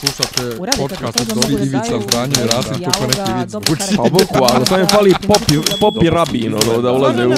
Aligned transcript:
Slušate 0.00 0.56
Uradite 0.60 0.82
podcast 0.82 1.20
od 1.20 1.26
Dobri 1.28 1.54
Ivica 1.54 2.00
Zdranje 2.02 2.34
i 2.34 2.46
Rasim 2.46 2.72
neki 2.72 3.32
vic 3.32 3.50
dobro 3.50 3.66
zvuči. 3.66 3.80
karakter. 3.80 3.96
Pa 3.96 4.02
boku, 4.02 4.54
ali 4.54 4.66
sam 4.66 4.80
je 4.80 4.86
fali 4.86 5.14
popi, 5.26 5.54
popi 5.80 6.10
rabin, 6.10 6.54
ono, 6.54 6.82
da 6.82 6.92
ulaze 6.92 7.26
u, 7.26 7.30
u. 7.30 7.34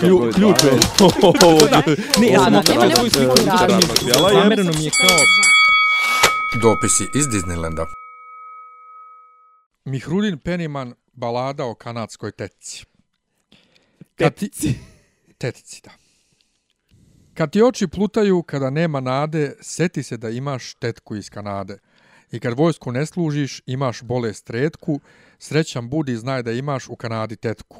Klju- 0.00 0.32
Ključ 0.34 0.64
je. 0.64 0.70
Ne, 2.20 2.26
ja 2.28 2.40
sam 2.40 2.62
svoju 2.96 3.10
sliku. 3.10 3.36
Zamereno 4.32 4.72
mi 4.78 4.84
je 4.84 4.90
kao... 4.90 5.16
Dopisi 6.62 7.04
iz 7.14 7.26
Disneylanda. 7.26 7.86
Mihrudin 9.84 10.38
Penniman 10.38 10.94
balada 11.12 11.64
o 11.64 11.74
kanadskoj 11.74 12.32
tetci. 12.32 12.84
Kad 14.16 14.34
ti... 14.34 14.50
Tetici, 15.38 15.80
da. 15.84 15.90
Kad 17.40 17.52
ti 17.52 17.62
oči 17.62 17.86
plutaju 17.86 18.42
kada 18.42 18.70
nema 18.70 19.00
nade, 19.00 19.52
seti 19.60 20.02
se 20.02 20.16
da 20.16 20.30
imaš 20.30 20.74
tetku 20.74 21.16
iz 21.16 21.30
Kanade. 21.30 21.78
I 22.32 22.40
kad 22.40 22.58
vojsku 22.58 22.92
ne 22.92 23.06
služiš, 23.06 23.62
imaš 23.66 24.02
bolest 24.02 24.50
redku, 24.50 25.00
srećan 25.38 25.88
budi 25.88 26.16
znaj 26.16 26.42
da 26.42 26.52
imaš 26.52 26.88
u 26.88 26.96
Kanadi 26.96 27.36
tetku. 27.36 27.76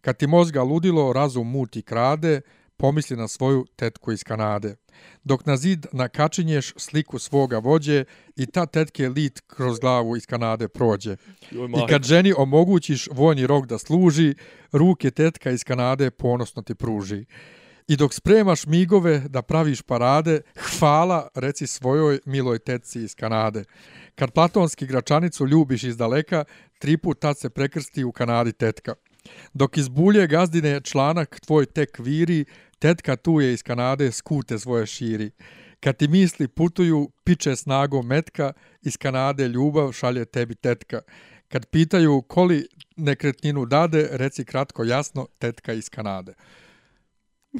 Kad 0.00 0.16
ti 0.16 0.26
mozga 0.26 0.62
ludilo, 0.62 1.12
razum 1.12 1.50
muti 1.50 1.82
krade, 1.82 2.40
pomisli 2.76 3.16
na 3.16 3.28
svoju 3.28 3.66
tetku 3.76 4.12
iz 4.12 4.24
Kanade. 4.24 4.74
Dok 5.24 5.46
na 5.46 5.56
zid 5.56 5.86
nakačinješ 5.92 6.72
sliku 6.76 7.18
svoga 7.18 7.58
vođe 7.58 8.04
i 8.36 8.46
ta 8.46 8.66
tetke 8.66 9.08
lit 9.08 9.40
kroz 9.46 9.78
glavu 9.78 10.16
iz 10.16 10.26
Kanade 10.26 10.68
prođe. 10.68 11.16
I 11.50 11.88
kad 11.88 12.02
ženi 12.02 12.34
omogućiš 12.36 13.08
vojni 13.12 13.46
rok 13.46 13.66
da 13.66 13.78
služi, 13.78 14.34
ruke 14.72 15.10
tetka 15.10 15.50
iz 15.50 15.64
Kanade 15.64 16.10
ponosno 16.10 16.62
ti 16.62 16.74
pruži. 16.74 17.24
I 17.88 17.96
dok 17.96 18.14
spremaš 18.14 18.66
migove 18.66 19.18
da 19.28 19.42
praviš 19.42 19.82
parade, 19.82 20.40
hvala 20.56 21.28
reci 21.34 21.66
svojoj 21.66 22.20
miloj 22.24 22.58
tetci 22.58 23.02
iz 23.02 23.14
Kanade. 23.14 23.64
Kad 24.14 24.32
platonski 24.32 24.86
gračanicu 24.86 25.46
ljubiš 25.46 25.82
iz 25.82 25.96
daleka, 25.96 26.44
tri 26.78 26.96
puta 26.96 27.20
tad 27.20 27.38
se 27.38 27.50
prekrsti 27.50 28.04
u 28.04 28.12
Kanadi 28.12 28.52
tetka. 28.52 28.94
Dok 29.54 29.76
iz 29.76 29.88
bulje 29.88 30.26
gazdine 30.26 30.80
članak 30.80 31.40
tvoj 31.40 31.66
tek 31.66 31.98
viri, 31.98 32.44
tetka 32.78 33.16
tu 33.16 33.40
je 33.40 33.52
iz 33.52 33.62
Kanade 33.62 34.12
skute 34.12 34.58
svoje 34.58 34.86
širi. 34.86 35.30
Kad 35.80 35.96
ti 35.96 36.08
misli 36.08 36.48
putuju, 36.48 37.10
piče 37.24 37.56
snagom 37.56 38.06
metka, 38.06 38.52
iz 38.82 38.96
Kanade 38.96 39.48
ljubav 39.48 39.92
šalje 39.92 40.24
tebi 40.24 40.54
tetka. 40.54 41.00
Kad 41.48 41.66
pitaju 41.66 42.22
koli 42.22 42.66
nekretninu 42.96 43.66
dade, 43.66 44.08
reci 44.12 44.44
kratko 44.44 44.84
jasno, 44.84 45.26
tetka 45.38 45.72
iz 45.72 45.88
Kanade. 45.88 46.34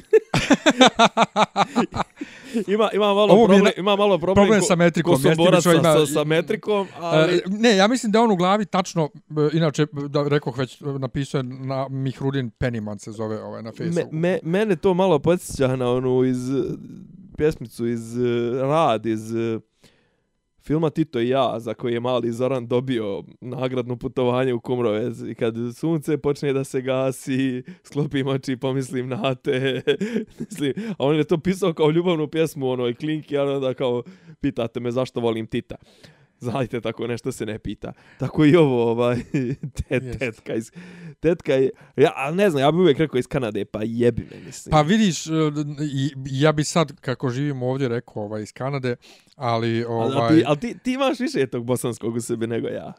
Ima, 2.67 2.89
ima 2.93 3.05
malo 3.05 3.21
Ovo 3.25 3.41
je 3.43 3.47
problem, 3.47 3.63
na- 3.63 3.71
ima 3.77 3.95
malo 3.95 4.17
problem, 4.17 4.35
problem 4.35 4.59
ko- 4.59 4.65
sa 4.65 4.75
metrikom, 4.75 5.13
Ko 5.13 5.19
su 5.19 5.27
jeste 5.27 5.37
borac 5.37 5.61
što 5.61 5.73
ima- 5.73 5.83
sa, 5.95 6.05
sa 6.05 6.23
metrikom, 6.23 6.87
ali... 6.95 7.33
E, 7.33 7.41
ne, 7.47 7.75
ja 7.75 7.87
mislim 7.87 8.11
da 8.11 8.21
on 8.21 8.31
u 8.31 8.35
glavi 8.35 8.65
tačno, 8.65 9.09
e, 9.29 9.49
inače, 9.53 9.85
da 10.09 10.23
rekoh 10.23 10.57
već, 10.57 10.81
e, 10.81 10.85
napisao 10.85 11.39
je 11.39 11.43
na 11.43 11.87
Mihrudin 11.89 12.49
Penniman 12.49 12.99
se 12.99 13.11
zove 13.11 13.43
ovaj, 13.43 13.63
na 13.63 13.71
me, 13.71 13.75
Facebooku. 13.77 14.15
me, 14.15 14.39
mene 14.43 14.75
to 14.75 14.93
malo 14.93 15.19
podsjeća 15.19 15.75
na 15.75 15.89
onu 15.89 16.23
iz 16.23 16.49
eh, 16.49 16.63
pjesmicu 17.37 17.87
iz 17.87 18.17
Rad 18.61 19.05
iz 19.05 19.35
eh, 19.35 19.59
filma 20.63 20.89
Tito 20.89 21.19
i 21.19 21.29
ja 21.29 21.59
za 21.59 21.73
koji 21.73 21.93
je 21.93 21.99
mali 21.99 22.31
Zoran 22.31 22.67
dobio 22.67 23.23
nagradno 23.41 23.95
putovanje 23.95 24.53
u 24.53 24.59
Kumrovec 24.59 25.17
i 25.29 25.35
kad 25.35 25.55
sunce 25.75 26.17
počne 26.17 26.53
da 26.53 26.63
se 26.63 26.81
gasi 26.81 27.63
sklopim 27.83 28.27
oči 28.27 28.51
i 28.51 28.57
pomislim 28.57 29.07
na 29.07 29.35
te. 29.35 29.81
Mislim, 30.39 30.73
a 30.89 31.05
on 31.05 31.15
je 31.15 31.23
to 31.23 31.37
pisao 31.37 31.73
kao 31.73 31.91
ljubavnu 31.91 32.27
pjesmu 32.27 32.69
onoj 32.69 32.93
klinki 32.93 33.37
a 33.37 33.43
onda 33.43 33.73
kao 33.73 34.03
pitate 34.41 34.79
me 34.79 34.91
zašto 34.91 35.19
volim 35.19 35.47
Tita. 35.47 35.75
Znajte, 36.39 36.81
tako 36.81 37.07
nešto 37.07 37.31
se 37.31 37.45
ne 37.45 37.59
pita. 37.59 37.93
Tako 38.17 38.45
i 38.45 38.55
ovo, 38.55 38.91
ovaj, 38.91 39.17
tet, 39.87 40.19
tetka 40.19 40.55
iz... 40.55 40.71
Tetka 41.19 41.53
je... 41.53 41.69
Ja, 41.95 42.11
ali 42.15 42.35
ne 42.35 42.49
znam, 42.49 42.63
ja 42.63 42.71
bih 42.71 42.79
uvijek 42.79 42.97
rekao 42.97 43.17
iz 43.17 43.27
Kanade, 43.27 43.65
pa 43.65 43.79
jebi 43.83 44.27
me, 44.31 44.45
mislim. 44.45 44.71
Pa 44.71 44.81
vidiš, 44.81 45.27
e, 45.27 45.31
ja 46.25 46.51
bi 46.51 46.63
sad, 46.63 47.01
kako 47.01 47.29
živim 47.29 47.63
ovdje, 47.63 47.87
rekao 47.87 48.23
ovaj, 48.23 48.43
iz 48.43 48.53
Kanade, 48.53 48.95
ali, 49.35 49.85
Ali, 49.89 50.15
ovaj, 50.15 50.35
ti, 50.35 50.43
ali 50.47 50.57
ti, 50.57 50.77
ti 50.83 50.93
imaš 50.93 51.19
više 51.19 51.47
tog 51.47 51.65
bosanskog 51.65 52.15
u 52.15 52.21
sebi 52.21 52.47
nego 52.47 52.67
ja. 52.67 52.93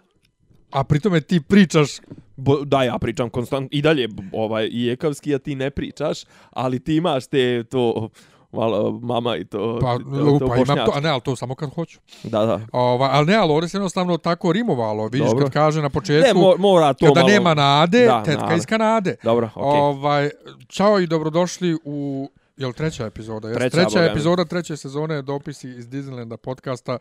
a 0.71 0.85
pritome 0.85 1.21
ti 1.21 1.41
pričaš, 1.41 1.91
Bo, 2.37 2.65
da, 2.65 2.83
ja 2.83 2.99
pričam 2.99 3.31
konstant 3.31 3.69
i 3.75 3.83
dalje 3.83 4.09
ovaj, 4.33 4.69
i 4.73 4.91
ekavski, 4.91 5.35
a 5.35 5.39
ti 5.39 5.55
ne 5.55 5.71
pričaš, 5.71 6.19
ali 6.51 6.81
ti 6.81 6.97
imaš 6.97 7.27
te 7.27 7.65
to 7.65 8.09
malo 8.53 9.01
mama 9.03 9.37
i 9.37 9.45
to, 9.45 9.79
pa, 9.83 9.99
to, 9.99 10.21
imam 10.21 10.39
to, 10.39 10.47
bošnjačko. 10.47 10.93
a 10.95 11.01
ne, 11.01 11.09
ali 11.09 11.21
to 11.21 11.37
samo 11.37 11.55
kad 11.55 11.75
hoću. 11.75 11.99
Da, 12.23 12.47
da. 12.47 12.61
Ovaj, 12.73 13.09
ali 13.13 13.27
ne, 13.27 13.35
ali 13.35 13.53
ovdje 13.53 13.69
se 13.69 13.77
jednostavno 13.77 14.17
tako 14.17 14.53
rimovalo. 14.53 15.05
Vidiš 15.09 15.29
Dobro. 15.29 15.45
kad 15.45 15.53
kaže 15.53 15.83
na 15.83 15.89
početku, 15.91 16.27
Ne, 16.29 16.35
mo, 16.35 16.55
mora 16.59 16.93
to 16.93 17.07
kada 17.07 17.21
malo... 17.21 17.33
nema 17.33 17.55
nade, 17.55 18.07
Da, 18.07 18.23
tetka 18.23 18.43
nade. 18.43 18.57
iz 18.57 18.67
Kanade. 18.67 19.17
Dobro, 19.23 19.51
okej. 19.55 19.63
Okay. 19.63 19.81
Ovaj, 19.81 20.31
čao 20.69 21.01
i 21.01 21.07
dobrodošli 21.07 21.79
u 21.85 22.29
jel 22.57 22.73
treća 22.73 23.07
epizoda? 23.07 23.49
Jes, 23.49 23.57
Treća, 23.59 23.71
treća 23.77 23.89
boga 23.91 24.01
mi. 24.01 24.11
epizoda 24.11 24.45
treće 24.45 24.77
sezone 24.77 25.23
dopisi 25.23 25.69
iz 25.69 25.89
Disneylanda 25.89 26.37
podcasta. 26.37 26.99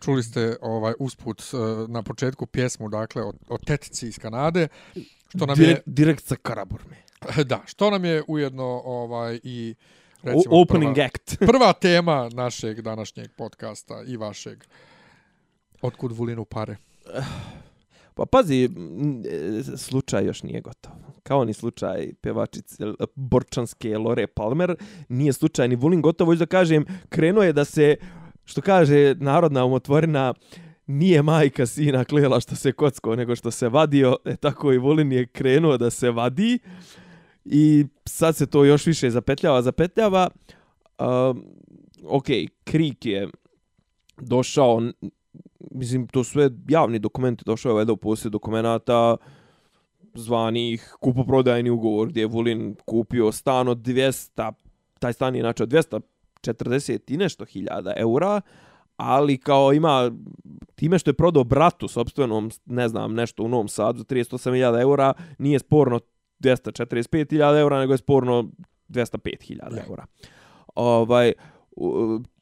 Čuli 0.00 0.22
ste 0.22 0.56
ovaj 0.60 0.92
usput 0.98 1.42
eh, 1.42 1.56
na 1.88 2.02
početku 2.02 2.46
pjesmu 2.46 2.88
dakle 2.88 3.22
o, 3.22 3.32
o 3.48 3.58
tetci 3.58 4.08
iz 4.08 4.18
Kanade 4.18 4.68
što 5.28 5.46
nam 5.46 5.56
direkt, 5.56 5.82
direkt 5.86 6.24
sa 6.24 6.36
Karaburme. 6.42 6.96
je 7.36 7.44
da, 7.52 7.62
što 7.66 7.90
nam 7.90 8.04
je 8.04 8.22
ujedno 8.28 8.82
ovaj 8.84 9.40
i 9.42 9.74
recimo 10.22 10.56
O, 10.56 10.62
opening 10.62 10.94
prva, 10.94 11.06
act. 11.06 11.38
prva 11.52 11.72
tema 11.72 12.28
našeg 12.32 12.80
današnjeg 12.80 13.30
podcasta 13.36 14.02
i 14.06 14.16
vašeg. 14.16 14.64
Otkud 15.82 16.12
Vulinu 16.12 16.44
pare? 16.44 16.76
Pa 18.14 18.26
pazi, 18.26 18.64
e, 18.64 18.68
slučaj 19.76 20.26
još 20.26 20.42
nije 20.42 20.60
gotov. 20.60 20.92
Kao 21.22 21.44
ni 21.44 21.52
slučaj 21.52 22.12
pevačice 22.20 22.84
borčanske 23.14 23.98
Lore 23.98 24.26
Palmer, 24.26 24.76
nije 25.08 25.32
slučaj 25.32 25.68
ni 25.68 25.76
Vulin 25.76 26.02
gotov, 26.02 26.26
hoću 26.26 26.38
da 26.38 26.46
kažem, 26.46 26.84
krenuo 27.08 27.42
je 27.42 27.52
da 27.52 27.64
se, 27.64 27.96
što 28.44 28.60
kaže 28.60 29.14
narodna 29.18 29.64
umotvorina, 29.64 30.34
nije 30.86 31.22
majka 31.22 31.66
sina 31.66 32.04
klela 32.04 32.40
što 32.40 32.56
se 32.56 32.72
kocko, 32.72 33.16
nego 33.16 33.36
što 33.36 33.50
se 33.50 33.68
vadio, 33.68 34.16
e, 34.24 34.36
tako 34.36 34.72
i 34.72 34.78
Vulin 34.78 35.12
je 35.12 35.26
krenuo 35.26 35.76
da 35.76 35.90
se 35.90 36.10
vadi 36.10 36.58
i 37.50 37.86
sad 38.04 38.36
se 38.36 38.46
to 38.46 38.64
još 38.64 38.86
više 38.86 39.10
zapetljava, 39.10 39.62
zapetljava. 39.62 40.28
Ehm, 40.98 41.08
um, 41.08 41.44
ok, 42.04 42.26
Krik 42.64 43.06
je 43.06 43.28
došao, 44.20 44.82
mislim, 45.70 46.06
to 46.06 46.24
sve 46.24 46.50
javni 46.68 46.98
dokumenti, 46.98 47.44
došao 47.46 47.70
je 47.70 47.74
valjda 47.74 47.92
u 47.92 47.96
posljed 47.96 48.32
dokumentata 48.32 49.16
zvanih 50.14 50.96
kupoprodajni 51.00 51.70
ugovor 51.70 52.08
gdje 52.08 52.20
je 52.20 52.26
Vulin 52.26 52.76
kupio 52.84 53.32
stan 53.32 53.68
od 53.68 53.78
200, 53.78 54.52
taj 54.98 55.12
stan 55.12 55.34
je 55.34 55.38
inače 55.38 55.62
od 55.62 55.68
240 55.68 57.12
i 57.12 57.16
nešto 57.16 57.44
hiljada 57.44 57.92
eura, 57.96 58.40
ali 58.96 59.38
kao 59.38 59.72
ima, 59.72 60.10
time 60.74 60.98
što 60.98 61.10
je 61.10 61.14
prodao 61.14 61.44
bratu 61.44 61.88
sobstvenom, 61.88 62.50
ne 62.66 62.88
znam, 62.88 63.14
nešto 63.14 63.42
u 63.42 63.48
Novom 63.48 63.68
Sadu 63.68 63.98
za 63.98 64.04
38.000 64.04 64.80
eura, 64.80 65.12
nije 65.38 65.58
sporno 65.58 66.00
245.000 66.40 67.30
eura, 67.56 67.78
nego 67.78 67.92
je 67.92 67.98
sporno 67.98 68.44
205.000 68.88 69.76
Ja. 69.76 69.82
eura. 69.88 70.06
Ovaj, 70.74 71.32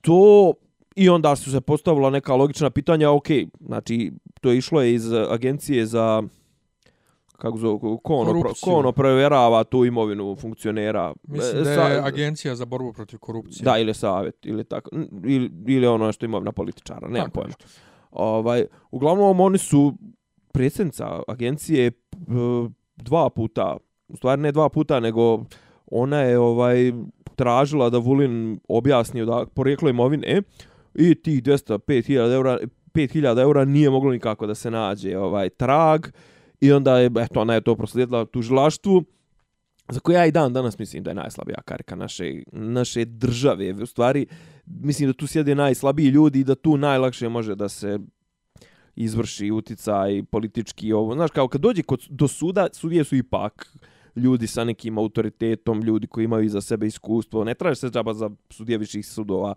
to 0.01 0.53
i 0.97 1.09
onda 1.09 1.37
su 1.37 1.51
se 1.51 1.61
postavila 1.61 2.11
neka 2.11 2.35
logična 2.35 2.71
pitanja, 2.71 3.11
ok, 3.11 3.27
znači 3.61 4.13
to 4.41 4.51
je 4.51 4.59
išlo 4.59 4.83
je 4.83 4.95
iz 4.95 5.05
agencije 5.31 5.87
za 5.87 6.23
kako 7.33 7.59
zove, 7.59 7.79
ko 7.79 8.15
ono, 8.15 8.41
pro, 8.41 8.53
ko 8.55 8.71
ono 8.71 8.93
provjerava 8.93 9.65
tu 9.65 9.85
imovinu 9.85 10.37
funkcionera. 10.37 11.15
Mislim 11.23 11.53
E, 11.53 11.59
da 11.59 11.65
sa- 11.67 11.83
je 11.83 12.01
agencija 12.01 12.55
za 12.55 12.65
borbu 12.65 12.93
protiv 12.93 13.19
korupcije. 13.19 13.65
Da, 13.65 13.79
ili 13.79 13.95
savjet, 13.95 14.47
ili 14.47 14.65
tako, 14.65 14.91
ili, 15.25 15.51
ili 15.67 15.87
ono 15.87 16.13
što 16.13 16.25
imovina 16.25 16.53
političara, 16.53 17.09
nemam 17.09 17.31
pojma. 17.31 17.47
nešto. 17.49 17.65
Ovaj, 18.11 18.67
uglavnom, 18.91 19.41
oni 19.41 19.59
su 19.59 19.95
predsjednica 20.53 21.23
agencije 21.29 21.91
dva 22.97 23.31
puta, 23.31 23.77
u 24.09 24.17
stvari 24.17 24.43
ne 24.43 24.53
dva 24.53 24.69
puta, 24.69 25.01
nego 25.01 25.45
ona 25.87 26.21
je 26.21 26.39
ovaj 26.39 26.93
tražila 27.37 27.91
da 27.91 27.99
Vulin 27.99 28.61
objasni 28.69 29.27
da 29.27 29.47
porijeklo 29.55 29.89
imovine 29.89 30.27
e, 30.27 30.43
i 30.95 31.15
tih 31.15 31.43
205.000 31.43 32.33
eura 32.33 32.59
5000 32.95 33.41
eura 33.41 33.65
nije 33.65 33.91
moglo 33.91 34.13
nikako 34.13 34.47
da 34.47 34.55
se 34.55 34.71
nađe 34.71 35.19
ovaj 35.19 35.49
trag 35.49 36.07
i 36.61 36.73
onda 36.73 36.99
je 36.99 37.11
eto 37.21 37.41
ona 37.41 37.55
je 37.55 37.61
to 37.61 37.77
proslijedila 37.77 38.25
tužilaštvu 38.25 39.05
za 39.89 40.01
koje 40.01 40.15
ja 40.15 40.27
i 40.27 40.33
dan 40.33 40.53
danas 40.53 40.79
mislim 40.79 41.03
da 41.03 41.11
je 41.11 41.15
najslabija 41.15 41.63
karika 41.65 41.95
naše, 41.95 42.43
naše 42.53 43.05
države. 43.05 43.73
U 43.83 43.87
stvari, 43.87 44.27
mislim 44.67 45.09
da 45.09 45.13
tu 45.13 45.27
sjede 45.27 45.55
najslabiji 45.55 46.09
ljudi 46.09 46.41
i 46.41 46.45
da 46.45 46.55
tu 46.55 46.77
najlakše 46.77 47.29
može 47.29 47.55
da 47.55 47.69
se 47.69 47.99
izvrši 48.97 49.51
uticaj 49.51 50.23
politički 50.31 50.93
ovo. 50.93 51.15
Znaš, 51.15 51.31
kao 51.31 51.49
kad 51.49 51.61
dođe 51.61 51.83
kod, 51.83 52.07
do 52.11 52.29
suda, 52.29 52.69
sudije 52.73 53.05
su 53.05 53.17
ipak 53.17 53.77
ljudi 54.17 54.47
sa 54.47 54.65
nekim 54.65 54.99
autoritetom, 54.99 55.83
ljudi 55.83 56.07
koji 56.07 56.25
imaju 56.25 56.45
iza 56.45 56.61
sebe 56.61 56.87
iskustvo. 56.87 57.45
Ne 57.45 57.55
traže 57.55 57.81
se 57.81 57.91
džaba 57.91 58.15
za 58.15 58.31
sudije 58.51 58.79
viših 58.79 59.07
sudova. 59.07 59.55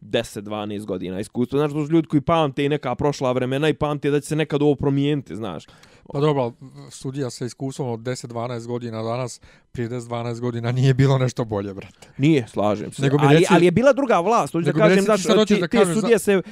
10-12 0.00 0.84
godina 0.84 1.20
iskustva. 1.20 1.58
Znaš, 1.58 1.72
to 1.72 1.86
su 1.86 1.92
ljudi 1.92 2.08
koji 2.08 2.20
pamte 2.20 2.64
i 2.64 2.68
neka 2.68 2.94
prošla 2.94 3.32
vremena 3.32 3.68
i 3.68 3.74
pamte 3.74 4.10
da 4.10 4.20
će 4.20 4.26
se 4.26 4.36
nekad 4.36 4.62
ovo 4.62 4.74
promijeniti, 4.74 5.36
znaš. 5.36 5.66
Pa 6.04 6.20
dobro, 6.20 6.52
sudija 6.90 7.30
sa 7.30 7.44
iskustvom 7.44 7.88
od 7.88 8.00
10-12 8.00 8.66
godina 8.66 9.02
danas, 9.02 9.40
prije 9.72 9.88
10-12 9.90 10.40
godina 10.40 10.72
nije 10.72 10.94
bilo 10.94 11.18
nešto 11.18 11.44
bolje, 11.44 11.74
brate. 11.74 12.08
Nije, 12.18 12.48
slažem 12.48 12.92
se. 12.92 13.02
Nego 13.02 13.18
mi 13.18 13.24
ali, 13.24 13.34
reci- 13.36 13.46
ali 13.50 13.64
je 13.64 13.70
bila 13.70 13.92
druga 13.92 14.20
vlast. 14.20 14.52
Hoću 14.52 14.64
da 14.64 14.72
kažem, 14.74 14.96
reci, 14.96 15.04
znaš, 15.04 15.22
ti 15.22 15.28
ti, 15.46 15.54
da 15.54 15.60
te 15.60 15.68
kažeš 15.68 15.88
za- 15.88 16.00
sudije 16.00 16.18
se, 16.18 16.42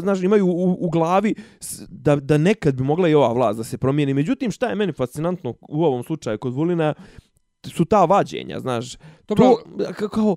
znaš, 0.00 0.20
imaju 0.20 0.46
u, 0.46 0.76
u 0.80 0.90
glavi 0.90 1.34
da, 1.88 2.16
da 2.16 2.38
nekad 2.38 2.74
bi 2.74 2.82
mogla 2.84 3.08
i 3.08 3.14
ova 3.14 3.32
vlast 3.32 3.58
da 3.58 3.64
se 3.64 3.78
promijeni. 3.78 4.14
Međutim, 4.14 4.50
šta 4.50 4.66
je 4.66 4.74
meni 4.74 4.92
fascinantno 4.92 5.54
u 5.60 5.84
ovom 5.84 6.02
slučaju 6.02 6.38
kod 6.38 6.54
Vulina, 6.54 6.94
su 7.66 7.84
ta 7.84 8.04
vađenja, 8.04 8.60
znaš. 8.60 8.96
Dobro, 9.28 9.44
to, 9.46 9.62
ka- 9.84 10.08
kao, 10.08 10.36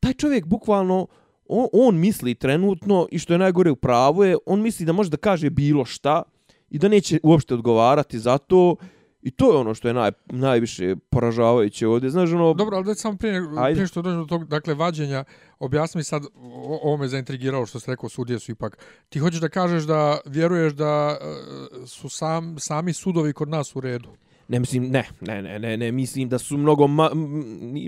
taj 0.00 0.12
čovjek 0.14 0.46
bukvalno, 0.46 1.06
on, 1.46 1.66
on 1.74 1.96
misli 1.96 2.34
trenutno, 2.34 3.06
i 3.10 3.18
što 3.18 3.32
je 3.32 3.38
najgore 3.38 3.70
u 3.70 3.76
pravu 3.76 4.24
je, 4.24 4.36
on 4.46 4.60
misli 4.60 4.86
da 4.86 4.92
može 4.92 5.10
da 5.10 5.16
kaže 5.16 5.50
bilo 5.50 5.84
šta 5.84 6.22
i 6.70 6.78
da 6.78 6.88
neće 6.88 7.20
uopšte 7.22 7.54
odgovarati 7.54 8.18
za 8.18 8.38
to. 8.38 8.76
I 9.22 9.30
to 9.30 9.52
je 9.52 9.58
ono 9.58 9.74
što 9.74 9.88
je 9.88 9.94
naj, 9.94 10.10
najviše 10.26 10.96
poražavajuće 11.10 11.86
ovdje. 11.88 12.10
Znaš, 12.10 12.30
ono... 12.32 12.54
Dobro, 12.54 12.76
ali 12.76 12.86
da 12.86 12.94
samo 12.94 13.16
prije, 13.16 13.42
Ajde. 13.58 13.74
prije 13.74 13.86
što 13.86 14.02
dođemo 14.02 14.22
do 14.22 14.28
tog, 14.28 14.44
dakle, 14.44 14.74
vađenja, 14.74 15.24
objasni 15.58 15.98
mi 15.98 16.04
sad, 16.04 16.24
o- 16.34 16.80
ovo 16.82 16.96
me 16.96 17.08
zaintrigiralo 17.08 17.66
što 17.66 17.80
ste 17.80 17.90
rekao, 17.90 18.08
sudije 18.08 18.38
su 18.38 18.52
ipak. 18.52 18.78
Ti 19.08 19.18
hoćeš 19.18 19.40
da 19.40 19.48
kažeš 19.48 19.82
da 19.82 20.18
vjeruješ 20.26 20.72
da 20.72 21.18
e, 21.20 21.86
su 21.86 22.08
sam, 22.08 22.56
sami 22.58 22.92
sudovi 22.92 23.32
kod 23.32 23.48
nas 23.48 23.76
u 23.76 23.80
redu? 23.80 24.08
Ne 24.48 24.60
mislim, 24.60 24.82
ne, 24.90 25.04
ne, 25.20 25.42
ne, 25.42 25.58
ne, 25.58 25.76
ne, 25.76 25.92
mislim 25.92 26.28
da 26.28 26.38
su 26.38 26.56
mnogo, 26.58 26.86
ma, 26.86 27.10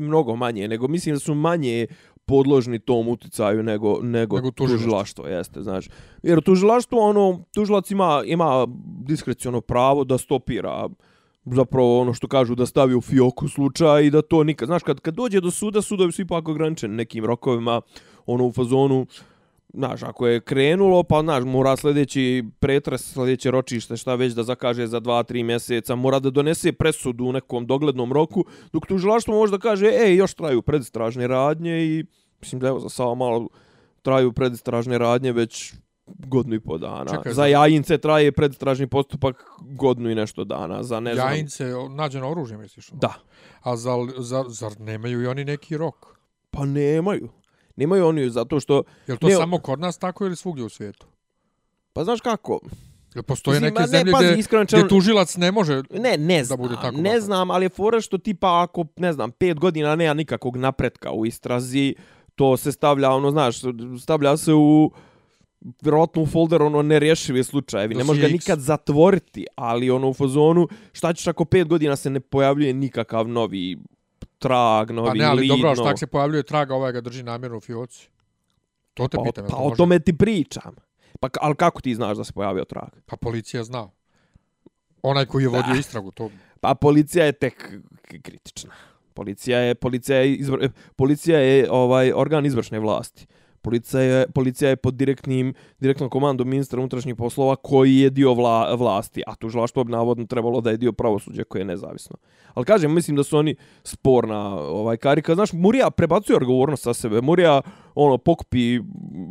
mnogo 0.01 0.37
manje, 0.37 0.69
nego 0.69 0.89
mislim 0.89 1.15
da 1.15 1.19
su 1.21 1.35
manje 1.35 1.87
podložni 2.31 2.79
tom 2.79 3.09
uticaju 3.09 3.63
nego, 3.63 3.99
nego, 4.03 4.37
Nego 4.37 4.51
tužilaštvo. 4.51 4.77
tužilaštvo, 4.77 5.27
jeste, 5.27 5.63
znaš. 5.63 5.89
Jer 6.23 6.41
tužilaštvo, 6.41 6.99
ono, 6.99 7.45
tužilac 7.55 7.91
ima, 7.91 8.23
ima 8.27 8.67
diskreciono 9.05 9.61
pravo 9.61 10.05
da 10.05 10.19
stopira 10.19 10.89
zapravo 11.45 12.01
ono 12.01 12.15
što 12.15 12.29
kažu 12.29 12.55
da 12.55 12.67
stavi 12.67 12.95
u 12.95 13.01
fioku 13.01 13.49
slučaj 13.49 14.05
i 14.07 14.11
da 14.11 14.23
to 14.23 14.45
nikad, 14.45 14.67
znaš, 14.67 14.83
kad, 14.83 15.01
kad 15.01 15.15
dođe 15.15 15.41
do 15.41 15.51
suda, 15.51 15.83
sudovi 15.83 16.13
su 16.13 16.23
ipak 16.23 16.49
ograničeni 16.49 16.95
nekim 16.95 17.25
rokovima, 17.25 17.81
ono 18.27 18.47
u 18.47 18.53
fazonu, 18.53 19.07
Znaš, 19.75 20.03
ako 20.03 20.27
je 20.27 20.41
krenulo, 20.41 21.03
pa 21.03 21.21
znaš, 21.23 21.45
mora 21.45 21.77
sljedeći 21.77 22.45
pretres, 22.61 23.13
sljedeće 23.13 23.51
ročište, 23.51 23.97
šta 23.97 24.15
već 24.15 24.33
da 24.33 24.43
zakaže 24.43 24.87
za 24.87 25.01
2-3 25.01 25.45
mjeseca, 25.45 25.95
mora 25.95 26.19
da 26.19 26.31
donese 26.31 26.73
presudu 26.73 27.25
u 27.25 27.33
nekom 27.33 27.67
doglednom 27.67 28.13
roku, 28.13 28.45
dok 28.73 28.87
tužilaštvo 28.87 29.35
može 29.35 29.51
da 29.51 29.59
kaže, 29.59 29.87
ej, 29.87 30.17
još 30.17 30.35
traju 30.35 30.63
predistražne 30.63 31.27
radnje 31.27 31.85
i, 31.85 32.05
mislim 32.41 32.61
da 32.61 32.69
evo 32.69 32.81
za 32.81 32.89
samo 32.89 33.15
malo 33.15 33.49
traju 34.03 34.33
predistražne 34.33 34.99
radnje 34.99 35.33
već 35.33 35.75
godinu 36.07 36.55
i 36.57 36.61
po 36.61 36.79
dana. 36.79 37.11
Čekaj, 37.11 37.33
za 37.33 37.35
za- 37.35 37.47
jajince 37.47 37.99
traje 37.99 38.33
predistražni 38.33 38.87
postupak 38.87 39.45
godinu 39.61 40.11
i 40.11 40.15
nešto 40.15 40.45
dana, 40.45 40.83
za 40.83 41.01
ne 41.01 41.15
znam... 41.15 41.29
Jajince, 41.29 41.75
o, 41.75 41.89
nađeno 41.89 42.31
oružje, 42.31 42.59
misliš? 42.59 42.89
Da, 42.93 43.15
A 43.63 43.77
zar, 43.77 43.99
zar, 44.19 44.45
zar 44.49 44.73
nemaju 44.81 45.23
i 45.23 45.27
oni 45.27 45.45
neki 45.45 45.77
rok? 45.77 46.21
pa 46.51 46.65
nemaju. 46.65 47.29
Nemaju 47.81 48.07
oni 48.07 48.31
zato 48.31 48.61
što, 48.61 48.83
Je 49.07 49.17
to 49.17 49.27
Ne, 49.29 49.35
samo 49.35 49.59
kod 49.59 49.81
nas 49.81 49.99
tako 49.99 50.27
ili 50.27 50.37
svugdje 50.37 50.65
u 50.65 50.69
svijetu? 50.69 51.07
pa 51.93 52.05
znaš 52.05 52.21
kako, 52.21 52.61
Jel 53.15 53.23
postoje 53.23 53.55
Mislim, 53.55 53.65
neke 53.65 53.81
ne, 53.83 53.87
zemlje 53.89 54.13
pazi, 54.13 54.25
gdje, 54.25 54.39
iskreno 54.39 54.65
gdje 54.65 54.77
rečeno- 54.77 54.89
tužilac 54.89 55.37
ne 55.37 55.53
može... 55.53 55.83
Ne, 55.91 56.17
ne 56.19 56.39
da 56.39 56.45
znam, 56.45 56.59
bude 56.59 56.75
tako 56.75 56.97
ne 56.97 57.03
makar. 57.03 57.21
znam, 57.21 57.51
ali 57.51 57.65
je 57.65 57.69
fora 57.69 58.01
što 58.01 58.19
tipa 58.19 58.63
ako, 58.63 58.85
ne 58.97 59.13
znam, 59.13 59.31
pet 59.31 59.59
godina 59.59 59.97
nema 59.97 60.15
nikakvog 60.15 60.57
napretka 60.57 61.13
u 61.13 61.27
istrazi, 61.27 61.95
to 62.35 62.57
se 62.57 62.73
stavlja, 62.73 63.11
ono, 63.11 63.31
znaš, 63.31 63.57
stavlja 64.03 64.37
se 64.37 64.53
u 64.53 64.91
vjerojatno 65.83 66.23
u 66.23 66.27
folder 66.27 66.63
ono 66.63 66.83
nerješive 66.83 67.45
slučajevi. 67.45 67.95
Ne 67.95 68.05
može 68.05 68.21
ga 68.21 68.29
nikad 68.29 68.61
zatvoriti, 68.61 69.47
ali 69.55 69.91
ono 69.91 70.09
u 70.09 70.15
fazonu, 70.15 70.69
šta 70.93 71.13
ćeš 71.13 71.27
ako 71.27 71.45
pet 71.45 71.69
godina 71.69 71.97
se 71.97 72.11
ne 72.11 72.21
pojavljuje 72.21 72.75
nikakav 72.75 73.29
novi 73.29 73.79
trag, 74.41 74.91
novi 74.91 75.09
Pa 75.09 75.15
ne, 75.15 75.25
ali 75.25 75.41
lead, 75.41 75.49
dobro, 75.49 75.69
a 75.69 75.75
novo- 75.75 75.85
šta 75.85 75.89
ako 75.89 75.99
se 75.99 76.07
pojavljuje 76.07 76.43
traga, 76.43 76.75
ovaj 76.75 76.93
ga 76.93 77.01
drži 77.01 77.23
namjerno 77.23 77.57
u 77.57 77.61
fioci? 77.61 78.09
To 78.95 79.09
te 79.09 79.17
Pa, 79.17 79.23
pitam. 79.23 79.45
pa 79.45 79.51
to 79.51 79.57
o 79.57 79.77
tome 79.77 79.99
ti 79.99 80.17
pričam. 80.17 80.75
Pa, 81.21 81.29
ali 81.41 81.55
kako 81.55 81.81
ti 81.81 81.95
znaš 81.95 82.17
da 82.17 82.25
se 82.25 82.33
pojavio 82.33 82.65
trag? 82.65 82.89
Pa 83.07 83.17
policija 83.17 83.65
zna. 83.65 83.89
Onaj 85.03 85.27
koji 85.27 85.43
je 85.45 85.49
vodio 85.49 85.75
istragu, 85.75 86.11
to... 86.11 86.31
Pa 86.61 86.75
policija 86.75 87.25
je 87.25 87.33
tek 87.33 87.73
kritična. 88.23 88.71
Policija 89.15 89.59
je 89.59 89.75
policija 89.75 90.19
je 90.19 90.35
izvr, 90.35 90.69
policija 90.97 91.39
je 91.39 91.71
ovaj 91.71 92.13
organ 92.13 92.47
izvršne 92.47 92.79
vlasti. 92.79 93.27
Policija 93.63 94.03
je, 94.03 94.27
policija 94.35 94.71
je 94.71 94.77
pod 94.77 94.95
direktnim, 94.95 95.55
direktnom 95.79 96.11
komandom 96.11 96.49
ministra 96.49 96.81
unutrašnjih 96.81 97.17
poslova 97.17 97.57
koji 97.57 97.97
je 97.97 98.11
dio 98.11 98.35
vla, 98.35 98.75
vlasti, 98.75 99.23
a 99.27 99.35
tužilaštvo 99.35 99.85
bi 99.85 99.93
navodno 99.93 100.27
trebalo 100.27 100.61
da 100.61 100.71
je 100.71 100.77
dio 100.77 100.93
pravosuđa 100.93 101.45
koje 101.45 101.61
je 101.61 101.65
nezavisno. 101.65 102.17
Ali 102.55 102.67
kažem, 102.67 102.95
mislim 102.95 103.17
da 103.17 103.23
su 103.23 103.39
oni 103.39 103.55
sporna 103.85 104.59
ovaj 104.59 104.97
karika. 104.97 105.35
Znaš, 105.35 105.53
Murija 105.53 105.91
prebacuje 105.91 106.37
odgovornost 106.37 106.83
sa 106.83 106.95
sebe. 106.95 107.21
Murija 107.21 107.61
ono 107.95 108.19
pokupi 108.19 108.81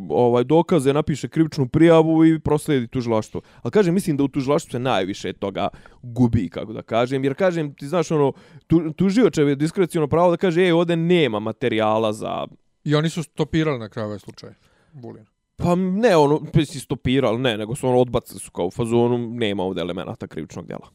ovaj 0.08 0.44
dokaze, 0.44 0.92
napiše 0.92 1.28
krivičnu 1.28 1.68
prijavu 1.68 2.24
i 2.24 2.38
prosledi 2.38 2.88
tužilaštvo. 2.88 3.40
Ali 3.62 3.72
kažem, 3.72 3.94
mislim 3.94 4.16
da 4.16 4.24
u 4.24 4.28
tužilaštvu 4.28 4.70
se 4.70 4.78
najviše 4.78 5.32
toga 5.32 5.68
gubi, 6.02 6.48
kako 6.48 6.72
da 6.72 6.82
kažem. 6.82 7.24
Jer 7.24 7.34
kažem, 7.34 7.74
ti 7.74 7.86
znaš, 7.86 8.10
ono, 8.10 8.32
tu, 8.66 8.92
tužiočev 8.92 9.48
je 9.48 9.56
diskrecijno 9.56 10.08
pravo 10.08 10.30
da 10.30 10.36
kaže, 10.36 10.62
ej, 10.62 10.72
ovdje 10.72 10.96
nema 10.96 11.40
materijala 11.40 12.12
za 12.12 12.46
I 12.84 12.94
oni 12.94 13.10
su 13.10 13.22
stopirali 13.22 13.78
na 13.78 13.88
kraju 13.88 14.06
ovaj 14.06 14.18
slučaj. 14.18 14.50
Bulin. 14.92 15.26
Pa 15.56 15.74
ne, 15.74 16.16
ono, 16.16 16.40
si 16.66 16.80
stopirali, 16.80 17.38
ne, 17.38 17.56
nego 17.56 17.74
su 17.74 17.88
ono 17.88 17.98
odbacili 17.98 18.40
su 18.40 18.50
kao 18.50 18.66
u 18.66 18.70
fazonu, 18.70 19.18
nema 19.18 19.62
ovdje 19.62 19.80
elemenata 19.80 20.26
krivičnog 20.26 20.66
djela. 20.66 20.88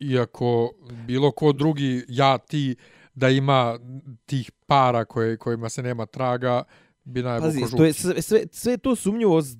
Iako 0.00 0.72
bilo 1.06 1.30
ko 1.30 1.52
drugi, 1.52 2.04
ja, 2.08 2.38
ti, 2.38 2.76
da 3.14 3.28
ima 3.28 3.78
tih 4.26 4.50
para 4.66 5.04
koje, 5.04 5.36
kojima 5.36 5.68
se 5.68 5.82
nema 5.82 6.06
traga, 6.06 6.62
bi 7.04 7.22
najbolj 7.22 7.60
Pazi, 7.60 7.76
to 7.76 7.84
je 7.84 7.92
sve, 7.92 8.22
sve, 8.22 8.44
sve 8.52 8.76
to 8.76 8.96
sumnjivo 8.96 9.42
s 9.42 9.56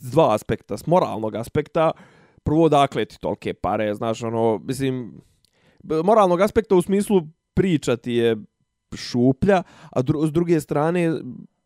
s 0.00 0.10
dva 0.10 0.34
aspekta. 0.34 0.76
S 0.76 0.86
moralnog 0.86 1.34
aspekta, 1.34 1.90
prvo 2.42 2.68
dakle 2.68 3.04
ti 3.04 3.16
tolke 3.20 3.54
pare, 3.54 3.94
znaš, 3.94 4.22
ono, 4.22 4.58
mislim, 4.58 5.20
moralnog 6.04 6.40
aspekta 6.40 6.74
u 6.74 6.82
smislu 6.82 7.22
pričati 7.54 8.12
je 8.12 8.36
šuplja, 8.96 9.62
a 9.90 10.02
dru, 10.02 10.26
s 10.26 10.32
druge 10.32 10.60
strane, 10.60 11.12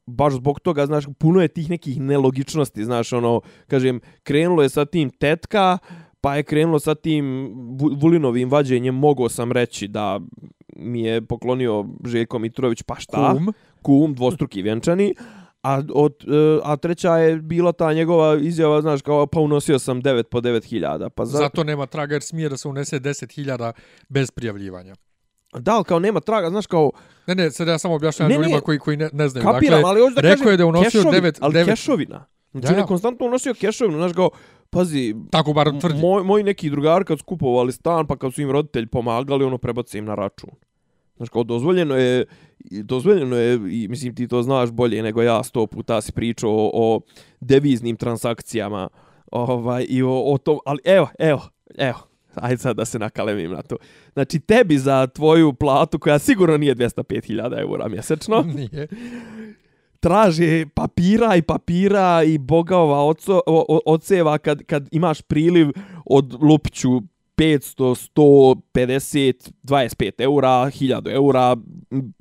baš 0.06 0.34
zbog 0.34 0.60
toga, 0.60 0.86
znaš, 0.86 1.04
puno 1.18 1.40
je 1.40 1.48
tih 1.48 1.70
nekih 1.70 2.00
nelogičnosti, 2.00 2.84
znaš, 2.84 3.12
ono, 3.12 3.40
kažem, 3.66 4.00
krenulo 4.22 4.62
je 4.62 4.68
sa 4.68 4.84
tim 4.84 5.10
tetka, 5.10 5.78
pa 6.20 6.36
je 6.36 6.42
krenulo 6.42 6.78
sa 6.78 6.94
tim 6.94 7.24
Vu- 7.80 8.00
Vulinovim 8.00 8.50
vađenjem, 8.50 8.94
mogao 8.94 9.28
sam 9.28 9.52
reći 9.52 9.88
da 9.88 10.20
mi 10.76 11.02
je 11.02 11.22
poklonio 11.22 11.84
Željko 12.04 12.38
Mitrović, 12.38 12.82
pa 12.82 12.94
šta? 12.94 13.32
Kum, 13.32 13.52
kum, 13.82 14.14
dvostruki 14.14 14.62
vjenčani, 14.62 15.14
a, 15.62 15.82
od, 15.94 16.14
e, 16.28 16.60
a 16.64 16.76
treća 16.76 17.16
je 17.16 17.36
bila 17.36 17.72
ta 17.72 17.92
njegova 17.92 18.38
izjava, 18.40 18.80
znaš, 18.80 19.02
kao 19.02 19.26
pa 19.26 19.40
unosio 19.40 19.78
sam 19.78 20.02
9 20.02 20.22
po 20.22 20.40
9 20.40 20.64
hiljada. 20.64 21.10
Pa 21.10 21.24
za... 21.24 21.38
zato 21.38 21.64
nema 21.64 21.86
traga 21.86 22.14
jer 22.14 22.22
smije 22.22 22.48
da 22.48 22.56
se 22.56 22.68
unese 22.68 23.00
10.000 23.00 23.72
bez 24.08 24.30
prijavljivanja. 24.30 24.94
Da, 25.54 25.74
ali 25.74 25.84
kao 25.84 25.98
nema 25.98 26.20
traga, 26.20 26.50
znaš, 26.50 26.66
kao 26.66 26.90
Ne, 27.26 27.34
ne, 27.34 27.50
sad 27.50 27.68
ja 27.68 27.78
samo 27.78 27.94
objašnjam 27.94 28.28
Ne, 28.28 28.34
ljudima 28.34 28.60
koji, 28.60 28.78
koji 28.78 28.96
ne, 28.96 29.10
ne 29.12 29.28
znaju. 29.28 29.44
kapiram, 29.44 29.76
dakle, 29.76 29.90
ali 29.90 30.00
hoću 30.00 30.14
da 30.14 30.20
rekao 30.20 30.36
kažem, 30.36 30.48
je 30.48 30.56
da 30.56 30.62
je 30.62 30.66
unosio 30.66 31.00
kešovi- 31.02 31.12
devet- 31.12 31.38
ali 31.40 31.54
devet- 31.54 31.66
kešovina. 31.66 32.24
Znači, 32.52 32.62
Da, 32.62 32.68
on 32.68 32.74
da. 32.74 32.80
je 32.80 32.86
konstantno 32.86 33.26
unosio 33.26 33.54
kešovinu, 33.54 33.98
znaš, 33.98 34.12
kao, 34.12 34.30
pazi, 34.70 35.14
tako 35.30 35.52
bar 35.52 35.70
tvrdi. 35.80 36.00
moj, 36.00 36.22
moji 36.22 36.44
neki 36.44 36.70
drugari 36.70 37.04
kad 37.04 37.18
su 37.18 37.24
kupovali 37.24 37.72
stan, 37.72 38.06
pa 38.06 38.16
kad 38.16 38.34
su 38.34 38.42
im 38.42 38.50
roditelji 38.50 38.86
pomagali, 38.86 39.44
ono 39.44 39.58
prebace 39.58 39.98
im 39.98 40.04
na 40.04 40.14
račun. 40.14 40.50
Znaš, 41.16 41.28
kao, 41.28 41.44
dozvoljeno 41.44 41.96
je, 41.96 42.24
dozvoljeno 42.60 43.36
je, 43.36 43.54
i 43.54 43.88
mislim 43.88 44.14
ti 44.14 44.28
to 44.28 44.42
znaš 44.42 44.70
bolje 44.70 45.02
nego 45.02 45.22
ja, 45.22 45.42
sto 45.42 45.66
puta 45.66 46.00
si 46.00 46.12
pričao 46.12 46.50
o, 46.52 46.70
o 46.74 47.00
deviznim 47.40 47.96
transakcijama, 47.96 48.88
ovaj, 49.26 49.86
i 49.88 50.02
o, 50.02 50.22
o 50.24 50.38
tom, 50.38 50.58
ali 50.66 50.78
evo, 50.84 51.08
evo, 51.18 51.40
evo, 51.78 51.98
ajde 52.34 52.56
sad 52.56 52.76
da 52.76 52.84
se 52.84 52.98
nakalemim 52.98 53.50
na 53.50 53.62
to. 53.62 53.76
Znači, 54.12 54.40
tebi 54.40 54.78
za 54.78 55.06
tvoju 55.06 55.52
platu, 55.52 55.98
koja 55.98 56.18
sigurno 56.18 56.56
nije 56.56 56.74
205.000 56.74 57.60
eura 57.60 57.88
mjesečno, 57.88 58.42
Nije. 58.56 58.88
traže 60.00 60.66
papira 60.74 61.36
i 61.36 61.42
papira 61.42 62.22
i 62.22 62.38
bogova 62.38 63.04
oco, 63.04 63.40
o, 63.46 63.80
oceva 63.86 64.38
kad, 64.38 64.62
kad 64.62 64.88
imaš 64.92 65.20
priliv 65.22 65.68
od 66.04 66.42
Lupiću 66.42 67.00
500, 67.36 68.10
100, 68.14 68.60
50, 68.74 69.50
25 69.62 70.12
eura, 70.18 70.48
1000 70.48 71.12
eura, 71.12 71.56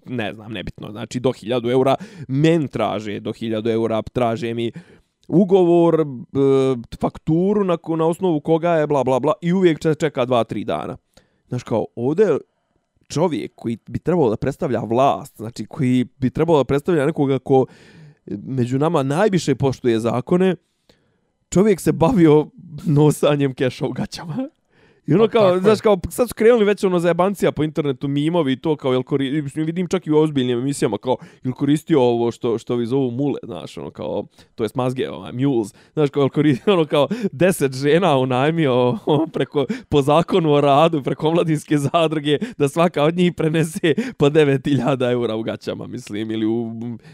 ne 0.06 0.34
znam, 0.34 0.52
nebitno, 0.52 0.92
znači 0.92 1.20
do 1.20 1.30
1000 1.30 1.72
eura, 1.72 1.96
men 2.28 2.68
traže 2.68 3.20
do 3.20 3.32
1000 3.32 3.72
eura, 3.72 4.02
traže 4.02 4.54
mi 4.54 4.72
ugovor, 5.28 6.02
e, 6.02 6.06
fakturu 7.02 7.64
na, 7.64 7.78
na 7.98 8.06
osnovu 8.06 8.40
koga 8.40 8.72
je, 8.72 8.88
bla, 8.88 9.04
bla, 9.04 9.20
bla, 9.20 9.34
i 9.42 9.54
uvijek 9.54 9.80
čeka 10.00 10.26
2-3 10.26 10.66
dana. 10.66 10.98
Znaš 11.48 11.64
kao, 11.64 11.86
ovdje 11.96 12.38
čovjek 13.08 13.52
koji 13.56 13.78
bi 13.88 14.00
trebao 14.00 14.30
da 14.30 14.38
predstavlja 14.38 14.80
vlast, 14.80 15.38
znači 15.38 15.66
koji 15.66 16.06
bi 16.18 16.30
trebao 16.30 16.58
da 16.58 16.64
predstavlja 16.64 17.06
nekoga 17.06 17.40
ko 17.40 17.66
među 18.26 18.80
nama 18.80 19.04
najviše 19.04 19.56
poštuje 19.56 20.00
zakone, 20.00 20.56
čovjek 21.50 21.82
se 21.82 21.92
bavio 21.92 22.48
nosanjem 22.86 23.54
keša 23.54 23.86
u 23.86 23.92
gaćama. 23.92 24.50
I 25.08 25.14
ono 25.14 25.26
Pa, 25.26 25.32
kao, 25.32 25.54
je. 25.54 25.60
znaš, 25.60 25.82
kao, 25.82 26.00
sad 26.10 26.30
su 26.30 26.36
krenuli 26.36 26.66
već 26.66 26.84
ono 26.84 27.00
zajebancija 27.00 27.52
po 27.52 27.64
internetu, 27.64 28.08
mimovi 28.08 28.52
i 28.52 28.56
to, 28.56 28.76
kao, 28.76 28.92
jel 28.92 29.04
kori, 29.04 29.42
mislim, 29.42 29.66
vidim 29.66 29.88
čak 29.88 30.08
i 30.08 30.12
u 30.12 30.18
ozbiljnim 30.18 30.60
emisijama, 30.60 30.98
kao, 30.98 31.18
jel 31.44 31.54
koristio 31.54 32.02
ovo 32.02 32.32
što, 32.32 32.58
što 32.58 32.76
vi 32.76 32.86
zovu 32.86 33.12
mule, 33.12 33.40
znaš, 33.44 33.78
ono, 33.78 33.92
kao, 33.92 34.26
to 34.56 34.64
je 34.64 34.70
mazge, 34.76 35.10
ovaj, 35.10 35.32
mules, 35.32 35.74
znaš, 35.94 36.10
kao, 36.10 36.22
jel 36.22 36.30
koristio, 36.30 36.74
ono, 36.78 36.86
kao, 36.86 37.08
deset 37.32 37.74
žena 37.74 38.18
unajmio 38.18 38.98
preko, 39.34 39.66
po 39.90 40.02
zakonu 40.02 40.54
o 40.54 40.62
radu, 40.62 41.04
preko 41.04 41.32
mladinske 41.32 41.78
zadruge, 41.78 42.38
da 42.58 42.70
svaka 42.70 43.04
od 43.04 43.16
njih 43.16 43.34
prenese 43.34 43.94
po 44.18 44.30
9000 44.30 45.12
eura 45.12 45.36
u 45.36 45.44
gaćama, 45.44 45.88
mislim, 45.88 46.32
ili 46.32 46.46
u, 46.46 46.72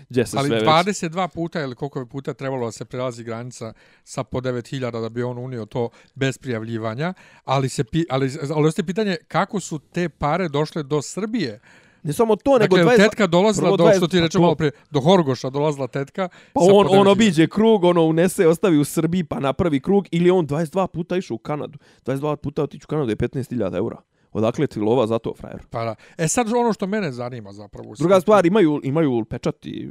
gdje 0.10 0.26
se 0.26 0.38
Ali 0.38 0.48
sve 0.48 0.58
već. 0.60 0.70
22 0.70 1.28
puta 1.28 1.62
ili 1.62 1.76
koliko 1.76 2.00
je 2.00 2.06
puta 2.06 2.34
trebalo 2.34 2.66
da 2.66 2.72
se 2.72 2.86
prelazi 2.86 3.24
granica 3.24 3.74
sa 4.04 4.24
po 4.24 4.42
9000 4.42 5.02
da 5.02 5.10
bi 5.10 5.24
on 5.24 5.38
unio 5.38 5.66
to 5.66 5.90
bez 6.16 6.38
prijavljivanja, 6.38 7.14
ali 7.46 7.70
se 7.80 7.84
pi, 7.84 8.06
ali 8.10 8.32
ali 8.56 8.68
ostaje 8.68 8.86
pitanje 8.86 9.18
kako 9.28 9.60
su 9.60 9.80
te 9.80 10.10
pare 10.10 10.50
došle 10.50 10.84
do 10.84 11.02
Srbije. 11.02 11.60
Ne 12.04 12.14
samo 12.14 12.36
to, 12.36 12.58
nego 12.58 12.78
Dakle, 12.78 12.94
20 12.94 12.98
tetka 12.98 13.28
dolazila 13.28 13.70
do 13.78 13.84
20 13.84 13.98
što 13.98 14.08
ti 14.08 14.18
pa 14.18 14.24
rečemo 14.24 14.42
malo 14.42 14.56
prije, 14.56 14.72
do 14.92 15.02
Horgoša 15.02 15.50
dolazila 15.50 15.88
tetka. 15.88 16.30
Pa 16.54 16.62
on, 16.64 16.88
on 16.90 17.08
9000. 17.08 17.12
obiđe 17.12 17.48
krug, 17.48 17.84
ono 17.84 18.04
unese, 18.04 18.48
ostavi 18.48 18.78
u 18.78 18.86
Srbiji, 18.86 19.24
pa 19.24 19.40
napravi 19.40 19.80
krug, 19.80 20.08
ili 20.12 20.32
on 20.32 20.48
22 20.48 20.88
puta 20.88 21.18
išao 21.18 21.36
u 21.36 21.38
Kanadu. 21.38 21.80
22 22.06 22.36
puta 22.36 22.64
otići 22.64 22.86
u 22.86 22.88
Kanadu 22.88 23.10
je 23.10 23.16
15.000 23.16 23.76
eura. 23.78 23.98
Odakle 24.32 24.68
ti 24.68 24.80
lova 24.80 25.08
za 25.08 25.20
to, 25.20 25.34
frajer? 25.38 25.62
Pa 25.70 25.84
da. 25.86 25.96
E 26.18 26.28
sad 26.28 26.54
ono 26.54 26.74
što 26.74 26.88
mene 26.88 27.12
zanima 27.12 27.52
zapravo. 27.54 27.94
Druga 28.00 28.22
stvar, 28.22 28.46
imaju, 28.46 28.82
imaju 28.84 29.26
pečati 29.26 29.90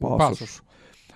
pasoš. 0.00 0.18
pasoš. 0.18 0.60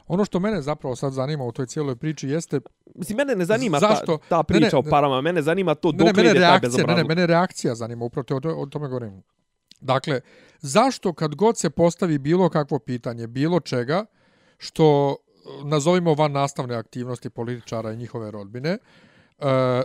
Ono 0.09 0.25
što 0.25 0.41
mene 0.41 0.63
zapravo 0.63 0.97
sad 0.97 1.13
zanima 1.13 1.45
u 1.45 1.53
toj 1.53 1.67
cijeloj 1.67 1.97
priči 1.97 2.29
jeste 2.29 2.61
Mislim, 2.95 3.17
mene 3.17 3.35
ne 3.37 3.45
zanima 3.45 3.79
Zašto? 3.79 4.17
ta, 4.17 4.29
ta 4.29 4.43
priča 4.43 4.65
Ne, 4.65 4.71
ne, 4.73 4.79
o 4.79 4.83
parama, 4.91 5.21
mene 5.21 5.43
zanima 5.43 5.75
to 5.75 5.93
ne, 5.93 5.99
dok 5.99 6.07
ne, 6.07 6.13
mene 6.13 6.31
ide 6.31 6.41
taj 6.41 6.49
reakcija, 6.49 6.61
ne, 6.61 6.73
ne, 6.73 6.77
bezobrazluk. 6.77 7.09
mene 7.09 7.27
reakcija 7.27 7.75
zanima, 7.75 8.05
upravo 8.05 8.25
te, 8.25 8.35
o, 8.35 8.63
o 8.63 8.67
tome 8.67 8.89
govorim. 8.89 9.23
Dakle, 9.81 10.21
zašto 10.61 11.13
kad 11.13 11.35
god 11.35 11.59
se 11.59 11.71
postavi 11.71 12.19
bilo 12.19 12.49
kakvo 12.49 12.79
pitanje, 12.79 13.27
bilo 13.27 13.61
čega, 13.61 14.05
što 14.59 15.17
e, 15.17 15.65
nazovimo 15.65 16.15
van 16.15 16.33
nastavne 16.33 16.75
aktivnosti 16.75 17.31
političara 17.31 17.93
i 17.93 17.97
njihove 17.97 18.31
rodbine, 18.31 18.71
e, 18.71 18.79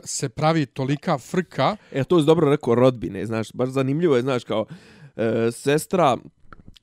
se 0.03 0.29
pravi 0.29 0.65
tolika 0.65 1.17
frka, 1.17 1.75
E, 1.91 2.03
to 2.03 2.17
je 2.17 2.23
dobro 2.23 2.49
rekao 2.49 2.75
rodbine, 2.75 3.25
znaš, 3.25 3.53
baš 3.53 3.69
zanimljivo 3.69 4.15
je, 4.15 4.21
znaš, 4.21 4.43
kao 4.43 4.65
e, 5.15 5.51
sestra 5.51 6.17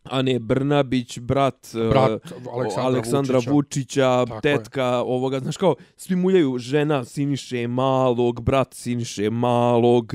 Ane 0.05 0.39
Brnabić, 0.39 1.19
brat, 1.19 1.67
e, 1.75 1.89
brat 1.89 2.33
Aleksandra, 2.53 2.83
Aleksandra 2.83 3.37
Vučića. 3.37 3.51
Vučića, 3.53 4.25
Tako 4.27 4.35
je. 4.35 4.41
tetka 4.41 4.87
ovoga, 5.03 5.39
znaš 5.41 5.57
kao, 5.57 5.75
svi 5.97 6.17
muljaju 6.17 6.59
žena 6.59 7.05
Siniše 7.05 7.69
Malog, 7.69 8.41
brat 8.43 8.75
Siniše 8.75 9.31
Malog, 9.31 10.13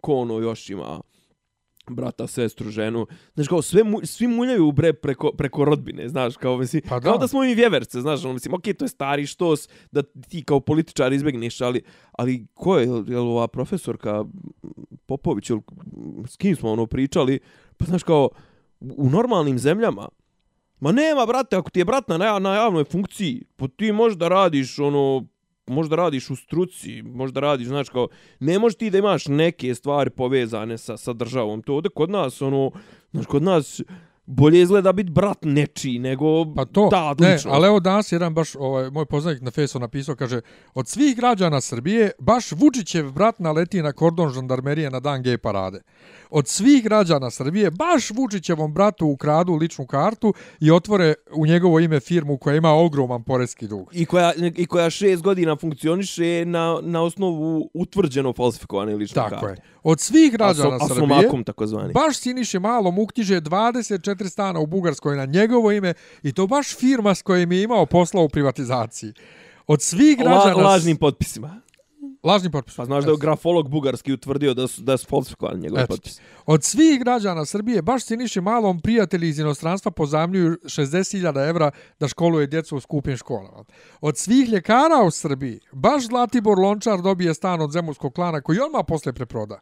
ko 0.00 0.14
ono 0.14 0.38
još 0.38 0.70
ima 0.70 1.00
brata, 1.90 2.26
sestru, 2.26 2.70
ženu. 2.70 3.06
Znaš 3.34 3.48
kao, 3.48 3.62
sve 3.62 3.84
mu, 3.84 4.00
svi 4.04 4.26
muljaju 4.26 4.72
bre 4.72 4.92
preko, 4.92 5.32
preko 5.32 5.64
rodbine, 5.64 6.08
znaš, 6.08 6.36
kao, 6.36 6.56
mislim, 6.56 6.82
Pa 6.88 7.00
da. 7.00 7.00
kao 7.00 7.18
da 7.18 7.28
smo 7.28 7.40
mi 7.40 7.54
vjeverce, 7.54 8.00
znaš, 8.00 8.24
ono, 8.24 8.34
mislim, 8.34 8.54
okej, 8.54 8.74
to 8.74 8.84
je 8.84 8.88
stari 8.88 9.26
štos, 9.26 9.68
da 9.90 10.02
ti 10.02 10.44
kao 10.44 10.60
političar 10.60 11.12
izbegneš, 11.12 11.60
ali, 11.60 11.82
ali 12.12 12.46
ko 12.54 12.78
je, 12.78 12.86
je 12.86 12.92
li 12.92 13.16
ova 13.16 13.48
profesorka 13.48 14.24
Popović, 15.06 15.50
ili 15.50 15.60
s 16.28 16.36
kim 16.36 16.56
smo 16.56 16.72
ono 16.72 16.86
pričali, 16.86 17.38
pa 17.76 17.84
znaš 17.84 18.02
kao, 18.02 18.28
u 18.96 19.10
normalnim 19.10 19.58
zemljama, 19.58 20.08
Ma 20.82 20.92
nema, 20.92 21.26
brate, 21.26 21.56
ako 21.56 21.70
ti 21.70 21.80
je 21.80 21.84
brat 21.84 22.08
na, 22.08 22.38
na 22.38 22.54
javnoj 22.54 22.84
funkciji, 22.84 23.44
pa 23.56 23.68
ti 23.68 23.92
možda 23.92 24.28
radiš, 24.28 24.78
ono, 24.78 25.26
možda 25.66 25.96
radiš 25.96 26.30
u 26.30 26.36
struci, 26.36 27.02
možda 27.02 27.40
radiš, 27.40 27.68
znaš, 27.68 27.88
kao, 27.88 28.08
ne 28.40 28.58
možeš 28.58 28.78
ti 28.78 28.90
da 28.90 28.98
imaš 28.98 29.26
neke 29.26 29.74
stvari 29.74 30.10
povezane 30.10 30.78
sa, 30.78 30.96
sa 30.96 31.12
državom. 31.12 31.62
To 31.62 31.74
ovde 31.74 31.88
kod 31.88 32.10
nas, 32.10 32.42
ono, 32.42 32.70
znaš, 33.12 33.26
kod 33.26 33.42
nas 33.42 33.80
bolje 34.32 34.62
izgleda 34.62 34.92
biti 34.92 35.10
brat 35.10 35.38
nečiji 35.42 35.98
nego 35.98 36.54
Pa 36.54 36.64
to, 36.64 36.88
ta 36.90 37.14
ne, 37.18 37.38
ali 37.46 37.66
evo 37.66 37.80
danas 37.80 38.12
jedan 38.12 38.34
baš, 38.34 38.54
ovaj, 38.54 38.90
moj 38.90 39.06
poznanik 39.06 39.42
na 39.42 39.50
Fesu 39.50 39.78
napisao, 39.78 40.16
kaže, 40.16 40.40
od 40.74 40.88
svih 40.88 41.16
građana 41.16 41.60
Srbije, 41.60 42.10
baš 42.18 42.52
Vučićev 42.52 43.12
brat 43.12 43.38
naleti 43.38 43.82
na 43.82 43.92
kordon 43.92 44.30
žandarmerije 44.30 44.90
na 44.90 45.00
dan 45.00 45.22
gej 45.22 45.38
parade. 45.38 45.80
Od 46.30 46.48
svih 46.48 46.84
građana 46.84 47.30
Srbije, 47.30 47.70
baš 47.70 48.10
Vučićevom 48.10 48.74
bratu 48.74 49.06
ukradu 49.06 49.54
ličnu 49.54 49.86
kartu 49.86 50.34
i 50.60 50.70
otvore 50.70 51.14
u 51.34 51.46
njegovo 51.46 51.80
ime 51.80 52.00
firmu 52.00 52.38
koja 52.38 52.56
ima 52.56 52.70
ogroman 52.70 53.22
porezki 53.22 53.68
dug. 53.68 53.90
I 53.92 54.06
koja, 54.06 54.32
I 54.56 54.66
koja 54.66 54.90
šest 54.90 55.22
godina 55.22 55.56
funkcioniše 55.56 56.44
na, 56.46 56.78
na 56.82 57.02
osnovu 57.02 57.70
utvrđeno 57.74 58.32
falsifikovane 58.32 58.94
lične 58.94 59.14
Tako 59.14 59.30
karte. 59.30 59.46
je. 59.46 59.56
Od 59.82 60.00
svih 60.00 60.32
građana 60.32 60.70
Asom- 60.70 60.88
Srbije, 60.88 61.16
Asomakom, 61.16 61.44
takozvani. 61.44 61.92
baš 61.92 62.16
Siniše 62.18 62.58
Malom 62.58 62.98
uknjiže 62.98 63.40
24 63.40 64.21
stana 64.28 64.60
u 64.60 64.66
Bugarskoj 64.66 65.16
na 65.16 65.24
njegovo 65.24 65.72
ime 65.72 65.94
i 66.22 66.32
to 66.32 66.46
baš 66.46 66.76
firma 66.76 67.14
s 67.14 67.22
kojim 67.22 67.52
je 67.52 67.62
imao 67.62 67.86
posla 67.86 68.22
u 68.22 68.28
privatizaciji. 68.28 69.12
Od 69.66 69.82
svih 69.82 70.18
građana... 70.18 70.54
La, 70.54 70.70
lažnim 70.70 70.96
potpisima. 70.96 71.60
Lažni 72.22 72.50
potpis. 72.50 72.76
Pa 72.76 72.84
znaš 72.84 73.04
da 73.04 73.10
je 73.10 73.16
grafolog 73.20 73.68
bugarski 73.68 74.12
utvrdio 74.12 74.54
da 74.54 74.68
su, 74.68 74.82
da 74.82 74.96
su 74.96 75.06
falsifikovani 75.06 75.60
njegovi 75.60 75.82
Eto. 75.82 75.94
potpisi. 75.94 76.20
Od 76.46 76.64
svih 76.64 77.00
građana 77.00 77.44
Srbije, 77.44 77.82
baš 77.82 78.04
Siniše 78.04 78.40
Malom 78.40 78.80
prijatelji 78.80 79.28
iz 79.28 79.38
inostranstva 79.38 79.90
pozamljuju 79.90 80.58
60.000 80.64 81.48
evra 81.48 81.70
da 82.00 82.08
školuje 82.08 82.46
djecu 82.46 82.76
u 82.76 82.80
skupim 82.80 83.16
školama. 83.16 83.64
Od 84.00 84.18
svih 84.18 84.48
ljekara 84.48 85.02
u 85.06 85.10
Srbiji, 85.10 85.60
baš 85.72 86.06
Zlatibor 86.06 86.58
Lončar 86.58 87.00
dobije 87.00 87.34
stan 87.34 87.60
od 87.60 87.72
zemurskog 87.72 88.14
klana 88.14 88.40
koji 88.40 88.60
odmah 88.60 88.84
posle 88.88 89.12
preproda. 89.12 89.60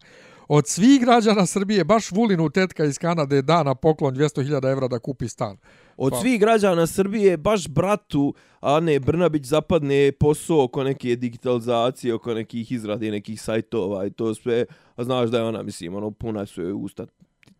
Od 0.52 0.66
svih 0.68 1.00
građana 1.00 1.46
Srbije, 1.46 1.84
baš 1.84 2.10
Vulinu 2.12 2.50
tetka 2.50 2.84
iz 2.84 2.98
Kanade 2.98 3.42
da 3.42 3.62
na 3.62 3.74
poklon 3.74 4.14
200.000 4.14 4.72
evra 4.72 4.88
da 4.88 4.98
kupi 4.98 5.28
stan. 5.28 5.56
Od 5.96 6.12
Pa- 6.12 6.20
svih 6.20 6.40
građana 6.40 6.86
Srbije, 6.86 7.36
baš 7.36 7.68
bratu 7.68 8.34
Ane 8.60 9.00
Brnabić 9.00 9.44
zapadne 9.44 10.12
posao 10.12 10.64
oko 10.64 10.84
neke 10.84 11.16
digitalizacije, 11.16 12.14
oko 12.14 12.34
nekih 12.34 12.72
izrade 12.72 13.10
nekih 13.10 13.42
sajtova 13.42 14.06
i 14.06 14.10
to 14.10 14.34
sve. 14.34 14.64
A 14.96 15.04
znaš 15.04 15.30
da 15.30 15.38
je 15.38 15.44
ona, 15.44 15.62
mislim, 15.62 15.94
ono, 15.94 16.10
puna 16.10 16.46
su 16.46 16.62
joj 16.62 16.72
usta 16.72 17.06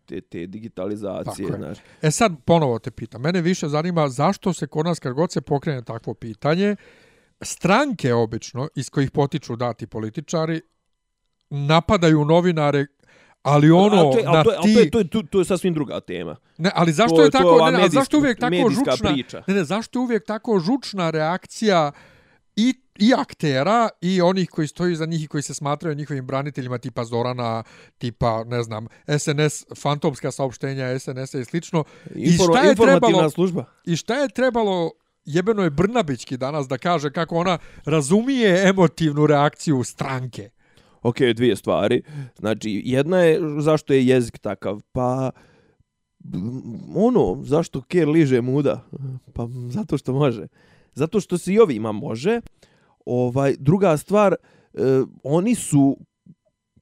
te, 0.05 0.21
te 0.21 0.47
digitalizacije, 0.47 1.47
Tako 1.47 1.57
je. 1.57 1.65
znaš. 1.65 1.77
E 2.01 2.11
sad 2.11 2.31
ponovo 2.45 2.79
te 2.79 2.91
pitam. 2.91 3.21
Mene 3.21 3.41
više 3.41 3.67
zanima 3.67 4.09
zašto 4.09 4.53
se 4.53 4.67
kod 4.67 4.85
nas 4.85 4.99
kad 4.99 5.13
god 5.13 5.31
se 5.31 5.41
pokrene 5.41 5.81
takvo 5.81 6.13
pitanje, 6.13 6.75
stranke 7.41 8.13
obično 8.13 8.67
iz 8.75 8.89
kojih 8.89 9.11
potiču 9.11 9.55
dati 9.55 9.87
političari 9.87 10.61
napadaju 11.51 12.25
novinare 12.25 12.85
ali 13.43 13.71
ono 13.71 14.09
A 14.09 14.11
to 14.11 14.17
je, 14.19 14.25
na 14.25 14.43
to, 14.43 14.51
je, 14.51 14.57
ti... 14.61 14.73
to, 14.73 14.79
je, 14.79 14.89
to, 14.89 14.99
je, 14.99 15.09
to, 15.09 15.21
to 15.23 15.39
je 15.39 15.45
sasvim 15.45 15.73
druga 15.73 15.99
tema. 15.99 16.35
Ne, 16.57 16.71
ali 16.75 16.91
zašto 16.91 17.15
To- 17.15 17.23
je 17.23 17.31
to 17.31 17.37
je 17.37 17.41
tako, 17.41 17.49
ova 17.49 17.71
ne, 17.71 17.77
ali 17.81 17.89
zašto 17.89 18.17
je 18.17 18.21
uvijek 18.21 18.39
tako 18.39 18.69
žučna, 18.69 19.13
priča. 19.13 19.43
ne, 19.47 19.53
ne, 19.53 19.63
zašto 19.63 19.99
je 19.99 20.03
uvijek 20.03 20.25
tako 20.25 20.59
žučna 20.59 21.09
reakcija 21.09 21.91
i 22.55 22.73
i 22.99 23.13
aktera 23.17 23.89
i 24.01 24.21
onih 24.21 24.49
koji 24.49 24.67
stoji 24.67 24.95
za 24.95 25.05
njih 25.05 25.23
i 25.23 25.27
koji 25.27 25.43
se 25.43 25.53
smatraju 25.53 25.95
njihovim 25.95 26.27
braniteljima 26.27 26.77
tipa 26.77 27.03
Zorana, 27.03 27.63
tipa, 27.97 28.43
ne 28.43 28.63
znam, 28.63 28.87
SNS, 29.07 29.65
fantomska 29.77 30.31
saopštenja 30.31 30.99
SNS-a 30.99 31.39
i 31.39 31.45
slično. 31.45 31.83
I 32.15 32.31
šta 32.31 32.61
je 32.61 32.75
trebalo, 32.75 33.29
služba. 33.29 33.65
I 33.85 33.95
šta 33.95 34.15
je 34.15 34.29
trebalo 34.29 34.91
jebeno 35.25 35.63
je 35.63 35.69
Brnabićki 35.69 36.37
danas 36.37 36.67
da 36.67 36.77
kaže 36.77 37.11
kako 37.11 37.35
ona 37.37 37.57
razumije 37.85 38.69
emotivnu 38.69 39.27
reakciju 39.27 39.83
stranke. 39.83 40.49
Ok, 41.01 41.17
dvije 41.35 41.55
stvari. 41.55 42.01
Znači, 42.39 42.81
jedna 42.85 43.19
je 43.19 43.39
zašto 43.59 43.93
je 43.93 44.07
jezik 44.07 44.37
takav. 44.37 44.81
Pa, 44.91 45.31
ono, 46.95 47.43
zašto 47.43 47.81
Ker 47.81 48.09
liže 48.09 48.41
muda? 48.41 48.87
Pa, 49.33 49.47
zato 49.69 49.97
što 49.97 50.13
može. 50.13 50.47
Zato 50.93 51.19
što 51.19 51.37
se 51.37 51.53
i 51.53 51.59
ovima 51.59 51.91
može. 51.91 52.41
Ovaj, 53.05 53.55
druga 53.59 53.97
stvar, 53.97 54.35
eh, 54.73 54.79
oni 55.23 55.55
su 55.55 55.97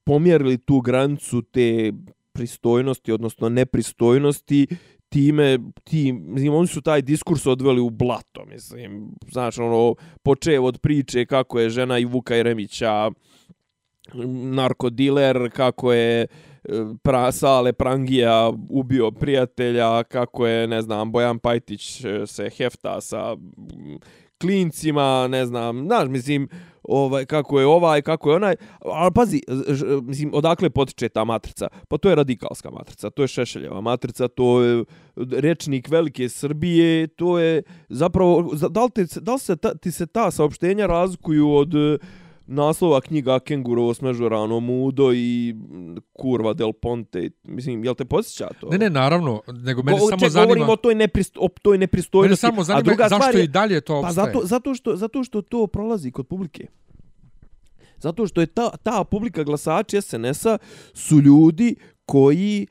pomjerili 0.03 0.57
tu 0.57 0.81
granicu 0.81 1.41
te 1.41 1.93
pristojnosti, 2.31 3.11
odnosno 3.11 3.49
nepristojnosti, 3.49 4.67
time, 5.09 5.59
ti, 5.83 6.13
mislim, 6.13 6.53
oni 6.53 6.67
su 6.67 6.81
taj 6.81 7.01
diskurs 7.01 7.45
odveli 7.45 7.81
u 7.81 7.89
blato, 7.89 8.45
mislim, 8.45 9.11
znaš, 9.31 9.57
ono, 9.59 9.95
počeo 10.23 10.63
od 10.63 10.79
priče 10.79 11.25
kako 11.25 11.59
je 11.59 11.69
žena 11.69 11.97
i 11.97 12.05
Vuka 12.05 12.35
Jeremića 12.35 13.11
narkodiler, 14.53 15.49
kako 15.51 15.93
je 15.93 16.21
e, 16.21 16.27
pra, 17.03 17.31
Sale 17.31 17.73
Prangija 17.73 18.51
ubio 18.69 19.11
prijatelja, 19.11 20.03
kako 20.03 20.47
je, 20.47 20.67
ne 20.67 20.81
znam, 20.81 21.11
Bojan 21.11 21.39
Pajtić 21.39 22.05
e, 22.05 22.27
se 22.27 22.49
hefta 22.49 23.01
sa 23.01 23.35
klincima, 24.41 25.27
ne 25.27 25.45
znam, 25.45 25.85
znaš, 25.85 26.09
mislim, 26.09 26.49
ovaj, 26.83 27.25
kako 27.25 27.59
je 27.59 27.65
ovaj, 27.65 28.01
kako 28.01 28.29
je 28.29 28.35
onaj, 28.35 28.55
ali 28.81 29.11
pazi, 29.15 29.41
ž, 29.67 29.85
mislim, 30.01 30.33
odakle 30.33 30.69
potiče 30.69 31.09
ta 31.09 31.23
matrica? 31.23 31.67
Pa 31.87 31.97
to 31.97 32.09
je 32.09 32.15
radikalska 32.15 32.69
matrica, 32.69 33.09
to 33.09 33.21
je 33.21 33.27
Šešeljeva 33.27 33.81
matrica, 33.81 34.27
to 34.27 34.61
je 34.63 34.79
e, 34.79 34.83
rečnik 35.15 35.89
Velike 35.89 36.29
Srbije, 36.29 37.07
to 37.07 37.39
je 37.39 37.63
zapravo, 37.89 38.53
da 38.69 38.83
li, 38.83 38.91
te, 38.91 39.05
da 39.21 39.33
li 39.33 39.39
se 39.39 39.55
ta, 39.55 39.75
ti 39.75 39.91
se 39.91 40.07
ta 40.07 40.31
saopštenja 40.31 40.85
razlikuju 40.85 41.51
od 41.51 41.73
naslova 42.49 43.01
knjiga 43.01 43.39
Kengurovo 43.39 43.93
smežurano 43.93 44.59
mudo 44.59 45.13
i 45.13 45.55
Kurva 46.13 46.53
del 46.53 46.73
Ponte. 46.73 47.29
Mislim, 47.43 47.83
jel 47.83 47.95
te 47.95 48.05
posjeća 48.05 48.47
to? 48.59 48.69
Ne, 48.69 48.77
ne, 48.77 48.89
naravno. 48.89 49.41
Nego 49.47 49.83
mene 49.83 49.99
Go, 49.99 50.05
samo 50.09 50.19
ček, 50.19 50.29
zanima... 50.29 50.45
govorimo 50.45 50.71
o 50.71 50.75
toj, 50.75 50.95
neprist, 50.95 51.37
o 51.39 51.47
toj 51.61 51.77
nepristojnosti. 51.77 52.45
Mene 52.45 52.55
samo 52.55 52.63
zanima 52.63 52.79
A 52.79 52.83
druga 52.83 53.07
zašto 53.09 53.37
je, 53.37 53.43
i 53.43 53.47
dalje 53.47 53.81
to 53.81 54.01
Pa 54.01 54.07
obstaje. 54.07 54.33
zato, 54.33 54.47
zato, 54.47 54.75
što, 54.75 54.95
zato 54.95 55.23
što 55.23 55.41
to 55.41 55.67
prolazi 55.67 56.11
kod 56.11 56.27
publike. 56.27 56.67
Zato 57.97 58.27
što 58.27 58.41
je 58.41 58.47
ta, 58.47 58.77
ta 58.83 59.03
publika 59.03 59.43
glasači 59.43 60.01
SNS-a 60.01 60.57
su 60.93 61.19
ljudi 61.21 61.75
koji 62.05 62.67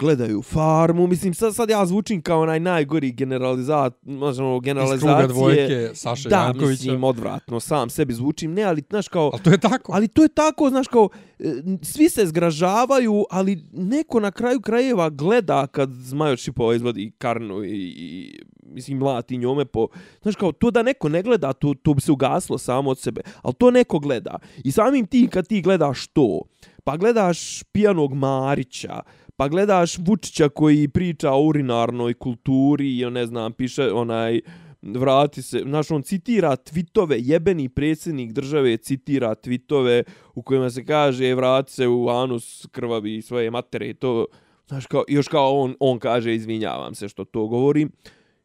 gledaju 0.00 0.42
farmu, 0.42 1.06
mislim 1.06 1.34
sad, 1.34 1.54
sad 1.54 1.70
ja 1.70 1.86
zvučim 1.86 2.22
kao 2.22 2.40
onaj 2.40 2.60
najgori 2.60 3.12
generalizat, 3.12 3.94
možemo 4.02 4.56
Iz 4.56 4.62
generalizacije. 4.62 5.16
kruga 5.18 5.26
dvojke 5.26 5.90
Saše 5.94 6.28
da, 6.28 6.36
Jankovića. 6.36 6.68
mislim, 6.70 7.04
odvratno, 7.04 7.60
sam 7.60 7.90
sebi 7.90 8.14
zvučim, 8.14 8.52
ne, 8.52 8.62
ali, 8.62 8.82
znaš, 8.90 9.08
kao, 9.08 9.30
Ali 9.32 9.42
to 9.42 9.50
je 9.50 9.58
tako. 9.58 9.92
ali 9.92 10.08
to 10.08 10.22
je 10.22 10.28
tako, 10.28 10.70
znaš, 10.70 10.88
kao, 10.88 11.08
e, 11.38 11.54
svi 11.82 12.08
se 12.08 12.26
zgražavaju, 12.26 13.24
ali 13.30 13.64
neko 13.72 14.20
na 14.20 14.30
kraju 14.30 14.60
krajeva 14.60 15.10
gleda 15.10 15.66
kad 15.66 15.90
Zmajo 15.90 16.36
Šipova 16.36 16.74
izvadi 16.74 17.12
karnu 17.18 17.64
i, 17.64 17.94
i 17.96 18.40
mislim, 18.74 18.98
mlati 18.98 19.36
njome 19.36 19.64
po... 19.64 19.88
Znaš, 20.22 20.36
kao, 20.36 20.52
to 20.52 20.70
da 20.70 20.82
neko 20.82 21.08
ne 21.08 21.22
gleda, 21.22 21.52
to, 21.52 21.74
to 21.82 21.94
bi 21.94 22.00
se 22.00 22.12
ugaslo 22.12 22.58
samo 22.58 22.90
od 22.90 22.98
sebe, 22.98 23.20
ali 23.42 23.54
to 23.54 23.70
neko 23.70 23.98
gleda. 23.98 24.38
I 24.64 24.72
samim 24.72 25.06
ti, 25.06 25.28
kad 25.32 25.46
ti 25.46 25.62
gledaš 25.62 26.06
to, 26.06 26.42
pa 26.84 26.96
gledaš 26.96 27.62
pijanog 27.62 28.14
Marića, 28.14 29.00
pa 29.40 29.48
gledaš 29.48 29.98
Vučića 29.98 30.48
koji 30.48 30.88
priča 30.88 31.32
o 31.32 31.42
urinarnoj 31.42 32.14
kulturi 32.14 32.98
i, 32.98 33.10
ne 33.10 33.26
znam, 33.26 33.52
piše 33.52 33.92
onaj 33.92 34.40
vrati 34.82 35.42
se, 35.42 35.62
znaš, 35.66 35.90
on 35.90 36.02
citira 36.02 36.56
tvitove, 36.56 37.16
jebeni 37.18 37.68
predsjednik 37.68 38.32
države 38.32 38.76
citira 38.76 39.34
tvitove 39.34 40.02
u 40.34 40.42
kojima 40.42 40.70
se 40.70 40.84
kaže 40.84 41.34
vrati 41.34 41.72
se 41.72 41.88
u 41.88 42.08
anus 42.08 42.66
krvavi 42.70 43.22
svoje 43.22 43.50
matere 43.50 43.94
to, 43.94 44.26
znaš, 44.68 44.86
kao, 44.86 45.04
još 45.08 45.28
kao 45.28 45.60
on, 45.60 45.74
on 45.80 45.98
kaže 45.98 46.34
izvinjavam 46.34 46.94
se 46.94 47.08
što 47.08 47.24
to 47.24 47.46
govorim. 47.46 47.90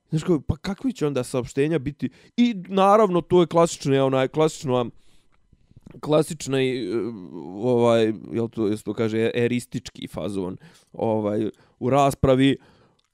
Znaš, 0.10 0.24
kao, 0.24 0.42
pa 0.48 0.58
kakvi 0.58 0.94
će 0.94 1.08
onda 1.08 1.24
saopštenja 1.24 1.80
biti? 1.80 2.10
I 2.38 2.56
naravno, 2.68 3.22
to 3.22 3.42
je 3.42 3.48
klasično, 3.48 4.06
onaj, 4.06 4.28
klasično, 4.28 4.90
klasični 6.02 6.70
e, 6.78 6.96
ovaj 7.64 8.14
jel 8.32 8.50
to 8.50 8.68
jel 8.68 8.78
to 8.78 8.94
kaže 8.94 9.32
eristički 9.34 10.08
fazon 10.08 10.58
ovaj 10.94 11.50
u 11.80 11.90
raspravi. 11.90 12.58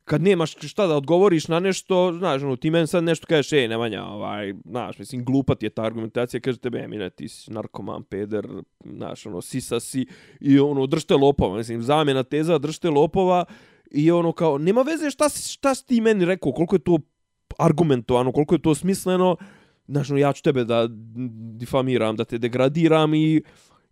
Kad 0.04 0.22
nemaš 0.22 0.56
šta 0.60 0.88
da 0.88 0.96
odgovoriš 0.96 1.48
na 1.48 1.60
nešto, 1.60 2.14
znaš, 2.18 2.42
ono, 2.42 2.56
ti 2.56 2.70
meni 2.70 2.88
sad 2.88 3.04
nešto 3.04 3.28
kažeš, 3.28 3.52
ej, 3.54 3.68
Nemanja, 3.68 4.04
ovaj, 4.04 4.54
znaš, 4.66 5.00
mislim, 5.00 5.26
glupa 5.26 5.56
ti 5.56 5.66
je 5.66 5.70
ta 5.70 5.84
argumentacija, 5.84 6.42
kaže 6.42 6.58
tebe, 6.58 6.80
Emine, 6.80 7.10
ti 7.10 7.28
si 7.28 7.52
narkoman, 7.52 8.04
peder, 8.04 8.48
znaš, 8.86 9.26
ono, 9.26 9.42
sisa 9.42 9.80
si, 9.80 10.06
i 10.40 10.60
ono, 10.60 10.88
držte 10.88 11.16
lopova, 11.16 11.58
mislim, 11.58 11.82
zamjena 11.82 12.24
teza, 12.24 12.58
držte 12.58 12.90
lopova, 12.90 13.46
i 13.92 14.12
ono, 14.12 14.32
kao, 14.32 14.58
nema 14.58 14.82
veze 14.82 15.10
šta, 15.10 15.30
si, 15.30 15.54
šta 15.54 15.76
si 15.76 15.86
ti 15.86 16.02
meni 16.02 16.26
rekao, 16.26 16.52
koliko 16.52 16.76
je 16.76 16.80
to 16.80 17.00
argumentovano, 17.58 18.32
koliko 18.32 18.56
je 18.56 18.62
to 18.62 18.76
smisleno, 18.76 19.36
znaš, 19.92 20.10
no, 20.10 20.18
ja 20.18 20.34
ću 20.34 20.44
tebe 20.44 20.64
da 20.64 20.88
difamiram, 21.60 22.16
da 22.16 22.26
te 22.26 22.38
degradiram 22.38 23.14
i 23.14 23.42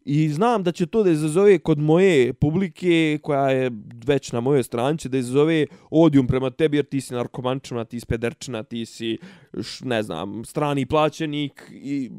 I 0.06 0.30
znam 0.30 0.64
da 0.64 0.72
će 0.72 0.86
to 0.88 1.04
da 1.04 1.12
izazove 1.12 1.60
kod 1.60 1.80
moje 1.80 2.34
publike, 2.34 3.20
koja 3.22 3.50
je 3.52 3.72
već 4.08 4.32
na 4.32 4.40
mojoj 4.40 4.64
stranci, 4.64 5.10
da 5.10 5.18
izazove 5.18 5.68
odijum 5.92 6.28
prema 6.28 6.50
tebi, 6.50 6.78
jer 6.78 6.86
ti 6.86 7.02
si 7.02 7.14
narkomančina, 7.14 7.86
ti 7.86 8.00
si 8.00 8.06
pederčina, 8.06 8.64
ti 8.64 8.86
si, 8.86 9.18
š, 9.54 9.86
ne 9.86 10.04
znam, 10.04 10.46
strani 10.46 10.86
plaćenik. 10.86 11.72
I 11.72 12.10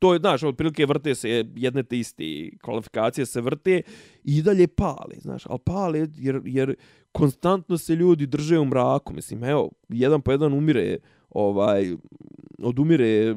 to 0.00 0.14
je, 0.14 0.18
znaš, 0.18 0.42
otprilike 0.42 0.86
vrte 0.86 1.14
se 1.14 1.44
jedne 1.54 1.82
te 1.82 1.98
iste 1.98 2.50
kvalifikacije 2.62 3.26
se 3.26 3.40
vrte 3.40 3.82
i 4.24 4.42
dalje 4.42 4.66
pale, 4.66 5.20
znaš, 5.20 5.46
ali 5.46 5.60
pale 5.64 6.08
jer, 6.16 6.40
jer 6.44 6.74
konstantno 7.12 7.78
se 7.78 7.94
ljudi 7.94 8.26
drže 8.26 8.58
u 8.58 8.64
mraku. 8.64 9.14
Mislim, 9.14 9.44
evo, 9.44 9.70
jedan 9.88 10.22
po 10.22 10.32
jedan 10.32 10.52
umire 10.52 10.98
ovaj 11.30 11.96
odumire 12.62 13.34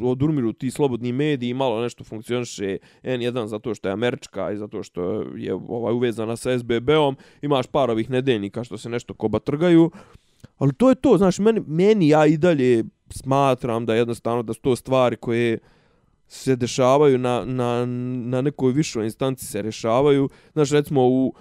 odumiru 0.00 0.52
ti 0.52 0.70
slobodni 0.70 1.12
mediji 1.12 1.54
malo 1.54 1.82
nešto 1.82 2.04
funkcioniše 2.04 2.78
N1 3.02 3.46
zato 3.46 3.74
što 3.74 3.88
je 3.88 3.92
američka 3.92 4.52
i 4.52 4.56
zato 4.56 4.82
što 4.82 5.24
je 5.36 5.54
ovaj 5.54 5.94
uvezana 5.94 6.36
sa 6.36 6.58
SBB-om 6.58 7.16
imaš 7.42 7.66
par 7.66 7.90
ovih 7.90 8.10
nedeljnika 8.10 8.64
što 8.64 8.78
se 8.78 8.88
nešto 8.88 9.14
koba 9.14 9.38
trgaju. 9.38 9.90
Ali 10.58 10.72
to 10.74 10.88
je 10.88 10.94
to 10.94 11.18
znaš 11.18 11.38
meni, 11.38 11.62
meni 11.66 12.08
ja 12.08 12.26
i 12.26 12.36
dalje 12.36 12.84
smatram 13.10 13.86
da 13.86 13.94
jednostavno 13.94 14.42
da 14.42 14.52
su 14.52 14.60
to 14.60 14.76
stvari 14.76 15.16
koje 15.16 15.58
se 16.28 16.56
dešavaju 16.56 17.18
na, 17.18 17.44
na, 17.44 17.86
na 18.26 18.40
nekoj 18.40 18.72
višoj 18.72 19.04
instanci 19.04 19.46
se 19.46 19.62
rešavaju. 19.62 20.28
Znaš 20.52 20.70
recimo 20.70 21.08
u 21.08 21.34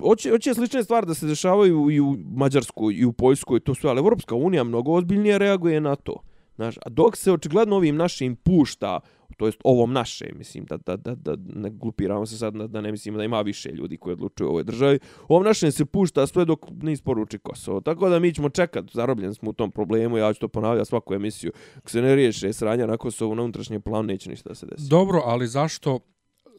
Hoće, 0.00 0.30
hoće 0.30 0.54
slične 0.54 0.84
stvari 0.84 1.06
da 1.06 1.14
se 1.14 1.26
dešavaju 1.26 1.90
i 1.90 2.00
u 2.00 2.16
Mađarskoj 2.36 2.94
i 2.94 3.04
u 3.04 3.12
Poljskoj, 3.12 3.60
to 3.60 3.74
sve, 3.74 3.90
ali 3.90 3.98
Evropska 3.98 4.34
unija 4.34 4.64
mnogo 4.64 4.92
ozbiljnije 4.92 5.38
reaguje 5.38 5.80
na 5.80 5.96
to. 5.96 6.22
Znaš, 6.56 6.76
a 6.76 6.88
dok 6.88 7.16
se 7.16 7.32
očigledno 7.32 7.76
ovim 7.76 7.96
našim 7.96 8.36
pušta, 8.36 9.00
to 9.36 9.46
jest 9.46 9.60
ovom 9.64 9.92
naše, 9.92 10.32
mislim, 10.34 10.64
da, 10.64 10.76
da, 10.76 10.96
da, 10.96 11.14
da 11.14 11.36
ne 11.54 11.70
glupiramo 11.70 12.26
se 12.26 12.38
sad, 12.38 12.54
da 12.54 12.80
ne 12.80 12.90
mislimo 12.90 13.18
da 13.18 13.24
ima 13.24 13.40
više 13.40 13.72
ljudi 13.72 13.96
koji 13.96 14.12
odlučuju 14.12 14.48
u 14.48 14.50
ovoj 14.50 14.64
državi, 14.64 14.98
ovom 15.28 15.44
našem 15.44 15.72
se 15.72 15.84
pušta 15.84 16.26
sve 16.26 16.44
dok 16.44 16.66
ne 16.82 16.92
isporuči 16.92 17.38
Kosovo. 17.38 17.80
Tako 17.80 18.08
da 18.08 18.18
mi 18.18 18.34
ćemo 18.34 18.48
čekat, 18.48 18.84
zarobljeni 18.92 19.34
smo 19.34 19.50
u 19.50 19.52
tom 19.52 19.70
problemu, 19.70 20.18
ja 20.18 20.32
ću 20.32 20.40
to 20.40 20.48
ponavljati 20.48 20.88
svaku 20.88 21.14
emisiju. 21.14 21.52
Ako 21.76 21.90
se 21.90 22.02
ne 22.02 22.14
riješe 22.14 22.52
sranja 22.52 22.86
na 22.86 22.96
Kosovu 22.96 23.34
na 23.34 23.42
unutrašnjem 23.42 23.82
planu, 23.82 24.02
neće 24.02 24.30
ništa 24.30 24.48
da 24.48 24.54
se 24.54 24.66
desi. 24.66 24.88
Dobro, 24.88 25.22
ali 25.24 25.46
zašto 25.46 25.98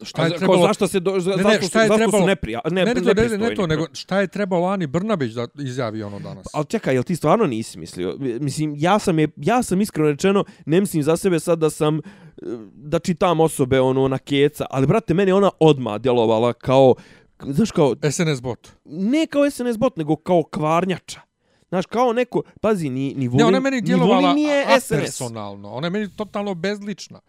šta 0.02 0.24
je 0.24 0.36
trebalo... 0.36 0.60
Ko, 0.60 0.66
zašto 0.66 0.88
se 0.88 1.00
do, 1.00 1.20
za, 1.20 1.30
Ne, 1.30 1.36
ne, 1.36 1.42
zašto, 1.42 1.66
šta 1.66 1.82
je 1.82 1.88
zašto 1.88 1.98
trebalo- 1.98 2.22
su 2.22 2.26
neprija, 2.26 2.60
ne, 2.64 2.70
ne, 2.74 2.84
ne, 2.86 2.94
to, 2.96 3.14
ne, 3.14 3.38
ne, 3.38 3.54
to, 3.54 3.66
nego 3.66 3.86
šta 3.92 4.20
je 4.20 4.26
trebalo 4.26 4.66
Ani 4.66 4.86
Brnabić 4.86 5.32
da 5.32 5.46
izjavi 5.56 6.02
ono 6.02 6.18
danas? 6.18 6.46
Ali 6.52 6.66
čekaj, 6.66 6.94
jel 6.94 7.02
ti 7.02 7.16
stvarno 7.16 7.46
nisi 7.46 7.78
mislio? 7.78 8.16
Mislim, 8.18 8.74
ja 8.78 8.98
sam, 8.98 9.18
je, 9.18 9.28
ja 9.36 9.62
sam 9.62 9.80
iskreno 9.80 10.10
rečeno, 10.10 10.44
ne 10.66 10.80
mislim 10.80 11.02
za 11.02 11.16
sebe 11.16 11.40
sad 11.40 11.58
da 11.58 11.70
sam, 11.70 11.98
eh, 11.98 12.00
da 12.74 12.98
čitam 12.98 13.40
osobe 13.40 13.80
ono 13.80 14.08
na 14.08 14.18
keca, 14.18 14.66
ali 14.70 14.86
brate, 14.86 15.14
meni 15.14 15.32
ona 15.32 15.50
odma 15.60 15.98
djelovala 15.98 16.52
kao, 16.52 16.94
znaš 17.42 17.70
kao, 17.70 17.94
SNS 18.10 18.40
bot. 18.40 18.68
ne 18.84 19.26
kao 19.26 19.50
SNS 19.50 19.78
bot, 19.78 19.96
nego 19.96 20.16
kao 20.16 20.42
kvarnjača. 20.44 21.20
Znaš, 21.68 21.86
kao 21.86 22.12
neko, 22.12 22.42
pazi, 22.60 22.88
ni, 22.88 23.14
ni 23.14 23.28
Vulin, 23.28 23.38
Ne, 23.38 23.44
ona 23.44 23.60
meni 23.60 23.76
ni 23.76 23.82
djelovala 23.82 24.20
Vulin 24.20 24.34
nije 24.34 24.64
SNS. 24.70 24.88
personalno. 24.88 25.70
Ona 25.70 25.86
je 25.86 25.90
meni 25.90 26.08
totalno 26.10 26.54
bezlična. 26.54 27.20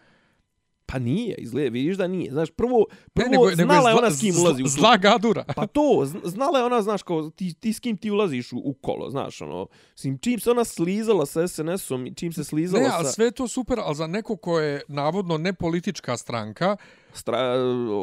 Pa 0.94 1.00
nije, 1.00 1.36
izgleda, 1.36 1.70
vidiš 1.70 1.98
da 1.98 2.08
nije. 2.08 2.32
Znaš, 2.32 2.50
prvo, 2.52 2.86
prvo 3.14 3.26
Ne, 3.26 3.32
nego, 3.32 3.46
nego 3.46 3.56
znala 3.64 3.90
je 3.90 3.96
zla- 3.96 4.00
ona 4.00 4.12
s 4.12 4.20
kim 4.20 4.36
ulazi 4.40 4.64
u 4.64 4.68
Zla 4.68 4.98
gadura. 4.98 5.44
Pa 5.56 5.68
to, 5.68 5.82
zn- 5.82 6.28
znala 6.28 6.60
je 6.60 6.66
ona, 6.66 6.82
znaš, 6.82 7.04
kao, 7.04 7.30
ti, 7.30 7.54
ti 7.54 7.74
s 7.74 7.80
kim 7.80 7.98
ti 7.98 8.12
ulaziš 8.12 8.54
u, 8.54 8.58
u 8.58 8.74
kolo, 8.74 9.10
znaš, 9.10 9.42
ono, 9.42 9.68
mislim, 9.92 10.18
čim 10.18 10.40
se 10.40 10.52
ona 10.52 10.64
slizala 10.64 11.26
sa 11.26 11.48
SNS-om, 11.48 12.06
i 12.08 12.14
čim 12.14 12.34
se 12.34 12.44
slizala 12.44 12.84
Ne, 12.84 12.90
ali 12.90 13.06
sa 13.06 13.12
sve 13.12 13.26
je 13.26 13.32
to 13.32 13.48
super, 13.48 13.80
ali 13.80 13.96
za 13.96 14.08
neko 14.08 14.38
ko 14.38 14.60
je 14.60 14.82
navodno 14.88 15.38
ne 15.38 15.54
politička 15.54 16.18
stranka, 16.18 16.78
stra, 17.14 17.54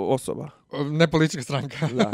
osoba, 0.08 0.50
ne 0.82 1.08
politička 1.08 1.42
stranka, 1.42 1.88
da, 1.88 2.10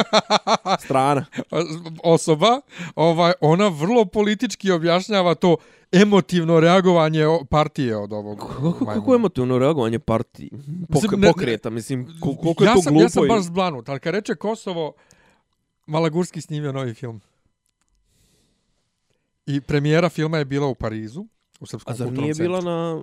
strana. 0.78 1.24
osoba, 2.04 2.60
ovaj, 2.96 3.32
ona 3.40 3.68
vrlo 3.68 4.04
politički 4.04 4.70
objašnjava 4.70 5.34
to 5.34 5.56
emotivno 5.92 6.60
reagovanje 6.60 7.20
partije 7.50 7.96
od 7.96 8.12
ovog. 8.12 8.38
Kako, 8.38 8.84
kako 8.84 9.14
emotivno 9.14 9.58
reagovanje 9.58 9.98
partiji? 9.98 10.50
Pok, 10.82 11.02
Mislim, 11.02 11.20
ne- 11.20 11.28
pokreta, 11.28 11.70
mislim, 11.70 12.06
kol- 12.14 12.36
koliko 12.36 12.64
je 12.64 12.66
ja 12.66 12.74
to 12.74 12.82
sam, 12.82 12.92
glupo. 12.92 13.04
Ja 13.04 13.08
sam 13.08 13.24
i- 13.24 13.28
baš 13.28 13.42
zblanut, 13.42 13.88
ali 13.88 14.00
kad 14.00 14.14
reče 14.14 14.34
Kosovo, 14.34 14.92
Malagurski 15.86 16.40
snimio 16.40 16.72
novi 16.72 16.94
film. 16.94 17.20
I 19.46 19.60
premijera 19.60 20.08
filma 20.08 20.38
je 20.38 20.44
bila 20.44 20.66
u 20.66 20.74
Parizu, 20.74 21.26
u 21.60 21.66
Srpskom 21.66 21.92
A 21.92 21.96
zar 21.96 22.06
kulturnom 22.06 22.22
nije 22.22 22.34
centru. 22.34 22.48
bila 22.48 22.60
na, 22.62 23.02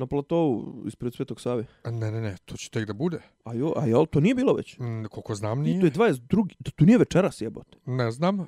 na 0.00 0.06
platovu 0.06 0.82
ispred 0.86 1.14
Svetog 1.14 1.40
Save? 1.40 1.64
A 1.84 1.90
Ne, 1.90 2.10
ne, 2.10 2.20
ne, 2.20 2.36
to 2.44 2.56
će 2.56 2.70
tek 2.70 2.86
da 2.86 2.92
bude. 2.92 3.20
A 3.44 3.54
jo, 3.54 3.72
a 3.76 3.86
jel, 3.86 4.06
to 4.06 4.20
nije 4.20 4.34
bilo 4.34 4.52
već? 4.54 4.78
Mm, 4.78 5.04
koliko 5.10 5.34
znam 5.34 5.60
Nije. 5.60 5.78
nije. 5.78 5.92
To 5.92 6.06
je 6.06 6.12
22. 6.12 6.54
To, 6.64 6.70
to 6.70 6.84
nije 6.84 6.98
večeras 6.98 7.40
jebote. 7.40 7.78
Ne 7.86 8.10
znam. 8.10 8.46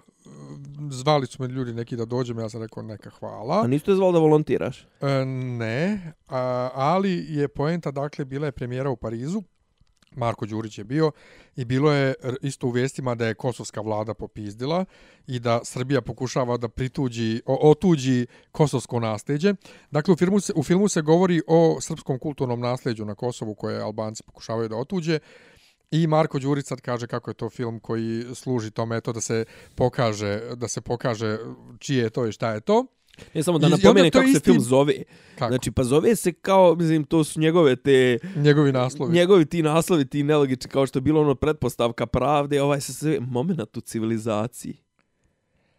Zvali 0.90 1.26
su 1.26 1.42
me 1.42 1.48
ljudi 1.48 1.72
neki 1.74 1.96
da 1.96 2.04
dođem, 2.04 2.38
ja 2.38 2.48
sam 2.48 2.62
rekao 2.62 2.82
neka 2.82 3.10
hvala. 3.10 3.60
A 3.64 3.66
niste 3.66 3.86
te 3.86 3.94
zvali 3.94 4.12
da 4.12 4.18
volontiraš? 4.18 4.86
E, 5.00 5.24
ne, 5.24 6.12
a, 6.28 6.70
ali 6.74 7.26
je 7.28 7.48
poenta, 7.48 7.90
dakle, 7.90 8.24
bila 8.24 8.46
je 8.46 8.52
premijera 8.52 8.90
u 8.90 8.96
Parizu, 8.96 9.42
Marko 10.16 10.46
Đurić 10.46 10.78
je 10.78 10.84
bio 10.84 11.12
i 11.56 11.64
bilo 11.64 11.92
je 11.92 12.14
isto 12.42 12.66
u 12.66 12.70
vijestima 12.70 13.14
da 13.14 13.26
je 13.26 13.34
kosovska 13.34 13.80
vlada 13.80 14.14
popizdila 14.14 14.84
i 15.26 15.38
da 15.38 15.60
Srbija 15.64 16.00
pokušava 16.00 16.56
da 16.56 16.68
prituđi, 16.68 17.42
o, 17.46 17.70
otuđi 17.70 18.26
kosovsko 18.52 19.00
nasljeđe. 19.00 19.54
Dakle, 19.90 20.14
u 20.14 20.16
filmu, 20.16 20.40
se, 20.40 20.52
u 20.56 20.62
filmu 20.62 20.88
se 20.88 21.02
govori 21.02 21.42
o 21.46 21.78
srpskom 21.80 22.18
kulturnom 22.18 22.60
nasljeđu 22.60 23.04
na 23.04 23.14
Kosovu 23.14 23.54
koje 23.54 23.82
Albanci 23.82 24.22
pokušavaju 24.22 24.68
da 24.68 24.76
otuđe. 24.76 25.18
I 25.90 26.06
Marko 26.06 26.38
Đurić 26.38 26.66
sad 26.66 26.80
kaže 26.80 27.06
kako 27.06 27.30
je 27.30 27.34
to 27.34 27.50
film 27.50 27.80
koji 27.80 28.24
služi 28.34 28.70
tome 28.70 29.00
to 29.00 29.12
da 29.12 29.20
se 29.20 29.44
pokaže 29.74 30.40
da 30.54 30.68
se 30.68 30.80
pokaže 30.80 31.38
čije 31.78 32.02
je 32.02 32.10
to 32.10 32.26
i 32.26 32.32
šta 32.32 32.52
je 32.52 32.60
to. 32.60 32.86
Ne 33.34 33.42
samo 33.42 33.58
da 33.58 33.68
napomene 33.68 34.10
kako 34.10 34.24
se 34.24 34.32
isti- 34.32 34.44
film 34.44 34.60
zove. 34.60 34.94
Kako? 35.34 35.48
Znači, 35.48 35.70
pa 35.70 35.84
zove 35.84 36.16
se 36.16 36.32
kao, 36.32 36.74
mislim, 36.74 37.04
to 37.04 37.24
su 37.24 37.40
njegove 37.40 37.76
te, 37.76 38.18
Njegovi 38.36 38.72
naslovi. 38.72 39.12
njegovi 39.12 39.46
ti 39.46 39.62
naslovi, 39.62 40.04
ti 40.04 40.22
nelogični, 40.22 40.70
kao 40.70 40.86
što 40.86 40.96
je 40.96 41.00
bilo 41.00 41.20
ono 41.20 41.34
pretpostavka 41.34 42.06
pravde, 42.06 42.62
ovaj 42.62 42.80
se 42.80 42.92
sve 42.92 43.18
moment 43.20 43.76
u 43.76 43.80
civilizaciji. 43.80 44.76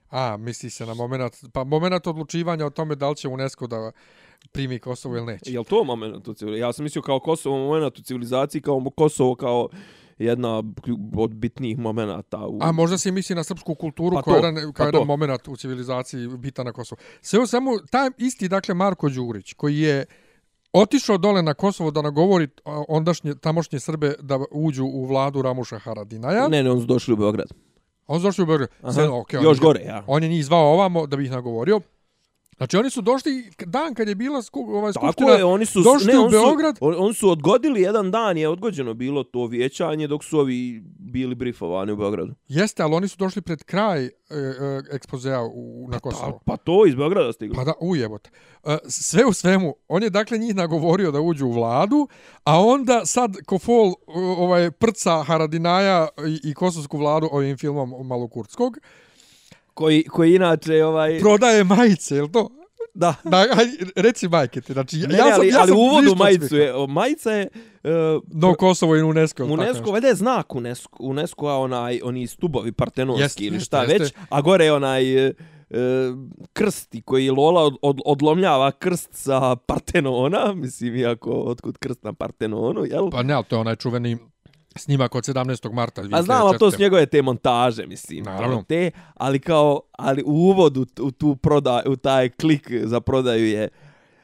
A, 0.10 0.38
misli 0.38 0.70
se 0.70 0.86
na 0.86 0.94
moment, 0.94 1.34
pa 1.54 1.64
moment 1.64 2.08
odlučivanja 2.08 2.66
o 2.66 2.70
tome 2.70 2.96
da 2.96 3.10
li 3.10 3.16
će 3.16 3.28
UNESCO 3.28 3.68
da 3.68 3.92
primi 4.52 4.80
Kosovo 4.80 5.18
ili 5.18 5.26
neće. 5.26 5.52
Jel 5.54 5.64
to 5.64 5.84
moment 5.84 6.28
u 6.28 6.34
civilizaciji? 6.34 6.62
Ja 6.62 6.74
sam 6.74 6.84
mislio 6.84 7.02
kao 7.02 7.20
Kosovo 7.20 7.58
moment 7.60 8.00
u 8.00 8.04
civilizaciji, 8.04 8.62
kao 8.62 8.84
Kosovo 8.90 9.36
kao 9.36 9.70
jedna 10.18 10.64
od 11.18 11.34
bitnijih 11.34 11.80
momenata. 11.80 12.38
U... 12.38 12.60
A 12.62 12.72
možda 12.72 12.98
se 12.98 13.12
misli 13.12 13.36
na 13.36 13.44
srpsku 13.44 13.76
kulturu 13.76 14.16
Pa 14.16 14.22
koja 14.22 14.36
je 14.36 14.38
jedan, 14.38 14.74
pa 14.78 14.86
jedan 14.86 15.08
moment 15.08 15.48
u 15.48 15.56
civilizaciji 15.56 16.28
bitan 16.28 16.66
na 16.66 16.72
Kosovu. 16.72 17.00
Sve 17.22 17.40
u 17.40 17.48
svemu, 17.48 17.72
taj 17.92 18.10
isti, 18.18 18.50
dakle, 18.50 18.76
Marko 18.76 19.10
Đurić, 19.10 19.54
koji 19.54 19.80
je 19.80 20.06
otišao 20.74 21.18
dole 21.18 21.42
na 21.42 21.54
Kosovo 21.54 21.92
da 21.92 22.02
nagovori 22.02 22.48
ondašnje, 22.88 23.36
tamošnje 23.36 23.80
Srbe 23.80 24.16
da 24.20 24.40
uđu 24.52 24.86
u 24.86 25.06
vladu 25.06 25.42
Ramuša 25.42 25.80
Haradinaja. 25.80 26.48
Ne, 26.48 26.64
ne, 26.64 26.72
on 26.72 26.80
su 26.80 26.86
došli 26.86 27.14
u 27.14 27.18
Beograd. 27.18 27.48
On 28.08 28.20
su 28.20 28.24
došli 28.24 28.44
u 28.44 28.46
Beograd. 28.48 28.70
Aha, 28.82 28.94
Sve, 28.94 29.08
okay, 29.08 29.38
on 29.38 29.44
još 29.44 29.58
je- 29.58 29.62
gore, 29.62 29.82
ja. 29.82 30.04
On 30.08 30.24
je 30.24 30.30
njih 30.30 30.46
zvao 30.46 30.74
ovamo 30.74 31.08
da 31.08 31.18
bi 31.18 31.26
ih 31.26 31.32
nagovorio. 31.32 31.80
Znači, 32.58 32.78
oni 32.78 32.90
su 32.90 33.02
došli 33.02 33.52
dan 33.66 33.94
kad 33.94 34.08
je 34.08 34.16
bila 34.16 34.42
sku, 34.42 34.60
ovaj, 34.60 34.94
Tako 34.94 35.06
skupština, 35.08 35.32
je, 35.32 35.44
oni 35.44 35.66
su 35.66 35.82
došli 35.82 36.14
ne, 36.14 36.20
u 36.20 36.22
oni 36.22 36.32
su- 36.32 36.38
Beograd. 36.38 36.78
On, 36.82 36.96
on 36.98 37.14
su 37.14 37.30
odgodili 37.30 37.82
jedan 37.82 38.12
dan 38.12 38.38
je 38.38 38.50
odgođeno 38.50 38.94
bilo 38.94 39.24
to 39.24 39.46
vijećanje 39.46 40.08
dok 40.08 40.24
su 40.24 40.40
ovi 40.40 40.84
bili 41.00 41.36
brifovani 41.36 41.92
u 41.92 41.96
Beogradu. 41.96 42.34
Jeste, 42.48 42.84
ali 42.84 42.96
oni 42.96 43.08
su 43.08 43.18
došli 43.18 43.42
pred 43.42 43.64
kraj 43.64 44.06
e, 44.06 44.10
e, 44.10 44.12
ekspozea 44.92 45.42
u, 45.44 45.88
na 45.90 46.00
Kosovo. 46.00 46.32
Pa, 46.32 46.40
pa 46.46 46.58
to 46.58 46.86
iz 46.86 46.96
Beograda 46.96 47.34
stigli. 47.34 47.56
Pa 47.56 47.64
da, 47.64 47.74
ujebote. 47.82 48.30
E, 48.64 48.78
Sve 48.88 49.26
u 49.26 49.34
svemu, 49.34 49.76
on 49.88 50.04
je 50.04 50.10
dakle 50.10 50.38
njih 50.38 50.56
nagovorio 50.56 51.12
da 51.12 51.22
uđu 51.22 51.46
u 51.46 51.52
vladu, 51.52 52.08
a 52.44 52.60
onda 52.60 53.06
sad 53.06 53.36
Kofol 53.46 53.94
ovaj, 54.38 54.72
prca 54.72 55.24
Haradinaja 55.24 56.08
i, 56.28 56.50
i 56.50 56.54
kosovsku 56.54 56.98
vladu 56.98 57.30
ovim 57.32 57.58
filmom 57.58 58.08
Malokurtskog. 58.08 58.78
Koji, 59.74 60.04
koji 60.04 60.36
inače 60.36 60.86
ovaj... 60.86 61.20
Prodaje 61.20 61.64
majice, 61.64 62.16
je 62.16 62.32
to? 62.32 62.50
Da. 62.94 63.16
Da, 63.24 63.38
aj, 63.38 63.66
reci 63.96 64.28
majke 64.28 64.62
ti. 64.62 64.74
Znači, 64.74 64.98
Ne, 64.98 65.18
ja 65.18 65.24
sam, 65.24 65.34
ali, 65.36 65.48
ja 65.48 65.60
ali 65.60 65.68
sam 65.68 65.78
u 65.78 65.82
uvodu 65.82 66.16
majicu 66.16 66.56
je, 66.56 66.74
majica 66.90 67.32
je 67.32 67.48
uh, 67.84 67.92
No 68.28 68.54
Kosovo 68.56 68.96
i 68.96 69.02
UNESCO. 69.02 69.46
UNESCO, 69.46 69.92
valjda 69.92 70.08
je 70.08 70.16
znak 70.16 70.56
UNESCO, 70.56 70.98
UNESCO 71.00 71.48
a 71.48 71.58
onaj, 71.58 72.00
oni 72.04 72.28
stubovi 72.28 72.72
partenonski 72.72 73.24
Jeste, 73.24 73.44
ili 73.44 73.56
jeste, 73.56 73.66
šta 73.66 73.82
jeste. 73.82 74.04
već, 74.04 74.14
a 74.30 74.42
gore 74.42 74.66
je 74.66 74.74
onaj 74.74 75.28
e, 75.28 75.34
krsti 76.54 77.02
koji 77.02 77.30
Lola 77.30 77.64
od, 77.64 77.76
od, 77.82 78.00
odlomljava 78.06 78.72
krst 78.72 79.10
sa 79.12 79.56
Partenona, 79.56 80.54
mislim, 80.64 80.96
iako 80.96 81.32
otkud 81.32 81.78
krst 81.78 82.04
na 82.04 82.14
Partenonu, 82.14 82.86
jel? 82.86 83.10
Pa 83.10 83.24
ne, 83.24 83.34
ali 83.34 83.46
to 83.46 83.56
je 83.56 83.60
onaj 83.60 83.76
čuveni 83.76 84.18
snimak 84.76 85.16
od 85.16 85.24
17. 85.24 85.74
marta 85.74 86.02
2004. 86.04 86.20
A 86.20 86.22
znam, 86.22 86.48
ali 86.48 86.58
to 86.58 86.72
su 86.72 86.80
njegove 86.80 87.06
te 87.06 87.22
montaže, 87.22 87.88
mislim. 87.88 88.24
Naravno. 88.24 88.64
Te, 88.64 88.92
ali 89.14 89.40
kao, 89.40 89.82
ali 89.92 90.24
u 90.26 90.32
uvodu 90.32 90.86
u 91.00 91.12
tu 91.12 91.36
proda, 91.36 91.84
u 91.88 91.96
taj 91.96 92.30
klik 92.30 92.72
za 92.84 93.02
prodaju 93.02 93.48
je 93.48 93.68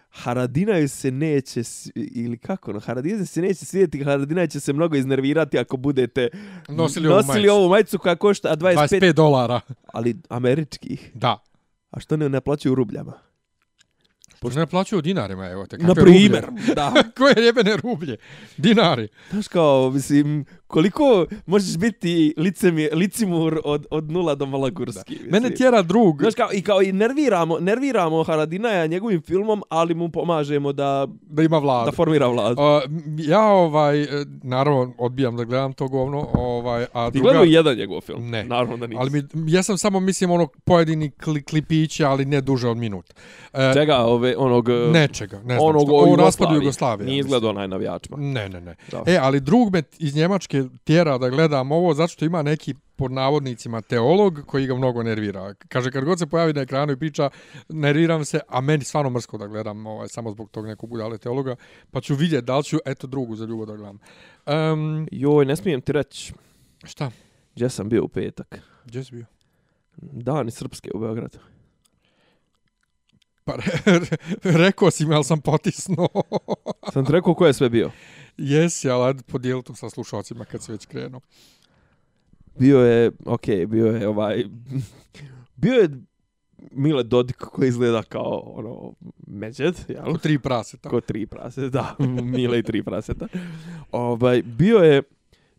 Haradinaju 0.09 0.89
se 0.89 1.11
neće, 1.11 1.61
ili 1.95 2.37
kako, 2.37 2.73
no, 2.73 2.79
Haradinaju 2.79 3.25
se 3.27 3.41
neće 3.41 3.65
svidjeti, 3.65 4.03
Haradinaj 4.03 4.47
će 4.47 4.59
se 4.59 4.73
mnogo 4.73 4.95
iznervirati 4.95 5.59
ako 5.59 5.77
budete 5.77 6.29
Nosili 6.69 7.07
ovu 7.07 7.15
nosili 7.15 7.35
majicu. 7.35 7.53
ovu 7.53 7.69
majicu 7.69 7.99
koja 7.99 8.15
košta 8.15 8.55
25, 8.55 8.75
25 8.99 9.13
dolara. 9.13 9.61
ali 9.93 10.15
američkih. 10.29 11.11
Da. 11.13 11.37
A 11.91 11.99
što 11.99 12.17
ne 12.17 12.29
naplaćuju 12.29 12.71
u 12.71 12.75
rubljama? 12.75 13.13
Pošto 14.39 14.59
ne 14.59 14.67
plaćaju 14.67 15.01
dinarima, 15.01 15.47
evo 15.47 15.65
te. 15.65 15.77
Na 15.77 15.87
kakve 15.87 16.03
primjer, 16.03 16.45
rublje. 16.45 16.73
da. 16.75 16.93
Koje 17.17 17.45
jebene 17.45 17.77
rublje? 17.77 18.17
Dinari. 18.57 19.07
Znaš 19.31 19.47
kao, 19.47 19.91
mislim, 19.93 20.45
koliko 20.69 21.25
možeš 21.45 21.77
biti 21.77 22.33
licemi, 22.37 22.89
licimur 22.93 23.59
od, 23.63 23.85
od 23.91 24.11
nula 24.11 24.35
do 24.35 24.45
malagurski. 24.45 25.13
mislim. 25.13 25.31
Mene 25.31 25.49
tjera 25.55 25.81
drug. 25.81 26.21
Znaš 26.21 26.35
kao, 26.35 26.49
i 26.53 26.61
kao 26.61 26.81
i 26.81 26.91
nerviramo, 26.91 27.59
nerviramo 27.59 28.23
Haradinaja 28.23 28.87
njegovim 28.87 29.21
filmom, 29.21 29.63
ali 29.69 29.93
mu 29.93 30.09
pomažemo 30.09 30.73
da, 30.73 31.07
da 31.21 31.43
ima 31.43 31.57
vladu. 31.57 31.85
da 31.85 31.95
formira 31.95 32.27
vladu. 32.27 32.61
Uh, 32.61 32.81
ja 33.17 33.41
ovaj 33.41 34.03
e, 34.03 34.07
naravno 34.43 34.93
odbijam 34.97 35.37
da 35.37 35.43
gledam 35.43 35.73
to 35.73 35.87
govno, 35.87 36.27
ovaj 36.33 36.85
a 36.93 37.11
Ti 37.11 37.17
druga 37.17 37.29
gledao 37.29 37.43
jedan 37.43 37.77
njegov 37.77 38.01
film? 38.01 38.29
Ne. 38.29 38.43
Naravno 38.43 38.77
da 38.77 38.87
nisi. 38.87 38.99
ali 38.99 39.11
mi 39.33 39.51
ja 39.51 39.63
sam 39.63 39.77
samo 39.77 39.99
mislim 39.99 40.31
ono 40.31 40.47
pojedini 40.63 41.11
kli, 41.11 41.43
klipića, 41.43 42.09
ali 42.09 42.25
ne 42.25 42.41
duže 42.41 42.67
od 42.67 42.77
minut. 42.77 43.13
E, 43.53 43.73
Čega, 43.73 43.97
ove, 43.97 44.37
onog... 44.37 44.69
e, 44.69 44.73
Nečega, 44.91 45.37
ne 45.37 45.55
znam. 45.55 45.59
onog 45.69 45.81
što, 45.81 45.95
o 45.95 46.13
o 46.13 46.15
raspadu 46.15 46.55
Jugoslavije. 46.55 47.05
Nije 47.05 47.19
izgledao 47.19 47.49
onaj 47.49 47.67
navijačima. 47.67 48.17
Ne, 48.17 48.49
ne, 48.49 48.61
ne. 48.61 48.75
Da. 48.91 49.03
E, 49.07 49.17
ali 49.21 49.39
drug 49.39 49.73
me 49.73 49.83
iz 49.99 50.15
Njemačke 50.15 50.58
tjera 50.83 51.17
da 51.17 51.29
gledam 51.29 51.71
ovo 51.71 51.93
zato 51.93 52.07
što 52.07 52.25
ima 52.25 52.41
neki 52.41 52.73
pod 52.95 53.11
navodnicima 53.11 53.81
teolog 53.81 54.39
koji 54.47 54.67
ga 54.67 54.75
mnogo 54.75 55.03
nervira. 55.03 55.53
Kaže, 55.67 55.91
kad 55.91 56.05
god 56.05 56.19
se 56.19 56.27
pojavi 56.27 56.53
na 56.53 56.61
ekranu 56.61 56.93
i 56.93 56.97
priča, 56.97 57.29
nerviram 57.69 58.25
se, 58.25 58.39
a 58.47 58.61
meni 58.61 58.83
stvarno 58.83 59.09
mrsko 59.09 59.37
da 59.37 59.47
gledam 59.47 59.85
ovaj, 59.85 60.07
samo 60.07 60.31
zbog 60.31 60.49
tog 60.51 60.65
nekog 60.65 60.89
budale 60.89 61.17
teologa, 61.17 61.55
pa 61.91 62.01
ću 62.01 62.15
vidjeti 62.15 62.45
da 62.45 62.57
li 62.57 62.63
ću, 62.63 62.77
eto, 62.85 63.07
drugu 63.07 63.35
za 63.35 63.45
ljubav 63.45 63.67
da 63.67 63.75
gledam. 63.75 63.99
Um, 64.47 65.07
Joj, 65.11 65.45
ne 65.45 65.55
smijem 65.55 65.81
ti 65.81 65.91
reći, 65.91 66.33
šta? 66.83 67.11
gdje 67.55 67.69
sam 67.69 67.89
bio 67.89 68.03
u 68.03 68.07
petak? 68.07 68.59
Gdje 68.85 69.03
si 69.03 69.15
bio? 69.15 69.25
Dani 70.01 70.51
Srpske 70.51 70.91
u 70.93 70.99
Beogradu. 70.99 71.37
Pa 73.49 73.55
re, 73.55 73.99
rekao 74.43 74.91
si 74.91 75.05
me, 75.05 75.15
ali 75.15 75.23
sam 75.23 75.41
potisnuo. 75.41 76.07
Sam 76.93 77.05
ti 77.05 77.11
rekao 77.11 77.33
ko 77.33 77.45
je 77.45 77.53
sve 77.53 77.69
bio? 77.69 77.91
Jesi, 78.37 78.89
ali 78.89 79.07
ajde 79.07 79.23
podijeli 79.23 79.63
to 79.63 79.75
sa 79.75 79.89
slušalcima 79.89 80.45
kad 80.45 80.63
se 80.63 80.71
već 80.71 80.85
krenu. 80.85 81.21
Bio 82.59 82.79
je, 82.79 83.11
okej, 83.25 83.57
okay, 83.57 83.65
bio 83.65 83.85
je 83.85 84.07
ovaj... 84.07 84.45
bio 85.61 85.73
je 85.73 85.89
Mile 86.71 87.03
Dodik 87.03 87.37
koji 87.37 87.67
izgleda 87.67 88.03
kao 88.03 88.43
ono 88.45 88.93
međed, 89.27 89.75
jel? 89.87 90.13
U 90.13 90.17
tri 90.17 90.39
praseta. 90.39 90.89
Ko 90.89 91.01
tri 91.01 91.25
praseta, 91.25 91.69
da, 91.69 92.05
Mile 92.23 92.59
i 92.59 92.63
tri 92.63 92.83
praseta. 92.83 93.27
Ovaj, 93.91 94.41
bio 94.41 94.77
je, 94.77 95.03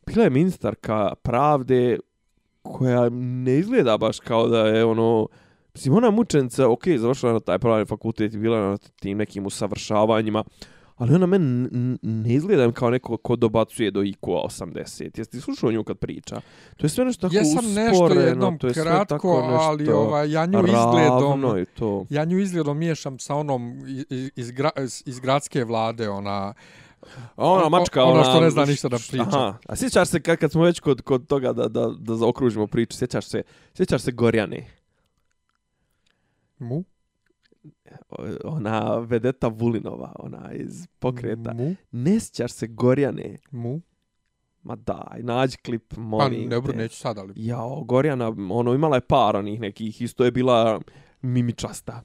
bila 0.07 0.25
je 0.25 0.31
ministarka 0.31 1.15
pravde 1.23 1.99
koja 2.63 3.09
ne 3.13 3.59
izgleda 3.59 3.99
baš 3.99 4.21
kao 4.21 4.49
da 4.49 4.67
je 4.67 4.85
ono, 4.85 5.29
mislim, 5.75 5.95
ona 5.95 6.11
mučenica, 6.11 6.69
ok, 6.69 6.89
završila 6.97 7.33
na 7.33 7.41
taj 7.41 7.59
pravni 7.59 7.87
fakultet 7.87 8.37
bila 8.37 8.71
na 8.71 8.79
tim 9.01 9.19
nekim 9.19 9.47
usavršavanjima, 9.47 10.45
ali 11.01 11.15
ona 11.15 11.27
meni 11.27 11.69
ne 12.03 12.35
izgleda 12.35 12.73
kao 12.73 12.91
neko 12.91 13.17
ko 13.17 13.37
dobacuje 13.37 13.91
do 13.91 14.01
IQ 14.01 14.17
80. 14.23 15.19
Jesi 15.19 15.31
ti 15.31 15.41
slušao 15.41 15.73
nju 15.73 15.85
kad 15.85 15.99
priča? 15.99 16.41
To 16.77 16.87
je 16.87 16.89
sve 16.89 17.05
nešto 17.05 17.29
tako 17.29 17.37
Ja 17.37 17.45
sam 17.45 17.73
nešto 17.75 18.05
usporeno, 18.05 18.27
jednom 18.27 18.59
to 18.59 18.67
je 18.67 18.75
sve 18.75 18.83
kratko, 18.83 19.05
tako 19.15 19.41
nešto 19.41 19.57
ali 19.57 19.89
ovaj, 19.89 20.33
ja 20.33 20.47
nju 20.47 20.59
izgledom... 20.59 21.59
i 21.59 21.65
to. 21.65 22.07
Ja 22.11 22.25
nju 22.25 22.39
izgledom 22.39 22.79
miješam 22.79 23.19
sa 23.19 23.35
onom 23.35 23.83
iz, 23.87 24.31
iz, 24.37 24.51
gra, 24.51 24.71
iz 25.07 25.21
gradske 25.21 25.65
vlade, 25.65 26.09
ona... 26.09 26.55
A 27.37 27.47
ona 27.47 27.69
mačka, 27.69 28.05
ona 28.05 28.21
ona... 28.21 28.31
što 28.31 28.41
ne 28.41 28.51
zna 28.51 28.65
ništa 28.65 28.89
da 28.89 28.97
priča. 29.11 29.25
Aha. 29.27 29.55
A 29.67 29.77
sjećaš 29.77 30.09
se 30.09 30.21
kad, 30.21 30.39
kad 30.39 30.53
smo 30.53 30.63
već 30.63 30.81
kod, 30.81 31.03
kod 31.03 31.27
toga 31.27 31.53
da, 31.53 31.69
da, 31.69 31.91
da 31.99 32.17
zaokružimo 32.17 32.67
priču, 32.67 32.97
sjećaš 32.97 33.27
se, 33.27 33.43
sjećaš 33.75 34.03
se 34.03 34.13
Gorjane? 34.13 34.80
Mu? 36.61 36.85
Ona 38.45 38.99
vedeta 38.99 39.49
Vulinova, 39.49 40.13
ona 40.19 40.53
iz 40.53 40.87
pokreta. 40.99 41.55
Mu? 41.55 41.75
Ne 41.91 42.21
sjećaš 42.21 42.53
se 42.53 42.67
Gorjane? 42.67 43.37
Mu? 43.51 43.81
Ma 44.63 44.77
daj, 44.77 45.23
nađi 45.23 45.57
klip, 45.57 45.95
Pa 45.95 46.01
molim 46.01 46.49
ne, 46.49 46.61
bro, 46.61 46.73
neću 46.73 46.97
sad, 46.97 47.19
ali... 47.19 47.33
Jao, 47.37 47.85
Gorjana, 47.85 48.33
ono, 48.51 48.75
imala 48.75 48.97
je 48.97 49.01
par 49.01 49.37
onih 49.37 49.61
nekih, 49.61 50.03
isto 50.03 50.25
je 50.25 50.31
bila 50.31 50.81
mimičasta. 51.23 52.03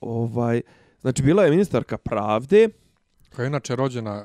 Ovaj, 0.00 0.62
znači, 1.00 1.22
bila 1.22 1.44
je 1.44 1.50
ministarka 1.50 1.98
pravde, 1.98 2.68
Koja 3.36 3.44
je 3.44 3.48
inače 3.48 3.76
rođena 3.76 4.24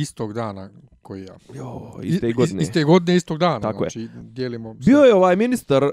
istog 0.00 0.32
dana 0.32 0.70
koji 1.02 1.24
ja. 1.24 1.36
jo, 1.54 2.00
iste 2.02 2.32
godine. 2.32 2.62
Iste 2.62 2.84
godine, 2.84 3.16
istog 3.16 3.38
dana. 3.38 3.60
Tako 3.60 3.84
je. 3.84 3.90
znači, 3.90 4.08
dijelimo... 4.14 4.74
Bio 4.74 4.98
je 4.98 5.14
ovaj 5.14 5.36
ministar 5.36 5.84
uh, 5.84 5.90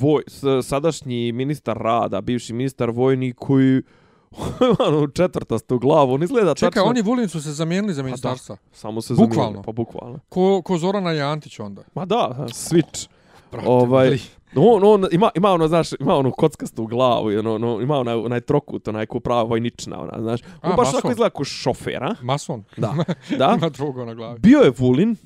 voj, 0.00 0.22
sadašnji 0.62 1.32
ministar 1.32 1.76
rada, 1.76 2.20
bivši 2.20 2.52
ministar 2.52 2.90
vojni 2.90 3.32
koji 3.32 3.82
onu 4.88 5.06
četvrtastu 5.08 5.78
glavu, 5.78 6.14
on 6.14 6.22
izgleda 6.22 6.54
Čekaj, 6.54 6.70
tačno... 6.70 6.90
oni 6.90 7.02
Vulin 7.02 7.28
su 7.28 7.42
se 7.42 7.52
zamijenili 7.52 7.94
za 7.94 8.02
ministarstva. 8.02 8.56
Samo 8.72 9.00
se 9.00 9.14
Bukvalno. 9.14 9.34
zamijenili, 9.34 9.62
Pa 9.64 9.72
bukvalno. 9.72 10.20
Ko, 10.28 10.62
ko 10.62 10.78
Zorana 10.78 11.12
Jantić 11.12 11.58
onda. 11.58 11.82
Ma 11.94 12.04
da, 12.04 12.46
switch. 12.48 13.08
Brate, 13.52 13.68
Ovaj, 13.68 14.04
mili. 14.06 14.20
on, 14.56 14.84
on 14.84 15.08
ima, 15.12 15.30
ima 15.34 15.50
ono, 15.50 15.68
znaš, 15.68 15.88
ima 16.00 16.14
onu 16.14 16.30
kockastu 16.30 16.86
glavu, 16.86 17.28
ono, 17.28 17.54
ono, 17.54 17.80
ima 17.80 17.98
onaj, 17.98 18.14
onaj 18.14 18.40
trokut, 18.40 18.88
onaj 18.88 19.06
ko 19.06 19.20
prava 19.20 19.42
vojnična, 19.42 20.00
ona, 20.00 20.22
znaš. 20.22 20.40
On 20.62 20.72
A, 20.72 20.76
baš 20.76 20.86
mason. 20.86 21.00
tako 21.00 21.10
izgleda 21.10 21.30
kao 21.30 21.44
šofer, 21.44 22.04
a? 22.04 22.14
Mason. 22.22 22.64
Da. 22.76 22.94
Da. 23.38 23.54
Ima 23.58 23.68
drugo 23.68 24.04
na 24.04 24.14
glavi. 24.14 24.38
Bio 24.38 24.58
je 24.58 24.72
Vulin, 24.78 25.16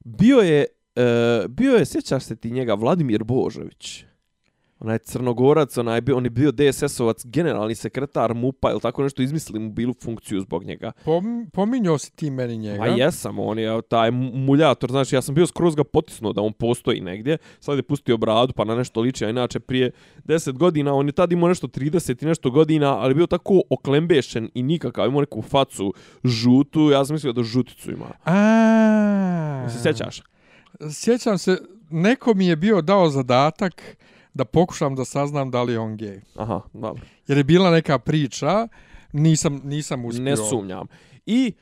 bio 0.00 0.38
je, 0.38 0.66
e, 0.96 1.04
bio 1.48 1.74
je, 1.74 1.84
sjećaš 1.84 2.24
se 2.24 2.36
ti 2.36 2.50
njega, 2.50 2.74
Vladimir 2.74 3.24
Božović. 3.24 4.04
Onaj 4.84 4.98
crnogorac, 4.98 5.76
onaj, 5.78 6.00
bio, 6.00 6.16
on 6.16 6.24
je 6.24 6.30
bio 6.30 6.52
DSS-ovac, 6.52 7.26
generalni 7.26 7.74
sekretar 7.74 8.34
MUPA, 8.34 8.70
ili 8.70 8.80
tako 8.80 9.02
nešto, 9.02 9.22
izmislili 9.22 9.60
mu 9.60 9.70
bilu 9.70 9.94
funkciju 10.02 10.40
zbog 10.40 10.64
njega. 10.64 10.92
Pom, 11.04 11.50
pominjao 11.52 11.98
si 11.98 12.12
ti 12.12 12.30
meni 12.30 12.56
njega. 12.56 12.78
Ma 12.78 12.86
jesam, 12.86 13.38
on 13.38 13.58
je 13.58 13.82
taj 13.82 14.10
muljator, 14.10 14.90
znači 14.90 15.14
ja 15.14 15.22
sam 15.22 15.34
bio 15.34 15.46
skroz 15.46 15.74
ga 15.74 15.84
potisnuo 15.84 16.32
da 16.32 16.40
on 16.40 16.52
postoji 16.52 17.00
negdje, 17.00 17.38
sad 17.60 17.76
je 17.76 17.82
pustio 17.82 18.16
bradu 18.16 18.52
pa 18.52 18.64
na 18.64 18.74
nešto 18.74 19.00
liči, 19.00 19.24
a 19.24 19.30
inače 19.30 19.60
prije 19.60 19.90
10 20.24 20.52
godina, 20.52 20.94
on 20.94 21.06
je 21.06 21.12
tad 21.12 21.32
imao 21.32 21.48
nešto 21.48 21.66
30 21.66 22.22
i 22.22 22.26
nešto 22.26 22.50
godina, 22.50 22.98
ali 22.98 23.14
bio 23.14 23.26
tako 23.26 23.62
oklembešen 23.70 24.48
i 24.54 24.62
nikakav, 24.62 25.06
imao 25.06 25.20
neku 25.20 25.42
facu 25.42 25.94
žutu, 26.24 26.90
ja 26.90 27.04
sam 27.04 27.14
mislio 27.14 27.32
da 27.32 27.42
žuticu 27.42 27.90
ima. 27.90 28.06
A, 28.24 29.68
Se 29.68 29.82
sjećaš? 29.82 30.22
Sjećam 30.90 31.38
se, 31.38 31.58
neko 31.90 32.34
mi 32.34 32.46
je 32.46 32.56
bio 32.56 32.80
dao 32.80 33.08
zadatak 33.08 33.96
da 34.34 34.44
pokušam 34.44 34.94
da 34.94 35.04
saznam 35.04 35.50
da 35.50 35.62
li 35.62 35.72
je 35.72 35.78
on 35.78 35.96
gej. 35.96 36.20
Aha, 36.36 36.60
dobro. 36.72 37.02
Jer 37.26 37.38
je 37.38 37.44
bila 37.44 37.70
neka 37.70 37.98
priča, 37.98 38.68
nisam, 39.12 39.60
nisam 39.64 40.04
uspio. 40.04 40.24
Ne 40.24 40.36
sumnjam. 40.36 40.86
I 41.26 41.52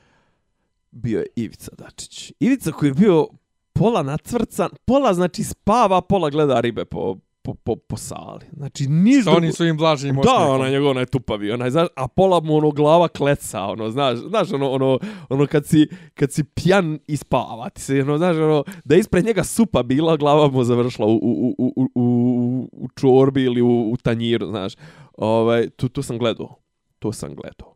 bio 0.91 1.21
je 1.21 1.27
Ivica 1.37 1.71
Dačić. 1.79 2.33
Ivica 2.41 2.73
koji 2.73 2.91
je 2.91 2.95
bio 2.95 3.29
pola 3.73 4.03
nacvrcan, 4.03 4.71
pola 4.85 5.15
znači 5.15 5.45
spava, 5.45 6.01
pola 6.01 6.31
gleda 6.31 6.61
ribe 6.61 6.85
po, 6.85 7.17
po, 7.43 7.55
po, 7.55 7.77
po 7.77 7.97
sali. 7.97 8.47
Znači, 8.53 8.87
niš 8.87 9.25
Sa 9.25 9.31
onim 9.31 9.53
svojim 9.53 9.77
blažnim 9.77 10.15
Da, 10.15 10.21
osmijehom. 10.21 10.55
onaj 10.55 10.71
njegov 10.71 10.91
onaj 10.91 11.07
tupavi, 11.07 11.51
onaj, 11.53 11.71
znaš, 11.71 11.89
a 11.97 12.09
pola 12.09 12.41
mu 12.41 12.57
ono 12.57 12.71
glava 12.71 13.09
kleca, 13.09 13.63
ono, 13.63 13.91
znaš, 13.91 14.19
znaš, 14.19 14.53
ono, 14.53 14.71
ono, 14.71 14.99
ono 15.29 15.47
kad 15.47 15.67
si, 15.67 15.89
kad 16.15 16.33
si 16.33 16.45
pjan 16.45 16.99
i 17.07 17.17
spava, 17.17 17.69
ti 17.71 17.81
se, 17.81 18.03
ono, 18.03 18.19
znaš, 18.19 18.37
ono, 18.37 18.65
da 18.85 18.95
je 18.95 19.01
ispred 19.01 19.25
njega 19.25 19.45
supa 19.45 19.83
bila, 19.83 20.17
glava 20.17 20.49
mu 20.49 20.65
završila 20.65 21.09
u, 21.09 21.15
u, 21.15 21.55
u, 21.59 21.73
u, 21.77 21.89
u, 21.95 22.69
u 22.73 22.89
čorbi 22.89 23.43
ili 23.43 23.63
u, 23.63 23.91
u 23.93 23.97
tanjiru, 23.97 24.47
znaš. 24.47 24.73
Ovaj, 25.17 25.71
tu, 25.71 25.89
tu 25.89 26.03
sam 26.03 26.19
gledao, 26.19 26.55
to 26.99 27.13
sam 27.13 27.35
gledao. 27.35 27.75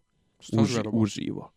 Uži, 0.52 0.80
uživo. 0.92 1.50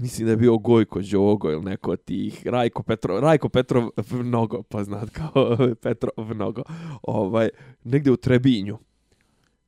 Mislim 0.00 0.26
da 0.26 0.30
je 0.30 0.36
bio 0.36 0.58
Gojko 0.58 1.00
Đogo 1.00 1.50
ili 1.50 1.64
neko 1.64 1.90
od 1.90 2.04
tih, 2.04 2.46
Rajko 2.46 2.82
Petrov, 2.82 3.20
Rajko 3.20 3.48
Petrov 3.48 3.88
mnogo 4.10 4.62
poznat 4.62 5.10
kao 5.10 5.56
Petrov 5.82 6.34
mnogo, 6.34 6.62
ovaj, 7.02 7.48
negdje 7.84 8.12
u 8.12 8.16
Trebinju. 8.16 8.78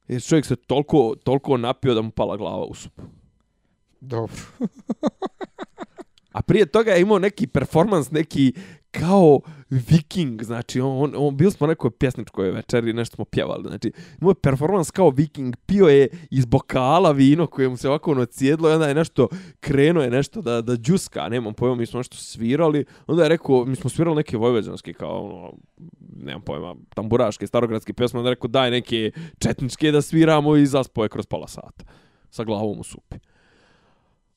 Jer 0.08 0.22
čovjek 0.22 0.46
se 0.46 0.56
toliko, 0.56 1.14
toliko 1.24 1.56
napio 1.56 1.94
da 1.94 2.02
mu 2.02 2.10
pala 2.10 2.36
glava 2.36 2.64
u 2.64 2.74
supu. 2.74 3.02
Dobro. 4.00 4.36
A 6.32 6.42
prije 6.42 6.66
toga 6.66 6.92
je 6.92 7.00
imao 7.00 7.18
neki 7.18 7.46
performans, 7.46 8.10
neki 8.10 8.52
kao 8.90 9.40
viking, 9.72 10.42
znači 10.42 10.80
on, 10.80 11.02
on, 11.02 11.12
on 11.16 11.36
bili 11.36 11.50
smo 11.50 11.66
na 11.66 11.70
nekoj 11.70 11.90
pjesničkoj 11.90 12.50
večeri, 12.50 12.92
nešto 12.92 13.14
smo 13.14 13.24
pjevali, 13.24 13.68
znači 13.68 13.92
moj 14.20 14.34
performans 14.34 14.90
kao 14.90 15.10
viking, 15.10 15.56
pio 15.66 15.86
je 15.86 16.08
iz 16.30 16.44
bokala 16.44 17.10
vino 17.10 17.46
koje 17.46 17.68
mu 17.68 17.76
se 17.76 17.88
ovako 17.88 18.10
ono 18.10 18.24
cijedlo 18.24 18.70
i 18.70 18.72
onda 18.72 18.88
je 18.88 18.94
nešto, 18.94 19.28
krenuo 19.60 20.02
je 20.02 20.10
nešto 20.10 20.42
da, 20.42 20.60
da 20.62 20.76
džuska, 20.76 21.28
nemam 21.28 21.54
pojma, 21.54 21.74
mi 21.74 21.86
smo 21.86 21.98
nešto 21.98 22.16
svirali, 22.16 22.84
onda 23.06 23.22
je 23.22 23.28
rekao, 23.28 23.64
mi 23.64 23.76
smo 23.76 23.90
svirali 23.90 24.16
neke 24.16 24.36
vojvođanske 24.36 24.92
kao 24.92 25.24
ono, 25.24 25.52
nemam 26.16 26.42
pojma, 26.42 26.74
tamburaške, 26.94 27.46
starogradske 27.46 27.92
pjesme, 27.92 28.18
onda 28.18 28.30
je 28.30 28.34
rekao 28.34 28.48
daj 28.48 28.70
neke 28.70 29.10
četničke 29.38 29.90
da 29.90 30.02
sviramo 30.02 30.56
i 30.56 30.66
zaspoje 30.66 31.08
kroz 31.08 31.26
pola 31.26 31.48
sata 31.48 31.84
sa 32.30 32.44
glavom 32.44 32.80
u 32.80 32.84
supi. 32.84 33.16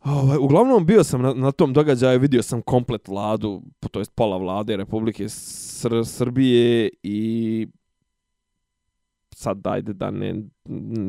Ovaj, 0.06 0.38
uglavnom 0.38 0.86
bio 0.86 1.04
sam 1.04 1.22
na, 1.22 1.34
na 1.34 1.52
tom 1.52 1.74
događaju, 1.74 2.20
vidio 2.20 2.44
sam 2.44 2.62
komplet 2.62 3.08
vladu, 3.08 3.62
to 3.92 4.00
jest 4.00 4.16
pola 4.16 4.38
vlade 4.38 4.78
Republike 4.78 5.30
Sr 5.30 6.06
Srbije 6.06 6.90
i 7.04 7.68
sad 9.36 9.58
dajde 9.58 9.94
da 9.94 10.12
ne, 10.12 10.36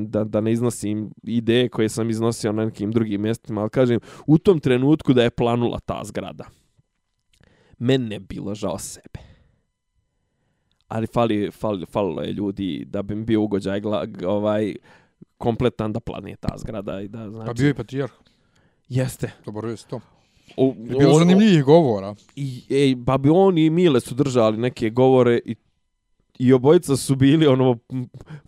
da, 0.07 0.25
da 0.25 0.41
ne 0.41 0.53
iznosim 0.53 1.11
ideje 1.23 1.69
koje 1.69 1.89
sam 1.89 2.11
iznosio 2.11 2.53
na 2.53 2.65
nekim 2.65 2.93
drugim 2.93 3.23
mjestima, 3.23 3.61
ali 3.61 3.71
kažem, 3.71 4.01
u 4.27 4.39
tom 4.39 4.61
trenutku 4.61 5.13
da 5.13 5.23
je 5.23 5.31
planula 5.31 5.79
ta 5.79 6.01
zgrada, 6.05 6.45
mene 7.79 8.15
je 8.15 8.21
bilo 8.21 8.55
žao 8.55 8.79
sebe. 8.79 9.21
Ali 10.89 11.07
fali, 11.07 11.51
fali, 11.51 11.87
falilo 11.87 12.23
je 12.23 12.33
ljudi 12.33 12.85
da 12.87 13.03
bi 13.03 13.15
mi 13.15 13.25
bio 13.25 13.43
ugođaj 13.43 13.83
ovaj, 14.27 14.75
kompletan 15.39 15.93
da 15.93 16.01
plane 16.01 16.37
ta 16.41 16.55
zgrada 16.59 17.01
i 17.01 17.09
da 17.09 17.31
znači 17.31 17.47
Pa 17.47 17.53
bio 17.53 17.67
je 17.67 17.75
patrijarh. 17.75 18.13
Jeste 18.89 19.31
Dobro 19.45 19.71
je 19.71 19.77
to. 19.89 20.01
o, 20.57 20.75
Je 20.79 20.99
bilo 20.99 21.19
zanimljivih 21.19 21.65
govora. 21.65 22.15
i 22.37 22.63
ej, 22.71 22.95
ba 22.95 23.19
bi 23.19 23.29
on 23.31 23.59
i 23.59 23.71
Mile 23.71 24.01
su 24.01 24.15
držali 24.15 24.57
neke 24.57 24.91
govore 24.91 25.41
i 25.45 25.55
i 26.39 26.53
obojica 26.53 26.97
su 26.97 27.15
bili 27.17 27.47
ono 27.47 27.79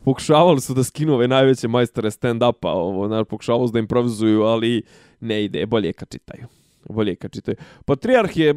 pokušavali 0.05 0.61
su 0.61 0.75
da 0.75 0.85
skinu 0.85 1.15
ove 1.15 1.29
najveće 1.29 1.69
majstore 1.69 2.11
stand 2.11 2.43
upa 2.43 2.71
ovo 2.71 3.09
znači 3.09 3.29
pokušavali 3.29 3.69
su 3.69 3.73
da 3.73 3.79
improvizuju 3.79 4.43
ali 4.43 4.83
ne 5.21 5.45
ide 5.45 5.67
bolje 5.67 5.93
kad 5.93 6.09
čitaju 6.11 6.47
bolje 6.89 7.17
kad 7.17 7.33
čitaju 7.33 7.57
patrijarh 7.85 8.37
je 8.37 8.55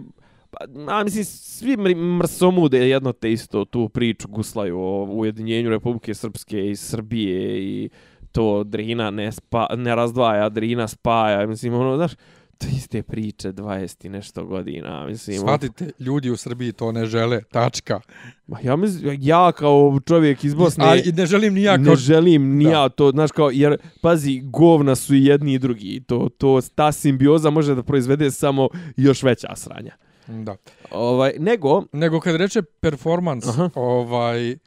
pa, 0.50 0.58
a 0.90 1.04
mislim 1.04 1.26
svi 1.26 1.78
mr- 1.78 2.18
mrsomude 2.20 2.90
jedno 2.90 3.12
te 3.14 3.32
isto 3.32 3.66
tu 3.66 3.90
priču 3.90 4.28
guslaju 4.28 4.80
o 4.80 5.04
ujedinjenju 5.06 5.70
Republike 5.70 6.14
Srpske 6.14 6.70
i 6.70 6.76
Srbije 6.76 7.64
i 7.64 7.90
to 8.32 8.64
Drina 8.64 9.12
ne, 9.12 9.32
spa, 9.32 9.68
ne 9.78 9.96
razdvaja, 9.96 10.50
Drina 10.50 10.88
spaja, 10.88 11.48
mislim, 11.48 11.74
ono, 11.74 11.96
znaš, 11.98 12.12
to 12.58 12.68
iste 12.68 13.04
priče 13.04 13.52
20 13.52 14.06
i 14.06 14.10
nešto 14.10 14.46
godina, 14.46 15.06
mislim. 15.06 15.38
ono- 15.38 15.48
Shvatite, 15.48 15.92
ljudi 16.00 16.30
u 16.30 16.38
Srbiji 16.38 16.72
to 16.72 16.92
ne 16.92 17.06
žele. 17.06 17.42
Tačka. 17.44 18.00
Ma 18.48 18.58
ja 18.64 18.76
mislim, 18.76 19.18
ja 19.22 19.52
kao 19.52 20.00
čovjek 20.06 20.44
iz 20.44 20.54
Bosne, 20.54 20.86
A 20.86 20.96
i 20.96 21.12
ne 21.12 21.26
želim 21.26 21.54
ni 21.54 21.62
ja 21.64 21.78
ne 21.78 21.86
kao... 21.86 21.96
želim 21.96 22.58
ni 22.58 22.66
Da. 22.66 22.72
ja 22.72 22.90
to, 22.90 23.12
znaš 23.12 23.32
kao, 23.32 23.50
jer, 23.50 23.78
pazi, 24.02 24.42
govna 24.44 24.96
su 24.96 25.16
i 25.16 25.26
jedni 25.26 25.54
i 25.54 25.60
drugi, 25.60 26.04
to, 26.08 26.30
to, 26.38 26.60
ta 26.76 26.92
simbioza 26.92 27.50
može 27.50 27.76
da 27.76 27.84
proizvede 27.84 28.32
samo 28.32 28.70
još 28.98 29.24
veća 29.24 29.56
sranja. 29.56 29.96
Da. 30.28 30.56
Ovaj, 30.92 31.34
nego, 31.40 31.84
Nego 31.92 32.20
kad 32.20 32.36
reče 32.36 32.62
performans, 32.62 33.48
Aha. 33.48 33.70
ovaj... 33.76 34.58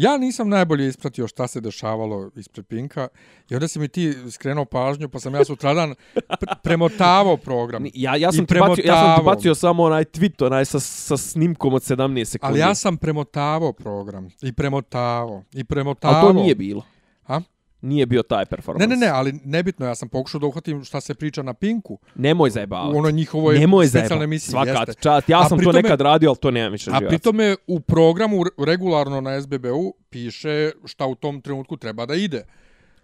Ja 0.00 0.16
nisam 0.16 0.48
najbolje 0.48 0.88
ispratio 0.88 1.28
šta 1.28 1.46
se 1.46 1.60
dešavalo 1.60 2.30
ispred 2.36 2.66
Pinka 2.66 3.08
i 3.48 3.54
onda 3.54 3.68
si 3.68 3.78
mi 3.78 3.88
ti 3.88 4.14
skrenuo 4.30 4.64
pažnju 4.64 5.08
pa 5.08 5.20
sam 5.20 5.34
ja 5.34 5.44
sutradan 5.44 5.94
pr 6.14 6.46
premotavao 6.62 7.36
program. 7.36 7.84
ja, 7.94 8.16
ja, 8.16 8.32
sam 8.32 8.46
ti 8.46 8.54
bacio, 8.60 8.84
ja 8.86 8.94
sam 8.94 9.18
ti 9.18 9.24
bacio 9.24 9.54
samo 9.54 9.82
onaj 9.82 10.04
tweet, 10.04 10.46
onaj 10.46 10.64
sa, 10.64 10.80
sa 10.80 11.16
snimkom 11.16 11.74
od 11.74 11.82
17 11.82 12.24
sekundi. 12.24 12.52
Ali 12.52 12.60
ja 12.60 12.74
sam 12.74 12.96
premotavao 12.96 13.72
program 13.72 14.28
i 14.42 14.52
premotavao 14.52 15.42
i 15.52 15.64
premotavao. 15.64 16.26
Ali 16.26 16.34
to 16.34 16.42
nije 16.42 16.54
bilo. 16.54 16.82
A? 17.26 17.40
Nije 17.82 18.06
bio 18.06 18.22
taj 18.22 18.44
performans. 18.46 18.80
Ne, 18.80 18.96
ne, 18.96 18.96
ne, 18.96 19.08
ali 19.08 19.32
nebitno, 19.44 19.86
ja 19.86 19.94
sam 19.94 20.08
pokušao 20.08 20.38
da 20.38 20.46
uhvatim 20.46 20.84
šta 20.84 21.00
se 21.00 21.14
priča 21.14 21.42
na 21.42 21.54
Pinku. 21.54 21.98
Nemoj 22.14 22.50
zajebavati. 22.50 22.96
U 22.96 22.98
onoj 22.98 23.12
njihovoj 23.12 23.58
Nemoj 23.58 23.86
zajebavati. 23.86 24.24
emisiji. 24.24 24.50
Svaka 24.50 24.70
jeste. 24.70 24.94
čast. 24.94 25.28
Ja 25.28 25.40
A 25.40 25.48
sam 25.48 25.58
to 25.58 25.72
nekad 25.72 26.00
radio, 26.00 26.30
ali 26.30 26.38
to 26.38 26.50
nemam 26.50 26.72
više 26.72 26.90
A 26.90 26.92
živaca. 26.92 27.08
pritome 27.08 27.56
u 27.66 27.80
programu 27.80 28.44
re- 28.44 28.64
regularno 28.66 29.20
na 29.20 29.40
SBB-u 29.42 29.94
piše 30.10 30.70
šta 30.84 31.06
u 31.06 31.14
tom 31.14 31.40
trenutku 31.40 31.76
treba 31.76 32.06
da 32.06 32.14
ide. 32.14 32.44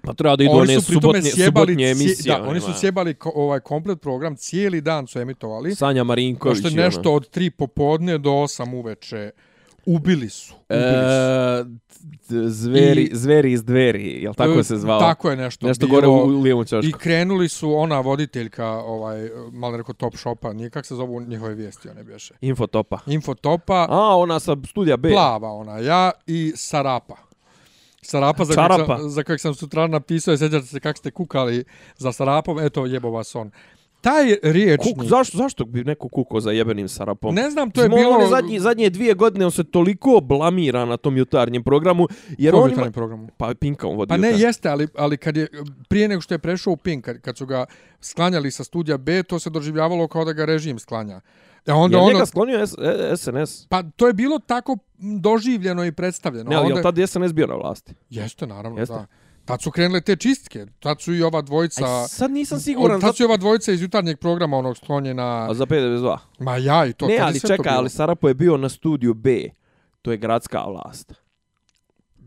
Pa 0.02 0.12
treba 0.12 0.36
da 0.36 0.44
idu 0.44 0.52
oni 0.52 0.60
one 0.62 0.80
subotnje, 0.80 1.22
sjebali, 1.22 1.44
subotnje 1.66 1.90
emisije. 1.90 2.34
da, 2.34 2.42
oni 2.42 2.60
su 2.60 2.72
sjebali 2.74 3.14
ko, 3.14 3.32
ovaj 3.34 3.60
komplet 3.60 4.00
program, 4.00 4.36
cijeli 4.36 4.80
dan 4.80 5.06
su 5.06 5.20
emitovali. 5.20 5.74
Sanja 5.74 6.04
Marinković. 6.04 6.56
Pošto 6.56 6.68
i 6.68 6.74
nešto 6.74 7.00
ono. 7.00 7.12
od 7.12 7.30
3 7.30 7.50
popodne 7.50 8.18
do 8.18 8.30
8 8.30 8.74
uveče 8.74 9.30
ubili 9.86 10.28
su. 10.28 10.54
Ubili 10.54 11.06
su. 11.06 11.76
E, 12.30 12.48
zveri, 12.48 13.02
I- 13.02 13.10
zveri 13.12 13.52
iz 13.52 13.64
dveri, 13.64 14.22
jel 14.22 14.34
tako 14.34 14.52
E, 14.52 14.64
se 14.64 14.76
zvalo? 14.76 15.00
Tako 15.00 15.30
je 15.30 15.36
nešto, 15.36 15.66
Nešto 15.66 15.86
bilo. 15.86 16.00
gore 16.00 16.06
u 16.08 16.40
lijevom 16.40 16.62
I 16.62 16.66
čošku. 16.66 16.98
krenuli 16.98 17.48
su 17.48 17.72
ona 17.72 18.00
voditeljka, 18.00 18.66
ovaj, 18.68 19.30
malo 19.52 19.76
rekao 19.76 19.94
Top 19.94 20.16
Shopa, 20.16 20.52
nije 20.52 20.70
kak 20.70 20.86
se 20.86 20.94
zovu 20.94 21.20
njihove 21.20 21.54
vijesti, 21.54 21.88
one 21.88 22.04
bješe. 22.04 22.34
Infotopa. 22.40 22.98
Infotopa, 23.06 23.86
A, 23.90 24.16
ona 24.16 24.40
sa 24.40 24.56
studija 24.66 24.96
B. 24.96 25.10
plava 25.10 25.50
ona, 25.50 25.78
ja 25.78 26.10
i 26.26 26.52
Sarapa. 26.56 27.16
Sarapa 28.02 28.44
za 28.44 28.54
kojeg, 28.54 28.68
Čarapa. 28.70 28.98
sam, 28.98 29.10
za 29.10 29.22
kojeg 29.22 29.40
sam 29.40 29.54
sutra 29.54 29.86
napisao, 29.86 30.34
i 30.34 30.38
sjećate 30.38 30.66
se 30.66 30.80
kako 30.80 30.98
ste 30.98 31.10
kukali 31.10 31.64
za 31.96 32.12
Sarapom, 32.12 32.58
eto 32.58 32.86
jebo 32.86 33.10
vas 33.10 33.34
on. 33.34 33.50
Taj 34.06 34.36
riječnik... 34.42 34.96
Kuk, 34.96 35.04
zašto, 35.04 35.38
zašto 35.38 35.64
bi 35.64 35.84
neko 35.84 36.08
kuko 36.08 36.40
za 36.40 36.50
jebenim 36.50 36.88
Sarapom? 36.88 37.34
Ne 37.34 37.50
znam, 37.50 37.70
to 37.70 37.82
je 37.82 37.88
Mislim, 37.88 38.04
bilo... 38.04 38.14
on 38.14 38.20
je 38.20 38.28
zadnji, 38.28 38.60
zadnje 38.60 38.90
dvije 38.90 39.14
godine 39.14 39.44
on 39.44 39.50
se 39.50 39.64
toliko 39.64 40.20
blamira 40.20 40.84
na 40.84 40.96
tom 40.96 41.16
jutarnjem 41.16 41.62
programu. 41.62 42.08
Jer 42.38 42.54
Kom 42.54 42.62
on 42.62 42.72
ima, 42.72 42.90
programu? 42.90 43.28
Pa 43.36 43.54
Pinka 43.54 43.88
on 43.88 43.96
vodi 43.96 44.08
Pa 44.08 44.16
ne, 44.16 44.28
jutarnji. 44.28 44.44
jeste, 44.44 44.68
ali, 44.68 44.88
ali 44.96 45.16
kad 45.16 45.36
je, 45.36 45.48
prije 45.88 46.08
nego 46.08 46.20
što 46.20 46.34
je 46.34 46.38
prešao 46.38 46.72
u 46.72 46.76
Pink, 46.76 47.04
kad, 47.04 47.20
kad 47.20 47.38
su 47.38 47.46
ga 47.46 47.64
sklanjali 48.00 48.50
sa 48.50 48.64
studija 48.64 48.98
B, 48.98 49.22
to 49.22 49.38
se 49.38 49.50
doživljavalo 49.50 50.08
kao 50.08 50.24
da 50.24 50.32
ga 50.32 50.44
režim 50.44 50.78
sklanja. 50.78 51.20
E 51.66 51.72
onda 51.72 51.98
ono, 51.98 52.26
sklonio 52.26 52.66
S, 52.66 52.74
e, 52.78 53.16
SNS? 53.16 53.66
pa 53.68 53.82
to 53.82 54.06
je 54.06 54.12
bilo 54.12 54.38
tako 54.38 54.78
doživljeno 54.98 55.84
i 55.84 55.92
predstavljeno. 55.92 56.50
Ne, 56.50 56.56
ali 56.56 56.66
onda, 56.66 56.78
je 56.78 56.82
tad 56.82 57.08
SNS 57.08 57.32
bio 57.32 57.46
na 57.46 57.54
vlasti? 57.54 57.94
Jeste, 58.10 58.46
naravno, 58.46 58.78
Jeste? 58.78 58.94
da. 58.94 59.06
Tad 59.46 59.62
su 59.62 59.70
krenule 59.70 60.00
te 60.00 60.16
čistke. 60.16 60.66
Tad 60.78 61.00
su 61.00 61.14
i 61.14 61.22
ova 61.22 61.42
dvojica... 61.42 61.84
Aj, 61.84 62.08
sad 62.08 62.30
nisam 62.30 62.60
siguran. 62.60 63.00
Tad 63.00 63.16
su 63.16 63.22
i 63.22 63.26
ova 63.26 63.36
dvojica 63.36 63.72
iz 63.72 63.82
jutarnjeg 63.82 64.18
programa 64.18 64.56
onog 64.56 64.76
sklonjena... 64.76 65.50
A 65.50 65.54
za 65.54 65.66
592? 65.66 66.18
Ma 66.38 66.56
ja 66.56 66.86
i 66.86 66.92
to. 66.92 67.06
ne, 67.06 67.18
ali 67.18 67.40
čekaj, 67.40 67.74
ali 67.74 67.90
Sarapo 67.90 68.28
je 68.28 68.34
bio 68.34 68.56
na 68.56 68.68
studiju 68.68 69.14
B. 69.14 69.50
To 70.02 70.10
je 70.10 70.16
gradska 70.16 70.64
vlast. 70.64 71.12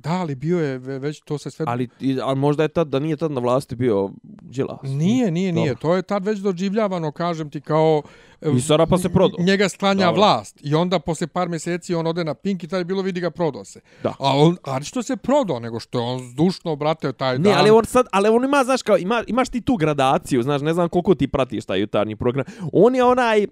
Da, 0.04 0.12
ali 0.12 0.36
bio 0.36 0.60
je 0.60 0.78
ve- 0.78 1.00
već, 1.00 1.22
to 1.22 1.38
se 1.38 1.52
sve... 1.52 1.66
Ali, 1.70 1.90
ali 2.24 2.40
možda 2.40 2.64
je 2.64 2.70
tad, 2.70 2.88
da 2.88 3.00
nije 3.00 3.18
tad 3.18 3.32
na 3.32 3.42
vlasti 3.42 3.76
bio 3.76 4.10
Đilas. 4.42 4.80
Nije, 4.84 5.32
nije, 5.32 5.52
nije. 5.52 5.68
Dobro. 5.70 5.82
To 5.82 5.96
je 5.96 6.02
tad 6.02 6.26
već 6.26 6.40
doživljavano, 6.40 7.12
kažem 7.12 7.50
ti, 7.50 7.62
kao... 7.62 8.02
e, 8.42 8.52
I 8.52 8.62
Sarapa 8.62 8.98
se 8.98 9.10
prodao. 9.10 9.46
Njega 9.46 9.70
sklanja 9.70 10.06
Dobro. 10.06 10.22
vlast. 10.22 10.60
I 10.62 10.76
onda, 10.76 11.00
posle 11.00 11.28
par 11.28 11.50
mjeseci, 11.50 11.96
on 11.96 12.08
ode 12.08 12.24
na 12.24 12.34
Pink 12.34 12.64
i 12.64 12.68
tad 12.68 12.80
je 12.80 12.86
bilo 12.86 13.02
vidi 13.02 13.20
ga 13.20 13.32
prodao 13.32 13.66
se. 13.66 13.82
Da. 14.04 14.10
A 14.10 14.38
on, 14.38 14.58
a 14.64 14.82
što 14.82 15.04
se 15.04 15.18
prodao, 15.18 15.60
nego 15.60 15.80
što 15.80 16.00
je 16.00 16.06
on 16.06 16.20
zdušno, 16.22 16.76
brate, 16.76 17.14
taj 17.14 17.38
Ne, 17.38 17.50
dan... 17.50 17.58
ali 17.58 17.70
on 17.70 17.86
sad, 17.86 18.06
ali 18.12 18.30
on 18.30 18.44
ima, 18.46 18.64
znaš, 18.64 18.82
kao, 18.82 18.98
ima, 18.98 19.24
imaš 19.28 19.50
ti 19.50 19.62
tu 19.62 19.76
gradaciju, 19.76 20.44
znaš, 20.44 20.62
ne 20.62 20.74
znam 20.74 20.90
koliko 20.90 21.16
ti 21.16 21.28
pratiš 21.28 21.66
taj 21.66 21.80
jutarnji 21.80 22.16
program. 22.16 22.46
On 22.74 22.96
je 22.96 23.04
onaj, 23.04 23.48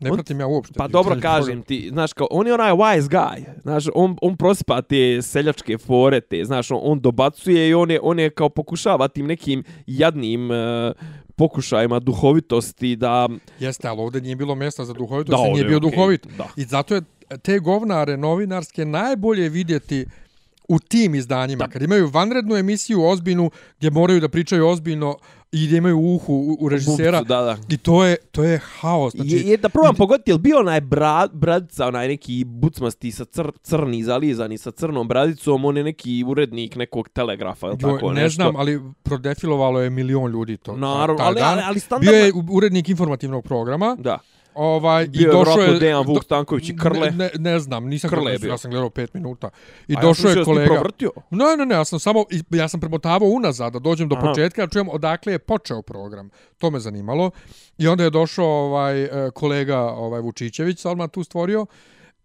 Ne 0.00 0.10
on- 0.10 0.16
pratim 0.16 0.40
ja 0.40 0.46
uopšte. 0.46 0.74
pa 0.76 0.86
ti 0.86 0.92
dobro 0.92 1.16
kažem 1.22 1.62
ti, 1.62 1.88
znaš, 1.88 2.12
kao, 2.12 2.26
on 2.30 2.46
je 2.46 2.54
onaj 2.54 2.72
wise 2.72 3.08
guy, 3.08 3.44
znaš, 3.62 3.84
on, 3.94 4.16
on 4.22 4.36
prosipa 4.36 4.82
te 4.82 5.22
seljačke 5.22 5.78
fore, 5.78 6.20
te, 6.20 6.44
znaš, 6.44 6.70
on, 6.70 6.80
on 6.82 7.00
dobacuje 7.00 7.68
i 7.68 7.74
on 7.74 7.90
je, 7.90 8.00
on 8.02 8.18
je 8.18 8.30
kao 8.30 8.48
pokušava 8.48 9.08
tim 9.08 9.26
nekim 9.26 9.64
jadnim 9.86 10.50
uh, 10.50 10.56
pokušajima 11.36 11.98
duhovitosti 11.98 12.96
da... 12.96 13.28
Jeste, 13.58 13.88
ali 13.88 14.00
ovdje 14.00 14.20
nije 14.20 14.36
bilo 14.36 14.54
mjesta 14.54 14.84
za 14.84 14.92
duhovitost, 14.92 15.30
Da, 15.32 15.42
da, 15.42 15.52
nije 15.52 15.64
bio 15.64 15.76
okej, 15.78 15.90
duhovit. 15.90 16.26
da. 16.38 16.46
I 16.56 16.64
zato 16.64 16.94
je 16.94 17.02
te 17.38 17.58
govnare 17.58 18.16
novinarske 18.16 18.84
najbolje 18.84 19.48
vidjeti 19.48 20.06
u 20.70 20.78
tim 20.78 21.14
izdanjima. 21.14 21.66
Da. 21.66 21.70
Kad 21.70 21.82
imaju 21.82 22.08
vanrednu 22.08 22.56
emisiju 22.56 23.04
ozbiljnu, 23.04 23.50
gdje 23.78 23.90
moraju 23.90 24.20
da 24.20 24.28
pričaju 24.28 24.68
ozbiljno 24.68 25.16
i 25.52 25.66
gdje 25.66 25.76
imaju 25.76 25.98
uhu 25.98 26.34
u, 26.34 26.56
u 26.60 26.68
režisera. 26.68 27.18
Bupcu, 27.18 27.28
da, 27.28 27.40
da. 27.40 27.56
I 27.68 27.76
to 27.76 28.04
je, 28.04 28.16
to 28.30 28.44
je 28.44 28.60
haos. 28.80 29.14
Znači, 29.14 29.30
je, 29.30 29.42
je, 29.42 29.56
da 29.56 29.68
probam 29.68 29.94
pogoditi, 29.94 30.30
je 30.30 30.34
li 30.34 30.40
bio 30.40 30.58
onaj 30.58 30.80
bra, 30.80 31.28
bradica, 31.32 31.86
onaj 31.86 32.08
neki 32.08 32.44
bucmasti 32.46 33.12
sa 33.12 33.24
cr, 33.24 33.50
crni, 33.62 34.02
zalizani 34.04 34.58
sa 34.58 34.70
crnom 34.70 35.08
bradicom, 35.08 35.64
on 35.64 35.76
je 35.76 35.84
neki 35.84 36.24
urednik 36.26 36.76
nekog 36.76 37.08
telegrafa, 37.08 37.66
ili 37.66 37.76
Jo, 37.80 37.92
tako 37.92 38.12
ne 38.12 38.22
nešto. 38.22 38.42
znam, 38.42 38.56
ali 38.56 38.80
prodefilovalo 39.02 39.80
je 39.80 39.90
milion 39.90 40.30
ljudi 40.30 40.56
to. 40.56 40.76
Naravno, 40.76 41.24
ali, 41.24 41.40
dan. 41.40 41.52
ali, 41.52 41.62
ali 41.66 41.80
standardno... 41.80 42.12
Bio 42.12 42.24
je 42.24 42.32
urednik 42.50 42.88
informativnog 42.88 43.44
programa. 43.44 43.96
Da. 43.98 44.18
Ovaj, 44.54 45.08
Bio 45.08 45.28
i 45.28 45.32
došao 45.32 45.62
je... 45.62 45.78
Dejan 45.78 46.06
Vuk 46.06 46.24
Stanković 46.24 46.68
i 46.68 46.76
Krle. 46.76 47.10
Ne, 47.10 47.16
ne, 47.16 47.30
ne 47.38 47.58
znam, 47.58 47.86
nisam 47.86 48.10
Krle 48.10 48.22
gledao, 48.22 48.48
ja 48.48 48.58
sam 48.58 48.70
gledao 48.70 48.90
pet 48.90 49.14
minuta. 49.14 49.50
I 49.88 49.94
A 49.96 50.00
došao 50.00 50.30
ja 50.30 50.38
je 50.38 50.44
kolega... 50.44 50.74
provrtio. 50.74 51.10
Ne, 51.30 51.56
ne, 51.58 51.66
ne, 51.66 51.74
ja 51.74 51.84
sam 51.84 51.98
samo, 51.98 52.24
ja 52.50 52.68
sam 52.68 52.80
premotavao 52.80 53.28
unazad 53.28 53.72
da 53.72 53.78
dođem 53.78 54.08
do 54.08 54.16
Aha. 54.16 54.28
početka, 54.28 54.66
da 54.66 54.70
čujem 54.70 54.88
odakle 54.88 55.32
je 55.32 55.38
počeo 55.38 55.82
program. 55.82 56.30
To 56.58 56.70
me 56.70 56.80
zanimalo. 56.80 57.30
I 57.78 57.88
onda 57.88 58.04
je 58.04 58.10
došao 58.10 58.46
ovaj 58.46 59.02
e, 59.02 59.30
kolega 59.34 59.78
ovaj 59.78 60.20
Vučićević, 60.20 60.78
Salman 60.78 61.08
tu 61.08 61.24
stvorio. 61.24 61.66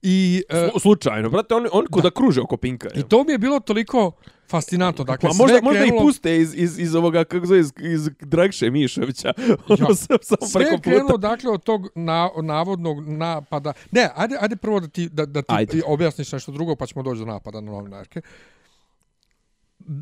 I, 0.07 0.43
Slu- 0.49 0.79
Slučajno, 0.79 1.29
brate, 1.29 1.55
on, 1.55 1.67
on 1.71 1.85
kuda 1.87 2.11
kruže 2.11 2.41
oko 2.41 2.57
Pinka. 2.57 2.89
I 2.95 3.03
to 3.03 3.23
mi 3.23 3.31
je 3.31 3.37
bilo 3.37 3.59
toliko 3.59 4.11
fascinantno. 4.49 5.03
Dakle, 5.03 5.29
Pa 5.29 5.33
sve 5.33 5.43
možda, 5.43 5.55
je 5.55 5.61
možda 5.61 5.79
krenulo, 5.79 6.01
i 6.01 6.05
puste 6.05 6.37
iz, 6.37 6.53
iz, 6.55 6.79
iz 6.79 6.95
ovoga, 6.95 7.23
kako 7.23 7.45
zove, 7.45 7.59
iz, 7.59 7.71
iz 7.79 8.09
Dragše 8.21 8.69
Mišovića. 8.69 9.33
Ono 9.69 9.87
Ja. 9.89 9.95
sam 9.95 10.17
samo 10.21 10.47
Sve 10.47 10.63
je 10.63 10.79
krenulo, 10.81 11.17
dakle, 11.17 11.51
od 11.51 11.63
tog 11.63 11.87
na, 11.95 12.29
navodnog 12.43 13.07
napada. 13.07 13.73
Ne, 13.91 14.09
ajde, 14.15 14.35
ajde 14.39 14.55
prvo 14.55 14.79
da 14.79 14.87
ti, 14.87 15.09
da, 15.09 15.25
da 15.25 15.41
ti 15.41 15.47
Ajde. 15.53 15.81
objasniš 15.85 16.31
nešto 16.31 16.51
drugo, 16.51 16.75
pa 16.75 16.85
ćemo 16.85 17.03
doći 17.03 17.19
do 17.19 17.25
napada 17.25 17.61
na 17.61 17.71
novinarke. 17.71 18.21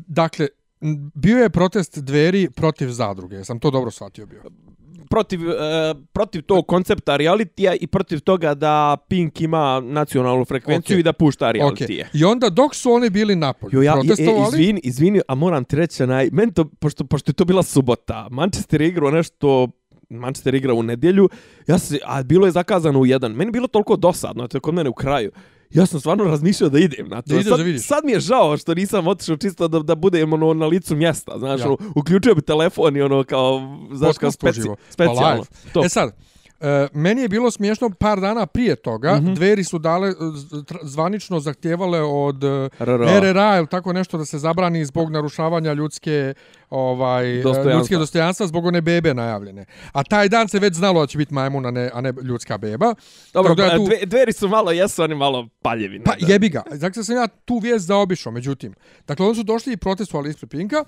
Dakle, 0.06 0.48
bio 1.14 1.38
je 1.38 1.50
protest 1.50 1.98
dveri 1.98 2.48
protiv 2.50 2.88
zadruge. 2.88 3.36
Jesam 3.36 3.60
to 3.60 3.70
dobro 3.70 3.90
shvatio 3.90 4.26
bio? 4.26 4.42
Protiv, 5.10 5.50
e, 5.50 5.94
protiv 6.12 6.42
tog 6.42 6.66
koncepta 6.66 7.16
realitija 7.16 7.74
i 7.74 7.86
protiv 7.86 8.20
toga 8.20 8.54
da 8.54 8.96
Pink 9.08 9.40
ima 9.40 9.80
nacionalnu 9.80 10.44
frekvenciju 10.44 10.94
Okej. 10.94 11.00
i 11.00 11.02
da 11.02 11.12
pušta 11.12 11.46
Okay. 11.46 11.52
realitije. 11.52 12.08
I 12.14 12.24
onda 12.24 12.50
dok 12.50 12.74
su 12.74 12.92
oni 12.92 13.10
bili 13.10 13.36
napolju, 13.36 13.78
Jo, 13.78 13.82
ja, 13.82 13.92
e, 13.92 13.94
protestovali, 13.94 14.48
izvini, 14.48 14.80
izvini, 14.84 15.20
a 15.28 15.34
moram 15.34 15.64
ti 15.64 15.76
reći, 15.76 16.02
onaj, 16.02 16.28
meni 16.32 16.52
to, 16.54 16.64
pošto, 16.64 17.04
pošto 17.04 17.30
je 17.30 17.34
to 17.34 17.44
bila 17.44 17.62
subota, 17.62 18.28
Manchester 18.30 18.82
je 18.82 18.88
igrao 18.88 19.10
nešto, 19.10 19.68
Manchester 20.08 20.54
je 20.54 20.58
igrao 20.58 20.76
u 20.76 20.82
nedjelju, 20.82 21.28
ja 21.66 21.78
se, 21.78 21.98
a 22.04 22.22
bilo 22.22 22.46
je 22.46 22.52
zakazano 22.52 23.00
u 23.00 23.06
jedan. 23.06 23.32
Meni 23.32 23.48
je 23.48 23.52
bilo 23.52 23.68
toliko 23.68 23.96
dosadno, 23.96 24.48
to 24.48 24.56
je 24.56 24.60
kod 24.60 24.74
mene 24.74 24.90
u 24.90 24.94
kraju. 24.94 25.30
Ja 25.74 25.86
sam 25.86 26.00
stvarno 26.00 26.24
razmišljao 26.24 26.70
da 26.70 26.78
idem 26.78 27.08
na 27.08 27.22
to. 27.22 27.34
Da 27.34 27.42
sad, 27.42 27.58
da 27.58 27.64
vidiš. 27.64 27.82
sad 27.82 28.04
mi 28.04 28.12
je 28.12 28.20
žao 28.20 28.56
što 28.56 28.74
nisam 28.74 29.06
otišao 29.06 29.36
čisto 29.36 29.68
da, 29.68 29.78
da 29.78 29.94
budem 29.94 30.32
ono, 30.32 30.54
na 30.54 30.66
licu 30.66 30.96
mjesta. 30.96 31.38
Znaš, 31.38 31.60
Ja. 31.60 31.66
ono, 31.66 31.76
uključio 31.94 32.34
bi 32.34 32.42
telefon 32.42 32.96
i 32.96 33.02
ono 33.02 33.24
kao, 33.24 33.60
znaš, 33.92 34.18
kao 34.18 34.30
speci. 34.30 34.60
Pa 34.62 34.74
specijalno. 34.90 35.44
To. 35.72 35.84
E 35.84 35.88
sad, 35.88 36.12
e, 36.60 36.88
meni 36.94 37.22
je 37.22 37.28
bilo 37.28 37.50
smiješno 37.50 37.90
par 37.90 38.20
dana 38.20 38.46
prije 38.46 38.76
toga, 38.76 39.14
Mhm. 39.14 39.34
dveri 39.34 39.64
su 39.64 39.78
dale, 39.78 40.08
e, 40.08 40.12
zvanično 40.82 41.40
zahtjevale 41.40 42.00
od 42.02 42.44
e, 42.44 42.68
RRA. 42.80 43.20
RRA 43.20 43.58
ili 43.58 43.66
tako 43.66 43.92
nešto 43.92 44.18
da 44.18 44.24
se 44.24 44.38
zabrani 44.38 44.84
zbog 44.84 45.10
narušavanja 45.10 45.72
ljudske 45.72 46.34
ovaj 46.70 47.38
e, 47.38 47.42
Dostojanstva. 47.42 47.72
ljudske 47.72 47.96
dostojanstva 47.96 48.46
zbog 48.46 48.64
one 48.66 48.80
bebe 48.80 49.14
najavljene. 49.14 49.64
A 49.92 50.02
taj 50.04 50.28
dan 50.28 50.48
se 50.48 50.58
već 50.58 50.74
znalo 50.74 51.00
da 51.00 51.06
će 51.06 51.18
biti 51.18 51.34
majmun, 51.34 51.66
a 51.66 51.70
ne, 51.70 51.90
a 51.94 52.00
ne 52.00 52.12
ljudska 52.22 52.58
beba. 52.58 52.94
Dobro, 53.32 53.54
Tako 53.54 53.54
da 53.54 53.64
ja 53.64 53.76
tu- 53.76 53.84
dve, 53.84 54.06
dveri 54.06 54.32
su 54.32 54.48
malo, 54.48 54.72
jesu 54.72 55.02
oni 55.02 55.14
malo 55.14 55.48
paljevi. 55.62 56.02
Pa 56.04 56.14
da- 56.16 56.32
jebi 56.32 56.48
ga. 56.48 56.62
Dakle, 56.72 57.04
sam 57.04 57.16
ja 57.16 57.26
tu 57.26 57.58
vijest 57.58 57.86
zaobišao, 57.86 58.32
međutim. 58.32 58.74
Dakle, 59.06 59.26
oni 59.26 59.34
su 59.34 59.42
došli 59.42 59.72
i 59.72 59.76
protestovali 59.76 60.30
ispred 60.30 60.50
Pinka, 60.50 60.84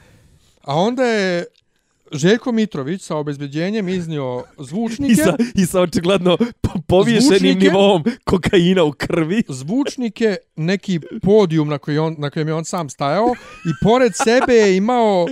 a 0.63 0.75
onda 0.75 1.05
je 1.05 1.45
Željko 2.13 2.53
Mitrović 2.53 3.03
sa 3.03 3.17
obezbeđenjem 3.17 3.89
iznio 3.89 4.45
zvučnike. 4.59 5.13
I 5.13 5.17
sa, 5.17 5.37
I 5.55 5.67
sa 5.67 5.81
očigledno 5.81 6.37
po- 6.61 6.81
povješenim 6.87 7.59
nivom 7.59 8.05
kokaina 8.25 8.83
u 8.85 8.93
krvi. 8.93 9.43
zvučnike, 9.49 10.37
neki 10.57 11.01
podijum 11.23 11.69
na, 11.69 11.79
koji 11.79 11.99
on, 11.99 12.15
na 12.19 12.31
kojem 12.31 12.49
je 12.49 12.55
on 12.55 12.65
sam 12.65 12.89
stajao 12.89 13.35
i 13.65 13.71
pored 13.83 14.13
sebe 14.15 14.53
je 14.55 14.77
imao 14.77 15.23
uh, 15.23 15.31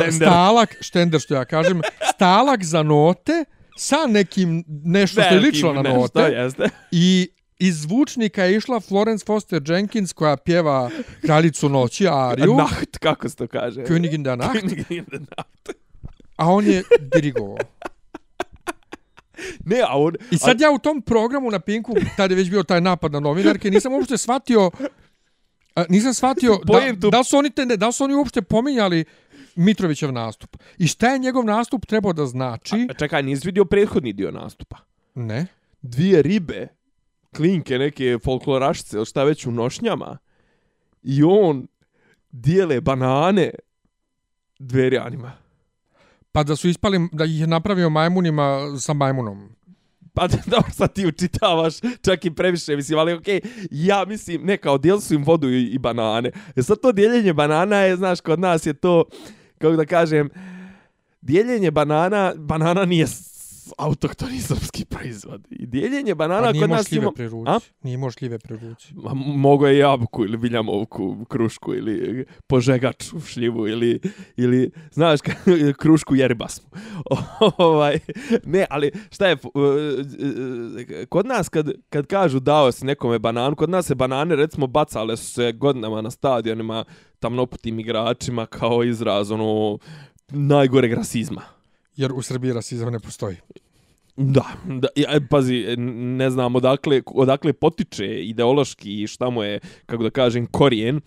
Štender. 0.00 0.12
stalak, 0.12 0.76
štender 0.80 1.20
što 1.20 1.34
ja 1.34 1.44
kažem, 1.44 1.80
stalak 2.14 2.64
za 2.64 2.82
note 2.82 3.44
sa 3.76 4.06
nekim 4.08 4.64
nešto 4.68 5.22
što 5.22 5.34
je 5.34 5.40
lično 5.40 5.72
na 5.72 5.82
nešto, 5.82 5.98
note 5.98 6.20
jeste. 6.20 6.68
i 6.90 7.28
iz 7.58 7.80
zvučnika 7.80 8.44
je 8.44 8.56
išla 8.56 8.80
Florence 8.80 9.24
Foster 9.24 9.62
Jenkins 9.66 10.12
koja 10.12 10.36
pjeva 10.36 10.90
Kraljicu 11.22 11.68
noći, 11.68 12.06
Ariju, 12.10 12.54
Nacht, 12.54 12.98
kako 12.98 13.28
se 13.28 13.36
to 13.36 13.46
kaže? 13.46 13.80
Königin 13.80 14.14
in 14.14 14.22
der 14.22 14.38
Nacht, 14.38 14.54
Königin 14.54 14.98
in 14.98 15.04
der 15.10 15.20
Nacht. 15.20 15.85
A 16.36 16.52
on 16.52 16.66
je 16.66 16.82
dirigovao. 17.14 17.56
Ne, 19.64 19.80
a 19.80 19.98
on... 19.98 20.14
I 20.30 20.38
sad 20.38 20.60
ja 20.60 20.70
u 20.70 20.78
tom 20.78 21.02
programu 21.02 21.50
na 21.50 21.58
Pinku, 21.58 21.94
tada 22.16 22.34
je 22.34 22.36
već 22.36 22.50
bio 22.50 22.62
taj 22.62 22.80
napad 22.80 23.12
na 23.12 23.20
novinarke, 23.20 23.70
nisam 23.70 23.92
uopšte 23.92 24.18
shvatio, 24.18 24.70
a, 25.74 25.84
nisam 25.88 26.14
shvatio 26.14 26.58
da, 26.96 27.08
da, 27.10 27.24
su 27.24 27.36
oni 27.36 27.50
te, 27.50 27.64
da 27.64 27.92
su 27.92 28.04
oni 28.04 28.14
uopšte 28.14 28.42
pominjali 28.42 29.04
Mitrovićev 29.56 30.12
nastup. 30.12 30.56
I 30.78 30.86
šta 30.86 31.12
je 31.12 31.18
njegov 31.18 31.44
nastup 31.44 31.86
trebao 31.86 32.12
da 32.12 32.26
znači? 32.26 32.86
A, 32.90 32.94
čekaj, 32.94 33.22
nisi 33.22 33.48
vidio 33.48 33.64
prethodni 33.64 34.12
dio 34.12 34.30
nastupa? 34.30 34.76
Ne. 35.14 35.46
Dvije 35.82 36.22
ribe, 36.22 36.68
klinke, 37.36 37.78
neke 37.78 38.18
folklorašice, 38.24 39.04
šta 39.04 39.24
već 39.24 39.46
u 39.46 39.50
nošnjama, 39.50 40.18
i 41.02 41.22
on 41.22 41.66
dijele 42.30 42.80
banane 42.80 43.50
dverjanima. 44.58 45.32
Pa 46.36 46.42
da 46.42 46.56
su 46.56 46.68
ispali, 46.68 47.08
da 47.12 47.24
ih 47.24 47.40
je 47.40 47.46
napravio 47.46 47.90
majmunima 47.90 48.76
sa 48.78 48.92
majmunom. 48.92 49.48
Pa 50.14 50.28
dobro, 50.52 50.70
sad 50.72 50.92
ti 50.92 51.06
učitavaš 51.06 51.74
čak 52.04 52.24
i 52.24 52.34
previše, 52.34 52.76
mislim, 52.76 52.98
ali 52.98 53.12
okej, 53.12 53.40
ja 53.70 54.04
mislim, 54.04 54.42
ne, 54.42 54.56
kao 54.56 54.78
dijeli 54.78 55.00
su 55.00 55.14
im 55.14 55.24
vodu 55.24 55.48
i, 55.48 55.62
i 55.62 55.78
banane. 55.78 56.30
E 56.56 56.62
sad 56.62 56.80
to 56.80 56.92
dijeljenje 56.92 57.32
banana 57.32 57.76
je, 57.76 57.96
znaš, 57.96 58.20
kod 58.20 58.40
nas 58.40 58.66
je 58.66 58.72
to, 58.72 59.04
kako 59.58 59.76
da 59.76 59.84
kažem, 59.86 60.30
dijeljenje 61.20 61.70
banana, 61.70 62.32
banana 62.36 62.84
nije 62.84 63.06
autohtoni 63.78 64.40
srpski 64.40 64.84
proizvod. 64.84 65.46
I 65.50 65.66
dijeljenje 65.66 66.14
banana 66.14 66.48
A 66.48 66.52
nije 66.52 66.62
kod 66.62 66.70
nas 66.70 66.92
ima... 66.92 67.12
A? 67.46 67.58
Nije 67.82 67.98
moš 67.98 68.14
šljive 68.14 68.38
prirući. 68.38 68.94
Ma, 68.94 69.14
mogo 69.14 69.66
je 69.66 69.78
jabuku 69.78 70.24
ili 70.24 70.36
viljamovku, 70.36 71.24
krušku 71.28 71.74
ili 71.74 72.24
požegač 72.46 73.12
u 73.12 73.20
šljivu 73.20 73.68
ili, 73.68 74.00
ili 74.36 74.70
znaš, 74.90 75.20
krušku 75.80 76.14
jeribasmu. 76.14 76.68
ovaj, 77.58 77.98
ne, 78.44 78.66
ali 78.70 78.90
šta 79.10 79.26
je, 79.26 79.34
uh, 79.34 79.40
uh, 79.54 81.06
kod 81.08 81.26
nas 81.26 81.48
kad, 81.48 81.70
kad 81.88 82.06
kažu 82.06 82.40
dao 82.40 82.72
si 82.72 82.86
nekome 82.86 83.18
bananu, 83.18 83.56
kod 83.56 83.70
nas 83.70 83.86
se 83.86 83.94
banane 83.94 84.36
recimo 84.36 84.66
bacale 84.66 85.16
su 85.16 85.32
se 85.32 85.52
godinama 85.52 86.02
na 86.02 86.10
stadionima 86.10 86.84
tamnoputim 87.18 87.80
igračima 87.80 88.46
kao 88.46 88.84
izraz 88.84 89.30
ono 89.30 89.78
najgoreg 90.28 90.92
rasizma. 90.92 91.55
Jer 91.96 92.12
u 92.12 92.22
Srbiji 92.22 92.52
rasizam 92.52 92.92
ne 92.92 93.00
postoji. 93.00 93.36
Da, 94.16 94.44
da 94.64 94.88
ja, 94.96 95.12
e, 95.12 95.20
pazi, 95.30 95.76
ne 95.76 96.30
znam 96.30 96.56
odakle, 96.56 97.02
odakle 97.06 97.52
potiče 97.52 98.06
ideološki 98.24 99.02
i 99.02 99.06
šta 99.06 99.30
mu 99.30 99.42
je, 99.42 99.60
kako 99.86 100.02
da 100.02 100.10
kažem, 100.10 100.46
korijen, 100.46 101.00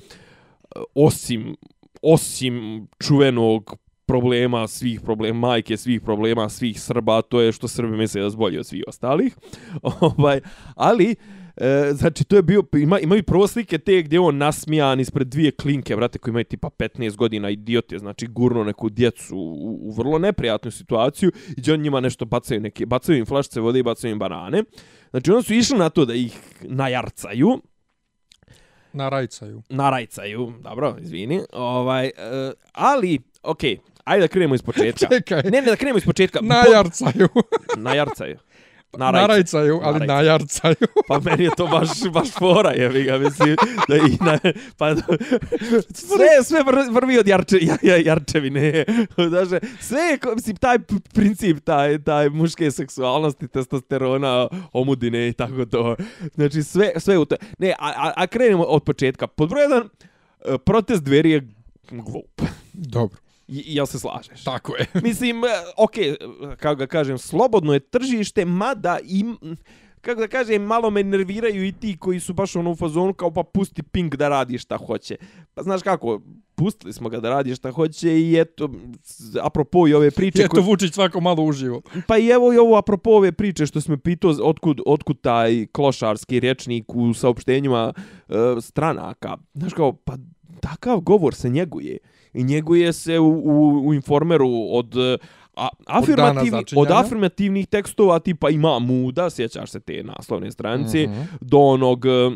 osim, 0.95 1.55
osim 2.01 2.87
čuvenog 2.99 3.77
problema, 4.05 4.67
svih 4.67 5.01
problema, 5.01 5.39
majke 5.39 5.77
svih 5.77 6.01
problema, 6.01 6.49
svih 6.49 6.81
Srba, 6.81 7.21
to 7.21 7.41
je 7.41 7.51
što 7.51 7.67
Srbi 7.67 7.97
misle 7.97 8.21
da 8.21 8.31
su 8.31 8.37
bolji 8.37 8.57
od 8.57 8.65
svih 8.65 8.83
ostalih. 8.87 9.35
ovaj, 10.01 10.41
ali, 10.75 11.15
E, 11.59 11.93
znači, 11.93 12.23
to 12.23 12.35
je 12.35 12.41
bio, 12.41 12.63
ima, 12.73 12.99
imaju 12.99 13.23
prvo 13.23 13.47
slike 13.47 13.77
te 13.77 14.01
gdje 14.01 14.15
je 14.15 14.19
on 14.19 14.37
nasmijan 14.37 14.99
ispred 14.99 15.27
dvije 15.27 15.51
klinke, 15.51 15.95
vrate, 15.95 16.19
koji 16.19 16.31
imaju 16.31 16.45
tipa 16.45 16.69
15 16.69 17.15
godina, 17.15 17.49
idiote, 17.49 17.97
znači 17.97 18.27
gurno 18.27 18.63
neku 18.63 18.89
djecu 18.89 19.35
u, 19.37 19.79
u 19.81 19.91
vrlo 19.91 20.19
neprijatnu 20.19 20.71
situaciju 20.71 21.31
i 21.49 21.53
gdje 21.61 21.73
on 21.73 21.81
njima 21.81 21.99
nešto 21.99 22.25
bacaju, 22.25 22.61
neke, 22.61 22.85
bacaju 22.85 23.17
im 23.17 23.25
flašice 23.25 23.59
vode 23.59 23.79
i 23.79 23.83
bacaju 23.83 24.11
im 24.11 24.19
banane. 24.19 24.63
Znači, 25.09 25.31
oni 25.31 25.43
su 25.43 25.53
išli 25.53 25.77
na 25.77 25.89
to 25.89 26.05
da 26.05 26.13
ih 26.13 26.39
najarcaju, 26.61 27.61
Narajcaju. 28.93 29.61
narajcaju, 29.69 30.53
dobro, 30.63 30.95
izvini, 31.01 31.41
ovaj, 31.53 32.05
e, 32.05 32.11
ali, 32.71 33.19
okej, 33.43 33.75
okay, 33.75 33.79
ajde 34.03 34.21
da 34.21 34.27
krenemo 34.27 34.55
iz 34.55 34.61
početka. 34.61 35.07
Čekaj. 35.15 35.41
Ne, 35.43 35.61
ne, 35.61 35.61
da 35.61 35.75
krenemo 35.75 35.97
iz 35.97 36.05
početka. 36.05 36.39
Najarcaju. 36.41 37.27
Najarcaju. 37.77 38.37
Narajcaju, 38.97 39.27
Narajcaju. 39.27 39.79
ali 39.83 40.07
najarcaju. 40.07 40.87
Pa 41.07 41.19
meni 41.19 41.43
je 41.43 41.49
to 41.57 41.67
baš, 41.67 41.89
baš 42.13 42.31
fora, 42.31 42.69
je 42.69 43.03
ga, 43.03 43.17
mislim, 43.17 43.55
da 43.87 43.95
i 43.95 44.17
na, 44.21 44.39
pa, 44.77 44.95
sve, 46.09 46.43
sve 46.43 46.63
vr, 46.63 46.75
vrvi 46.91 47.19
od 47.19 47.27
jarče, 47.27 47.57
ja, 47.61 47.77
ja, 47.81 47.97
jarčevine, 47.97 48.85
znači, 49.29 49.67
sve 49.79 50.01
je, 50.01 50.19
mislim, 50.35 50.55
taj 50.55 50.79
princip, 51.13 51.57
taj, 51.63 52.03
taj 52.03 52.29
muške 52.29 52.71
seksualnosti, 52.71 53.47
testosterona, 53.47 54.47
omudine 54.73 55.27
i 55.27 55.33
tako 55.33 55.65
to, 55.65 55.95
znači, 56.35 56.63
sve, 56.63 56.91
sve 56.97 57.17
u 57.17 57.25
to, 57.25 57.35
ne, 57.57 57.69
a, 57.79 57.93
a, 57.95 58.13
a 58.15 58.27
krenemo 58.27 58.63
od 58.63 58.83
početka, 58.83 59.27
pod 59.27 59.49
broj 59.49 59.61
jedan, 59.61 59.89
e, 60.45 60.57
protest 60.57 61.03
dveri 61.03 61.31
je 61.31 61.47
glup, 61.91 62.41
Dobro, 62.73 63.17
jel 63.49 63.85
se 63.85 63.99
slažeš? 63.99 64.43
tako 64.43 64.75
je. 64.75 64.85
Mislim, 65.03 65.43
e, 65.43 65.47
okej, 65.77 66.09
e, 66.09 66.15
kako 66.59 66.75
ga 66.75 66.87
kažem, 66.87 67.17
slobodno 67.17 67.73
je 67.73 67.79
tržište, 67.79 68.45
mada 68.45 68.99
im, 69.03 69.37
kako 70.01 70.21
da 70.21 70.27
kažem, 70.27 70.61
malo 70.61 70.89
me 70.89 71.03
nerviraju 71.03 71.65
i 71.65 71.71
ti 71.71 71.97
koji 71.97 72.19
su 72.19 72.33
baš 72.33 72.55
ono 72.55 72.71
u 72.71 72.75
fazonu 72.75 73.13
kao 73.13 73.31
pa 73.31 73.43
pusti 73.43 73.83
Pink 73.83 74.15
da 74.15 74.29
radi 74.29 74.57
šta 74.57 74.77
hoće. 74.77 75.17
Pa 75.53 75.63
znaš 75.63 75.81
kako, 75.81 76.21
pustili 76.55 76.93
smo 76.93 77.09
ga 77.09 77.19
da 77.19 77.29
radi 77.29 77.55
šta 77.55 77.71
hoće 77.71 78.21
i 78.21 78.39
eto, 78.39 78.69
apropo 79.41 79.87
i 79.87 79.93
ove 79.93 80.11
priče... 80.11 80.43
Eto 80.43 80.61
Vučić 80.61 80.93
svako 80.93 81.21
malo 81.21 81.43
uživo. 81.43 81.81
Pa 82.07 82.17
i 82.17 82.27
evo 82.27 82.53
i 82.53 82.57
ovo 82.57 82.77
apropo 82.77 83.09
ove 83.09 83.31
priče 83.31 83.65
što 83.65 83.81
smo 83.81 83.97
pitao 83.97 84.31
otkud, 84.43 84.81
otkud 84.85 85.21
taj 85.21 85.65
klošarski 85.71 86.39
rječnik 86.39 86.95
u 86.95 87.13
saopštenjima 87.13 87.93
e, 87.95 88.33
stranaka. 88.61 89.37
Znaš 89.53 89.73
kao, 89.73 89.93
pa 89.93 90.13
takav 90.59 90.99
govor 90.99 91.35
se 91.35 91.49
njeguje. 91.49 91.97
I 92.33 92.43
njeguje 92.43 92.93
se 92.93 93.19
u, 93.19 93.27
u, 93.29 93.87
u 93.87 93.93
informeru 93.93 94.49
od 94.71 94.97
e, 94.97 95.17
a, 95.55 95.67
afirmativni, 95.87 96.49
od, 96.49 96.51
začinjanja. 96.51 96.95
afirmativnih 96.95 97.67
tekstova 97.67 98.19
tipa 98.19 98.49
ima 98.49 98.79
muda, 98.79 99.29
sjećaš 99.29 99.69
se 99.69 99.79
te 99.79 100.03
naslovne 100.03 100.51
stranice, 100.51 101.07
Mhm. 101.07 101.21
do 101.41 101.57
onog 101.57 102.05
e, 102.05 102.31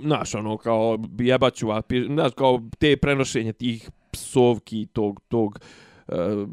znaš, 0.00 0.34
ono, 0.34 0.56
kao 0.56 0.98
jebaću, 1.18 1.66
znaš, 2.06 2.32
kao 2.32 2.60
te 2.78 2.96
prenošenje 2.96 3.52
tih 3.52 3.90
psovki, 4.10 4.86
tog, 4.92 5.20
tog 5.28 5.58
e, 5.58 5.89
Eh, 6.12 6.46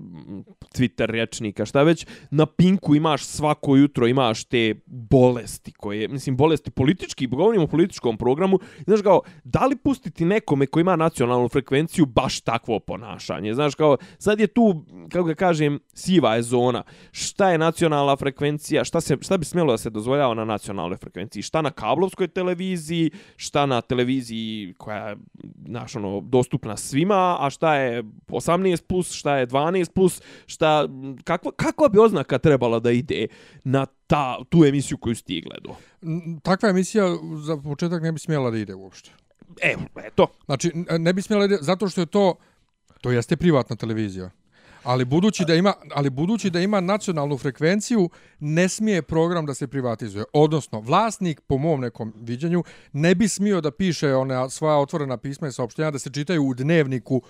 Twitter 0.75 1.11
rječnika, 1.11 1.65
šta 1.65 1.83
već, 1.83 2.05
na 2.31 2.45
Pinku 2.45 2.95
imaš 2.95 3.25
svako 3.25 3.75
jutro, 3.75 4.07
imaš 4.07 4.43
te 4.43 4.75
bolesti 4.85 5.71
koje, 5.71 6.07
mislim, 6.07 6.37
bolesti 6.37 6.71
politički, 6.71 7.27
govorimo 7.27 7.63
o 7.63 7.67
političkom 7.67 8.17
programu, 8.17 8.59
znaš 8.85 9.01
kao, 9.01 9.21
da 9.43 9.65
li 9.65 9.75
pustiti 9.75 10.25
nekome 10.25 10.65
ko 10.65 10.79
ima 10.79 10.95
nacionalnu 10.95 11.49
frekvenciju 11.49 12.05
baš 12.05 12.41
takvo 12.41 12.79
ponašanje, 12.79 13.53
znaš 13.53 13.75
kao, 13.75 13.97
sad 14.17 14.39
je 14.39 14.47
tu, 14.47 14.85
kako 15.09 15.23
ga 15.23 15.35
kažem, 15.35 15.79
siva 15.93 16.35
je 16.35 16.41
zona, 16.41 16.83
šta 17.11 17.49
je 17.49 17.57
nacionalna 17.57 18.15
frekvencija, 18.15 18.83
šta, 18.83 19.01
se, 19.01 19.17
šta 19.21 19.37
bi 19.37 19.45
smjelo 19.45 19.73
da 19.73 19.77
se 19.77 19.89
dozvoljava 19.89 20.33
na 20.33 20.45
nacionalnoj 20.45 20.97
frekvenciji, 20.97 21.41
šta 21.41 21.61
na 21.61 21.71
kablovskoj 21.71 22.27
televiziji, 22.27 23.11
šta 23.35 23.65
na 23.65 23.81
televiziji 23.81 24.73
koja 24.77 25.07
je, 25.07 25.17
znaš, 25.67 25.95
ono, 25.95 26.21
dostupna 26.21 26.77
svima, 26.77 27.37
a 27.39 27.49
šta 27.49 27.75
je 27.75 28.03
18+, 28.03 28.83
plus, 28.87 29.11
šta 29.11 29.37
je 29.37 29.46
12+, 29.47 29.91
plus, 29.91 30.21
šta, 30.45 30.87
kakva, 31.23 31.51
kakva 31.51 31.89
bi 31.89 31.99
oznaka 31.99 32.37
trebala 32.37 32.79
da 32.79 32.91
ide 32.91 33.27
na 33.63 33.85
ta, 33.85 34.37
tu 34.49 34.65
emisiju 34.65 34.97
koju 34.97 35.15
si 35.15 35.23
ti 35.23 35.41
gledao? 35.41 35.75
N- 36.01 36.39
Takva 36.43 36.69
emisija 36.69 37.03
za 37.45 37.57
početak 37.57 38.03
ne 38.03 38.11
bi 38.11 38.19
smjela 38.19 38.51
da 38.51 38.57
ide 38.57 38.75
uopšte. 38.75 39.11
Evo, 39.61 39.81
eto. 40.05 40.27
Znači, 40.45 40.71
ne 40.99 41.13
bi 41.13 41.21
smjela 41.21 41.47
da 41.47 41.55
ide, 41.55 41.63
zato 41.63 41.89
što 41.89 42.01
je 42.01 42.05
to, 42.05 42.35
to 43.01 43.11
jeste 43.11 43.37
privatna 43.37 43.75
televizija. 43.75 44.29
Ali 44.83 45.05
budući 45.05 45.45
da 45.45 45.55
ima, 45.55 45.73
ali 45.95 46.09
budući 46.09 46.49
da 46.49 46.59
ima 46.59 46.79
nacionalnu 46.79 47.37
frekvenciju, 47.37 48.09
ne 48.39 48.69
smije 48.69 49.01
program 49.01 49.45
da 49.45 49.53
se 49.53 49.67
privatizuje. 49.67 50.23
Odnosno, 50.33 50.79
vlasnik, 50.79 51.41
po 51.41 51.57
mom 51.57 51.81
nekom 51.81 52.13
viđenju, 52.15 52.63
ne 52.93 53.15
bi 53.15 53.27
smio 53.27 53.61
da 53.61 53.71
piše 53.71 54.13
one 54.15 54.49
svoja 54.49 54.77
otvorena 54.77 55.17
pisma 55.17 55.47
i 55.47 55.51
saopštenja 55.51 55.91
da 55.91 55.99
se 55.99 56.09
čitaju 56.09 56.43
u 56.43 56.53
dnevniku 56.53 57.21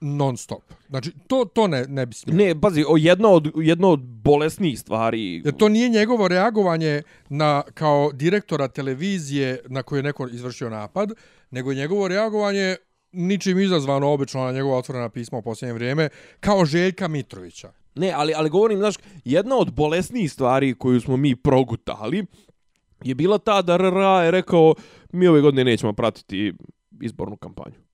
non 0.00 0.36
stop. 0.36 0.62
Znači, 0.88 1.12
to, 1.26 1.44
to 1.44 1.66
ne, 1.66 1.84
ne 1.88 2.06
bi 2.06 2.14
smio. 2.14 2.36
Ne, 2.36 2.60
pazi, 2.60 2.84
o 2.88 2.96
jedno 2.96 3.28
od, 3.28 3.52
jedno 3.56 3.88
od 3.88 4.00
bolesnijih 4.00 4.80
stvari... 4.80 5.42
Jer 5.44 5.56
to 5.56 5.68
nije 5.68 5.88
njegovo 5.88 6.28
reagovanje 6.28 7.02
na 7.28 7.62
kao 7.74 8.10
direktora 8.12 8.68
televizije 8.68 9.60
na 9.68 9.82
koju 9.82 9.98
je 9.98 10.02
neko 10.02 10.28
izvršio 10.28 10.70
napad, 10.70 11.12
nego 11.50 11.70
je 11.70 11.76
njegovo 11.76 12.08
reagovanje 12.08 12.76
ničim 13.12 13.58
izazvano 13.58 14.08
obično 14.08 14.44
na 14.44 14.52
njegova 14.52 14.78
otvorena 14.78 15.08
pisma 15.08 15.38
u 15.38 15.42
posljednje 15.42 15.72
vrijeme, 15.72 16.08
kao 16.40 16.64
Željka 16.64 17.08
Mitrovića. 17.08 17.72
Ne, 17.94 18.12
ali, 18.16 18.32
ali 18.36 18.50
govorim, 18.50 18.78
znaš, 18.78 18.94
jedna 19.24 19.56
od 19.56 19.72
bolesnijih 19.72 20.32
stvari 20.32 20.74
koju 20.74 21.00
smo 21.00 21.16
mi 21.16 21.36
progutali 21.36 22.26
je 23.04 23.14
bila 23.14 23.38
ta 23.38 23.62
da 23.62 23.76
RRA 23.76 24.22
je 24.22 24.30
rekao 24.30 24.74
mi 25.12 25.26
ove 25.26 25.40
godine 25.40 25.64
nećemo 25.64 25.92
pratiti 25.92 26.52
izbornu 27.00 27.36
kampanju. 27.36 27.85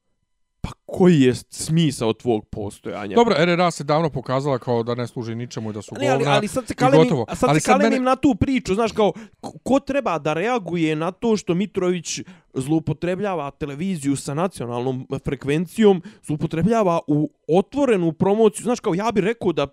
Pa 0.62 0.70
koji 0.86 1.20
je 1.20 1.34
smisao 1.34 2.12
tvog 2.12 2.44
postojanja? 2.50 3.14
Dobro, 3.14 3.34
RRA 3.38 3.70
se 3.70 3.84
davno 3.84 4.10
pokazala 4.10 4.58
kao 4.58 4.82
da 4.82 4.94
ne 4.94 5.06
služi 5.06 5.34
ničemu 5.34 5.70
i 5.70 5.72
da 5.72 5.82
su 5.82 5.94
Ne, 6.00 6.08
ali, 6.08 6.18
govna 6.18 6.36
ali 6.36 6.48
sad 6.48 6.66
se 6.66 6.74
kalenim, 6.74 7.02
gotovo. 7.02 7.24
a 7.28 7.34
sad 7.34 7.50
ali 7.50 7.60
se 7.60 7.66
kalenim 7.66 7.90
mene- 7.92 8.04
na 8.04 8.16
tu 8.16 8.34
priču, 8.34 8.74
znaš, 8.74 8.92
kao, 8.92 9.12
ko 9.40 9.80
treba 9.80 10.18
da 10.18 10.32
reaguje 10.32 10.96
na 10.96 11.10
to 11.12 11.36
što 11.36 11.54
Mitrović 11.54 12.20
zloupotrebljava 12.54 13.50
televiziju 13.50 14.16
sa 14.16 14.34
nacionalnom 14.34 15.06
frekvencijom, 15.24 16.02
zloupotrebljava 16.26 17.00
u 17.06 17.30
otvorenu 17.48 18.12
promociju, 18.12 18.64
znaš, 18.64 18.80
kao, 18.80 18.94
ja 18.94 19.10
bih 19.12 19.24
rekao 19.24 19.52
da 19.52 19.66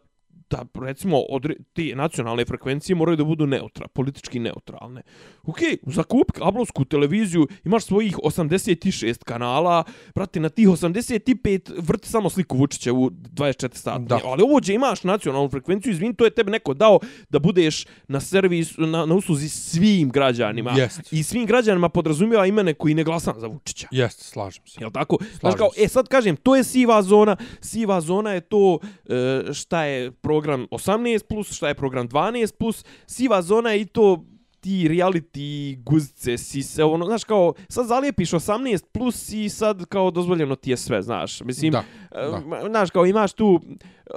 da 0.49 0.65
recimo 0.81 1.19
odre, 1.29 1.55
te 1.73 1.95
nacionalne 1.95 2.45
frekvencije 2.45 2.95
moraju 2.95 3.17
da 3.17 3.23
budu 3.23 3.47
neutra, 3.47 3.87
politički 3.87 4.39
neutralne. 4.39 5.01
Ok, 5.43 5.57
zakup 5.85 6.31
kablovsku 6.31 6.85
televiziju, 6.85 7.47
imaš 7.65 7.83
svojih 7.85 8.17
86 8.17 9.23
kanala, 9.23 9.83
brate, 10.15 10.39
na 10.39 10.49
tih 10.49 10.67
85 10.67 11.71
vrti 11.77 12.09
samo 12.09 12.29
sliku 12.29 12.57
Vučića 12.57 12.93
u 12.93 13.09
24 13.09 13.75
sata. 13.75 13.99
Da. 13.99 14.19
Ali 14.25 14.43
ovođe 14.43 14.73
imaš 14.73 15.03
nacionalnu 15.03 15.49
frekvenciju, 15.49 15.91
izvin, 15.91 16.15
to 16.15 16.25
je 16.25 16.31
tebe 16.31 16.51
neko 16.51 16.73
dao 16.73 16.99
da 17.29 17.39
budeš 17.39 17.85
na 18.07 18.19
servisu, 18.19 18.81
na, 18.81 19.05
na 19.05 19.15
usluzi 19.15 19.49
svim 19.49 20.09
građanima. 20.09 20.71
Jest. 20.71 21.13
I 21.13 21.23
svim 21.23 21.45
građanima 21.45 21.89
podrazumijeva 21.89 22.45
imene 22.45 22.73
koji 22.73 22.93
ne 22.93 23.03
glasam 23.03 23.33
za 23.39 23.47
Vučića. 23.47 23.87
Jeste, 23.91 24.23
slažem 24.23 24.67
se. 24.67 24.77
Jel 24.81 24.91
tako? 24.91 25.17
Znaš 25.19 25.39
Slažem 25.39 25.57
kao, 25.57 25.69
se. 25.75 25.83
e 25.83 25.87
sad 25.87 26.07
kažem, 26.07 26.35
to 26.35 26.55
je 26.55 26.63
siva 26.63 27.01
zona. 27.01 27.35
Siva 27.61 28.01
zona 28.01 28.31
je 28.31 28.41
to 28.41 28.79
e, 29.09 29.53
šta 29.53 29.83
je 29.83 30.11
program 30.41 30.67
18+, 30.71 31.23
plus, 31.29 31.51
šta 31.51 31.67
je 31.67 31.73
program 31.73 32.09
12+, 32.09 32.53
plus. 32.59 32.85
siva 33.07 33.41
zona 33.41 33.71
je 33.71 33.81
i 33.81 33.85
to 33.85 34.25
ti 34.59 34.87
reality 34.89 35.83
guzice, 35.83 36.37
si 36.37 36.63
se, 36.63 36.83
ono, 36.83 37.05
znaš, 37.05 37.23
kao, 37.23 37.53
sad 37.69 37.87
zalijepiš 37.87 38.31
18 38.31 38.83
plus 38.91 39.29
i 39.29 39.49
sad 39.49 39.85
kao 39.85 40.11
dozvoljeno 40.11 40.55
ti 40.55 40.69
je 40.69 40.77
sve, 40.77 41.01
znaš. 41.01 41.41
Mislim, 41.41 41.71
Da, 41.71 41.83
e, 42.11 42.69
znaš, 42.69 42.89
kao 42.89 43.05
imaš 43.05 43.33
tu, 43.33 43.61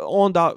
onda, 0.07 0.53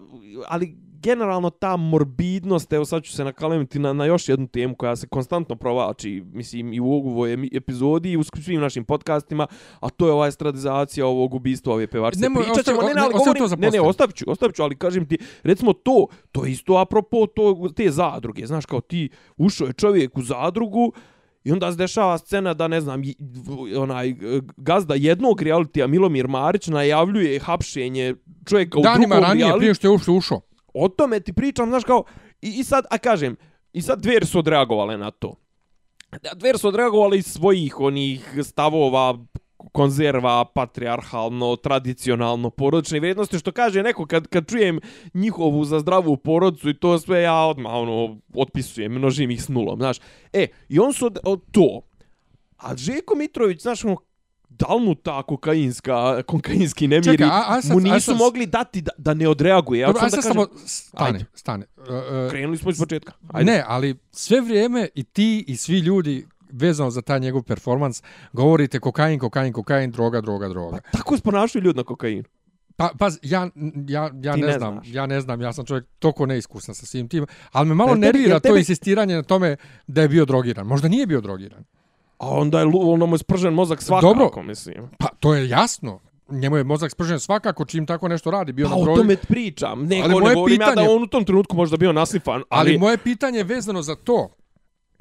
ali 0.48 0.85
generalno 1.06 1.50
ta 1.50 1.78
morbidnost, 1.78 2.74
evo 2.74 2.86
sad 2.86 3.04
ću 3.04 3.12
se 3.12 3.24
nakalemiti 3.24 3.80
na, 3.80 3.94
na 3.94 4.06
još 4.06 4.30
jednu 4.30 4.48
temu 4.48 4.76
koja 4.76 4.96
se 4.96 5.08
konstantno 5.08 5.56
provlači, 5.56 6.24
mislim, 6.34 6.74
i 6.74 6.80
u 6.80 6.92
ovoj 6.92 7.50
epizodi 7.54 8.12
i 8.12 8.18
u 8.18 8.24
svim 8.24 8.62
našim 8.62 8.86
podcastima, 8.86 9.48
a 9.80 9.90
to 9.90 10.08
je 10.08 10.14
ova 10.14 10.28
estradizacija 10.28 11.06
ovog 11.06 11.34
ubistva 11.34 11.74
ove 11.74 11.88
pevačice. 11.88 12.22
Nemoj, 12.22 12.44
Pričat 12.44 12.66
ćemo, 12.66 12.82
ne, 12.82 12.94
ne, 12.94 13.02
ali 13.02 13.14
govorim, 13.14 13.60
ne, 13.60 13.72
ne, 13.72 13.82
ostavit 13.82 14.16
ću, 14.16 14.26
ostavit 14.28 14.56
ću, 14.56 14.64
ali 14.64 14.76
kažem 14.76 15.08
ti, 15.08 15.18
recimo 15.44 15.74
to, 15.74 16.08
to 16.32 16.46
je 16.46 16.52
isto 16.52 16.78
apropo 16.78 17.28
to, 17.28 17.70
te 17.76 17.92
zadruge, 17.92 18.46
znaš, 18.46 18.66
kao 18.66 18.82
ti 18.82 19.10
ušao 19.38 19.68
je 19.68 19.74
čovjek 19.74 20.18
u 20.18 20.22
zadrugu, 20.22 20.94
I 21.46 21.52
onda 21.52 21.70
se 21.72 21.78
dešava 21.78 22.18
scena 22.18 22.54
da, 22.58 22.68
ne 22.68 22.80
znam, 22.82 23.02
onaj 23.78 24.16
gazda 24.58 24.96
jednog 24.98 25.42
realitija, 25.42 25.88
Milomir 25.88 26.28
Marić, 26.28 26.68
najavljuje 26.68 27.40
hapšenje 27.40 28.16
čovjeka 28.50 28.80
u 28.80 28.82
Danima 28.82 29.16
drugom 29.16 29.30
ranije, 29.30 29.46
reality 29.46 29.58
prije 29.58 29.74
što 29.74 29.88
je 29.88 30.18
ušao 30.18 30.42
o 30.76 30.90
tome 30.90 31.20
ti 31.20 31.34
pričam, 31.34 31.70
znaš 31.70 31.84
kao, 31.84 32.04
i, 32.42 32.60
i 32.60 32.64
sad, 32.64 32.86
a 32.90 32.98
kažem, 32.98 33.36
i 33.74 33.82
sad 33.82 34.02
dver 34.02 34.26
su 34.26 34.40
odreagovale 34.40 34.98
na 34.98 35.12
to. 35.12 35.36
Da, 36.22 36.58
su 36.58 36.68
odreagovali 36.68 37.18
iz 37.18 37.26
svojih 37.26 37.80
onih 37.80 38.38
stavova, 38.44 39.18
konzerva, 39.72 40.46
patriarhalno, 40.46 41.56
tradicionalno, 41.56 42.50
porodične 42.50 43.00
vrijednosti, 43.00 43.40
što 43.40 43.52
kaže 43.52 43.84
neko, 43.84 44.06
kad, 44.06 44.28
kad 44.28 44.50
čujem 44.50 44.80
njihovu 45.14 45.66
za 45.66 45.80
zdravu 45.80 46.18
porodicu 46.18 46.70
i 46.70 46.80
to 46.80 47.00
sve, 47.00 47.22
ja 47.22 47.46
odmah 47.46 47.74
ono, 47.74 48.18
otpisujem, 48.34 48.92
množim 48.92 49.32
ih 49.32 49.44
s 49.44 49.50
nulom, 49.50 49.80
znaš. 49.80 49.98
E, 50.34 50.48
i 50.70 50.80
on 50.80 50.94
su 50.94 51.06
od, 51.06 51.20
od 51.24 51.42
to. 51.52 51.82
A 52.58 52.78
Žeko 52.78 53.16
Mitrović, 53.16 53.62
znaš, 53.62 53.86
ono, 53.86 53.98
da 54.60 54.68
li 54.68 54.82
mu 54.82 54.96
ta 54.96 55.24
kokainska, 55.24 55.94
kokainski 56.24 56.88
nemiri 56.88 57.12
Čekaj, 57.12 57.28
a- 57.28 57.44
a 57.48 57.62
sad- 57.62 57.72
mu 57.74 57.78
a 57.80 57.94
nisu 57.94 58.06
sad- 58.06 58.18
mogli 58.18 58.46
dati 58.48 58.82
da, 58.82 58.92
da 58.98 59.14
ne 59.14 59.28
odreaguje. 59.28 59.80
Ja 59.80 59.88
Dobro, 59.88 60.00
sad 60.02 60.10
kažem, 60.12 60.24
samo 60.24 60.48
stane, 60.58 61.08
Ajde. 61.08 61.26
stane. 61.34 61.66
Uh, 61.78 61.84
uh, 61.86 62.30
Krenuli 62.30 62.58
smo 62.58 62.72
iz 62.72 62.80
početka. 62.80 63.12
Ajde. 63.28 63.52
Ne, 63.52 63.64
ali 63.68 63.96
sve 64.12 64.42
vrijeme 64.42 64.88
i 64.96 65.04
ti 65.04 65.46
i 65.48 65.56
svi 65.58 65.80
ljudi 65.80 66.26
vezano 66.52 66.90
za 66.90 67.02
taj 67.02 67.20
njegov 67.20 67.44
performans 67.44 68.04
govorite 68.34 68.80
kokain, 68.80 69.20
kokain, 69.20 69.54
kokain, 69.54 69.92
droga, 69.92 70.22
droga, 70.22 70.48
droga. 70.50 70.80
Tako 70.92 71.18
se 71.18 71.24
ponašaju 71.24 71.64
ljudi 71.64 71.78
na 71.78 71.84
kokainu. 71.84 72.24
Pa, 72.78 72.90
pa 73.00 73.10
ja, 73.22 73.50
ja, 73.88 74.12
ja 74.16 74.34
Ti 74.34 74.42
ne, 74.42 74.48
ne 74.48 74.54
znam, 74.54 74.74
znaš. 74.74 74.88
ja 74.88 75.06
ne 75.06 75.22
znam, 75.22 75.42
ja 75.42 75.54
sam 75.54 75.66
čovjek 75.66 75.86
toliko 76.00 76.26
neiskusan 76.26 76.76
sa 76.76 76.86
svim 76.86 77.08
tim, 77.08 77.26
ali 77.52 77.68
me 77.68 77.76
malo 77.76 77.90
tebi- 77.90 78.00
nervira 78.00 78.30
jel 78.30 78.40
to 78.40 78.50
tebi- 78.50 78.58
insistiranje 78.58 79.16
na 79.16 79.24
tome 79.24 79.56
da 79.88 80.02
je 80.02 80.10
bio 80.10 80.26
drogiran. 80.26 80.68
Možda 80.68 80.88
nije 80.88 81.08
bio 81.08 81.22
drogiran. 81.22 81.64
A 82.18 82.30
onda 82.30 82.60
je 82.60 82.66
ono 82.74 83.06
mu 83.06 83.16
je 83.16 83.20
spržen 83.20 83.54
mozak 83.54 83.82
svakako, 83.82 84.14
Dobro. 84.16 84.44
mislim. 84.44 84.90
Pa 84.98 85.08
to 85.10 85.36
je 85.36 85.50
jasno. 85.50 86.00
Njemu 86.30 86.58
je 86.58 86.64
mozak 86.64 86.92
spržen 86.92 87.20
svakako 87.20 87.66
čim 87.66 87.86
tako 87.86 88.08
nešto 88.08 88.32
radi. 88.32 88.54
Bio 88.54 88.66
Pa 88.66 88.70
na 88.70 88.78
o 88.78 88.84
drogi. 88.84 89.00
tome 89.00 89.18
pričam. 89.18 89.86
Ne, 89.86 89.96
Ali 89.96 90.14
ali 90.14 90.22
moje 90.22 90.36
govorim 90.36 90.62
ja 90.62 90.68
pitanje- 90.68 90.86
da 90.86 90.92
on 90.92 91.04
u 91.04 91.08
tom 91.08 91.26
trenutku 91.26 91.56
možda 91.56 91.78
bio 91.78 91.94
naslifan, 91.94 92.34
Ali, 92.50 92.70
ali... 92.70 92.78
moje 92.78 92.98
pitanje 92.98 93.44
vezano 93.44 93.82
za 93.82 93.96
to 93.96 94.30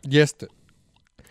jeste 0.02 0.46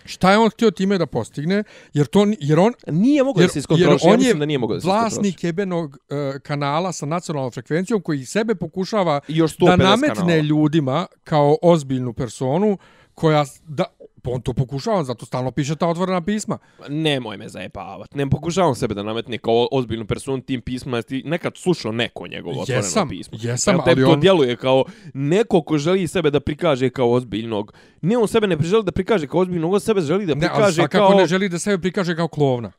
šta 0.05 0.31
je 0.31 0.37
on 0.37 0.49
htio 0.49 0.71
time 0.71 0.97
da 0.97 1.05
postigne, 1.05 1.63
jer, 1.93 2.05
to, 2.05 2.25
jer 2.39 2.59
on 2.59 2.73
Nije 2.87 3.23
mogao 3.23 3.41
jer, 3.41 3.47
da 3.47 3.51
se 3.51 3.57
jer 3.57 3.61
iskontroliše. 3.61 4.07
Ja 4.07 4.09
on 4.09 4.13
je 4.13 4.17
mislim 4.17 4.39
da 4.39 4.45
nije 4.45 4.57
mogao 4.57 4.75
da 4.75 4.81
se 4.81 4.87
iskontroliše. 4.87 5.15
vlasnik 5.15 5.43
jebenog 5.43 5.89
uh, 5.89 5.97
kanala 6.41 6.91
sa 6.91 7.05
nacionalnom 7.05 7.51
frekvencijom 7.51 8.01
koji 8.01 8.25
sebe 8.25 8.55
pokušava 8.55 9.19
da 9.27 9.33
150 9.33 9.77
nametne 9.77 10.15
kanala. 10.15 10.35
ljudima 10.37 11.05
kao 11.23 11.57
ozbiljnu 11.61 12.13
personu 12.13 12.77
koja 13.13 13.45
da 13.65 13.83
on 14.25 14.41
to 14.41 14.53
pokušava, 14.53 15.03
zato 15.03 15.25
stalno 15.25 15.51
piše 15.51 15.75
ta 15.75 15.87
otvorena 15.87 16.21
pisma. 16.21 16.57
Nemoj 16.89 17.37
me 17.37 17.49
zajepavat. 17.49 18.15
Ne 18.15 18.29
pokušavam 18.29 18.75
sebe 18.75 18.93
da 18.93 19.03
nametne 19.03 19.37
kao 19.37 19.67
ozbiljnu 19.71 20.05
personu 20.05 20.41
tim 20.41 20.61
pisma. 20.61 20.97
Jesi 20.97 21.07
ti 21.07 21.23
nekad 21.25 21.53
slušao 21.57 21.91
neko 21.91 22.27
njegovo 22.27 22.61
otvoreno 22.61 22.85
Jesam, 22.85 23.09
pismo? 23.09 23.37
jesam, 23.41 23.77
Pa 23.77 23.83
tebi 23.83 24.01
ali 24.01 24.09
to 24.09 24.13
on- 24.13 24.19
djeluje 24.19 24.55
kao 24.55 24.83
neko 25.13 25.61
ko 25.61 25.77
želi 25.77 26.07
sebe 26.07 26.29
da 26.31 26.39
prikaže 26.39 26.89
kao 26.89 27.11
ozbiljnog. 27.11 27.73
Ne, 28.01 28.17
on 28.17 28.27
sebe 28.27 28.47
ne 28.47 28.57
želi 28.61 28.83
da 28.83 28.91
prikaže 28.91 29.27
kao 29.27 29.39
ozbiljnog, 29.39 29.73
on 29.73 29.79
sebe 29.79 30.01
želi 30.01 30.25
da 30.25 30.33
Ne, 30.35 30.39
prikaže 30.39 30.75
svakako 30.75 31.07
kao... 31.07 31.17
ne 31.19 31.25
želi 31.27 31.49
da 31.49 31.59
sebe 31.59 31.81
prikaže 31.81 32.15
kao 32.15 32.27
klovna. 32.27 32.71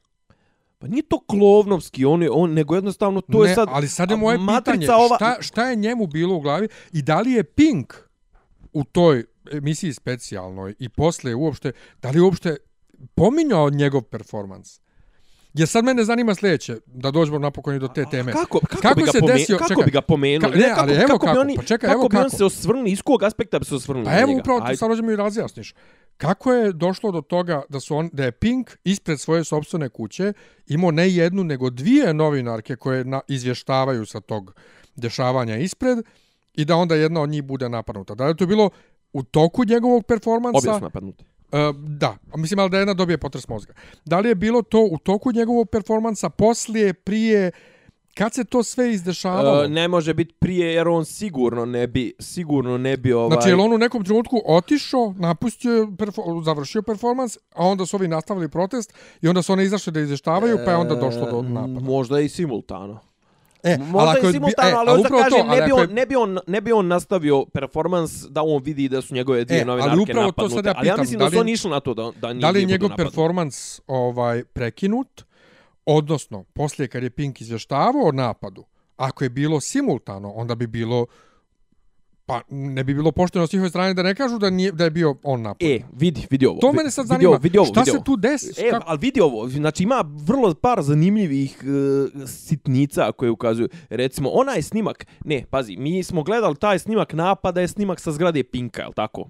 Pa 0.78 0.86
nije 0.88 1.02
to 1.02 1.20
klovnovski, 1.26 2.04
on 2.04 2.22
je, 2.22 2.30
on, 2.30 2.52
nego 2.52 2.74
jednostavno 2.74 3.20
to 3.20 3.42
ne, 3.42 3.48
je 3.48 3.54
sad... 3.54 3.68
ali 3.72 3.88
sad 3.88 4.10
je 4.10 4.16
moje 4.16 4.38
pitanje, 4.38 4.86
ova, 4.90 5.16
šta, 5.16 5.36
šta 5.40 5.70
je 5.70 5.76
njemu 5.76 6.06
bilo 6.06 6.34
u 6.36 6.40
glavi 6.40 6.68
i 6.92 7.02
da 7.02 7.20
li 7.20 7.32
je 7.32 7.44
Pink 7.44 7.94
u 8.72 8.84
toj 8.84 9.24
emisiji 9.52 9.92
specijalnoj 9.92 10.74
i 10.78 10.88
posle 10.88 11.34
uopšte, 11.34 11.72
da 12.02 12.10
li 12.10 12.20
uopšte 12.20 12.56
pominjao 13.14 13.70
njegov 13.70 14.02
performans? 14.02 14.80
Jer 15.54 15.68
sad 15.68 15.84
mene 15.84 16.04
zanima 16.04 16.34
sljedeće, 16.34 16.76
da 16.86 17.10
dođemo 17.10 17.38
napokon 17.38 17.76
i 17.76 17.78
do 17.78 17.88
te 17.88 18.04
teme. 18.06 18.32
A 18.32 18.34
Kako, 18.34 18.58
kako, 18.60 18.76
Kako 18.78 18.94
bi 18.94 19.02
ga 19.02 19.12
se 19.12 19.18
pomen- 19.18 19.34
desio- 19.34 19.58
Kako 19.58 19.68
čekaj. 19.68 19.84
bi 19.84 19.90
ga 19.90 20.00
pomenuo? 20.00 20.50
Ka- 20.50 20.56
ne, 20.56 20.72
ali 20.76 20.94
evo 20.94 21.06
kako, 21.06 21.18
kako, 21.18 21.32
bi 21.34 21.38
oni, 21.38 21.56
pa 21.56 21.62
čekaj, 21.62 21.88
kako 21.88 21.94
evo 21.94 22.08
bi 22.08 22.16
on 22.16 22.22
kako. 22.22 22.36
se 22.36 22.44
osvrnuli, 22.44 22.90
iz 22.90 23.02
kog 23.02 23.22
aspekta 23.22 23.58
bi 23.58 23.64
se 23.64 23.74
osvrnuli 23.74 24.06
Pa 24.06 24.18
evo 24.18 24.28
njega? 24.28 24.40
upravo 24.40 24.60
Ajde. 24.62 24.76
sad 24.76 24.88
hoćemo 24.88 25.10
i 25.10 25.16
razjasniš. 25.16 25.74
Kako 26.16 26.52
je 26.52 26.72
došlo 26.72 27.12
do 27.12 27.20
toga 27.20 27.62
da 27.68 27.80
su 27.80 27.96
on 27.96 28.10
da 28.12 28.24
je 28.24 28.32
Pink 28.32 28.70
ispred 28.84 29.20
svoje 29.20 29.44
sopstvene 29.44 29.88
kuće 29.88 30.32
imao 30.66 30.90
ne 30.90 31.10
jednu 31.10 31.44
nego 31.44 31.70
dvije 31.70 32.14
novinarke 32.14 32.76
koje 32.76 33.04
na, 33.04 33.20
izvještavaju 33.28 34.06
sa 34.06 34.20
tog 34.20 34.54
dešavanja 34.96 35.56
ispred 35.56 35.98
i 36.54 36.64
da 36.64 36.76
onda 36.76 36.94
jedna 36.94 37.20
od 37.20 37.28
njih 37.28 37.42
bude 37.42 37.68
napadnuta. 37.68 38.14
Da 38.14 38.26
je 38.26 38.36
to 38.36 38.46
bilo 38.46 38.70
u 39.14 39.22
toku 39.22 39.64
njegovog 39.64 40.04
performansa? 40.06 40.58
Obje 40.58 40.74
su 40.74 40.80
napadnuti. 40.80 41.24
E, 41.52 41.72
da, 41.76 42.16
a 42.32 42.36
mislim 42.36 42.58
ali 42.58 42.70
da 42.70 42.78
jedna 42.78 42.94
dobije 42.94 43.18
potres 43.18 43.48
mozga. 43.48 43.72
Da 44.04 44.20
li 44.20 44.28
je 44.28 44.34
bilo 44.34 44.62
to 44.62 44.88
u 44.90 44.98
toku 44.98 45.32
njegovog 45.32 45.68
performansa, 45.70 46.28
poslije, 46.28 46.92
prije, 46.94 47.50
kad 48.14 48.34
se 48.34 48.44
to 48.44 48.62
sve 48.62 48.92
izdešavalo? 48.92 49.64
Uh, 49.64 49.70
ne 49.70 49.88
može 49.88 50.14
biti 50.14 50.34
prije 50.38 50.74
jer 50.74 50.88
on 50.88 51.04
sigurno 51.04 51.64
ne 51.64 51.86
bi 51.86 52.12
sigurno 52.18 52.78
ne 52.78 52.96
bi 52.96 53.12
ovaj 53.12 53.30
Znači, 53.30 53.48
je 53.48 53.54
on 53.54 53.72
u 53.72 53.78
nekom 53.78 54.04
trenutku 54.04 54.42
otišao, 54.46 55.14
napustio, 55.18 55.88
perfo 55.98 56.22
završio 56.44 56.82
performans, 56.82 57.36
a 57.54 57.66
onda 57.66 57.86
su 57.86 57.96
ovi 57.96 58.08
nastavili 58.08 58.48
protest 58.48 58.94
i 59.22 59.28
onda 59.28 59.42
su 59.42 59.52
oni 59.52 59.64
izašli 59.64 59.92
da 59.92 60.00
izvještavaju, 60.00 60.58
pa 60.64 60.70
je 60.70 60.76
onda 60.76 60.94
došlo 60.94 61.30
do 61.30 61.38
E, 61.38 61.42
napada. 61.42 61.80
Možda 61.80 62.20
i 62.20 62.28
simultano. 62.28 63.13
E, 63.64 63.78
Možda 63.78 64.10
ako 64.10 64.26
je- 64.26 64.32
simultano, 64.32 64.68
e, 64.68 64.72
ali 64.72 64.88
a 64.88 64.92
hoću 64.92 65.02
da 65.02 65.08
upravo 65.08 65.22
kažem, 65.24 65.38
to, 65.38 65.46
ne, 65.46 65.52
ali 65.52 65.66
bi 65.66 65.72
on, 65.72 65.80
je- 65.80 65.86
ne, 65.88 66.06
bi 66.06 66.16
on, 66.16 66.38
ne 66.46 66.60
bi 66.60 66.72
on 66.72 66.86
nastavio 66.88 67.44
performans 67.46 68.12
da 68.24 68.42
on 68.42 68.62
vidi 68.62 68.88
da 68.88 69.02
su 69.02 69.14
njegove 69.14 69.44
dvije 69.44 69.58
E, 69.58 69.62
ali 69.62 69.66
novinarke 69.68 70.00
upravo 70.02 70.20
to 70.22 70.42
napadnute. 70.42 70.54
sad 70.54 70.66
ja 70.66 70.74
ali 70.76 70.88
ja 70.88 70.92
pitam, 70.92 71.00
mislim 71.00 71.18
da 71.18 71.24
da, 71.24 71.30
su 71.30 71.34
li- 71.34 71.40
oni 71.40 71.52
išli 71.52 71.70
na 71.70 71.80
to 71.80 71.94
da, 71.94 72.10
da 72.12 72.28
nije 72.28 72.40
Da 72.40 72.50
li 72.50 72.60
je 72.60 72.66
njegov 72.66 72.90
performans 72.96 73.56
ovaj 73.86 74.44
prekinut, 74.44 75.24
odnosno, 75.86 76.44
poslije 76.44 76.88
kad 76.88 77.02
je 77.02 77.10
Pink 77.10 77.40
izvještavao 77.40 78.02
o 78.04 78.12
napadu, 78.12 78.64
ako 78.96 79.24
je 79.24 79.30
bilo 79.30 79.60
simultano, 79.60 80.30
onda 80.30 80.54
bi 80.54 80.66
bilo 80.66 81.06
pa 82.26 82.40
ne 82.48 82.84
bi 82.84 82.94
bilo 82.94 83.12
pošteno 83.12 83.46
s 83.46 83.52
njihove 83.52 83.68
strane 83.68 83.94
da 83.94 84.02
ne 84.02 84.14
kažu 84.14 84.38
da 84.38 84.50
nije 84.50 84.72
da 84.72 84.84
je 84.84 84.90
bio 84.90 85.16
on 85.22 85.42
napad. 85.42 85.62
E, 85.62 85.80
vidi, 85.92 86.26
vidi 86.30 86.46
ovo. 86.46 86.58
to 86.60 86.72
mene 86.72 86.90
sad 86.90 87.04
vidi 87.04 87.08
zanima. 87.08 87.30
ovo, 87.30 87.38
vidi 87.38 87.58
ovo, 87.58 87.66
šta 87.66 87.80
vidi 87.80 87.90
se 87.90 87.98
tu 88.04 88.16
desi? 88.16 88.52
E, 88.58 88.70
Kako- 88.70 88.84
ali 88.86 88.98
vidi 88.98 89.20
ovo, 89.20 89.48
znači 89.48 89.82
ima 89.82 90.04
vrlo 90.16 90.54
par 90.54 90.82
zanimljivih 90.82 91.58
uh, 92.14 92.28
sitnica 92.28 93.12
koje 93.12 93.30
ukazuju. 93.30 93.68
Recimo, 93.90 94.30
onaj 94.30 94.62
snimak, 94.62 95.06
ne, 95.24 95.44
pazi, 95.46 95.76
mi 95.76 96.02
smo 96.02 96.22
gledali 96.22 96.56
taj 96.56 96.78
snimak 96.78 97.12
napada 97.12 97.60
je 97.60 97.68
snimak 97.68 98.00
sa 98.00 98.12
zgrade 98.12 98.42
Pinka, 98.44 98.82
je 98.82 98.88
tako? 98.92 99.24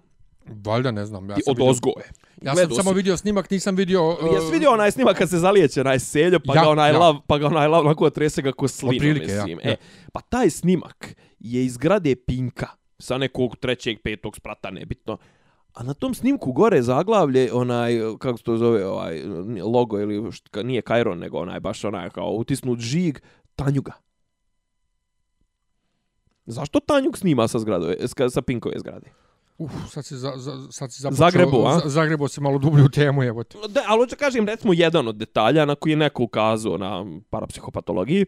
Valjda 0.64 0.90
ne 0.90 1.07
znam. 1.07 1.30
Ja 1.30 1.36
sam 1.36 1.42
od 1.47 1.57
vidio- 1.57 1.70
ozgo 1.70 1.90
je. 1.90 2.11
Ja 2.42 2.55
sam 2.57 2.70
samo 2.72 2.90
si- 2.90 2.97
vidio 2.97 3.16
snimak, 3.16 3.51
nisam 3.51 3.76
vidio... 3.76 4.09
Uh, 4.09 4.16
Jesi 4.34 4.53
vidio 4.53 4.70
onaj 4.70 4.90
snimak 4.90 5.16
kad 5.16 5.30
se 5.30 5.38
zalijeće 5.38 5.80
onaj 5.80 5.99
seljo, 5.99 6.40
pa 6.40 6.55
Ja, 6.55 6.62
ga 6.62 6.68
onaj 6.68 6.90
ja. 6.92 6.99
lav, 6.99 7.16
pa 7.26 7.38
ga 7.38 7.47
onaj 7.47 7.68
lav 7.68 7.80
onako 7.80 8.11
trese 8.11 8.42
ga 8.42 8.53
ko 8.53 8.68
slinu, 8.68 8.95
Otprilike, 8.95 9.26
ja, 9.26 9.36
mislim. 9.36 9.59
ja. 9.64 9.70
E, 9.70 9.76
pa 10.12 10.20
taj 10.20 10.51
snimak 10.51 11.14
je 11.38 11.64
iz 11.64 11.76
grade 11.76 12.14
Pinka, 12.16 12.66
sa 13.05 13.18
nekog 13.18 13.57
trećeg, 13.57 13.98
petog 14.02 14.36
sprata, 14.36 14.70
nebitno. 14.70 15.18
A 15.74 15.82
na 15.82 15.94
tom 15.94 16.14
snimku 16.14 16.52
gore 16.52 16.82
zaglavlje 16.82 17.52
onaj, 17.52 17.98
kako 18.18 18.38
se 18.38 18.44
to 18.44 18.57
zove, 18.57 18.86
ovaj 18.86 19.22
logo 19.64 20.00
ili 20.00 20.32
šta, 20.32 20.62
nije 20.62 20.82
Kairon, 20.82 21.18
nego 21.18 21.38
onaj 21.38 21.61
baš 21.61 21.84
onaj 21.84 22.11
kao 22.11 22.30
utisnut 22.30 22.78
žig 22.78 23.18
Tanjuga. 23.57 23.92
Zašto 26.46 26.80
Tanjug 26.80 27.18
snima 27.18 27.48
sa 27.48 27.59
zgradove, 27.59 27.96
sa, 28.30 28.42
Pinkove 28.42 28.78
zgrade? 28.78 29.07
Uf, 29.59 29.72
sad 29.90 30.05
si, 30.05 30.16
za, 30.16 30.32
za, 30.36 30.52
sad 30.70 30.92
si 30.92 31.02
započeo... 31.02 31.16
Zagrebo, 31.30 31.66
a? 31.66 31.78
za- 31.78 31.88
Zagrebo 31.88 32.28
se 32.28 32.40
malo 32.40 32.59
dublje 32.59 32.84
u 32.84 32.88
temu, 32.88 33.22
evo 33.22 33.44
te. 33.44 33.59
Da, 33.68 33.82
ali 33.86 34.00
hoću 34.00 34.16
kažem, 34.18 34.46
recimo, 34.46 34.72
jedan 34.72 35.09
od 35.09 35.16
detalja 35.16 35.64
na 35.64 35.74
koji 35.74 35.92
je 35.92 35.96
neko 35.96 36.22
ukazao 36.22 36.78
na 36.78 37.07
parapsihopatologiji, 37.30 38.26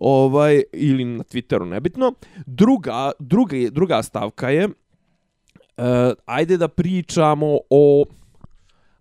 ovaj, 0.00 0.62
ili 0.72 1.04
na 1.04 1.24
Twitteru, 1.24 1.64
nebitno. 1.68 2.12
Druga, 2.46 3.12
druga, 3.18 3.56
druga 3.70 4.02
stavka 4.02 4.50
je, 4.50 4.66
uh, 4.66 5.84
ajde 6.26 6.56
da 6.56 6.68
pričamo 6.68 7.58
o 7.70 8.04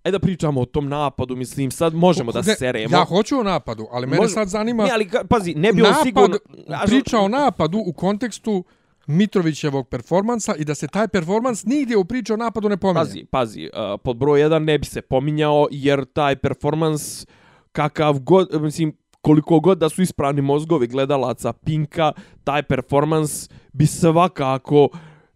Ajde 0.04 0.18
da 0.18 0.20
pričamo 0.20 0.62
o 0.62 0.66
tom 0.66 0.90
napadu, 0.90 1.36
mislim, 1.36 1.72
sad 1.72 1.94
možemo 1.94 2.32
da 2.32 2.42
Ne, 2.42 2.56
seremo. 2.56 2.98
Ja 2.98 3.04
hoću 3.06 3.40
o 3.40 3.44
napadu, 3.44 3.88
ali 3.92 4.08
mene 4.08 4.22
Može- 4.22 4.34
sad 4.34 4.48
zanima 4.48 4.84
Ne, 4.84 4.90
ali 4.94 5.10
pazi, 5.30 5.54
ne 5.56 5.74
bi 5.74 5.82
on 5.82 5.88
napad, 5.90 6.04
sigurno... 6.04 6.38
priča 6.86 7.20
o 7.20 7.28
napadu 7.28 7.84
u 7.86 7.94
kontekstu 7.94 8.64
Mitrovićevog 9.08 9.88
performansa 9.88 10.56
i 10.56 10.66
da 10.66 10.76
se 10.76 10.88
taj 10.88 11.08
performans 11.08 11.66
nigdje 11.66 11.98
u 11.98 12.06
priči 12.06 12.34
o 12.34 12.38
napadu 12.38 12.70
ne 12.70 12.78
pominje. 12.78 13.00
Pazi, 13.00 13.26
pazi, 13.32 13.70
uh, 13.74 14.00
pod 14.04 14.18
broj 14.18 14.40
1 14.40 14.60
ne 14.60 14.78
bi 14.78 14.86
se 14.86 15.02
pominjao, 15.02 15.68
jer 15.72 16.06
taj 16.06 16.36
performans 16.36 17.26
kakav 17.72 18.20
god, 18.20 18.62
mislim, 18.62 18.98
koliko 19.24 19.60
god 19.60 19.78
da 19.78 19.90
su 19.90 20.02
ispravni 20.02 20.42
mozgovi 20.42 20.88
gledalaca 20.88 21.54
Pinka, 21.54 22.12
taj 22.44 22.64
performans 22.64 23.50
bi 23.74 23.86
svakako 23.86 24.90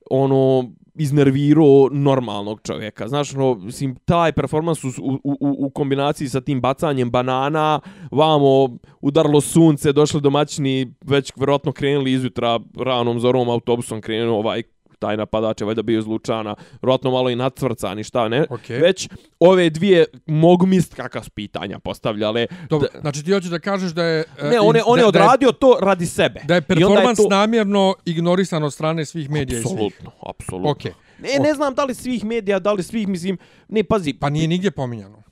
ono 0.09 0.69
iznervirao 0.95 1.89
normalnog 1.91 2.61
čovjeka. 2.63 3.07
Znaš, 3.07 3.33
no, 3.33 3.55
mislim, 3.55 3.95
taj 3.95 4.31
performans 4.31 4.83
u, 4.83 4.88
u, 4.88 5.19
u, 5.23 5.65
u 5.65 5.69
kombinaciji 5.69 6.29
sa 6.29 6.41
tim 6.41 6.61
bacanjem 6.61 7.11
banana, 7.11 7.79
vamo 8.11 8.77
udarlo 9.01 9.41
sunce, 9.41 9.93
došli 9.93 10.21
domaćini, 10.21 10.93
već 11.05 11.33
vjerojatno 11.35 11.71
krenuli 11.71 12.11
izjutra 12.11 12.59
ranom 12.77 13.19
zorom 13.19 13.49
autobusom 13.49 14.01
krenuo 14.01 14.39
ovaj 14.39 14.63
taj 14.99 15.17
napadač 15.17 15.61
je 15.61 15.65
valjda 15.65 15.81
bio 15.81 15.99
iz 15.99 16.07
Lučana, 16.07 16.55
vjerojatno 16.73 17.11
malo 17.11 17.29
i 17.29 17.35
nacvrcan 17.35 17.99
i 17.99 18.03
šta 18.03 18.27
ne. 18.29 18.41
Okay. 18.41 18.81
Već 18.81 19.09
ove 19.39 19.69
dvije 19.69 20.05
mogu 20.25 20.65
mist 20.65 20.93
kakav 20.93 21.29
pitanja 21.29 21.79
postavljale. 21.79 22.47
Dobro, 22.69 22.87
znači 23.01 23.23
ti 23.23 23.31
hoćeš 23.31 23.49
da 23.49 23.59
kažeš 23.59 23.91
da 23.91 24.03
je... 24.03 24.23
e, 24.37 24.43
Ne, 24.43 24.59
on 24.59 24.75
je, 24.75 24.81
on 24.85 24.99
je 24.99 25.05
da- 25.05 25.11
da 25.11 25.19
odradio 25.19 25.51
to 25.51 25.77
radi 25.81 26.05
sebe. 26.05 26.41
Da 26.43 26.55
je 26.55 26.61
performans 26.61 27.17
to- 27.17 27.27
namjerno 27.29 27.95
ignorisan 28.05 28.63
od 28.63 28.73
strane 28.73 29.05
svih 29.05 29.29
medija 29.29 29.59
i 29.59 29.61
svih. 29.61 29.71
Apsolutno, 29.71 30.11
apsolutno. 30.21 30.71
Okej. 30.71 30.91
Ne, 31.19 31.39
ne 31.39 31.53
znam 31.53 31.73
da 31.73 31.83
li 31.83 31.95
svih 31.95 32.25
medija, 32.25 32.59
da 32.59 32.73
li 32.73 32.83
svih, 32.83 33.07
mislim, 33.07 33.37
ne, 33.67 33.83
pazi. 33.83 34.13
Pa 34.13 34.29
nije 34.29 34.47
nigdje 34.47 34.71
pominjano. 34.71 35.23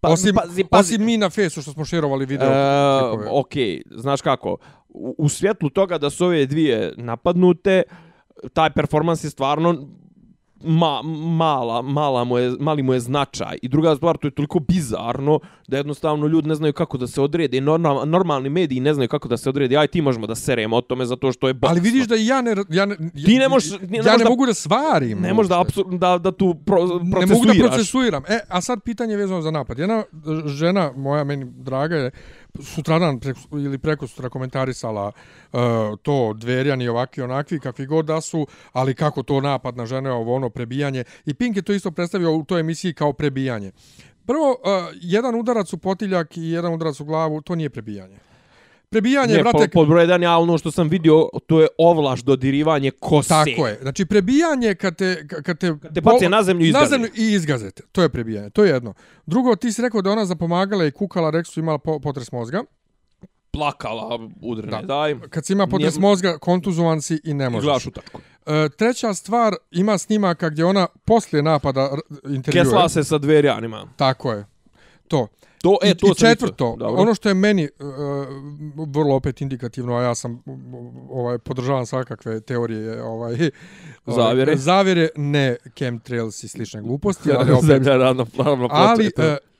pa, 0.00 0.08
osim, 0.08 0.34
pazi, 0.34 0.64
pazi. 0.64 0.80
osim 0.84 1.04
mi 1.04 1.16
na 1.16 1.30
fesu 1.30 1.62
što 1.62 1.72
smo 1.72 1.84
šerovali 1.84 2.26
video. 2.26 2.48
E, 2.48 3.02
ok, 3.30 3.52
znaš 3.90 4.20
kako, 4.20 4.56
u, 4.92 5.14
u 5.18 5.28
svjetlu 5.28 5.70
toga 5.70 5.98
da 5.98 6.10
su 6.10 6.24
ove 6.24 6.46
dvije 6.46 6.92
napadnute, 6.96 7.82
taj 8.52 8.70
performans 8.70 9.24
je 9.24 9.30
stvarno 9.30 9.88
ma, 10.64 11.02
mala, 11.28 11.82
mala 11.82 12.24
mu 12.24 12.38
je, 12.38 12.52
mali 12.60 12.82
mu 12.82 12.92
je 12.92 13.00
značaj. 13.00 13.58
I 13.62 13.68
druga 13.68 13.96
stvar, 13.96 14.16
to 14.16 14.26
je 14.26 14.30
toliko 14.30 14.58
bizarno 14.60 15.40
da 15.68 15.76
jednostavno 15.76 16.26
ljudi 16.26 16.48
ne 16.48 16.54
znaju 16.54 16.72
kako 16.72 16.98
da 16.98 17.06
se 17.06 17.20
odrede. 17.20 17.60
Normal, 17.60 18.06
normalni 18.06 18.48
mediji 18.48 18.80
ne 18.80 18.94
znaju 18.94 19.08
kako 19.08 19.28
da 19.28 19.36
se 19.36 19.48
odrede. 19.48 19.76
Aj, 19.76 19.86
ti 19.86 20.02
možemo 20.02 20.26
da 20.26 20.34
seremo 20.34 20.76
o 20.76 20.80
tome 20.80 21.06
zato 21.06 21.32
što 21.32 21.48
je 21.48 21.54
boks. 21.54 21.70
Ali 21.70 21.80
vidiš 21.80 22.06
da 22.06 22.16
i 22.16 22.26
ja 22.26 22.40
ne... 22.40 22.54
Ja 22.68 22.86
ne, 22.86 22.96
Ti 23.26 23.38
ne 23.38 23.48
možeš- 23.48 23.80
ne 23.80 23.98
ja 23.98 24.12
ne 24.12 24.24
da- 24.24 24.30
mogu 24.30 24.46
da 24.46 24.54
svarim. 24.54 25.18
ne 25.20 25.34
možeš 25.34 25.48
da, 25.48 25.60
apsur, 25.60 25.84
da, 25.88 26.18
da 26.18 26.32
tu 26.32 26.54
pro, 26.56 26.78
ne 26.78 26.86
mogu 26.86 27.04
da 27.06 27.10
procesuiraš. 27.18 27.58
procesuiram. 27.68 28.22
E, 28.28 28.38
a 28.48 28.60
sad 28.60 28.82
pitanje 28.82 29.16
vezano 29.16 29.42
za 29.42 29.50
napad. 29.50 29.78
Jedna 29.78 30.02
žena, 30.46 30.92
moja 30.96 31.24
meni 31.24 31.44
draga 31.46 31.96
je, 31.96 32.10
sutradan 32.60 33.20
preko, 33.20 33.40
ili 33.52 33.78
preko 33.78 34.06
sutra 34.06 34.28
komentarisala 34.28 35.06
uh, 35.52 35.60
to 36.02 36.32
dverjani 36.32 36.88
ovakvi 36.88 37.22
onakvi, 37.22 37.60
kakvi 37.60 37.86
god 37.86 38.04
da 38.04 38.20
su, 38.20 38.46
ali 38.72 38.94
kako 38.94 39.22
to 39.22 39.40
napad 39.40 39.76
na 39.76 39.86
žene, 39.86 40.10
ovo 40.10 40.34
ono 40.34 40.50
prebijanje. 40.50 41.04
I 41.26 41.34
Pink 41.34 41.56
je 41.56 41.62
to 41.62 41.72
isto 41.72 41.90
predstavio 41.90 42.36
u 42.36 42.44
toj 42.44 42.60
emisiji 42.60 42.94
kao 42.94 43.12
prebijanje. 43.12 43.72
Prvo, 44.26 44.50
uh, 44.50 44.94
jedan 45.00 45.34
udarac 45.34 45.72
u 45.72 45.78
potiljak 45.78 46.36
i 46.36 46.50
jedan 46.50 46.74
udarac 46.74 47.00
u 47.00 47.04
glavu, 47.04 47.40
to 47.40 47.54
nije 47.54 47.70
prebijanje. 47.70 48.31
Prebijanje, 48.92 49.34
Ne, 49.34 49.42
brate, 49.42 49.58
pod, 49.58 49.70
pod 49.72 49.88
broj 49.88 50.02
jedan, 50.02 50.22
ja 50.22 50.38
ono 50.38 50.58
što 50.58 50.70
sam 50.70 50.88
vidio, 50.88 51.28
to 51.46 51.60
je 51.60 51.68
ovlaš 51.78 52.20
dodirivanje 52.20 52.90
kose. 52.92 53.28
Tako 53.28 53.66
je. 53.68 53.78
Znači 53.82 54.04
prebijanje 54.06 54.74
kad 54.74 54.96
te 54.96 55.08
kad 55.28 55.58
te, 55.58 55.74
Kad 55.82 55.94
te 55.94 56.00
bace 56.00 56.28
na 56.28 56.42
zemlju 56.42 56.66
i 56.66 56.72
na 56.72 56.78
izgaze. 56.78 56.90
zemlju 56.90 57.08
i 57.16 57.32
izgazete. 57.32 57.82
To 57.92 58.02
je 58.02 58.08
prebijanje. 58.08 58.50
To 58.50 58.64
je 58.64 58.70
jedno. 58.70 58.94
Drugo, 59.26 59.56
ti 59.56 59.72
si 59.72 59.82
rekao 59.82 60.02
da 60.02 60.10
ona 60.10 60.24
zapomagala 60.26 60.84
i 60.84 60.90
kukala, 60.90 61.30
rekao 61.30 61.44
su 61.44 61.60
imala 61.60 61.78
po, 61.78 62.00
potres 62.00 62.32
mozga. 62.32 62.62
Plakala, 63.50 64.18
udrene, 64.42 64.70
Da. 64.72 64.82
daj. 64.84 65.16
Kad 65.30 65.46
si 65.46 65.52
ima 65.52 65.66
potres 65.66 65.94
Nije- 65.94 66.00
mozga, 66.00 66.38
kontuzovan 66.38 67.02
si 67.02 67.20
i 67.24 67.34
ne 67.34 67.50
možeš. 67.50 67.64
gledaš 67.64 67.86
utakku. 67.86 68.20
E, 68.46 68.68
treća 68.68 69.14
stvar, 69.14 69.54
ima 69.70 69.98
snimaka 69.98 70.48
gdje 70.48 70.64
ona 70.64 70.86
poslije 71.04 71.42
napada 71.42 71.90
intervjuje. 72.26 72.64
Kesla 72.64 72.88
se 72.88 73.04
sa 73.04 73.18
dverjanima. 73.18 73.86
Tako 73.96 74.32
je. 74.32 74.44
To. 75.08 75.28
To, 75.62 75.78
e, 75.82 75.90
I, 75.90 75.94
to 75.94 76.06
I 76.06 76.08
sam 76.08 76.28
četvrto. 76.28 76.76
Dobro. 76.78 77.02
ono 77.02 77.14
što 77.14 77.28
je 77.28 77.34
meni 77.34 77.64
uh, 77.78 77.86
vrlo 78.88 79.14
opet 79.14 79.40
indikativno, 79.40 79.96
a 79.96 80.02
ja 80.02 80.14
sam 80.14 80.42
ovaj 81.10 81.38
podržavam 81.38 81.86
svakakve 81.86 82.40
teorije 82.40 83.02
ovaj 83.02 83.36
Zavjere. 84.06 84.56
zavjere 84.56 85.08
ne 85.16 85.56
chemtrails 85.78 86.42
i 86.42 86.48
slične 86.48 86.82
gluposti, 86.82 87.32
ali 87.32 87.52
opet 87.58 87.64
Zemlja 87.66 87.96
ravno, 87.96 88.26
ravno 88.38 88.68
ali 88.70 89.10
uh, 89.18 89.51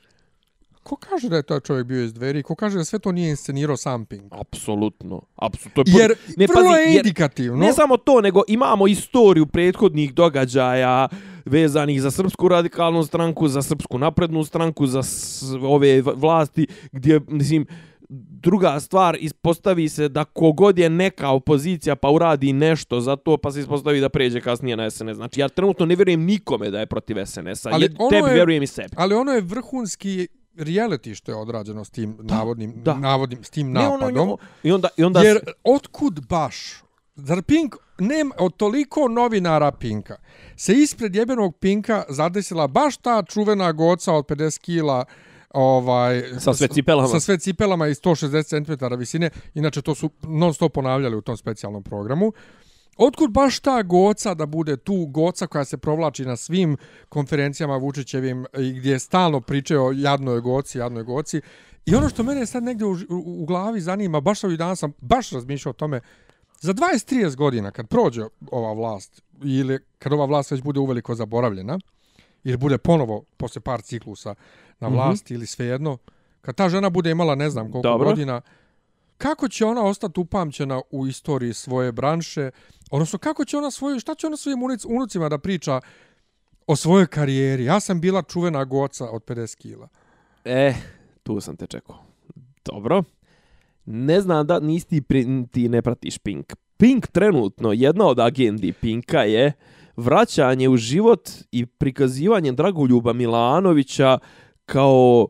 ko 0.83 0.95
kaže 0.97 1.29
da 1.29 1.35
je 1.35 1.43
taj 1.43 1.59
čovjek 1.59 1.85
bio 1.85 2.03
iz 2.03 2.13
dveri, 2.13 2.43
ko 2.43 2.55
kaže 2.55 2.77
da 2.77 2.83
sve 2.83 2.99
to 2.99 3.11
nije 3.11 3.29
inscenirao 3.29 3.77
sam 3.77 4.05
Pink? 4.05 4.23
Apsolutno. 4.31 5.21
Apsolutno. 5.35 5.83
Je 5.87 6.01
Jer 6.01 6.13
ne, 6.37 6.47
vrlo 6.47 6.63
pazi, 6.63 6.79
je 6.79 6.87
jer- 6.87 6.97
indikativno. 6.97 7.57
Ne 7.57 7.73
samo 7.73 7.97
to, 7.97 8.21
nego 8.21 8.41
imamo 8.47 8.87
istoriju 8.87 9.45
prethodnih 9.45 10.13
događaja 10.13 11.07
vezanih 11.45 12.01
za 12.01 12.11
srpsku 12.11 12.47
radikalnu 12.47 13.03
stranku, 13.03 13.47
za 13.47 13.61
srpsku 13.61 13.97
naprednu 13.97 14.43
stranku, 14.43 14.87
za 14.87 15.01
ove 15.61 16.01
vlasti, 16.01 16.67
gdje, 16.91 17.21
mislim, 17.27 17.65
druga 18.09 18.79
stvar, 18.79 19.17
ispostavi 19.19 19.89
se 19.89 20.09
da 20.09 20.25
kogod 20.25 20.79
je 20.79 20.89
neka 20.89 21.29
opozicija 21.29 21.95
pa 21.95 22.09
uradi 22.09 22.53
nešto 22.53 23.01
za 23.01 23.15
to, 23.15 23.37
pa 23.37 23.51
se 23.51 23.59
ispostavi 23.59 23.99
da 23.99 24.09
pređe 24.09 24.41
kasnije 24.41 24.77
na 24.77 24.89
SNS. 24.89 25.15
Znači, 25.15 25.39
ja 25.39 25.49
trenutno 25.49 25.85
ne 25.85 25.95
vjerujem 25.95 26.21
nikome 26.21 26.71
da 26.71 26.79
je 26.79 26.85
protiv 26.85 27.15
SNS-a. 27.25 27.69
Ali 27.71 27.89
ono 27.97 28.09
Tebi 28.09 28.27
je- 28.27 28.33
vjerujem 28.33 28.63
i 28.63 28.67
sebi. 28.67 28.89
Ali 28.95 29.15
ono 29.15 29.31
je 29.31 29.41
vrhunski 29.41 30.27
reality 30.55 31.15
što 31.15 31.31
je 31.31 31.35
odrađeno 31.35 31.85
s 31.85 31.89
tim 31.89 32.17
navodnim, 32.21 32.73
da. 32.75 32.93
navodnim, 32.93 33.43
s 33.43 33.49
tim 33.49 33.71
Ne, 33.71 33.87
ono, 33.87 33.97
napadom. 33.97 34.27
ono, 34.29 34.37
I 34.63 34.71
onda, 34.71 34.87
i 34.97 35.03
onda 35.03 35.19
Jer 35.19 35.39
otkud 35.63 36.27
baš? 36.29 36.83
Zar 37.15 37.41
Pink, 37.41 37.75
nema 37.99 38.35
od 38.39 38.55
toliko 38.57 39.07
novinara 39.07 39.71
Pinka, 39.71 40.15
se 40.55 40.73
ispred 40.73 41.15
jebenog 41.15 41.57
Pinka 41.57 42.03
zadesila 42.09 42.67
baš 42.67 42.97
ta 42.97 43.23
čuvena 43.23 43.71
goca 43.71 44.13
od 44.13 44.25
50 44.25 44.59
kila 44.59 45.05
ovaj, 45.53 46.23
Sa 46.39 46.53
sve 46.53 46.67
cipelama. 46.67 47.07
Sa 47.07 47.19
sve 47.19 47.37
cipelama 47.39 47.87
i 47.87 47.93
160 47.93 48.89
cm 48.89 48.95
visine. 48.95 49.29
Inače, 49.53 49.81
to 49.81 49.95
su 49.95 50.09
non 50.21 50.53
stop 50.53 50.73
ponavljali 50.73 51.15
u 51.15 51.21
tom 51.21 51.37
specijalnom 51.37 51.83
programu. 51.83 52.33
Otkud 52.97 53.31
baš 53.31 53.59
ta 53.59 53.83
goca 53.83 54.33
da 54.33 54.45
bude 54.45 54.77
tu 54.77 55.05
goca 55.05 55.47
koja 55.47 55.65
se 55.65 55.77
provlači 55.77 56.25
na 56.25 56.35
svim 56.35 56.77
konferencijama 57.09 57.77
Vučićevim 57.77 58.45
i 58.57 58.73
gdje 58.73 58.99
stalno 58.99 59.41
pričaju 59.41 59.83
o 59.83 59.91
jadnoj 59.91 60.41
goci, 60.41 60.77
jadnoj 60.77 61.03
goci. 61.03 61.41
I 61.85 61.95
ono 61.95 62.09
što 62.09 62.23
mene 62.23 62.45
sad 62.45 62.63
negdje 62.63 62.87
u, 62.87 62.91
u, 62.91 63.41
u 63.41 63.45
glavi 63.45 63.81
zanima, 63.81 64.21
baš 64.21 64.43
ovih 64.43 64.57
dana 64.57 64.75
sam 64.75 64.93
baš 65.01 65.29
razmišljao 65.29 65.69
o 65.69 65.73
tome, 65.73 66.01
za 66.63 66.73
20-30 66.73 67.35
godina 67.35 67.71
kad 67.71 67.87
prođe 67.87 68.21
ova 68.51 68.73
vlast 68.73 69.21
ili 69.43 69.79
kad 69.99 70.13
ova 70.13 70.25
vlast 70.25 70.51
već 70.51 70.61
bude 70.61 70.79
uveliko 70.79 71.15
zaboravljena 71.15 71.79
ili 72.43 72.57
bude 72.57 72.77
ponovo 72.77 73.23
posle 73.37 73.61
par 73.61 73.81
ciklusa 73.81 74.35
na 74.79 74.87
vlasti 74.87 75.33
mm 75.33 75.35
-hmm. 75.35 75.37
ili 75.39 75.45
svejedno, 75.45 75.97
kad 76.41 76.55
ta 76.55 76.69
žena 76.69 76.89
bude 76.89 77.11
imala 77.11 77.35
ne 77.35 77.49
znam 77.49 77.71
koliko 77.71 77.89
Dobro. 77.89 78.09
godina, 78.09 78.41
kako 79.17 79.47
će 79.49 79.65
ona 79.65 79.83
ostati 79.83 80.19
upamćena 80.19 80.81
u 80.91 81.07
istoriji 81.07 81.53
svoje 81.53 81.91
branše, 81.91 82.51
odnosno 82.93 83.19
kako 83.19 83.45
će 83.45 83.57
ona 83.57 83.71
svoju, 83.71 83.99
šta 83.99 84.15
će 84.15 84.27
ona 84.27 84.37
svojim 84.37 84.59
unic- 84.59 84.85
unucima 84.89 85.29
da 85.29 85.37
priča 85.37 85.81
o 86.67 86.75
svojoj 86.75 87.07
karijeri. 87.07 87.65
Ja 87.65 87.79
sam 87.79 88.01
bila 88.01 88.21
čuvena 88.21 88.65
goca 88.65 89.09
od 89.09 89.23
50 89.25 89.57
kila. 89.57 89.87
E, 90.45 90.73
tu 91.23 91.41
sam 91.41 91.55
te 91.55 91.67
čekao. 91.67 91.97
Dobro. 92.65 93.03
Ne 93.85 94.21
znam 94.21 94.47
da 94.47 94.59
nisi 94.59 94.87
ti, 94.87 95.01
pri, 95.01 95.25
ti 95.51 95.69
ne 95.69 95.81
pratiš 95.81 96.17
Pink. 96.17 96.53
Pink 96.77 97.07
trenutno, 97.07 97.71
jedna 97.71 98.05
od 98.05 98.19
agendi 98.19 98.73
Pinka 98.73 99.23
je 99.23 99.53
vraćanje 99.95 100.69
u 100.69 100.77
život 100.77 101.29
i 101.51 101.65
prikazivanje 101.65 102.51
Dragoljuba 102.51 103.13
Milanovića 103.13 104.19
kao 104.65 105.27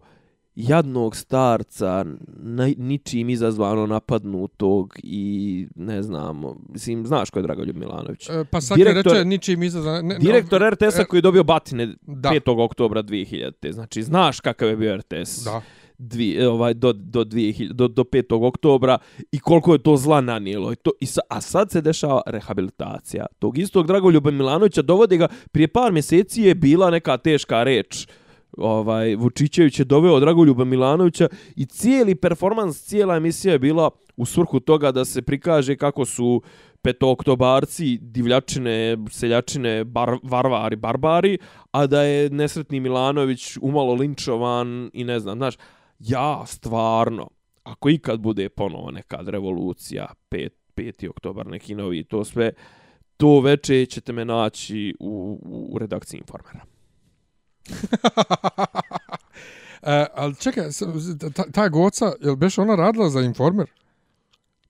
jadnog 0.55 1.15
starca, 1.15 2.05
na, 2.27 2.69
ničim 2.77 3.29
izazvano 3.29 3.87
napadnutog 3.87 4.93
i 5.03 5.67
ne 5.75 6.03
znam, 6.03 6.41
mislim, 6.69 7.05
znaš 7.05 7.29
ko 7.29 7.39
je 7.39 7.43
Dragoljub 7.43 7.77
Milanović? 7.77 8.29
E, 8.29 8.45
pa 8.51 8.61
sad 8.61 8.77
Direktor- 8.77 9.13
reče 9.13 9.25
ničim 9.25 9.63
izazvan... 9.63 10.05
Ne, 10.05 10.17
Direktor 10.19 10.61
RTS-a 10.69 11.01
e, 11.01 11.05
koji 11.05 11.17
je 11.17 11.21
dobio 11.21 11.43
batine 11.43 11.95
da. 12.01 12.29
5. 12.29 12.63
oktobra 12.63 13.03
2000. 13.03 13.71
Znači, 13.71 14.03
znaš 14.03 14.39
kakav 14.39 14.69
je 14.69 14.75
bio 14.77 14.97
RTS 14.97 15.43
Da. 15.43 15.61
dvi, 15.97 16.35
e, 16.39 16.47
ovaj, 16.47 16.73
do, 16.73 16.93
do, 16.93 17.23
2000, 17.23 17.71
do, 17.73 17.87
do 17.87 18.03
5. 18.03 18.47
oktobra 18.47 18.97
i 19.31 19.39
koliko 19.39 19.73
je 19.73 19.83
to 19.83 19.97
zla 19.97 20.21
nanijelo. 20.21 20.71
I 20.71 20.75
to, 20.75 20.91
i 20.99 21.05
sa, 21.05 21.21
a 21.29 21.41
sad 21.41 21.71
se 21.71 21.81
dešava 21.81 22.21
rehabilitacija. 22.25 23.25
Tog 23.39 23.57
istog 23.57 23.87
Dragoljuba 23.87 24.31
Milanovića 24.31 24.81
dovodi 24.81 25.17
ga, 25.17 25.27
prije 25.51 25.67
par 25.67 25.91
mjeseci 25.91 26.41
je 26.41 26.55
bila 26.55 26.89
neka 26.89 27.17
teška 27.17 27.63
reč 27.63 28.07
ovaj 28.57 29.15
Vučićević 29.15 29.79
je 29.79 29.85
doveo 29.85 30.19
Dragoljuba 30.19 30.65
Milanovića 30.65 31.27
i 31.55 31.65
cijeli 31.65 32.15
performans, 32.15 32.83
cijela 32.83 33.15
emisija 33.15 33.51
je 33.51 33.59
bila 33.59 33.89
u 34.17 34.25
svrhu 34.25 34.59
toga 34.59 34.91
da 34.91 35.05
se 35.05 35.21
prikaže 35.21 35.75
kako 35.75 36.05
su 36.05 36.41
petooktobarci, 36.81 37.97
divljačine, 38.01 38.97
seljačine, 39.09 39.83
bar, 39.83 40.17
varvari, 40.23 40.75
barbari, 40.75 41.37
a 41.71 41.87
da 41.87 42.01
je 42.01 42.29
nesretni 42.29 42.79
Milanović 42.79 43.57
umalo 43.61 43.93
linčovan 43.93 44.89
i 44.93 45.03
ne 45.03 45.19
znam, 45.19 45.37
znaš, 45.37 45.55
ja 45.99 46.45
stvarno, 46.45 47.29
ako 47.63 47.89
ikad 47.89 48.19
bude 48.19 48.49
ponovo 48.49 48.91
nekad 48.91 49.27
revolucija, 49.27 50.07
5. 50.31 50.49
5. 50.75 51.09
oktobar, 51.09 51.47
neki 51.47 51.75
novi, 51.75 52.03
to 52.03 52.23
sve, 52.23 52.51
to 53.17 53.39
veče 53.39 53.85
ćete 53.85 54.13
me 54.13 54.25
naći 54.25 54.95
u, 54.99 55.39
u 55.73 55.77
redakciji 55.79 56.17
Informera. 56.17 56.72
E, 59.85 60.05
ali 60.13 60.35
čekaj, 60.35 60.63
ta, 61.35 61.43
ta 61.51 61.69
goca, 61.69 62.11
jel 62.21 62.35
beš 62.35 62.57
ona 62.57 62.75
radila 62.75 63.09
za 63.09 63.21
Informer? 63.21 63.67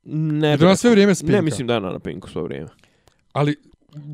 Ne, 0.04 0.50
Jer 0.50 0.66
ona 0.66 0.76
sve 0.76 0.91
vrijeme 0.91 1.16
spinka. 1.16 1.36
Ne, 1.36 1.41
mislim 1.41 1.68
da 1.68 1.74
je 1.74 1.78
ona 1.78 1.91
na 1.91 2.00
Pinku 2.00 2.30
sve 2.30 2.41
vrijeme. 2.41 2.68
Ali, 3.34 3.56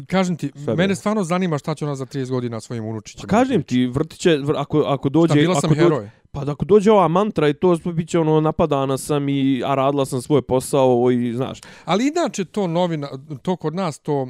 kažem 0.07 0.37
ti, 0.37 0.51
Sve 0.63 0.75
mene 0.75 0.95
stvarno 0.95 1.23
zanima 1.23 1.57
šta 1.57 1.75
će 1.75 1.85
ona 1.85 1.95
za 1.95 2.05
30 2.05 2.29
godina 2.29 2.59
svojim 2.59 2.85
unučićima. 2.85 3.27
Pa 3.27 3.37
kažem 3.37 3.63
ti, 3.63 3.87
vrtiće, 3.87 4.29
vr- 4.29 4.57
ako, 4.57 4.79
ako 4.79 5.09
dođe... 5.09 5.33
Šta, 5.33 5.39
bila 5.39 5.51
ako 5.51 5.61
sam 5.61 5.69
dođe, 5.69 5.81
heroj. 5.81 6.09
Pa 6.31 6.45
da 6.45 6.51
ako 6.51 6.65
dođe 6.65 6.91
ova 6.91 7.07
mantra 7.07 7.49
i 7.49 7.53
to 7.53 7.77
bit 7.93 8.09
će 8.09 8.19
ono 8.19 8.41
napadana 8.41 8.97
sam 8.97 9.29
i 9.29 9.63
a 9.65 9.75
radila 9.75 10.05
sam 10.05 10.21
svoj 10.21 10.41
posao 10.41 11.11
i 11.11 11.33
znaš. 11.33 11.59
Ali 11.85 12.07
inače 12.07 12.45
to 12.45 12.67
novina, 12.67 13.09
to 13.41 13.55
kod 13.55 13.75
nas 13.75 13.99
to 13.99 14.27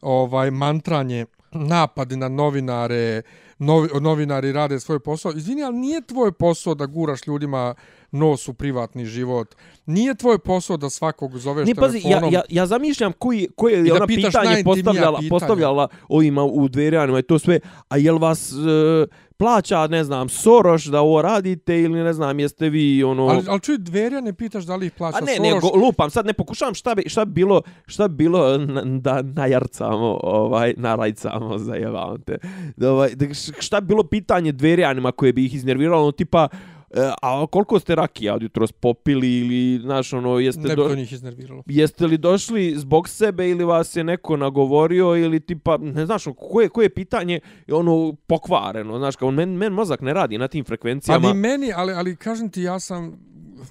ovaj 0.00 0.50
mantranje, 0.50 1.26
napadi 1.52 2.16
na 2.16 2.28
novinare, 2.28 3.22
novi, 3.60 3.88
novinari 4.00 4.52
rade 4.52 4.80
svoj 4.80 4.98
posao. 4.98 5.32
Izvini, 5.32 5.62
ali 5.62 5.76
nije 5.76 6.00
tvoj 6.00 6.32
posao 6.32 6.74
da 6.74 6.86
guraš 6.86 7.26
ljudima 7.26 7.74
nos 8.10 8.48
u 8.48 8.54
privatni 8.54 9.04
život. 9.06 9.54
Nije 9.86 10.14
tvoj 10.14 10.38
posao 10.38 10.76
da 10.76 10.90
svakog 10.90 11.38
zoveš 11.38 11.68
Ne, 11.68 11.74
pazi, 11.74 11.98
ja, 11.98 12.02
telefonom. 12.02 12.32
ja, 12.32 12.42
ja 12.48 12.66
zamišljam 12.66 13.12
koji, 13.12 13.48
koje 13.56 13.86
je 13.86 13.92
ona 13.92 14.06
pitanje 14.06 14.64
postavljala, 14.64 15.18
pitanja. 15.18 15.30
postavljala 15.30 15.88
ovima 16.08 16.44
u 16.44 16.68
dverjanima 16.68 17.18
i 17.18 17.22
to 17.22 17.38
sve, 17.38 17.60
a 17.88 17.96
jel 17.96 18.18
vas 18.18 18.52
e, 18.52 19.06
plaća, 19.40 19.86
ne 19.86 20.04
znam, 20.04 20.28
Soros 20.28 20.84
da 20.84 21.00
ovo 21.00 21.22
radite 21.22 21.80
ili 21.80 22.02
ne 22.02 22.12
znam, 22.12 22.40
jeste 22.40 22.68
vi 22.68 23.04
ono... 23.04 23.26
Ali, 23.26 23.44
ali 23.48 23.60
čuj, 23.60 23.78
dverja 23.78 24.20
ne 24.20 24.32
pitaš 24.32 24.64
da 24.64 24.76
li 24.76 24.86
ih 24.86 24.92
plaća 24.92 25.18
A 25.18 25.20
ne, 25.20 25.36
Soros. 25.36 25.52
ne, 25.52 25.60
go, 25.60 25.86
lupam, 25.86 26.10
sad 26.10 26.26
ne 26.26 26.32
pokušavam 26.32 26.74
šta 26.74 26.94
bi, 26.94 27.02
šta 27.06 27.24
bi 27.24 27.32
bilo, 27.32 27.62
šta 27.86 28.08
bi 28.08 28.14
bilo 28.14 28.58
na, 28.58 28.82
da 28.84 29.22
najarcamo, 29.22 30.20
ovaj, 30.22 30.74
narajcamo, 30.76 31.58
zajebavam 31.58 32.20
te. 32.20 32.38
Da, 32.76 32.92
Ovaj, 32.92 33.10
šta 33.58 33.80
bi 33.80 33.86
bilo 33.86 34.02
pitanje 34.02 34.52
dverjanima 34.52 35.12
koje 35.12 35.32
bi 35.32 35.44
ih 35.44 35.54
iznerviralo, 35.54 36.02
ono, 36.02 36.12
tipa, 36.12 36.48
e, 36.90 37.10
a 37.22 37.46
koliko 37.46 37.80
ste 37.80 37.94
rakija 37.94 38.34
od 38.34 38.42
jutros 38.42 38.72
popili 38.72 39.38
ili, 39.38 39.80
znaš, 39.82 40.12
ono, 40.12 40.38
jeste, 40.38 40.60
ne 40.60 40.68
bi 40.68 40.76
do, 40.76 40.94
njih 40.94 41.12
iznerviralo. 41.12 41.62
jeste 41.66 42.06
li 42.06 42.18
došli 42.18 42.74
zbog 42.76 43.08
sebe 43.08 43.48
ili 43.48 43.64
vas 43.64 43.96
je 43.96 44.04
neko 44.04 44.36
nagovorio 44.36 45.16
ili 45.16 45.40
tipa, 45.40 45.76
ne 45.76 46.06
znaš, 46.06 46.26
ono, 46.26 46.34
koje, 46.34 46.68
koje 46.68 46.84
je 46.84 46.94
pitanje, 46.94 47.40
ono, 47.72 48.14
pokvareno, 48.26 48.98
znaš, 48.98 49.16
kao, 49.16 49.30
men, 49.30 49.50
men 49.50 49.72
mozak 49.72 50.00
ne 50.00 50.14
radi 50.14 50.38
na 50.38 50.48
tim 50.48 50.64
Pa 50.64 50.68
frekvencijama. 50.68 51.28
ni 51.28 51.34
meni, 51.34 51.72
ali, 51.76 51.92
ali 51.92 52.16
kažem 52.16 52.50
ti, 52.50 52.62
ja 52.62 52.80
sam, 52.80 53.18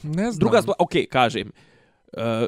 ne 0.04 0.32
znam. 0.32 0.40
Druga 0.40 0.62
stvar, 0.62 0.76
ok, 0.80 0.92
kažem, 1.12 1.52
e, 2.14 2.48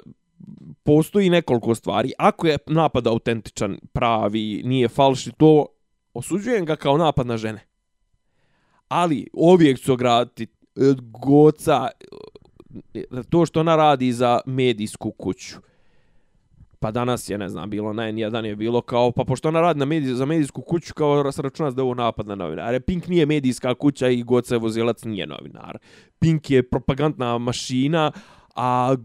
postoji 0.84 1.30
nekoliko 1.30 1.76
stvari. 1.76 2.12
Ako 2.18 2.48
je 2.48 2.58
napad 2.68 3.08
autentičan, 3.08 3.78
pravi, 3.94 4.62
nije 4.66 4.88
falš 4.88 5.28
i 5.28 5.32
to, 5.32 5.66
osuđujem 6.14 6.66
ga 6.66 6.76
kao 6.76 6.98
napad 6.98 7.28
na 7.28 7.38
žene. 7.38 7.68
Ali 8.88 9.28
uvijek 9.34 9.80
ću 9.80 9.94
ograditi 9.94 10.48
goca 11.02 11.88
e, 12.94 13.04
to 13.30 13.46
što 13.46 13.60
ona 13.60 13.76
radi 13.76 14.14
za 14.14 14.40
medijsku 14.46 15.12
kuću. 15.12 15.56
Pa 16.80 16.92
danas 16.92 17.30
je, 17.30 17.38
ne 17.38 17.50
znam, 17.50 17.70
bilo 17.70 17.94
na 17.94 18.04
N1 18.04 18.46
je 18.46 18.56
bilo 18.56 18.82
kao, 18.82 19.12
pa 19.12 19.24
pošto 19.24 19.48
ona 19.48 19.62
radi 19.62 19.80
na 19.80 19.86
medij, 19.86 20.14
za 20.14 20.26
medijsku 20.26 20.62
kuću, 20.62 20.94
kao 20.94 21.32
se 21.32 21.42
računa 21.42 21.72
da 21.72 21.82
je 21.82 21.84
ovo 21.84 21.94
napad 21.94 22.28
na 22.28 22.36
novinare. 22.36 22.80
Pink 22.80 23.08
nije 23.08 23.26
medijska 23.26 23.76
kuća 23.76 24.08
i 24.08 24.24
Goca 24.24 24.58
Vozilac 24.58 25.04
nije 25.04 25.28
novinar. 25.28 25.78
Pink 26.20 26.50
je 26.50 26.70
propagandna 26.70 27.38
mašina, 27.38 28.12
a 28.56 28.96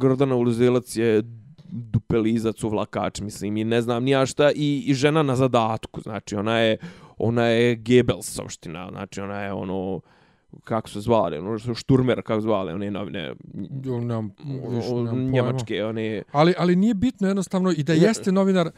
Gordana 0.00 0.34
Vozilac 0.34 0.96
je 0.96 1.22
dupelizac 1.70 2.64
u 2.64 2.68
vlakač, 2.68 3.20
mislim, 3.20 3.56
i 3.56 3.64
ne 3.64 3.82
znam 3.82 4.04
nija 4.04 4.26
šta, 4.26 4.50
i, 4.54 4.84
i 4.86 4.94
žena 4.94 5.22
na 5.22 5.36
zadatku, 5.36 6.00
znači, 6.00 6.36
ona 6.36 6.58
je, 6.58 6.78
ona 7.18 7.44
je 7.44 7.76
Goebbelsovština, 7.76 8.88
znači, 8.90 9.20
ona 9.20 9.40
je 9.40 9.52
ono, 9.52 10.00
kako 10.64 10.88
se 10.88 11.00
zvali, 11.00 11.38
ono, 11.38 11.74
šturmer, 11.74 12.22
kako 12.22 12.40
se 12.40 12.44
zvali, 12.44 12.72
one 12.72 12.90
novine, 12.90 13.34
nemam, 13.54 14.30
o- 14.64 14.70
nemam 14.70 15.10
pojma. 15.10 15.12
njemačke, 15.22 15.84
one, 15.84 16.22
Ali, 16.32 16.54
ali 16.58 16.76
nije 16.76 16.94
bitno 16.94 17.28
jednostavno 17.28 17.72
i 17.72 17.82
da 17.82 17.92
Ne. 17.92 17.98
jeste 17.98 18.32
novinar, 18.32 18.70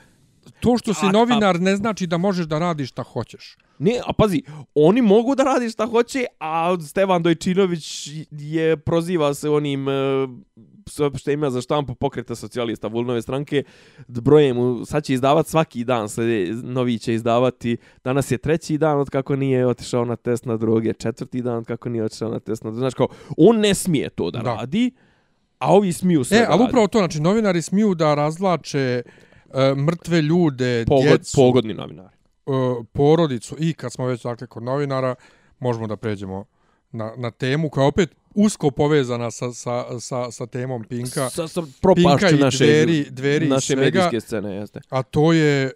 to 0.61 0.79
što 0.79 0.95
si 0.95 1.07
A- 1.07 1.09
a- 1.09 1.13
novinar 1.13 1.61
ne 1.61 1.77
znači 1.77 2.07
da 2.07 2.19
možeš 2.19 2.47
da 2.47 2.59
radiš 2.59 2.89
šta 2.89 3.03
hoćeš. 3.03 3.57
Ne, 3.79 3.93
a 4.07 4.13
pazi, 4.13 4.43
oni 4.75 5.03
mogu 5.03 5.35
da 5.35 5.43
radi 5.45 5.71
šta 5.71 5.87
hoće, 5.87 6.25
a 6.41 6.77
Stevan 6.81 7.23
Dojčinović 7.23 8.09
je 8.31 8.77
proziva 8.77 9.35
se 9.35 9.51
onim 9.51 9.87
e, 10.81 10.91
saopštenjima 10.91 11.51
za 11.51 11.61
štampu 11.61 11.95
pokreta 11.95 12.35
socijalista 12.35 12.89
Vulnove 12.89 13.23
stranke. 13.23 13.63
D- 14.09 14.21
Broje 14.21 14.55
mu, 14.55 14.85
sad 14.85 15.05
će 15.05 15.15
izdavat 15.15 15.47
svaki 15.47 15.85
dan, 15.85 16.09
sad 16.09 16.25
novi 16.55 16.99
će 16.99 17.15
izdavati. 17.15 17.77
Danas 18.05 18.31
je 18.31 18.39
treći 18.39 18.79
dan 18.79 18.99
od 18.99 19.11
kako 19.11 19.37
nije 19.37 19.67
otišao 19.67 20.05
na 20.05 20.17
test 20.17 20.45
na 20.45 20.57
droge, 20.57 20.93
četvrti 20.93 21.43
dan 21.43 21.57
od 21.57 21.65
kako 21.65 21.89
nije 21.89 22.05
otišao 22.05 22.31
na 22.31 22.41
test 22.41 22.65
na 22.65 22.71
droge. 22.71 22.81
Znači 22.81 22.97
kao, 22.97 23.09
on 23.37 23.59
ne 23.59 23.75
smije 23.75 24.11
to 24.11 24.31
da, 24.31 24.39
Da. 24.39 24.55
radi, 24.55 24.91
a 25.59 25.75
ovi 25.75 25.93
smiju 25.93 26.25
sve 26.25 26.39
E, 26.39 26.47
ali 26.49 26.65
upravo 26.65 26.87
to, 26.87 26.99
znači 26.99 27.21
novinari 27.21 27.63
smiju 27.63 27.95
da 27.95 28.15
razvlače 28.15 29.03
e, 29.51 29.75
mrtve 29.77 30.23
ljude, 30.23 30.85
Pogod, 30.89 31.05
djecu, 31.05 31.37
pogodni 31.37 31.75
novinari. 31.75 32.17
e, 32.47 32.51
porodicu 32.93 33.57
i 33.59 33.73
kad 33.73 33.93
smo 33.93 34.07
već 34.07 34.23
dakle 34.23 34.47
kod 34.47 34.63
novinara, 34.63 35.15
možemo 35.59 35.87
da 35.87 35.97
pređemo 35.97 36.45
na, 36.93 37.13
na 37.17 37.31
temu 37.31 37.71
koja 37.71 37.87
opet 37.87 38.11
usko 38.35 38.71
povezana 38.71 39.31
sa, 39.31 39.53
sa, 39.53 40.01
sa, 40.01 40.31
sa 40.31 40.47
temom 40.47 40.85
Pinka, 40.85 41.31
Sa, 41.31 41.49
sa 41.49 41.63
Pinka 41.63 41.79
propašću 41.83 42.37
i 42.37 42.39
naše, 42.39 42.65
dveri, 42.65 43.07
dveri 43.11 43.47
i 43.47 43.49
naše 43.49 43.67
svega, 43.67 43.83
medijske 43.85 44.21
scene, 44.21 44.55
jeste. 44.55 44.81
a 44.89 45.03
to 45.03 45.33
je, 45.33 45.73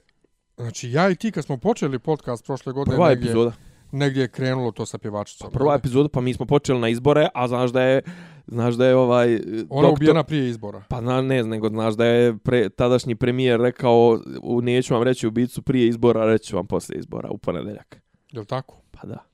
znači 0.57 0.91
ja 0.91 1.11
i 1.11 1.15
ti 1.17 1.33
kad 1.33 1.45
smo 1.45 1.57
počeli 1.57 1.99
podcast 1.99 2.45
prošle 2.45 2.73
godine, 2.73 2.97
Prva 2.97 3.09
negdje, 3.09 3.25
epizoda. 3.31 3.53
negdje 3.93 4.21
je 4.21 4.29
krenulo 4.29 4.73
to 4.73 4.87
sa 4.87 4.99
pjevačicom. 4.99 5.51
Prva 5.53 5.75
epizoda, 5.75 6.09
pa 6.09 6.21
mi 6.21 6.35
smo 6.35 6.47
počeli 6.47 6.81
na 6.81 6.89
izbore, 6.89 7.29
a 7.35 7.49
znaš 7.49 7.71
da 7.71 7.83
je, 7.83 8.03
znaš 8.47 8.75
da 8.75 8.87
je 8.87 8.97
ovaj... 8.97 9.41
Ona 9.69 9.89
ubijena 9.89 10.23
prije 10.25 10.49
izbora. 10.49 10.83
Pa 10.89 11.01
na, 11.01 11.23
ne 11.23 11.43
znam, 11.43 11.51
nego 11.51 11.69
znaš 11.69 11.95
da 11.95 12.07
je 12.07 12.37
pre, 12.39 12.69
tadašnji 12.69 13.15
premijer 13.15 13.61
rekao, 13.61 14.19
u, 14.43 14.61
neću 14.61 14.95
vam 14.95 15.03
reći 15.03 15.27
ubicu 15.27 15.63
prije 15.63 15.89
izbora, 15.89 16.27
reću 16.27 16.57
vam 16.57 16.67
posle 16.67 16.97
izbora, 16.97 17.29
u 17.31 17.39
ponedeljak. 17.39 18.01
Je 18.33 18.41
li 18.41 18.47
tako? 18.47 18.77
Pa 18.91 19.07
da. 19.07 19.34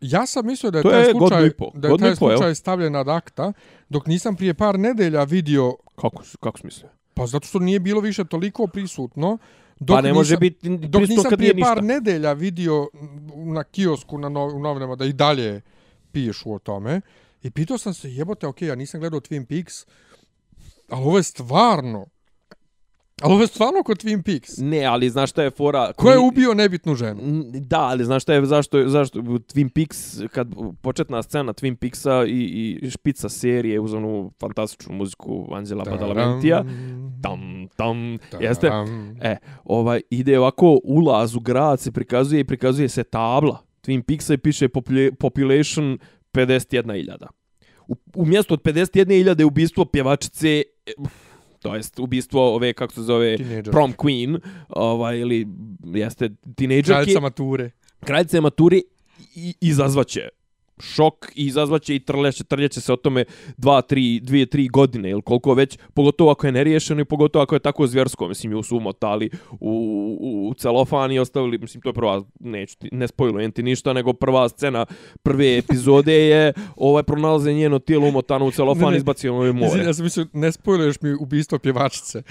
Ja 0.00 0.26
sam 0.26 0.46
mislio 0.46 0.70
da 0.70 0.78
je 0.78 0.82
To 0.82 0.90
taj 0.90 1.00
je 1.00 1.10
slučaj, 1.10 1.50
po. 1.50 1.70
da 1.74 1.88
je 1.88 1.98
taj 1.98 2.16
slučaj 2.16 2.54
stavljen 2.54 2.96
ad 2.96 3.08
akta, 3.08 3.52
dok 3.88 4.06
nisam 4.06 4.36
prije 4.36 4.54
par 4.54 4.78
nedelja 4.78 5.24
vidio, 5.24 5.76
Kako, 5.94 6.22
kako 6.40 6.58
smislio? 6.58 6.88
pa 7.14 7.26
zato 7.26 7.46
što 7.46 7.58
nije 7.58 7.80
bilo 7.80 8.00
više 8.00 8.24
toliko 8.24 8.66
prisutno, 8.66 9.38
dok 9.80 9.96
Pa 9.96 10.00
ne 10.00 10.12
može 10.12 10.34
nisam, 10.34 10.40
biti 10.40 10.88
dok 10.88 11.02
nisam 11.02 11.32
prije 11.36 11.60
par 11.60 11.76
ništa. 11.76 11.94
nedelja 11.94 12.32
vidio 12.32 12.88
na 13.36 13.64
kiosku 13.64 14.18
na 14.18 14.28
nov, 14.28 14.56
u 14.56 14.58
novinama 14.58 14.96
da 14.96 15.04
i 15.04 15.12
dalje 15.12 15.60
pišu 16.12 16.52
o 16.52 16.58
tome, 16.58 17.00
i 17.42 17.50
pitao 17.50 17.78
sam 17.78 17.94
se, 17.94 18.14
jebote, 18.14 18.46
okej, 18.46 18.68
ja 18.68 18.74
nisam 18.74 19.00
gledao 19.00 19.20
Twin 19.20 19.44
Peaks, 19.46 19.86
ali 20.88 21.04
ovo 21.04 21.16
je 21.16 21.22
stvarno, 21.22 22.06
ali 23.22 23.32
ovo 23.32 23.42
je 23.42 23.46
stvarno 23.46 23.82
kod 23.82 24.04
Twin 24.04 24.22
Peaks. 24.22 24.58
Ne, 24.58 24.84
ali 24.84 25.10
znaš 25.10 25.30
šta 25.30 25.42
je 25.42 25.50
fora? 25.50 25.92
Ko 25.92 26.10
je 26.10 26.18
ubio 26.18 26.54
nebitnu 26.54 26.94
ženu? 26.94 27.20
Da, 27.52 27.80
ali 27.80 28.04
znaš 28.04 28.22
šta 28.22 28.34
je, 28.34 28.46
zašto, 28.46 28.88
zašto 28.88 29.20
Twin 29.20 29.68
Peaks, 29.68 30.18
kad 30.32 30.48
početna 30.82 31.22
scena 31.22 31.52
Twin 31.52 31.74
Peaksa 31.74 32.24
i, 32.24 32.78
i 32.82 32.90
špica 32.90 33.28
serije 33.28 33.80
uz 33.80 33.94
onu 33.94 34.32
fantastičnu 34.40 34.94
muziku 34.94 35.48
Anđela 35.52 35.84
Badalamentija, 35.84 36.64
tam, 37.22 37.68
tam, 37.76 38.18
jeste? 38.40 38.70
E, 39.20 39.36
ovaj, 39.64 40.00
ide 40.10 40.38
ovako, 40.38 40.80
ulaz 40.84 41.36
u 41.36 41.40
grad 41.40 41.80
se 41.80 41.92
prikazuje 41.92 42.40
i 42.40 42.44
prikazuje 42.44 42.88
se 42.88 43.04
tabla 43.04 43.58
Twin 43.82 44.02
Peaksa 44.02 44.34
i 44.34 44.38
piše 44.38 44.68
popula- 44.68 45.14
population 45.14 45.98
51.000. 46.32 47.26
U, 47.88 47.96
u 48.14 48.26
mjestu 48.26 48.54
od 48.54 48.62
51.000 48.62 49.38
je 49.38 49.46
ubistvo 49.46 49.84
pjevačice, 49.84 50.62
e, 50.86 50.92
to 51.58 51.76
jest 51.76 51.98
ubistvo 51.98 52.54
ove, 52.54 52.72
kako 52.72 52.92
se 52.92 53.02
zove, 53.02 53.36
Teenager. 53.36 53.70
prom 53.70 53.92
queen, 53.92 54.38
ovaj, 54.68 55.18
ili 55.18 55.46
jeste 55.84 56.30
tinejdžerke, 56.56 57.02
Kraljica 57.02 57.20
mature. 57.20 57.70
kraljice 58.00 58.40
maturi 58.40 58.82
i 59.34 59.54
izazvaće 59.60 60.28
šok 60.80 61.32
i 61.34 61.46
izazvaće 61.46 61.94
i 61.94 61.98
trljaće, 61.98 62.44
trljaće 62.44 62.80
se 62.80 62.92
o 62.92 62.96
tome 62.96 63.24
dva, 63.56 63.82
tri, 63.82 64.20
dvije, 64.20 64.46
tri 64.46 64.68
godine 64.68 65.10
ili 65.10 65.22
koliko 65.22 65.54
već, 65.54 65.78
pogotovo 65.94 66.30
ako 66.30 66.46
je 66.46 66.52
neriješeno 66.52 67.00
i 67.00 67.04
pogotovo 67.04 67.42
ako 67.42 67.54
je 67.54 67.58
tako 67.58 67.86
zvjersko, 67.86 68.28
mislim, 68.28 68.52
ju 68.52 68.62
su 68.62 68.76
umotali 68.76 69.30
u, 69.50 69.56
u, 70.20 70.48
u 70.48 70.54
celofan 70.54 71.12
i 71.12 71.18
ostavili, 71.18 71.58
mislim, 71.58 71.80
to 71.80 71.88
je 71.88 71.92
prva, 71.92 72.22
neću 72.40 72.78
ti, 72.78 72.88
ne 72.92 73.08
spojilujem 73.08 73.52
ti 73.52 73.62
ništa, 73.62 73.92
nego 73.92 74.12
prva 74.12 74.48
scena 74.48 74.86
prve 75.22 75.58
epizode 75.58 76.14
je 76.14 76.52
ovaj 76.76 77.02
pronalaze 77.02 77.52
njeno 77.52 77.78
tijelo 77.78 78.08
umotano 78.08 78.46
u 78.46 78.50
celofan 78.50 78.82
Ne, 78.82 78.88
i 78.88 78.90
ne. 78.90 78.96
izbacio 78.96 79.34
u 79.34 79.44
Izvini, 79.44 79.66
more. 79.66 79.84
ja 79.84 79.94
sam 79.94 80.04
mislio, 80.04 80.26
ne 80.32 80.52
spojluješ 80.52 81.00
mi 81.00 81.14
ubistvo 81.20 81.58
pjevačice. 81.58 82.22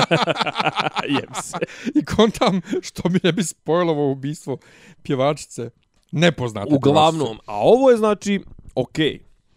Jem 1.14 1.34
se. 1.42 1.58
I 1.94 2.04
kontam 2.04 2.60
što 2.82 3.08
mi 3.08 3.18
ne 3.22 3.32
bi 3.32 3.42
spojlovo 3.42 4.10
ubistvo 4.10 4.58
pjevačice. 5.02 5.70
Nepoznate. 6.12 6.74
Uglavnom, 6.74 7.38
a 7.46 7.60
ovo 7.60 7.90
je 7.90 7.96
znači, 7.96 8.40
ok, 8.74 8.98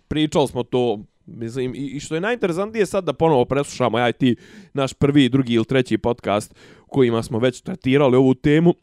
pričali 0.08 0.48
smo 0.48 0.64
to, 0.64 1.00
mislim, 1.26 1.76
i, 1.76 1.88
i 1.88 2.00
što 2.00 2.16
je 2.16 2.22
najinteresantnije 2.22 2.86
sad 2.86 3.04
da 3.04 3.14
ponovo 3.14 3.46
preslušamo, 3.46 4.00
ja 4.00 4.10
i 4.10 4.14
ti, 4.14 4.36
naš 4.74 4.94
prvi, 4.94 5.30
drugi 5.30 5.54
ili 5.54 5.66
treći 5.66 5.98
podcast 5.98 6.56
kojima 6.88 7.24
smo 7.24 7.40
već 7.40 7.62
tretirali 7.62 8.18
ovu 8.18 8.34
temu, 8.34 8.74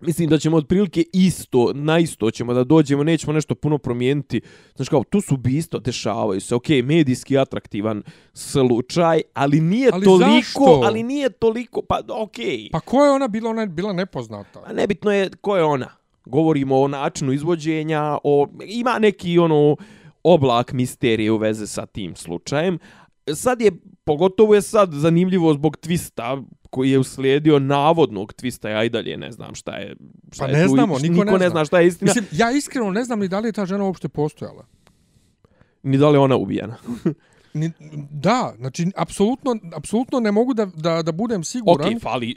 Mislim 0.00 0.28
da 0.28 0.38
ćemo 0.38 0.56
otprilike 0.56 1.04
isto, 1.12 1.72
na 1.74 1.98
isto 1.98 2.30
ćemo 2.30 2.54
da 2.54 2.64
dođemo, 2.64 3.04
nećemo 3.04 3.32
nešto 3.32 3.54
puno 3.54 3.78
promijeniti. 3.78 4.40
Znaš 4.76 4.88
kao, 4.88 5.04
tu 5.04 5.20
su 5.20 5.34
ubistvo, 5.34 5.78
dešavaju 5.78 6.40
se, 6.40 6.54
ok, 6.54 6.68
medijski 6.84 7.38
atraktivan 7.38 8.02
slučaj, 8.34 9.22
ali 9.34 9.60
nije 9.60 9.90
Ali 9.92 10.04
toliko, 10.04 10.28
zašto? 10.30 10.82
ali 10.84 11.02
nije 11.02 11.30
toliko, 11.30 11.82
pa 11.82 12.00
ok. 12.08 12.36
Pa 12.72 12.80
ko 12.80 13.04
je 13.04 13.10
ona 13.10 13.28
bila? 13.28 13.50
Ona 13.50 13.60
je 13.60 13.66
bila 13.66 13.92
nepoznata. 13.92 14.60
Pa 14.66 14.72
nebitno 14.72 15.12
je 15.12 15.30
ko 15.40 15.56
je 15.56 15.64
ona. 15.64 15.99
Govorimo 16.30 16.80
o 16.80 16.88
načinu 16.88 17.32
izvođenja, 17.32 18.18
o, 18.24 18.46
ima 18.66 18.98
neki 18.98 19.38
ono 19.38 19.76
oblak 20.22 20.72
misterije 20.72 21.30
u 21.32 21.36
veze 21.36 21.66
sa 21.66 21.86
tim 21.86 22.16
slučajem. 22.16 22.78
Sad 23.34 23.60
je, 23.60 23.72
pogotovo 24.04 24.54
je 24.54 24.62
sad 24.62 24.92
zanimljivo 24.92 25.54
zbog 25.54 25.76
twista 25.76 26.44
koji 26.70 26.90
je 26.90 26.98
uslijedio 26.98 27.58
navodnog 27.58 28.32
twista, 28.32 28.68
ja 28.68 28.84
i 28.84 28.88
dalje 28.88 29.16
ne 29.16 29.32
znam 29.32 29.54
šta 29.54 29.76
je. 29.76 29.96
Šta 30.32 30.44
Pa 30.44 30.50
je 30.50 30.56
ne 30.56 30.64
tu, 30.64 30.70
znamo, 30.70 30.98
niko 30.98 31.24
ne 31.24 31.32
ne 31.32 31.38
zna. 31.38 31.48
zna 31.48 31.64
šta 31.64 31.80
je 31.80 31.86
istina, 31.86 32.08
Mislim, 32.08 32.24
ja 32.32 32.50
iskreno 32.50 32.90
ne 32.90 33.04
znam 33.04 33.20
ni 33.20 33.28
da 33.28 33.40
li 33.40 33.48
je 33.48 33.52
ta 33.52 33.66
žena 33.66 33.84
uopšte 33.84 34.08
postojala. 34.08 34.64
ni 35.82 35.98
da 35.98 36.08
li 36.08 36.14
je 36.14 36.20
ona 36.20 36.36
ubijena. 36.36 36.76
Ni, 37.54 37.70
da, 38.10 38.54
znači, 38.58 38.86
apsolutno, 38.96 39.56
apsolutno 39.76 40.20
ne 40.20 40.32
mogu 40.32 40.54
da, 40.54 40.66
da, 40.66 41.02
da 41.02 41.12
budem 41.12 41.44
siguran. 41.44 41.94
Ok, 41.94 42.02
fali, 42.02 42.36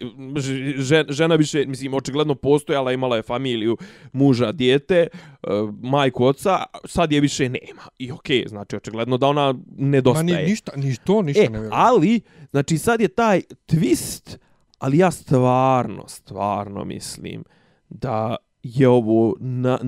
žena, 0.78 1.05
žena 1.14 1.36
više, 1.36 1.66
mislim, 1.66 1.93
očigledno 1.93 2.36
postojala, 2.36 2.91
imala 2.91 3.16
je 3.16 3.22
familiju, 3.24 3.78
muža, 4.14 4.51
dijete, 4.51 5.07
eh, 5.43 5.47
majku, 5.82 6.26
oca, 6.26 6.64
sad 6.86 7.11
je 7.11 7.22
više 7.22 7.49
nema. 7.49 7.82
I 7.99 8.11
ok, 8.11 8.28
znači, 8.47 8.76
očigledno 8.76 9.18
da 9.18 9.28
ona 9.28 9.53
Ma 9.53 9.59
nedostaje. 9.78 10.26
ni, 10.43 10.49
ništa, 10.49 10.72
ni 10.76 10.95
to 11.05 11.22
ništa 11.22 11.41
E, 11.41 11.49
ne 11.49 11.59
vjerujem. 11.59 11.72
ali, 11.74 12.22
znači 12.51 12.78
sad 12.78 13.01
je 13.01 13.07
taj 13.07 13.41
twist, 13.68 14.38
ali 14.80 14.97
ja 14.97 15.11
stvarno, 15.11 16.07
stvarno 16.07 16.86
mislim 16.86 17.43
da 17.89 18.36
je 18.64 18.88
ovo 18.88 19.36
na, 19.39 19.80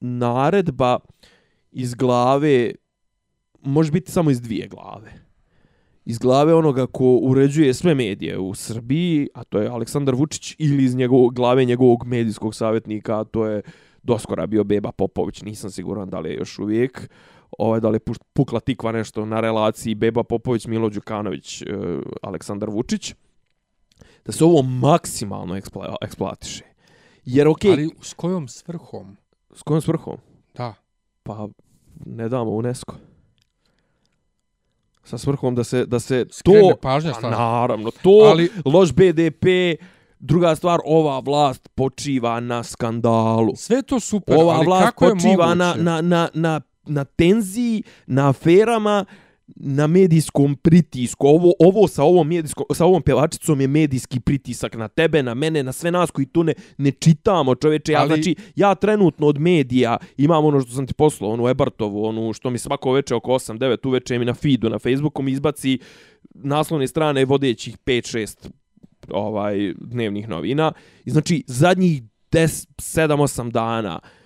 naredba 0.00 0.98
iz 1.72 1.94
glave, 1.94 2.72
može 3.64 3.92
biti 3.92 4.12
samo 4.12 4.30
iz 4.30 4.40
dvije 4.40 4.68
glave. 4.68 5.12
Iz 6.04 6.18
glave 6.18 6.54
onoga 6.54 6.86
ko 6.86 7.18
uređuje 7.22 7.74
sve 7.74 7.94
medije 7.94 8.38
u 8.38 8.54
Srbiji, 8.54 9.28
a 9.34 9.44
to 9.44 9.58
je 9.58 9.68
Aleksandar 9.68 10.14
Vučić, 10.14 10.54
ili 10.58 10.84
iz 10.84 10.94
njegovog, 10.94 11.34
glave 11.34 11.64
njegovog 11.64 12.06
medijskog 12.06 12.54
savjetnika, 12.54 13.20
a 13.20 13.24
to 13.24 13.46
je 13.46 13.62
doskora 14.02 14.46
bio 14.46 14.64
Beba 14.64 14.92
Popović, 14.92 15.42
nisam 15.42 15.70
siguran 15.70 16.10
da 16.10 16.20
li 16.20 16.30
je 16.30 16.36
još 16.36 16.58
uvijek 16.58 17.10
ovaj, 17.58 17.80
da 17.80 17.88
li 17.88 17.96
je 17.96 18.14
pukla 18.32 18.60
tikva 18.60 18.92
nešto 18.92 19.26
na 19.26 19.40
relaciji 19.40 19.94
Beba 19.94 20.22
Popović, 20.22 20.66
Milo 20.66 20.88
Đukanović, 20.88 21.62
e, 21.62 21.66
Aleksandar 22.22 22.70
Vučić, 22.70 23.14
da 24.24 24.32
se 24.32 24.44
ovo 24.44 24.62
maksimalno 24.62 25.56
ekspla, 25.56 25.96
eksploatiše. 26.02 26.64
Jer, 27.24 27.48
okej, 27.48 27.72
Ali 27.72 27.90
s 28.02 28.14
kojom 28.14 28.48
svrhom? 28.48 29.16
s 29.54 29.62
kojom 29.62 29.80
svrhom? 29.80 30.16
Da. 30.54 30.74
Pa, 31.22 31.48
ne 32.06 32.28
damo 32.28 32.50
UNESCO. 32.50 32.94
Sa 35.04 35.18
svrhom 35.18 35.54
da 35.54 35.64
se, 35.64 35.86
da 35.86 36.00
se 36.00 36.26
Skrene 36.30 36.60
to... 36.62 36.76
pažnja 36.76 37.10
Pa, 37.10 37.16
stvarno. 37.16 37.38
naravno, 37.38 37.90
to, 37.92 38.10
Ali- 38.24 38.50
loš 38.64 38.92
BDP, 38.92 39.44
druga 40.18 40.56
stvar, 40.56 40.80
ova 40.84 41.18
vlast 41.18 41.68
počiva 41.68 42.40
na 42.40 42.62
skandalu. 42.62 43.52
Sve 43.56 43.82
to 43.82 44.00
super, 44.00 44.36
Ova 44.36 44.54
ali 44.54 44.66
vlast 44.66 44.84
kako 44.84 45.04
je 45.04 45.10
počiva 45.10 45.46
moguće? 45.46 45.56
na, 45.56 45.74
na, 45.74 46.00
na, 46.00 46.28
na, 46.34 46.60
na 46.86 47.04
tenziji, 47.04 47.82
na 48.06 48.28
aferama, 48.28 49.04
na 49.46 49.86
medijskom 49.86 50.56
pritisku. 50.56 51.26
Ovo, 51.26 51.52
ovo 51.60 51.88
sa 51.88 52.02
ovom, 52.02 52.28
medijsko, 52.28 52.64
sa 52.74 52.84
ovom 52.84 53.02
pjevačicom 53.02 53.60
je 53.60 53.68
medijski 53.68 54.20
pritisak 54.20 54.74
na 54.74 54.88
tebe, 54.88 55.22
na 55.22 55.34
mene, 55.34 55.62
na 55.62 55.72
sve 55.72 55.90
nas 55.90 56.10
koji 56.10 56.26
tu 56.26 56.44
ne, 56.44 56.54
ne 56.78 56.90
čitamo, 56.90 57.54
čoveče. 57.54 57.92
Ja, 57.92 58.00
Ali- 58.00 58.08
znači, 58.08 58.34
ja 58.56 58.74
trenutno 58.74 59.26
od 59.26 59.38
medija 59.38 59.96
imam 60.16 60.44
ono 60.44 60.60
što 60.60 60.72
sam 60.72 60.86
ti 60.86 60.94
poslao, 60.94 61.30
onu 61.30 61.48
Ebartovu, 61.48 62.04
onu 62.04 62.32
što 62.32 62.50
mi 62.50 62.58
svako 62.58 62.92
veče 62.92 63.14
oko 63.14 63.30
8-9 63.30 63.88
uveče 63.88 64.18
mi 64.18 64.24
na 64.24 64.34
feedu, 64.34 64.70
na 64.70 64.78
Facebooku 64.78 65.22
mi 65.22 65.32
izbaci 65.32 65.78
naslovne 66.34 66.86
strane 66.88 67.24
vodećih 67.24 67.78
5-6 67.78 68.48
ovaj 69.10 69.74
dnevnih 69.76 70.28
novina. 70.28 70.72
I 71.04 71.10
znači 71.10 71.44
zadnjih 71.46 72.02
10 72.32 72.66
7-8 72.78 73.50
dana 73.50 73.98
n- 73.98 74.23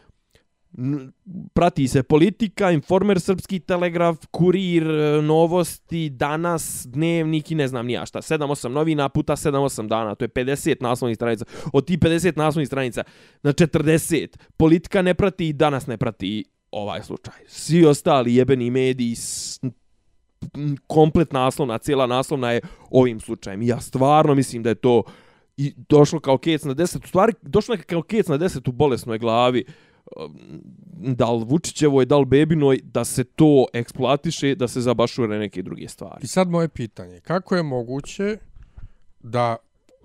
prati 1.55 1.89
se 1.89 2.03
politika, 2.03 2.71
informer 2.71 3.21
srpski 3.21 3.61
telegraf, 3.61 4.17
kurir, 4.31 4.91
e, 4.91 5.23
novosti, 5.23 6.11
danas, 6.11 6.87
dnevnik 6.87 7.51
i 7.51 7.55
ne 7.55 7.69
znam 7.69 7.87
nija 7.87 8.07
šta. 8.07 8.19
7-8 8.19 8.69
novina 8.69 9.09
puta 9.09 9.37
7-8 9.37 9.89
dana, 9.89 10.15
to 10.15 10.25
je 10.25 10.29
50 10.29 10.77
naslovnih 10.81 11.17
stranica. 11.17 11.45
Od 11.73 11.87
ti 11.87 11.99
50 11.99 12.37
naslovnih 12.37 12.67
stranica 12.67 13.03
na 13.43 13.53
40 13.53 14.37
politika 14.57 15.03
ne 15.03 15.15
prati 15.15 15.49
i 15.49 15.53
danas 15.53 15.87
ne 15.87 15.97
prati 15.97 16.45
ovaj 16.71 17.03
slučaj. 17.03 17.35
Svi 17.47 17.85
ostali 17.87 18.35
jebeni 18.35 18.71
mediji 18.71 19.15
komplet 20.87 21.33
naslovna, 21.33 21.79
cijela 21.79 22.07
naslovna 22.07 22.53
je 22.53 22.61
ovim 22.91 23.21
slučajem. 23.21 23.63
Ja 23.63 23.81
stvarno 23.81 24.35
mislim 24.35 24.63
da 24.63 24.69
je 24.69 24.75
to 24.75 25.03
i 25.57 25.75
došlo 25.89 26.21
kao 26.21 26.39
kec 26.39 26.65
na 26.65 26.75
10, 26.75 27.05
u 27.05 27.09
stvari 27.09 27.33
došlo 27.43 27.77
kao 27.87 28.03
kec 28.03 28.29
na 28.29 28.39
10 28.39 28.69
u 28.69 28.73
bolesnoj 28.73 29.19
glavi 29.19 29.65
da 30.99 31.31
li 31.33 31.45
Vučićevoj, 31.45 32.05
da 32.07 32.19
li 32.19 32.25
Bebinoj, 32.27 32.81
da 32.83 33.05
se 33.05 33.25
to 33.25 33.67
eksploatiše, 33.73 34.55
da 34.55 34.69
se 34.69 34.81
zabašure 34.81 35.39
neke 35.39 35.63
druge 35.63 35.89
stvari. 35.89 36.21
I 36.23 36.27
sad 36.27 36.49
moje 36.51 36.69
pitanje, 36.69 37.21
kako 37.21 37.57
je 37.57 37.63
moguće 37.63 38.39
da 39.21 39.57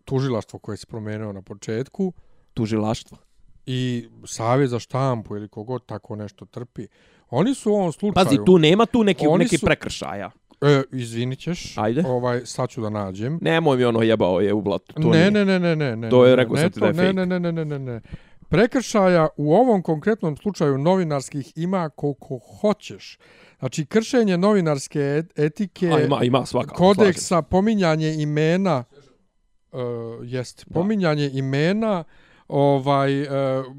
tužilaštvo 0.06 0.60
koje 0.60 0.78
se 0.78 0.86
promenio 0.88 1.34
na 1.34 1.42
početku 1.42 2.14
Tužilaštvo. 2.54 3.18
i 3.66 4.08
savjet 4.26 4.70
za 4.70 4.80
štampu 4.80 5.36
ili 5.36 5.48
kogod 5.48 5.86
tako 5.86 6.16
nešto 6.16 6.46
trpi, 6.46 6.88
oni 7.30 7.56
su 7.56 7.72
u 7.72 7.76
ovom 7.76 7.92
slučaju... 7.92 8.26
Pazi, 8.26 8.38
tu 8.46 8.58
nema 8.58 8.86
tu 8.86 9.04
neki, 9.04 9.26
neki 9.38 9.58
su- 9.58 9.66
prekršaja. 9.66 10.32
E, 10.62 10.84
izvinit 10.92 11.40
ćeš, 11.40 11.78
Ajde. 11.78 12.04
ovaj, 12.08 12.42
sad 12.46 12.70
ću 12.70 12.82
da 12.82 12.90
nađem. 12.90 13.40
Nemoj 13.42 13.78
mi 13.78 13.84
ono 13.84 14.02
jebao 14.02 14.40
je 14.40 14.54
u 14.54 14.62
blatu. 14.62 14.94
To 14.94 15.00
ne, 15.10 15.18
nije. 15.18 15.32
ne, 15.32 15.46
ne, 15.46 15.60
ne, 15.60 15.76
ne, 15.76 15.96
ne. 15.96 16.10
To 16.10 16.26
je, 16.26 16.30
ne, 16.30 16.36
rekao 16.36 16.56
ne, 16.56 16.62
sam 16.62 16.72
ti 16.72 16.80
da 16.80 16.86
je 16.86 16.94
ne, 16.94 17.04
fake. 17.04 17.14
ne, 17.14 17.26
ne, 17.26 17.40
ne, 17.40 17.52
ne, 17.52 17.66
ne, 17.66 17.80
ne. 17.80 18.02
Prekršaja 18.54 19.28
u 19.38 19.56
ovom 19.56 19.82
konkretnom 19.82 20.38
slučaju 20.38 20.78
novinarskih 20.78 21.54
ima 21.56 21.90
koliko 21.90 22.40
hoćeš. 22.62 23.18
Znači, 23.60 23.86
kršenje 23.86 24.38
novinarske 24.38 25.00
et- 25.00 25.40
etike, 25.40 25.90
A, 25.92 26.02
ima, 26.02 26.24
ima 26.24 26.46
svakako. 26.46 26.76
kodeksa, 26.76 27.42
pominjanje 27.42 28.14
imena, 28.14 28.84
uh, 29.72 29.80
jest, 30.24 30.66
pominjanje 30.74 31.30
imena, 31.34 32.04
ovaj, 32.48 33.22
uh, 33.22 33.28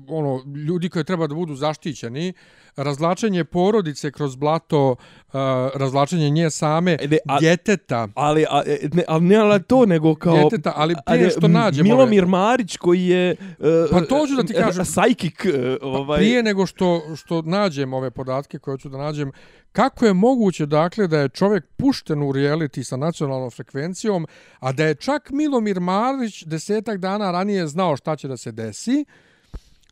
ono, 0.08 0.42
ljudi 0.66 0.88
koji 0.88 1.04
treba 1.04 1.26
da 1.26 1.34
budu 1.34 1.54
zaštićeni, 1.54 2.32
razlačenje 2.76 3.44
porodice 3.44 4.10
kroz 4.10 4.36
blato, 4.36 4.90
uh, 4.90 5.34
razlačenje 5.74 6.30
nje 6.30 6.50
same, 6.50 6.96
E, 7.00 7.08
ne, 7.08 7.18
a- 7.28 7.40
djeteta, 7.40 8.08
Ali, 8.14 8.44
a, 8.50 8.62
e, 8.66 8.88
ne, 8.92 9.04
ali 9.08 9.24
ne 9.24 9.36
ali 9.36 9.62
to, 9.62 9.86
nego 9.86 10.14
kao... 10.14 10.36
djeteta, 10.36 10.72
ali 10.76 10.94
prije 11.06 11.30
što 11.30 11.48
nađemo... 11.48 11.88
Milomir 11.88 12.26
Marić 12.26 12.76
koji 12.76 13.06
je... 13.06 13.36
Uh, 13.58 13.66
Pa 13.90 14.00
to 14.00 14.26
ću 14.26 14.34
da 14.34 14.42
ti 14.42 14.54
kažem. 14.54 14.84
Sajkik. 14.84 15.46
Uh, 15.80 15.92
ovaj, 15.92 16.18
Prije 16.18 16.42
nego 16.42 16.66
što, 16.66 17.02
što 17.16 17.42
nađem 17.42 17.92
ove 17.92 18.10
podatke 18.10 18.58
koje 18.58 18.78
ću 18.78 18.88
da 18.88 18.98
nađem, 18.98 19.32
kako 19.72 20.06
je 20.06 20.12
moguće 20.12 20.66
dakle 20.66 21.06
da 21.06 21.18
je 21.18 21.28
čovjek 21.28 21.64
pušten 21.76 22.22
u 22.22 22.32
reality 22.32 22.82
sa 22.82 22.96
nacionalnom 22.96 23.50
frekvencijom, 23.50 24.26
a 24.60 24.72
da 24.72 24.84
je 24.84 24.94
čak 24.94 25.30
Milomir 25.30 25.80
Marić 25.80 26.44
desetak 26.44 26.98
dana 26.98 27.30
ranije 27.30 27.66
znao 27.66 27.96
šta 27.96 28.16
će 28.16 28.28
da 28.28 28.36
se 28.36 28.52
desi? 28.52 29.04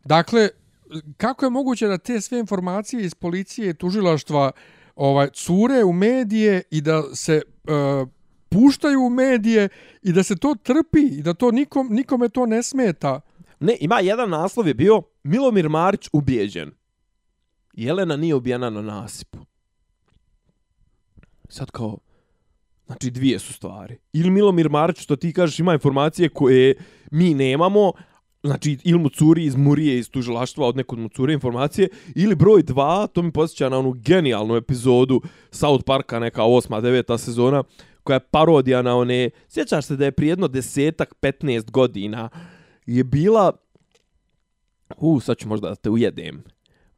Dakle, 0.05 0.49
kako 1.17 1.47
je 1.47 1.51
moguće 1.51 1.87
da 1.87 1.99
te 1.99 2.21
sve 2.21 2.39
informacije 2.39 3.05
iz 3.05 3.15
policije 3.15 3.71
i 3.71 3.75
tužilaštva 3.75 4.51
ovaj 4.97 5.29
cure 5.31 5.85
u 5.85 5.93
medije 5.93 6.63
i 6.71 6.81
da 6.81 7.03
se 7.15 7.35
e, 7.35 7.43
puštaju 8.49 9.01
u 9.01 9.11
medije 9.11 9.69
i 10.03 10.13
da 10.13 10.23
se 10.23 10.37
to 10.37 10.55
trpi 10.63 11.01
i 11.01 11.23
da 11.23 11.35
to 11.35 11.51
nikom, 11.51 11.89
nikome 11.91 12.29
to 12.29 12.47
ne 12.47 12.63
smeta? 12.63 13.21
Ne, 13.61 13.77
ima 13.81 14.01
jedan 14.01 14.31
naslov 14.31 14.69
je 14.69 14.75
bio 14.75 15.03
Milomir 15.23 15.69
Marić 15.69 16.09
ubijeđen. 16.13 16.71
Jelena 17.73 18.17
nije 18.17 18.35
ubijena 18.35 18.71
na 18.71 18.83
nasipu. 18.83 19.39
Sad 21.49 21.71
kao, 21.71 21.99
znači 22.87 23.11
dvije 23.11 23.39
su 23.39 23.53
stvari. 23.53 23.99
Ili 24.13 24.31
Milomir 24.31 24.69
Marić, 24.69 24.99
što 24.99 25.17
ti 25.17 25.33
kažeš, 25.33 25.59
ima 25.59 25.73
informacije 25.73 26.29
koje 26.29 26.75
mi 27.11 27.35
nemamo, 27.35 27.93
znači 28.43 28.79
ili 28.85 28.99
mu 28.99 29.09
curi 29.09 29.45
iz 29.45 29.57
Murije, 29.57 29.99
iz 29.99 30.11
tužilaštva, 30.11 30.67
od 30.67 30.77
nekog 30.77 30.99
mu 30.99 31.09
curi 31.09 31.33
informacije, 31.33 31.89
ili 32.15 32.35
broj 32.35 32.63
2 32.63 33.07
to 33.07 33.23
mi 33.23 33.33
posjeća 33.33 33.69
na 33.69 33.79
onu 33.79 33.93
genijalnu 33.93 34.57
epizodu 34.57 35.21
South 35.51 35.85
Parka, 35.85 36.19
neka 36.19 36.45
osma, 36.45 36.81
deveta 36.81 37.19
sezona, 37.19 37.65
koja 38.03 38.15
je 38.15 38.21
parodija 38.31 38.83
na 38.83 38.97
one, 38.97 39.31
sjećaš 39.49 39.85
se 39.85 39.97
da 39.97 40.05
je 40.05 40.13
prijedno 40.13 40.49
desetak, 40.49 41.15
15 41.23 41.71
godina, 41.71 42.29
je 42.87 43.05
bila 43.05 43.53
U, 44.97 45.21
sad 45.21 45.37
ću 45.37 45.49
možda 45.49 45.69
da 45.69 45.75
te 45.75 45.91
ujedem. 45.91 46.43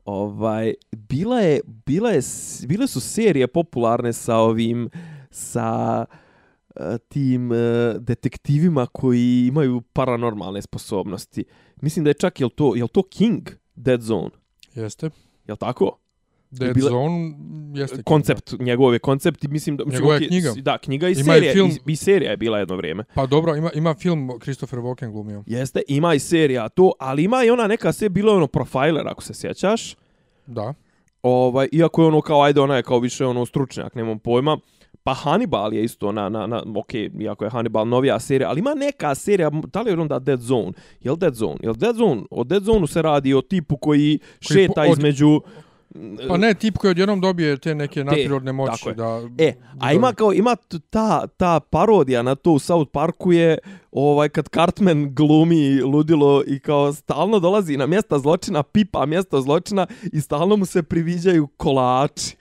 Ovaj, 0.05 0.74
bila 0.92 1.40
je, 1.40 1.61
bila 1.86 2.11
je, 2.11 2.20
bile 2.66 2.86
su 2.86 3.01
serije 3.01 3.47
popularne 3.47 4.12
sa 4.12 4.36
ovim, 4.36 4.90
sa 5.30 6.05
tim 7.09 7.53
e, 7.53 7.57
detektivima 7.99 8.87
koji 8.87 9.47
imaju 9.49 9.81
paranormalne 9.81 10.62
sposobnosti. 10.62 11.45
Mislim 11.81 12.05
da 12.05 12.11
je 12.11 12.14
čak, 12.14 12.41
jel 12.41 12.51
to, 12.51 12.75
jel 12.77 12.89
to 12.89 13.03
King, 13.03 13.49
Dead 13.75 14.01
Zone? 14.01 14.31
Jeste. 14.75 15.11
Jel 15.47 15.57
tako? 15.57 15.99
Dead 16.51 16.75
bila- 16.75 16.91
Zone 16.91 17.35
jeste. 17.75 18.03
Koncept, 18.03 18.55
njegove 18.59 18.99
koncepti, 18.99 19.49
mislim 19.49 19.77
da... 19.77 19.85
mislim, 19.85 20.01
Njegova 20.01 20.14
je 20.14 20.29
knjiga. 20.29 20.53
Da, 20.57 20.79
knjiga 20.79 21.09
i 21.09 21.12
Ima 21.12 21.20
i 21.20 21.25
serija. 21.25 21.53
film. 21.53 21.70
I, 21.87 21.93
I 21.93 21.97
serija 21.97 22.31
je 22.31 22.37
bila 22.37 22.59
jedno 22.59 22.77
vrijeme. 22.77 23.05
Pa 23.14 23.27
dobro, 23.27 23.57
ima, 23.57 23.70
ima 23.72 23.95
film 23.95 24.31
Christopher 24.43 24.79
Walken 24.79 25.11
glumio. 25.12 25.45
Jeste, 25.47 25.83
ima 25.89 26.14
i 26.14 26.18
serija 26.18 26.68
to, 26.68 26.93
ali 26.99 27.25
ima 27.25 27.45
i 27.45 27.51
ona 27.51 27.66
neka 27.66 27.93
se 27.93 28.09
bilo 28.09 28.33
je 28.33 28.37
ono 28.37 28.47
profiler, 28.47 29.09
ako 29.09 29.22
se 29.22 29.35
sjećaš. 29.35 29.97
Da. 30.47 30.75
Ovaj, 31.22 31.68
iako 31.72 32.03
je 32.03 32.09
ono 32.09 32.20
kao, 32.20 32.43
ajde, 32.43 32.61
ona 32.61 32.77
je 32.77 32.83
kao 32.83 32.99
više 32.99 33.27
ono 33.27 33.47
stručnjak, 33.47 33.95
nemam 33.95 34.18
pojma. 34.18 34.59
Pa 35.03 35.14
Hannibal 35.14 35.74
je 35.74 35.84
isto 35.84 36.12
na, 36.12 36.28
na, 36.28 36.47
na 36.47 36.62
ok, 36.76 36.95
iako 37.20 37.45
je 37.45 37.51
Hannibal 37.51 37.88
novija 37.88 38.20
serija, 38.20 38.49
ali 38.49 38.59
ima 38.61 38.74
neka 38.74 39.14
serija, 39.14 39.51
da 39.72 39.80
li 39.82 39.90
je 39.90 40.01
onda 40.01 40.18
Dead 40.18 40.40
Zone? 40.40 40.72
Jel 41.01 41.16
Dead 41.16 41.34
Zone? 41.34 41.57
Jel 41.62 41.74
Dead 41.74 41.97
Zone? 41.97 42.22
O 42.30 42.45
Dead 42.45 42.62
Zone 42.62 42.86
se 42.86 43.03
radi 43.03 43.34
o 43.34 43.40
tipu 43.40 43.76
koji, 43.76 44.18
Koji 44.49 44.59
šeta 44.59 44.72
po- 44.74 44.80
od- 44.82 44.99
između... 44.99 45.40
Pa 46.28 46.36
ne, 46.36 46.55
tip 46.55 46.76
koji 46.76 46.90
odjednom 46.90 47.20
dobije 47.20 47.57
te 47.57 47.74
neke 47.74 48.05
nadprirodne 48.05 48.53
moći. 48.53 48.88
je. 48.88 48.95
Da, 48.95 49.20
E, 49.38 49.53
a 49.80 49.92
ima 49.92 50.12
kao 50.12 50.32
ima 50.32 50.57
ta 50.90 51.26
ta 51.26 51.61
parodija 51.61 52.22
na 52.22 52.34
to 52.34 52.53
u 52.53 52.59
South 52.59 52.90
Parku 52.92 53.32
je 53.32 53.59
ovaj 53.92 54.28
kad 54.28 54.49
Cartman 54.49 55.14
glumi 55.14 55.80
ludilo 55.80 56.42
i 56.47 56.59
kao 56.59 56.92
stalno 56.92 57.38
dolazi 57.38 57.76
na 57.76 57.86
mjesta 57.86 58.18
zločina, 58.18 58.62
pipa 58.62 59.07
mjesto 59.07 59.40
zločina 59.40 59.86
i 60.12 60.20
stalno 60.20 60.57
mu 60.57 60.66
se 60.66 60.82
priviđaju 60.82 61.47
kolači. 61.47 62.36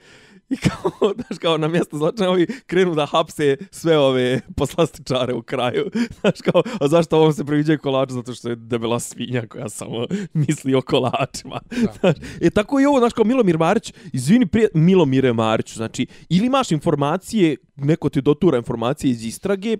I 0.50 0.56
kao, 0.56 0.90
znaš, 1.16 1.38
kao 1.38 1.58
na 1.58 1.68
mjesto 1.68 1.98
zločina 1.98 2.28
ovi 2.30 2.46
krenu 2.66 2.94
da 2.94 3.06
hapse 3.06 3.56
sve 3.70 3.98
ove 3.98 4.40
poslastičare 4.56 5.34
u 5.34 5.42
kraju. 5.42 5.90
Znaš, 6.20 6.40
kao, 6.42 6.62
a 6.80 6.88
zašto 6.88 7.16
ovom 7.16 7.32
se 7.32 7.44
priviđaju 7.44 7.78
kolači? 7.78 8.12
Zato 8.12 8.34
što 8.34 8.48
je 8.48 8.56
debela 8.56 9.00
svinja 9.00 9.46
koja 9.46 9.68
samo 9.68 10.06
misli 10.34 10.74
o 10.74 10.82
kolačima. 10.82 11.60
Znaš, 12.00 12.16
e, 12.40 12.50
tako 12.50 12.80
i 12.80 12.86
ovo, 12.86 12.98
znaš, 12.98 13.12
kao 13.12 13.24
Milomir 13.24 13.58
Marić, 13.58 13.92
izvini 14.12 14.46
prije, 14.46 14.68
Milomire 14.74 15.32
Mariću, 15.32 15.74
znači, 15.74 16.06
ili 16.28 16.46
imaš 16.46 16.72
informacije, 16.72 17.56
neko 17.76 18.08
ti 18.08 18.20
dotura 18.20 18.58
informacije 18.58 19.10
iz 19.10 19.24
istrage, 19.24 19.76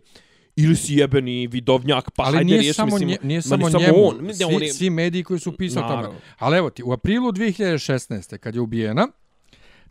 ili 0.57 0.77
si 0.77 0.95
jebeni 0.95 1.47
vidovnjak, 1.47 2.11
pa 2.11 2.23
Ali 2.23 2.33
hajde 2.33 2.45
nije 2.45 2.61
riješi, 2.61 2.77
samo, 2.77 2.87
mislim, 2.87 3.09
nje, 3.09 3.17
nije 3.23 3.39
ma 3.39 3.43
samo 3.43 3.69
ni 3.69 3.75
njemu, 3.77 3.95
on, 3.99 4.35
svi, 4.35 4.45
on 4.47 4.62
je- 4.62 4.73
svi 4.73 4.91
mediji 4.91 5.23
koji 5.23 5.41
su 5.41 5.53
pisali 5.53 5.85
o 5.85 5.89
tome. 5.89 5.97
Naravno. 5.97 6.21
Ali 6.39 6.59
evo 6.59 6.71
ti, 6.71 6.83
u 6.83 6.93
aprilu 6.93 7.33
2016. 7.33 8.39
kad 8.39 8.55
je 8.55 8.61
ubijena, 8.61 9.09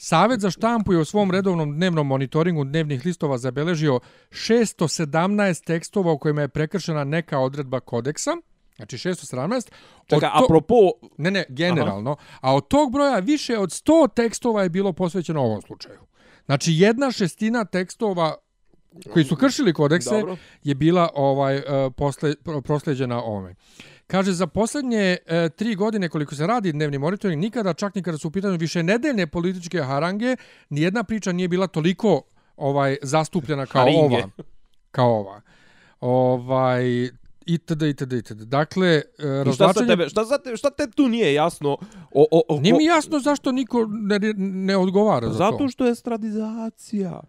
Savet 0.06 0.40
za 0.40 0.52
štampu 0.52 0.94
je 0.94 1.00
u 1.00 1.06
svom 1.06 1.32
redovnom 1.32 1.76
dnevnom 1.76 2.08
monitoringu 2.08 2.64
dnevnih 2.64 3.06
listova 3.06 3.38
zabeležio 3.38 4.00
617 4.30 5.66
tekstova 5.66 6.12
u 6.12 6.18
kojima 6.18 6.42
je 6.42 6.48
prekršena 6.48 7.04
neka 7.04 7.40
odredba 7.40 7.80
kodeksa, 7.80 8.32
znači 8.76 8.98
617. 8.98 9.72
Čekaj, 10.06 10.30
to- 10.30 10.44
apropo, 10.44 10.76
Ne, 11.18 11.32
ne, 11.32 11.46
generalno. 11.50 12.16
A 12.42 12.56
od 12.56 12.68
tog 12.68 12.92
broja 12.92 13.20
više 13.20 13.58
od 13.58 13.70
100 13.70 14.14
tekstova 14.16 14.64
je 14.64 14.70
bilo 14.70 14.94
posvećeno 14.94 15.42
ovom 15.42 15.62
slučaju. 15.62 16.00
Znači, 16.46 16.72
jedna 16.74 17.12
šestina 17.12 17.66
tekstova 17.66 18.36
koji 19.14 19.26
su 19.26 19.36
kršili 19.36 19.74
kodekse 19.74 20.20
Dobro. 20.20 20.38
je 20.64 20.76
bila 20.76 21.10
ovaj 21.16 21.58
e, 21.58 21.64
posle, 21.98 22.36
pro- 22.44 22.62
prosleđena 22.62 23.24
ovome. 23.24 23.56
Kaže, 24.14 24.32
za 24.32 24.48
posljednje 24.48 25.18
e, 25.26 25.50
tri 25.50 25.76
godine 25.76 26.10
koliko 26.10 26.36
se 26.36 26.48
radi 26.48 26.72
dnevni 26.72 26.98
monitoring, 26.98 27.42
nikada, 27.42 27.74
čak 27.74 27.96
ni 27.96 28.04
kada 28.04 28.18
su 28.18 28.28
u 28.28 28.32
pitanju 28.32 28.58
više 28.58 28.84
nedeljne 28.84 29.28
političke 29.28 29.82
harange, 29.82 30.36
nijedna 30.70 31.04
priča 31.04 31.32
nije 31.32 31.48
bila 31.48 31.68
toliko 31.68 32.22
ovaj 32.58 32.98
zastupljena 33.02 33.66
kao 33.66 33.82
Haringe. 33.82 34.16
ova. 34.16 34.30
Kao 34.92 35.20
ova. 35.20 35.42
Ovaj, 36.00 37.06
itd. 37.46 37.82
itd. 37.82 38.14
itd. 38.14 38.42
Dakle, 38.42 38.88
e, 38.88 39.02
i 39.48 39.54
šta 39.54 39.54
sa 39.54 39.66
razvlačenje... 39.66 39.88
tebe, 39.88 40.10
šta, 40.10 40.38
te, 40.44 40.58
šta 40.58 40.70
te 40.70 40.92
tu 40.92 41.08
nije 41.08 41.34
jasno? 41.34 41.78
O, 42.12 42.26
o, 42.32 42.42
o, 42.48 42.60
Nije 42.60 42.74
mi 42.74 42.86
jasno 42.86 43.20
zašto 43.20 43.52
niko 43.52 43.86
ne, 43.90 44.20
ne 44.38 44.78
odgovara 44.78 45.28
za 45.28 45.34
to. 45.34 45.52
Zato 45.52 45.70
što 45.70 45.86
je 45.86 45.96
stradizacija. 45.96 47.22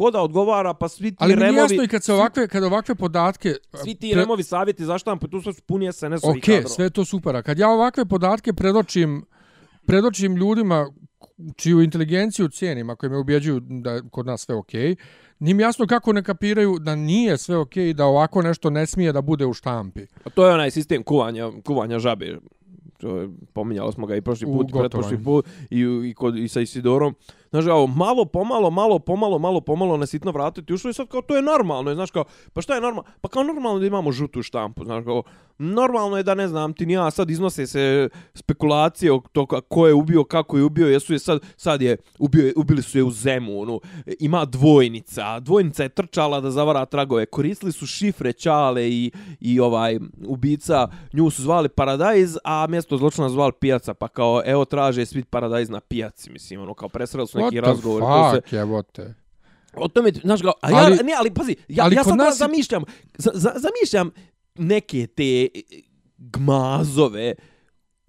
Ko 0.00 0.10
da 0.10 0.22
odgovara, 0.22 0.74
pa 0.74 0.88
svi 0.88 1.10
ti 1.10 1.16
Ali 1.18 1.36
mi 1.36 1.42
removi... 1.42 1.58
jasno 1.58 1.82
i 1.84 1.88
kad 1.88 2.04
se 2.04 2.12
ovakve, 2.12 2.48
kad 2.48 2.64
ovakve 2.64 2.94
podatke... 2.94 3.54
Svi 3.82 3.94
ti 3.94 4.12
pre- 4.14 4.20
removi 4.20 4.42
savjeti 4.42 4.84
za 4.84 4.98
štampu, 4.98 5.28
tu 5.28 5.40
su 5.40 5.52
puni 5.66 5.92
SNS-ovi 5.92 6.38
Ok, 6.38 6.44
kadrova. 6.44 6.68
sve 6.68 6.84
je 6.84 6.90
to 6.90 7.04
super. 7.04 7.36
A 7.36 7.42
kad 7.42 7.58
ja 7.58 7.68
ovakve 7.68 8.04
podatke 8.04 8.52
predočim, 8.52 9.24
predočim 9.86 10.36
ljudima 10.36 10.92
čiju 11.56 11.82
inteligenciju 11.82 12.48
cijenim, 12.48 12.90
ako 12.90 13.08
me 13.08 13.18
ubjeđuju 13.18 13.60
da 13.60 13.90
je 13.90 14.02
kod 14.10 14.26
nas 14.26 14.40
sve 14.40 14.54
ok, 14.54 14.72
nije 15.38 15.54
mi 15.54 15.62
jasno 15.62 15.86
kako 15.86 16.12
ne 16.12 16.22
kapiraju 16.22 16.78
da 16.78 16.94
nije 16.96 17.38
sve 17.38 17.56
ok 17.56 17.76
i 17.76 17.94
da 17.94 18.04
ovako 18.04 18.42
nešto 18.42 18.70
ne 18.70 18.86
smije 18.86 19.12
da 19.12 19.20
bude 19.20 19.46
u 19.46 19.52
štampi. 19.52 20.06
A 20.24 20.30
to 20.30 20.46
je 20.46 20.54
onaj 20.54 20.70
sistem 20.70 21.02
kuvanja, 21.02 21.50
kuvanja 21.64 21.98
žabe. 21.98 22.38
To 22.98 23.16
je, 23.16 23.28
pominjalo 23.52 23.92
smo 23.92 24.06
ga 24.06 24.16
i 24.16 24.20
prošli 24.20 24.46
put, 24.46 24.70
i 24.70 24.72
pretprošli 24.78 25.24
put 25.24 25.46
i, 25.70 25.80
i, 26.04 26.14
kod, 26.14 26.36
i 26.36 26.48
sa 26.48 26.60
Isidorom. 26.60 27.14
Znaš, 27.50 27.64
kao, 27.64 27.86
malo 27.86 28.24
pomalo, 28.24 28.70
malo 28.70 28.98
pomalo, 28.98 29.38
malo 29.38 29.60
pomalo 29.60 29.96
na 29.96 30.06
sitno 30.06 30.30
vratiti 30.30 30.72
ušlo 30.72 30.90
i 30.90 30.94
sad 30.94 31.08
kao 31.08 31.22
to 31.22 31.36
je 31.36 31.42
normalno. 31.42 31.90
je, 31.90 31.94
Znaš, 31.94 32.10
kao, 32.10 32.24
pa 32.52 32.60
šta 32.60 32.74
je 32.74 32.80
normalno? 32.80 33.10
Pa 33.20 33.28
kao 33.28 33.42
normalno 33.42 33.78
da 33.78 33.86
imamo 33.86 34.12
žutu 34.12 34.42
štampu. 34.42 34.84
Znaš, 34.84 35.04
kao, 35.04 35.22
normalno 35.60 36.16
je 36.16 36.22
da 36.22 36.34
ne 36.34 36.48
znam, 36.48 36.72
ti 36.72 36.86
ni 36.86 36.92
ja 36.92 37.10
sad 37.10 37.30
iznose 37.30 37.66
se 37.66 38.08
spekulacije 38.34 39.12
o 39.12 39.22
to 39.32 39.46
ko 39.46 39.86
je 39.86 39.94
ubio, 39.94 40.24
kako 40.24 40.56
je 40.56 40.64
ubio, 40.64 40.88
jesu 40.88 41.12
je 41.12 41.18
sad, 41.18 41.40
sad 41.56 41.82
je, 41.82 41.96
ubio, 42.18 42.52
ubili 42.56 42.82
su 42.82 42.98
je 42.98 43.04
u 43.04 43.10
Zemunu, 43.10 43.60
ono, 43.60 43.80
ima 44.20 44.44
dvojnica, 44.44 45.40
dvojnica 45.40 45.82
je 45.82 45.88
trčala 45.88 46.40
da 46.40 46.50
zavara 46.50 46.84
tragove, 46.84 47.26
koristili 47.26 47.72
su 47.72 47.86
šifre 47.86 48.32
Čale 48.32 48.88
i, 48.88 49.10
i 49.40 49.60
ovaj 49.60 49.98
ubica, 50.26 50.88
nju 51.12 51.30
su 51.30 51.42
zvali 51.42 51.68
Paradajz, 51.68 52.36
a 52.44 52.66
mjesto 52.68 52.96
zločina 52.96 53.28
zvali 53.28 53.52
Pijaca, 53.60 53.94
pa 53.94 54.08
kao, 54.08 54.42
evo 54.44 54.64
traže 54.64 55.06
svi 55.06 55.24
Paradajz 55.24 55.70
na 55.70 55.80
pijaci, 55.80 56.30
mislim, 56.30 56.60
ono, 56.60 56.74
kao 56.74 56.88
presreli 56.88 57.26
su 57.26 57.39
neki 57.44 57.56
the 57.56 57.66
razgovor. 57.66 58.00
To 58.02 58.30
se, 58.34 58.40
fuck, 58.40 58.52
jebote. 58.52 59.14
o 59.74 59.88
tome, 59.88 60.12
znaš 60.12 60.42
kao, 60.42 60.52
a 60.60 60.70
ja, 60.70 60.76
Ali- 60.76 60.96
ne, 61.04 61.12
ali 61.18 61.34
pazi, 61.34 61.56
ja, 61.68 61.84
ali 61.84 61.96
ja 61.96 62.04
sad 62.04 62.16
nas 62.16 62.38
zamišljam, 62.38 62.84
za, 63.18 63.30
za, 63.34 63.52
zamišljam 63.56 64.10
neke 64.58 65.06
te 65.06 65.48
gmazove 66.18 67.34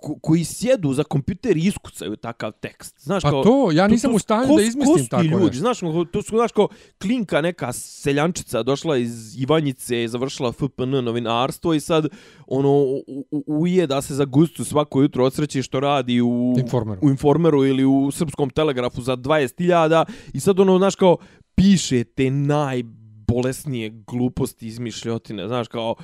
ko, 0.01 0.15
koji 0.15 0.43
sjedu 0.43 0.93
za 0.93 1.03
kompjuter 1.03 1.57
i 1.57 1.61
iskucaju 1.61 2.15
takav 2.15 2.51
tekst. 2.53 2.95
Znaš, 2.99 3.23
Pa 3.23 3.29
kao, 3.29 3.43
to, 3.43 3.71
ja 3.71 3.87
nisam 3.87 4.11
su 4.11 4.15
u 4.15 4.19
stanju 4.19 4.55
da 4.55 4.61
izmislim 4.61 4.93
kosti 4.93 5.09
tako 5.09 5.23
ljudi, 5.23 5.45
nešto. 5.45 5.59
Znaš, 5.59 5.79
to 6.05 6.21
su, 6.21 6.29
znaš, 6.29 6.51
kao 6.51 6.67
klinka 6.97 7.41
neka 7.41 7.73
seljančica 7.73 8.63
došla 8.63 8.97
iz 8.97 9.11
Ivanjice, 9.37 10.07
završila 10.07 10.51
FPN 10.51 10.69
novinarstvo 10.95 11.73
i 11.73 11.79
sad 11.79 12.07
ono 12.47 12.69
u- 12.71 13.67
da 13.87 14.01
se 14.01 14.15
za 14.15 14.25
gustu 14.25 14.63
svako 14.63 15.01
jutro 15.01 15.25
odsreći 15.25 15.63
što 15.63 15.79
radi 15.79 16.21
u 16.21 16.55
Informeru. 16.57 16.99
u 17.03 17.09
Informeru 17.09 17.65
ili 17.65 17.85
u 17.85 18.11
Srpskom 18.11 18.49
telegrafu 18.49 19.01
za 19.01 19.15
20.000 19.15 20.05
i 20.33 20.39
sad 20.39 20.59
ono, 20.59 20.77
znaš, 20.77 20.95
kao 20.95 21.17
piše 21.55 22.03
te 22.05 22.31
najbolesnije 22.31 23.89
gluposti 24.07 24.67
izmišljotine, 24.67 25.47
znaš, 25.47 25.67
kao 25.67 25.95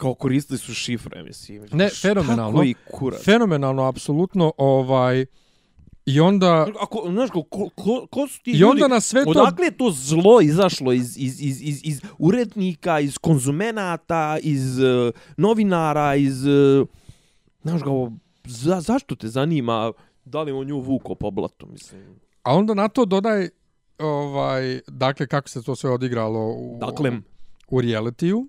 kao 0.00 0.14
koristili 0.14 0.58
su 0.58 0.74
šifre, 0.74 1.22
mislim. 1.22 1.66
Ne, 1.72 1.88
Šta 1.88 2.08
fenomenalno. 2.08 2.58
koji 2.58 2.74
kurac? 2.90 3.24
Fenomenalno, 3.24 3.82
apsolutno, 3.82 4.52
ovaj... 4.56 5.26
I 6.06 6.20
onda... 6.20 6.66
Ako, 6.80 7.08
znaš, 7.10 7.30
ko, 7.30 7.42
ko, 7.42 8.06
ko, 8.10 8.26
su 8.28 8.42
ti 8.42 8.50
I 8.50 8.64
onda 8.64 8.80
ljudi? 8.80 8.94
na 8.94 9.00
sve 9.00 9.24
to- 9.24 9.30
Odakle 9.30 9.64
je 9.64 9.70
to 9.70 9.90
zlo 9.90 10.40
izašlo 10.40 10.92
iz, 10.92 11.16
iz, 11.18 11.40
iz, 11.40 11.62
iz, 11.62 11.80
iz 11.84 12.00
urednika, 12.18 13.00
iz 13.00 13.18
konzumenata, 13.18 14.38
iz 14.42 14.78
uh, 14.78 15.12
novinara, 15.36 16.14
iz... 16.14 16.46
Uh, 16.46 16.86
znaš, 17.62 17.82
kao, 17.82 18.12
za, 18.44 18.80
zašto 18.80 19.14
te 19.14 19.28
zanima 19.28 19.92
da 20.24 20.42
li 20.42 20.52
on 20.52 20.66
nju 20.66 20.80
vuko 20.80 21.14
po 21.14 21.30
blatu, 21.30 21.66
mislim? 21.66 22.00
A 22.42 22.54
onda 22.54 22.74
na 22.74 22.88
to 22.88 23.04
dodaj 23.04 23.48
ovaj, 23.98 24.80
dakle, 24.88 25.26
kako 25.26 25.48
se 25.48 25.62
to 25.62 25.76
sve 25.76 25.90
odigralo 25.90 26.46
u, 26.46 26.78
Dakle, 26.80 27.12
u 27.68 27.80
realitiju. 27.80 28.46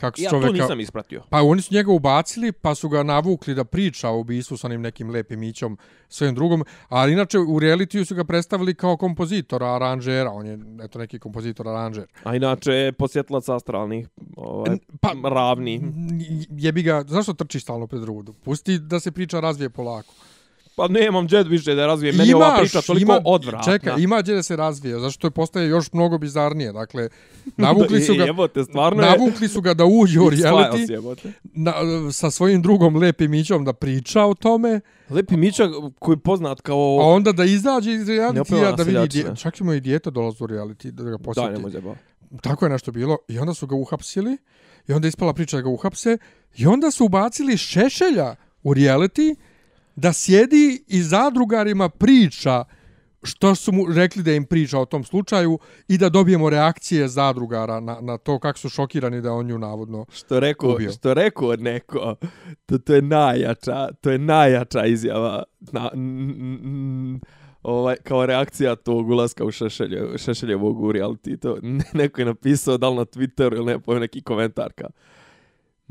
Kako 0.00 0.20
ja 0.20 0.30
čoveka... 0.30 0.46
to 0.46 0.52
nisam 0.52 0.80
ispratio. 0.80 1.22
Pa 1.30 1.42
oni 1.42 1.62
su 1.62 1.74
njega 1.74 1.92
ubacili, 1.92 2.52
pa 2.52 2.74
su 2.74 2.88
ga 2.88 3.02
navukli 3.02 3.54
da 3.54 3.64
priča 3.64 4.08
o 4.08 4.18
ubistvu 4.18 4.56
sa 4.56 4.66
onim 4.66 4.80
nekim 4.80 5.10
lepim 5.10 5.42
ićom, 5.42 5.78
svojim 6.08 6.34
drugom, 6.34 6.64
ali 6.88 7.12
inače 7.12 7.38
u 7.38 7.58
realitiju 7.58 8.04
su 8.06 8.14
ga 8.14 8.24
predstavili 8.24 8.74
kao 8.74 8.96
kompozitora, 8.96 9.74
aranžera, 9.74 10.30
on 10.30 10.46
je 10.46 10.58
eto 10.82 10.98
neki 10.98 11.18
kompozitor, 11.18 11.68
aranžer. 11.68 12.06
A 12.24 12.36
inače, 12.36 12.92
posjetlac 12.98 13.48
astralnih, 13.48 14.08
ovaj, 14.36 14.76
Pa, 15.00 15.12
ravni. 15.28 15.82
jebi 16.50 16.82
ga, 16.82 17.04
zašto 17.06 17.34
trčiš 17.34 17.62
stalno 17.62 17.86
pred 17.86 18.04
rudu? 18.04 18.32
Pusti 18.32 18.78
da 18.78 19.00
se 19.00 19.10
priča 19.10 19.40
razvije 19.40 19.70
polako. 19.70 20.14
Pa 20.80 20.88
nemam 20.88 21.28
džed 21.28 21.48
više 21.48 21.74
da 21.74 21.86
razvijem, 21.86 22.16
meni 22.16 22.28
je 22.28 22.36
ova 22.36 22.56
priča 22.60 22.80
toliko 22.82 23.20
odvratna. 23.24 23.72
Čekaj, 23.72 24.02
ima 24.02 24.20
gdje 24.22 24.34
da 24.34 24.42
se 24.42 24.56
razvije, 24.56 24.98
zašto 24.98 25.26
je 25.26 25.30
postaje 25.30 25.68
još 25.68 25.92
mnogo 25.92 26.18
bizarnije. 26.18 26.72
Dakle, 26.72 27.08
navukli 27.56 28.00
su 28.00 28.14
ga, 28.14 28.24
Jebote, 28.24 28.64
stvarno 28.64 29.02
navukli 29.02 29.48
su 29.48 29.60
ga 29.60 29.74
da 29.74 29.84
uđe 29.84 30.20
u 30.20 30.30
reality 30.36 31.32
na, 31.42 31.74
sa 32.12 32.30
svojim 32.30 32.62
drugom 32.62 32.96
lepim 32.96 33.34
ićom 33.34 33.64
da 33.64 33.72
priča 33.72 34.24
o 34.24 34.34
tome, 34.34 34.80
Lepi 35.10 35.36
Mića 35.36 35.68
koji 35.98 36.16
je 36.16 36.20
poznat 36.20 36.60
kao... 36.60 36.98
a 37.00 37.06
onda 37.06 37.32
da 37.32 37.44
izađe 37.44 37.92
iz 37.92 38.08
realitija 38.08 38.72
da 38.72 38.82
vidi, 38.82 39.08
dje, 39.08 39.36
čak 39.36 39.60
mu 39.60 39.72
i 39.72 39.80
dijete 39.80 40.10
dolazi 40.10 40.44
u 40.44 40.46
reality 40.46 40.90
da 40.90 41.04
ga 41.04 41.10
Da, 41.10 41.18
posjeti. 41.18 41.52
nemoj 41.52 41.70
zeba. 41.70 41.94
tako 42.42 42.64
je 42.64 42.70
nešto 42.70 42.92
bilo. 42.92 43.18
I 43.28 43.38
onda 43.38 43.54
su 43.54 43.66
ga 43.66 43.74
uhapsili. 43.74 44.36
I 44.88 44.92
onda 44.92 45.06
je 45.06 45.08
ispala 45.08 45.32
priča 45.32 45.56
da 45.56 45.62
ga 45.62 45.68
uhapse. 45.68 46.18
I 46.56 46.66
onda 46.66 46.90
su 46.90 47.04
ubacili 47.04 47.56
Šešelja 47.56 48.34
u 48.62 48.74
reality 48.74 49.34
da 50.00 50.12
sjedi 50.12 50.84
i 50.86 51.02
zadrugarima 51.02 51.88
priča 51.88 52.64
što 53.22 53.54
su 53.54 53.72
mu 53.72 53.86
rekli 53.88 54.22
da 54.22 54.32
im 54.32 54.44
priča 54.44 54.78
o 54.78 54.84
tom 54.84 55.04
slučaju 55.04 55.58
i 55.88 55.98
da 55.98 56.08
dobijemo 56.08 56.50
reakcije 56.50 57.08
zadrugara 57.08 57.80
na, 57.80 57.98
na 58.00 58.18
to 58.18 58.38
kako 58.38 58.58
su 58.58 58.68
šokirani 58.68 59.20
da 59.20 59.32
on 59.32 59.46
nju 59.46 59.58
navodno 59.58 60.06
Što 60.12 60.40
rekao, 60.40 60.74
ubio. 60.74 60.92
što 60.92 61.14
rekao 61.14 61.56
neko, 61.56 62.14
to, 62.66 62.78
to 62.78 62.94
je 62.94 63.02
najjača, 63.02 63.88
to 63.92 64.10
je 64.10 64.18
najjača 64.18 64.86
izjava 64.86 65.42
na, 65.72 65.90
n, 65.94 66.30
n, 66.64 67.20
ovaj, 67.62 67.96
kao 67.96 68.26
reakcija 68.26 68.76
tog 68.76 69.08
ulaska 69.10 69.44
u 69.44 69.50
Šešelje, 69.50 70.18
Šešeljevog 70.18 70.80
u 70.80 70.92
reality. 70.92 71.38
To, 71.38 71.58
ne- 71.62 71.84
neko 72.02 72.20
je 72.20 72.24
napisao 72.24 72.78
da 72.78 72.88
li 72.88 72.96
na 72.96 73.04
Twitteru 73.04 73.56
ili 73.56 73.64
ne, 73.66 73.78
pojme 73.78 74.00
neki 74.00 74.22
komentar 74.22 74.72
kao 74.72 74.90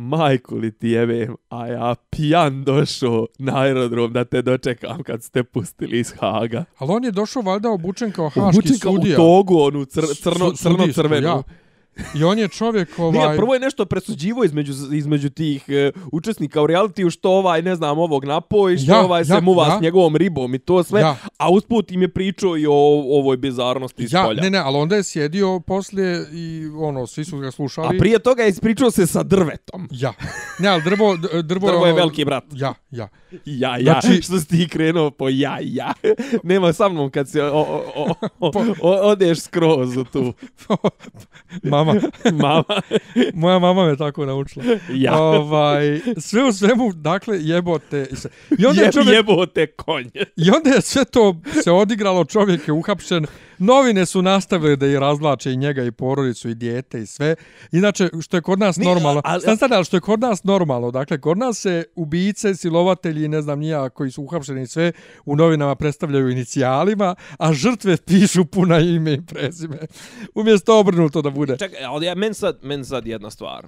Majku 0.01 0.55
li 0.55 0.71
ti 0.71 0.89
jebem, 0.89 1.35
a 1.49 1.67
ja 1.67 1.95
pijan 2.09 2.63
došao 2.63 3.27
na 3.39 3.61
aerodrom 3.61 4.13
da 4.13 4.23
te 4.25 4.41
dočekam 4.41 5.03
kad 5.03 5.23
ste 5.23 5.43
pustili 5.43 5.99
iz 5.99 6.13
Haga. 6.19 6.65
Ali 6.77 6.91
on 6.91 7.03
je 7.03 7.11
došao 7.11 7.41
valjda 7.41 7.69
obučen 7.69 8.11
kao 8.11 8.29
haški 8.29 8.39
Obučen 8.39 8.79
kao 8.79 8.93
sudija. 8.93 9.15
U 9.15 9.17
togu, 9.17 9.59
onu 9.59 9.85
cr, 9.85 10.01
crno, 10.23 10.51
crno 10.51 10.87
crvenu. 10.93 11.27
ja. 11.27 11.43
I 12.15 12.23
on 12.23 12.39
je 12.39 12.47
čovjek 12.47 12.89
ovaj... 12.99 13.11
Nije, 13.19 13.37
prvo 13.37 13.53
je 13.53 13.59
nešto 13.59 13.85
presuđivo 13.85 14.43
između, 14.43 14.73
između 14.93 15.29
tih 15.29 15.63
e, 15.67 15.91
učesnika 16.11 16.61
u 16.61 16.67
realitiju, 16.67 17.09
što 17.09 17.31
ovaj, 17.31 17.61
ne 17.61 17.75
znam, 17.75 17.99
ovog 17.99 18.25
napoji, 18.25 18.77
što 18.77 18.91
Ja, 18.91 18.99
ovaj 18.99 19.25
se 19.25 19.33
ja, 19.33 19.39
muva 19.41 19.67
ja. 19.67 19.77
s 19.77 19.81
njegovom 19.81 20.15
ribom 20.15 20.55
i 20.55 20.59
to 20.59 20.83
sve, 20.83 21.01
Ja. 21.01 21.15
a 21.37 21.49
usput 21.49 21.91
im 21.91 22.01
je 22.01 22.07
pričao 22.09 22.57
i 22.57 22.65
o 22.65 22.73
ovoj 23.11 23.37
bizarnosti 23.37 24.03
iz 24.03 24.13
Ja, 24.13 24.23
polja. 24.23 24.41
ne, 24.41 24.49
ne, 24.49 24.57
ali 24.57 24.77
onda 24.77 24.95
je 24.95 25.03
sjedio 25.03 25.59
poslije 25.59 26.25
i 26.33 26.49
ono, 26.75 27.07
svi 27.07 27.25
su 27.25 27.37
ga 27.37 27.47
A 27.47 27.51
slušali. 27.51 27.97
prije 27.97 28.19
toga 28.19 28.43
je 28.43 28.49
ispričao 28.49 28.91
se 28.91 29.07
sa 29.07 29.23
drvetom. 29.23 29.87
Ja. 29.91 30.13
Ne, 30.59 30.69
ali 30.69 30.81
drvo... 30.83 31.17
Drvo, 31.43 31.67
Drvo 31.67 31.85
je 31.85 31.93
veliki 31.93 32.25
brat. 32.25 32.43
Ja, 32.51 32.73
ja. 32.91 33.07
Ja, 33.45 33.77
ja, 33.77 33.99
Znači- 34.01 34.21
što 34.21 34.39
si 34.39 34.47
ti 34.47 34.67
krenuo 34.67 35.11
po 35.11 35.29
ja, 35.29 35.57
ja. 35.61 35.93
Nema 36.43 36.73
sa 36.73 36.89
mnom 36.89 37.09
kad 37.09 37.29
se 37.29 37.43
o, 37.43 37.49
o, 37.49 37.83
o, 37.95 38.13
o, 38.39 38.51
o, 38.81 38.91
odeš 39.01 39.39
skroz 39.39 39.97
u 39.97 40.03
tu. 40.03 40.33
Mama, 41.63 41.88
Mama, 42.41 42.63
moja 43.33 43.59
mama 43.59 43.85
me 43.85 43.97
tako 43.97 44.25
naučila. 44.25 44.65
ja. 44.93 45.21
Ovaj, 45.21 45.99
sve 46.17 46.43
u 46.43 46.51
svemu, 46.51 46.93
dakle, 46.93 47.37
jebote. 47.41 48.07
I 48.59 48.65
onda, 48.65 48.81
je 48.81 48.85
Je, 48.85 48.91
čovjek, 48.91 49.15
jebote 49.15 49.67
konje. 49.67 50.23
I 50.35 50.51
onda 50.51 50.69
je 50.69 50.81
sve 50.81 51.05
to 51.05 51.41
se 51.63 51.71
odigralo, 51.71 52.25
čovjek 52.25 52.67
je 52.67 52.71
uhapšen, 52.71 53.25
novine 53.59 54.05
su 54.05 54.21
nastavile 54.21 54.75
da 54.75 54.87
i 54.87 54.99
razvlače 54.99 55.53
i 55.53 55.57
njega 55.57 55.83
i 55.83 55.91
porodicu 55.91 56.49
i 56.49 56.55
dijete 56.55 57.01
i 57.01 57.05
sve. 57.05 57.35
Inače, 57.71 58.09
što 58.21 58.37
je 58.37 58.41
kod 58.41 58.59
nas 58.59 58.77
Nije, 58.77 58.93
normalno, 58.93 59.21
ali- 59.25 59.41
stan 59.41 59.57
stane, 59.57 59.75
ali 59.75 59.85
što 59.85 59.97
je 59.97 60.01
kod 60.01 60.19
nas 60.19 60.43
normalno, 60.43 60.91
dakle, 60.91 61.21
kod 61.21 61.37
nas 61.37 61.57
se 61.57 61.83
ubice, 61.95 62.55
silovatelji, 62.55 63.27
ne 63.27 63.41
znam 63.41 63.59
nija, 63.59 63.89
koji 63.89 64.11
su 64.11 64.23
uhapšeni 64.23 64.61
i 64.61 64.67
sve, 64.67 64.91
u 65.25 65.35
novinama 65.35 65.75
predstavljaju 65.75 66.29
inicijalima, 66.29 67.15
a 67.37 67.53
žrtve 67.53 67.97
pišu 67.97 68.45
puna 68.45 68.79
ime 68.79 69.13
i 69.13 69.25
prezime. 69.25 69.77
Umjesto 70.35 70.79
obrnuto 70.79 71.21
da 71.21 71.29
bude. 71.29 71.57
Čekaj, 71.57 71.83
ali 71.85 72.05
ja, 72.05 72.15
men 72.15 72.33
sad, 72.33 72.59
men 72.63 72.85
sad 72.85 73.07
jedna 73.07 73.29
stvar. 73.29 73.67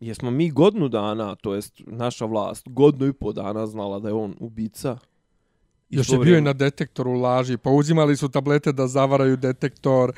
Jesmo 0.00 0.30
mi 0.30 0.50
godnu 0.50 0.88
dana, 0.88 1.34
to 1.34 1.54
jest 1.54 1.80
naša 1.86 2.24
vlast, 2.24 2.68
godnu 2.68 3.06
i 3.06 3.12
po 3.12 3.32
dana 3.32 3.66
znala 3.66 3.98
da 3.98 4.08
je 4.08 4.14
on 4.14 4.34
ubica? 4.40 4.98
I 5.94 5.96
Još 5.96 6.08
je 6.08 6.18
bio 6.18 6.38
i 6.38 6.40
na 6.40 6.52
detektoru 6.52 7.12
laži, 7.12 7.56
pa 7.56 7.70
uzimali 7.70 8.16
su 8.16 8.28
tablete 8.28 8.72
da 8.72 8.86
zavaraju 8.86 9.36
detektor. 9.36 10.12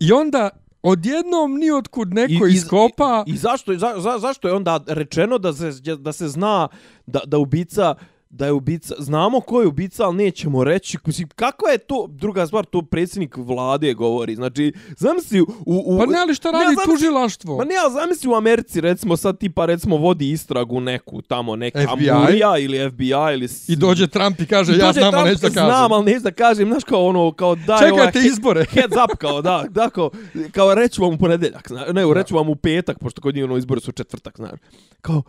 I 0.00 0.12
onda 0.12 0.50
odjednom 0.82 1.54
ni 1.54 1.70
otkud 1.70 2.14
neko 2.14 2.46
I- 2.46 2.50
i- 2.50 2.54
iskopa... 2.54 3.24
I 3.26 3.36
zašto, 3.36 3.74
za, 3.74 3.94
za, 3.98 4.18
zašto 4.18 4.48
je 4.48 4.54
onda 4.54 4.80
rečeno 4.86 5.38
da 5.38 5.52
se, 5.52 5.70
da 5.98 6.12
se 6.12 6.28
zna 6.28 6.68
da, 7.06 7.20
da 7.26 7.38
ubica 7.38 7.94
da 8.34 8.46
je 8.46 8.52
ubica, 8.52 8.94
znamo 8.98 9.40
ko 9.40 9.60
je 9.60 9.66
ubica, 9.66 10.04
ali 10.04 10.16
nećemo 10.16 10.64
reći. 10.64 10.98
Mislim, 11.06 11.28
kakva 11.28 11.70
je 11.70 11.78
to, 11.78 12.06
druga 12.10 12.46
stvar, 12.46 12.64
to 12.64 12.82
predsjednik 12.82 13.36
vlade 13.36 13.94
govori. 13.94 14.34
Znači, 14.34 14.72
zamisli 14.96 15.40
u... 15.40 15.46
u 15.66 15.98
Pa 15.98 16.06
ne, 16.06 16.18
ali 16.18 16.34
šta 16.34 16.52
Ne, 16.52 16.58
radi 16.58 16.76
zamisli- 16.76 16.84
tužilaštvo? 16.92 17.56
Ma 17.56 17.64
ne, 17.64 17.74
ali 17.84 17.92
zamisli 17.92 18.30
u 18.30 18.34
Americi, 18.34 18.80
recimo 18.80 19.16
sad 19.16 19.38
tipa 19.38 19.66
recimo 19.66 19.96
vodi 19.96 20.30
istragu 20.30 20.80
neku 20.80 21.22
tamo, 21.22 21.56
neka 21.56 21.86
FBI? 21.94 22.10
Amurija 22.10 22.58
ili 22.58 22.90
FBI 22.90 23.10
ili... 23.34 23.48
I 23.68 23.76
dođe 23.76 24.06
Trump 24.06 24.40
i 24.40 24.46
kaže, 24.46 24.72
I 24.72 24.78
ja 24.78 24.92
znam, 24.92 25.14
ali 25.14 25.30
neću 25.30 25.40
da 25.40 25.48
kažem. 25.48 25.68
Znam, 25.68 25.92
ali 25.92 26.04
neću 26.04 26.20
da 26.20 26.30
kažem, 26.30 26.68
znaš 26.68 26.84
kao 26.84 27.06
ono, 27.06 27.32
kao 27.32 27.54
daj 27.54 27.78
Čekajte 27.78 28.18
ovaj 28.18 28.28
izbore. 28.28 28.64
heads 28.74 28.96
up, 29.04 29.18
kao 29.18 29.42
da, 29.42 29.64
da, 29.70 29.90
kao, 29.90 30.10
kao 30.52 30.74
reću 30.74 31.02
vam 31.02 31.14
u 31.14 31.18
ponedeljak, 31.18 31.68
zna, 31.68 31.84
ne, 31.92 32.14
reću 32.14 32.36
vam 32.36 32.48
u 32.48 32.56
petak, 32.56 32.98
pošto 32.98 33.20
kod 33.22 33.34
njih 33.34 33.44
ono 33.44 33.56
izbori 33.56 33.80
su 33.80 33.92
četvrtak, 33.92 34.36
znaš. 34.36 34.60
Kao, 35.00 35.22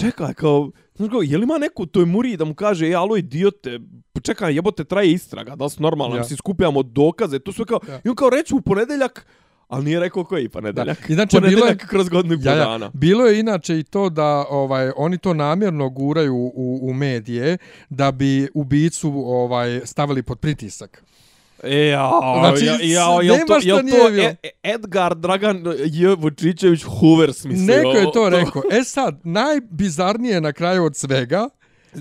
čekaj, 0.00 0.34
kao, 0.34 0.70
znaš 0.94 1.10
kao, 1.10 1.22
je 1.22 1.38
li 1.38 1.44
ima 1.44 1.58
neku 1.58 1.86
toj 1.86 2.04
muri 2.06 2.36
da 2.36 2.44
mu 2.44 2.54
kaže, 2.54 2.88
e, 2.88 2.94
alo, 2.94 3.16
idiote, 3.16 3.80
čekaj, 4.22 4.54
jebote, 4.54 4.84
traje 4.84 5.12
istraga, 5.12 5.56
da 5.56 5.64
li 5.64 5.70
su 5.70 5.82
normalno, 5.82 6.16
Ja. 6.16 6.20
ja. 6.20 6.24
si 6.24 6.36
skupljamo 6.36 6.82
dokaze, 6.82 7.38
to 7.38 7.52
sve 7.52 7.64
kao, 7.64 7.80
Ja. 7.88 8.00
i 8.04 8.08
on 8.08 8.14
kao 8.14 8.30
reću 8.30 8.56
u 8.56 8.60
ponedeljak, 8.60 9.26
ali 9.68 9.84
nije 9.84 10.00
rekao 10.00 10.24
koji 10.24 10.48
ponedeljak. 10.48 11.08
Da. 11.08 11.14
Inače, 11.14 11.40
bilo 11.40 11.48
je- 11.48 11.56
ponedeljak 11.56 11.88
kroz 11.88 12.08
godinu 12.08 12.34
i 12.34 12.38
Ja, 12.42 12.52
ja. 12.52 12.58
dana. 12.58 12.90
Bilo 12.94 13.26
je 13.26 13.40
inače 13.40 13.78
i 13.78 13.82
to 13.82 14.08
da 14.10 14.26
ovaj 14.50 14.90
oni 14.96 15.18
to 15.18 15.34
namjerno 15.34 15.88
guraju 15.90 16.34
u, 16.36 16.78
u 16.82 16.94
medije 16.94 17.58
da 17.90 18.12
bi 18.12 18.48
ubicu 18.54 19.12
ovaj 19.16 19.80
stavili 19.84 20.22
pod 20.22 20.38
pritisak. 20.38 21.04
E, 21.62 21.76
ja, 21.78 22.10
Znači, 22.40 22.64
ja, 22.64 22.72
ja, 22.82 23.22
jel 23.22 23.34
nema 23.34 23.46
to, 23.46 23.58
jel 23.62 23.84
nije 23.84 23.98
to 23.98 24.08
e, 24.42 24.50
Edgar 24.64 25.14
Dragan 25.14 25.64
J. 25.84 26.14
Vučićević 26.14 26.82
Hoover 26.82 27.32
smislio? 27.32 27.76
Neko 27.76 27.90
je 27.90 28.12
to 28.12 28.28
rekao. 28.28 28.62
E 28.72 28.84
sad, 28.84 29.20
najbizarnije 29.24 30.40
na 30.40 30.52
kraju 30.52 30.84
od 30.84 30.96
svega, 30.96 31.48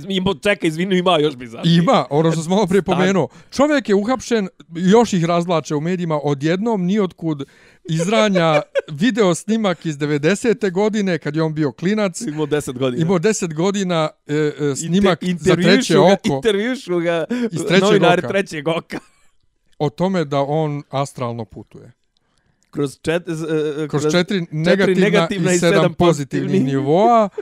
Ima, 0.10 0.34
čekaj, 0.44 0.68
izvini, 0.68 0.98
ima 0.98 1.18
još 1.20 1.36
bizarnije. 1.36 1.78
Ima, 1.78 2.06
ono 2.10 2.32
što 2.32 2.42
smo 2.42 2.56
malo 2.56 2.68
prije 2.68 2.82
pomenuo. 2.82 3.28
Čovjek 3.52 3.90
je 3.90 3.96
uhapšen, 3.96 4.48
još 4.70 5.14
ih 5.14 5.26
razvlače 5.26 5.76
u 5.76 5.82
medijima, 5.82 6.20
odjednom 6.24 6.86
nijotkud 6.86 7.44
izranja 7.84 8.62
video 9.02 9.36
snimak 9.36 9.86
iz 9.86 9.98
90. 9.98 10.72
godine, 10.72 11.18
kad 11.18 11.36
je 11.36 11.44
on 11.44 11.54
bio 11.54 11.72
klinac, 11.72 12.22
Imao 12.22 12.46
10 12.46 12.78
godina. 12.78 13.02
imao 13.04 13.20
10 13.20 13.54
godina 13.54 14.10
e, 14.28 14.36
e, 14.36 14.76
snimak 14.76 15.22
Inter- 15.22 15.38
za 15.40 15.56
treće 15.56 16.00
oko 16.00 16.20
Intervjušu 16.26 17.00
ga 17.00 17.26
Iz 17.52 17.60
trećeg 17.68 17.84
novinari 17.84 18.20
oka. 18.20 18.28
trećeg 18.28 18.68
oka. 18.68 19.00
O 19.80 19.90
tome 19.90 20.26
da 20.26 20.40
on 20.40 20.84
astralno 20.90 21.46
putuje. 21.46 21.92
Kroz, 22.72 23.00
čet, 23.02 23.24
z- 23.28 23.46
e, 23.84 23.88
Kroz 23.88 24.12
četiri 24.12 24.46
negativna, 24.52 25.02
negativna 25.02 25.52
i 25.54 25.60
sedam 25.60 25.74
sedam 25.74 25.94
pozitivnih 25.94 26.64
nivoa. 26.64 27.30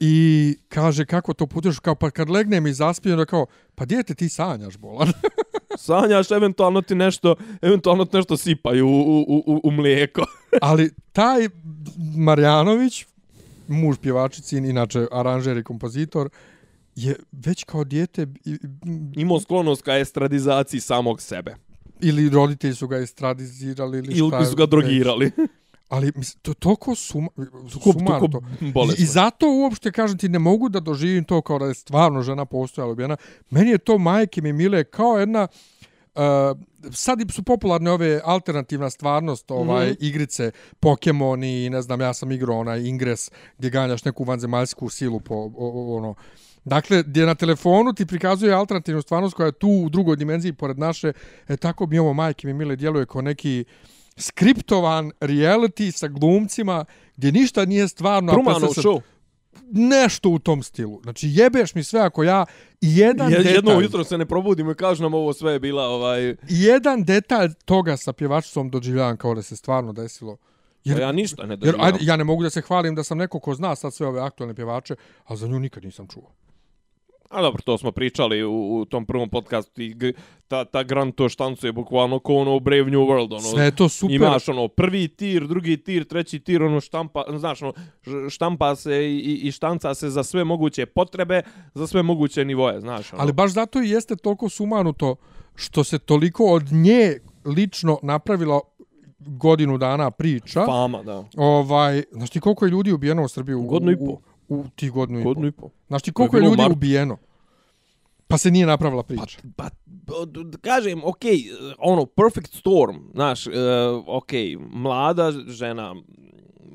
I 0.00 0.56
kaže 0.68 1.06
kako 1.06 1.34
to 1.34 1.46
putuješ, 1.46 1.78
kao 1.78 1.94
pa 1.94 2.10
kad 2.10 2.30
legnem 2.30 2.66
i 2.66 2.72
zaspijem, 2.72 3.18
da 3.18 3.24
kao, 3.24 3.46
pa 3.74 3.84
dijete 3.84 4.14
ti 4.14 4.28
sanjaš 4.28 4.76
bolan. 4.76 5.08
Sanjaš, 5.78 6.30
eventualno 6.30 6.82
ti 6.82 6.94
nešto, 6.94 7.36
eventualno 7.62 8.04
ti 8.04 8.16
nešto 8.16 8.36
sipaju 8.36 8.86
u, 8.86 9.20
u, 9.20 9.42
u, 9.46 9.60
u 9.64 9.70
mlijeko. 9.70 10.26
Ali 10.62 10.90
taj 11.12 11.48
Marjanović, 12.16 13.06
muž 13.68 13.96
pjevačicin, 13.98 14.64
inače 14.64 15.06
aranžer 15.12 15.56
i 15.56 15.62
kompozitor, 15.64 16.28
je 16.96 17.16
već 17.32 17.64
kao 17.64 17.84
dijete 17.84 18.26
i- 18.44 18.58
Imao 19.16 19.40
sklonost 19.40 19.82
ka 19.82 19.96
estradizaciji 19.98 20.80
samog 20.80 21.20
sebe. 21.20 21.54
ili 22.00 22.28
roditelji 22.28 22.74
su 22.74 22.88
ga 22.88 22.96
estradizirali 22.96 23.98
ili 23.98 24.14
šta. 24.16 24.36
Ili 24.36 24.46
su 24.46 24.56
ga 24.56 24.62
već. 24.62 24.70
drogirali. 24.70 25.30
Ali 25.88 26.12
mislim, 26.16 26.40
to 26.42 26.50
je 26.50 26.54
toliko 26.54 26.94
suma, 26.94 27.28
sumarno 27.82 28.28
to. 28.28 28.40
I, 28.98 29.02
I 29.02 29.06
zato 29.06 29.46
uopšte, 29.48 29.92
kažem 29.92 30.18
ti, 30.18 30.28
ne 30.28 30.38
mogu 30.38 30.68
da 30.68 30.80
doživim 30.80 31.24
to 31.24 31.42
kao 31.42 31.58
da 31.58 31.66
je 31.66 31.74
stvarno 31.74 32.22
žena 32.22 32.44
postojala 32.44 32.92
ubijena. 32.92 33.16
Meni 33.50 33.70
je 33.70 33.78
to 33.78 33.98
majke 33.98 34.42
mi 34.42 34.52
mile 34.52 34.84
kao 34.84 35.18
jedna... 35.18 35.48
Uh, 36.14 36.20
sad 36.92 37.18
su 37.32 37.42
popularne 37.42 37.90
ove 37.90 38.20
alternativna 38.24 38.90
stvarnost, 38.90 39.50
ovaj, 39.50 39.90
mm 39.90 39.96
igrice, 40.00 40.50
Pokemoni, 40.80 41.70
ne 41.70 41.82
znam, 41.82 42.00
ja 42.00 42.14
sam 42.14 42.32
igrao 42.32 42.58
onaj 42.58 42.80
Ingres, 42.86 43.30
gdje 43.58 43.70
ganjaš 43.70 44.04
neku 44.04 44.24
vanzemaljsku 44.24 44.88
silu 44.88 45.20
po, 45.20 45.34
o, 45.34 45.50
o, 45.56 45.96
ono, 45.96 46.14
Dakle, 46.64 47.02
gdje 47.02 47.26
na 47.26 47.34
telefonu 47.34 47.92
ti 47.92 48.06
prikazuje 48.06 48.52
alternativnu 48.52 49.02
stvarnost 49.02 49.36
koja 49.36 49.46
je 49.46 49.52
tu 49.52 49.68
u 49.68 49.88
drugoj 49.88 50.16
dimenziji 50.16 50.52
pored 50.52 50.78
naše, 50.78 51.12
e, 51.48 51.56
tako 51.56 51.86
mi 51.86 51.98
ovo 51.98 52.12
majke 52.12 52.46
mi 52.46 52.52
mile 52.54 52.76
djeluje 52.76 53.06
kao 53.06 53.22
neki 53.22 53.64
skriptovan 54.16 55.12
reality 55.20 55.90
sa 55.90 56.08
glumcima 56.08 56.84
gdje 57.16 57.32
ništa 57.32 57.64
nije 57.64 57.88
stvarno. 57.88 58.32
Trumanov 58.32 58.74
se- 58.74 58.80
show. 58.80 59.00
Nešto 59.70 60.28
u 60.28 60.38
tom 60.38 60.62
stilu. 60.62 61.00
Znači, 61.02 61.28
jebeš 61.30 61.74
mi 61.74 61.84
sve 61.84 62.00
ako 62.00 62.22
ja 62.22 62.46
jedan 62.80 63.32
Je, 63.32 63.38
detalj, 63.38 63.54
jedno 63.54 63.76
ujutro 63.76 64.04
se 64.04 64.18
ne 64.18 64.26
probudimo 64.26 64.70
i 64.70 64.74
kažu 64.74 65.02
nam 65.02 65.14
ovo 65.14 65.32
sve 65.32 65.52
je 65.52 65.60
bila 65.60 65.82
ovaj... 65.82 66.36
jedan 66.48 67.04
detalj 67.04 67.52
toga 67.64 67.96
sa 67.96 68.12
pjevačicom 68.12 68.70
doživljavam 68.70 69.16
kao 69.16 69.34
da 69.34 69.42
se 69.42 69.56
stvarno 69.56 69.92
desilo. 69.92 70.36
Jer, 70.84 70.98
ja 70.98 71.12
ništa 71.12 71.46
ne 71.46 71.58
Jer 71.62 71.74
ajde, 71.78 71.98
ja 72.00 72.16
ne 72.16 72.24
mogu 72.24 72.42
da 72.42 72.50
se 72.50 72.60
hvalim 72.60 72.94
da 72.94 73.04
sam 73.04 73.18
neko 73.18 73.40
ko 73.40 73.54
zna 73.54 73.76
sad 73.76 73.94
sve 73.94 74.06
ove 74.06 74.20
aktualne 74.20 74.54
pjevače, 74.54 74.94
ali 75.24 75.38
za 75.38 75.46
nju 75.46 75.58
nikad 75.58 75.84
nisam 75.84 76.06
čuo. 76.08 76.30
A 77.34 77.42
dobro, 77.42 77.62
to 77.62 77.78
smo 77.78 77.92
pričali 77.92 78.44
u, 78.44 78.78
u 78.78 78.84
tom 78.84 79.06
prvom 79.06 79.30
podcastu. 79.30 79.82
I 79.82 80.14
ta, 80.48 80.64
ta 80.64 80.82
Grand 80.82 81.14
to 81.14 81.28
štancu 81.28 81.66
je 81.66 81.72
bukvalno 81.72 82.18
kao 82.18 82.36
ono 82.36 82.60
Brave 82.60 82.90
New 82.90 83.00
World. 83.00 83.32
Ono, 83.32 83.40
Sve 83.40 83.64
je 83.64 83.76
to 83.76 83.88
super. 83.88 84.16
Imaš 84.16 84.48
ono 84.48 84.68
prvi 84.68 85.08
tir, 85.08 85.46
drugi 85.46 85.76
tir, 85.76 86.04
treći 86.04 86.38
tir, 86.38 86.62
ono 86.62 86.80
štampa, 86.80 87.24
znaš, 87.38 87.62
ono, 87.62 87.72
štampa 88.30 88.76
se 88.76 89.04
i, 89.04 89.40
i 89.42 89.52
štanca 89.52 89.94
se 89.94 90.10
za 90.10 90.22
sve 90.22 90.44
moguće 90.44 90.86
potrebe, 90.86 91.42
za 91.74 91.86
sve 91.86 92.02
moguće 92.02 92.44
nivoje, 92.44 92.80
znaš. 92.80 93.12
Ono. 93.12 93.22
Ali 93.22 93.32
baš 93.32 93.52
zato 93.52 93.82
i 93.82 93.90
jeste 93.90 94.16
toliko 94.16 94.48
sumanuto 94.48 95.16
što 95.54 95.84
se 95.84 95.98
toliko 95.98 96.44
od 96.44 96.72
nje 96.72 97.18
lično 97.44 97.98
napravila 98.02 98.60
godinu 99.18 99.78
dana 99.78 100.10
priča. 100.10 100.66
Fama, 100.66 101.02
da. 101.02 101.24
Ovaj, 101.36 102.02
znaš 102.12 102.30
ti 102.30 102.40
koliko 102.40 102.64
je 102.64 102.70
ljudi 102.70 102.92
ubijeno 102.92 103.24
u 103.24 103.28
Srbiji? 103.28 103.54
U, 103.54 103.62
Godinu 103.62 103.92
i 103.92 103.96
po. 103.96 104.04
U, 104.04 104.20
u 104.48 104.64
tih 104.76 104.92
godinu, 104.92 105.22
Godinu 105.22 105.46
i 105.46 105.48
i 105.48 105.52
po. 105.52 105.62
po. 105.62 105.74
Znaš 105.88 106.02
ti 106.02 106.12
koliko 106.12 106.36
je 106.36 106.42
u 106.42 106.44
ljudi 106.44 106.62
martu. 106.62 106.72
ubijeno? 106.72 107.16
Pa 108.26 108.38
se 108.38 108.50
nije 108.50 108.66
napravila 108.66 109.02
Pa, 109.02 109.06
priča. 109.06 109.38
pa, 109.56 109.68
d- 110.26 110.58
kažem, 110.58 111.02
okay, 111.02 111.44
ono, 111.78 112.06
perfect 112.06 112.52
storm, 112.52 112.96
znaš, 113.14 113.46
uh, 113.46 113.52
okej, 114.08 114.56
okay, 114.56 114.68
mlada 114.72 115.32
žena, 115.32 115.94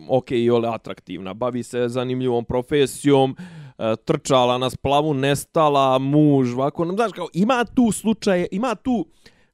okay, 0.09 0.49
ole 0.49 0.69
atraktivna, 0.69 1.33
bavi 1.33 1.63
se 1.63 1.87
zanimljivom 1.87 2.45
profesijom, 2.45 3.31
uh, 3.31 3.75
trčala 4.05 4.57
na 4.57 4.69
splavu, 4.69 5.13
nestala, 5.13 5.99
muž, 5.99 6.53
ovako, 6.53 6.85
znaš, 6.85 7.11
kao, 7.11 7.27
ima 7.33 7.65
tu 7.65 7.91
slučaje, 7.91 8.47
ima 8.51 8.75
tu, 8.75 9.05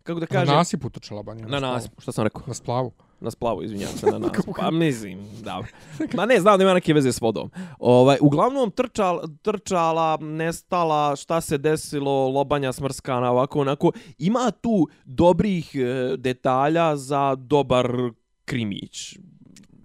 kako 0.04 0.20
da 0.20 0.24
Na 0.24 0.28
kažem, 0.30 0.56
nasipu 0.56 0.90
trčala 0.90 1.24
banja. 1.24 1.48
na 1.48 1.60
nas, 1.60 1.90
šta 1.98 2.12
sam 2.12 2.24
rekao? 2.24 2.42
Na 2.48 2.54
splavu. 2.54 2.92
Na 3.26 3.31
splavu, 3.31 3.64
izvinjavam 3.64 3.97
se, 3.97 4.06
na 4.06 4.18
nas. 4.18 4.31
Pa 4.60 4.72
mislim, 4.72 5.19
dobro. 5.43 5.68
Ma 6.14 6.26
ne, 6.26 6.39
znam 6.39 6.57
da 6.57 6.64
ima 6.64 6.73
neke 6.73 6.93
veze 6.93 7.11
s 7.11 7.22
vodom. 7.22 7.52
Ovaj, 7.80 8.18
uglavnom, 8.22 8.72
trčal, 8.72 9.22
trčala, 9.41 10.18
nestala, 10.22 11.15
šta 11.15 11.41
se 11.41 11.57
desilo, 11.57 12.30
lobanja 12.30 12.73
smrskana, 12.73 13.31
ovako, 13.31 13.61
onako. 13.61 13.91
Ima 14.18 14.52
tu 14.52 14.88
dobrih 15.06 15.76
e, 15.76 16.18
detalja 16.18 16.95
za 16.95 17.35
dobar 17.35 17.91
krimić. 18.45 19.18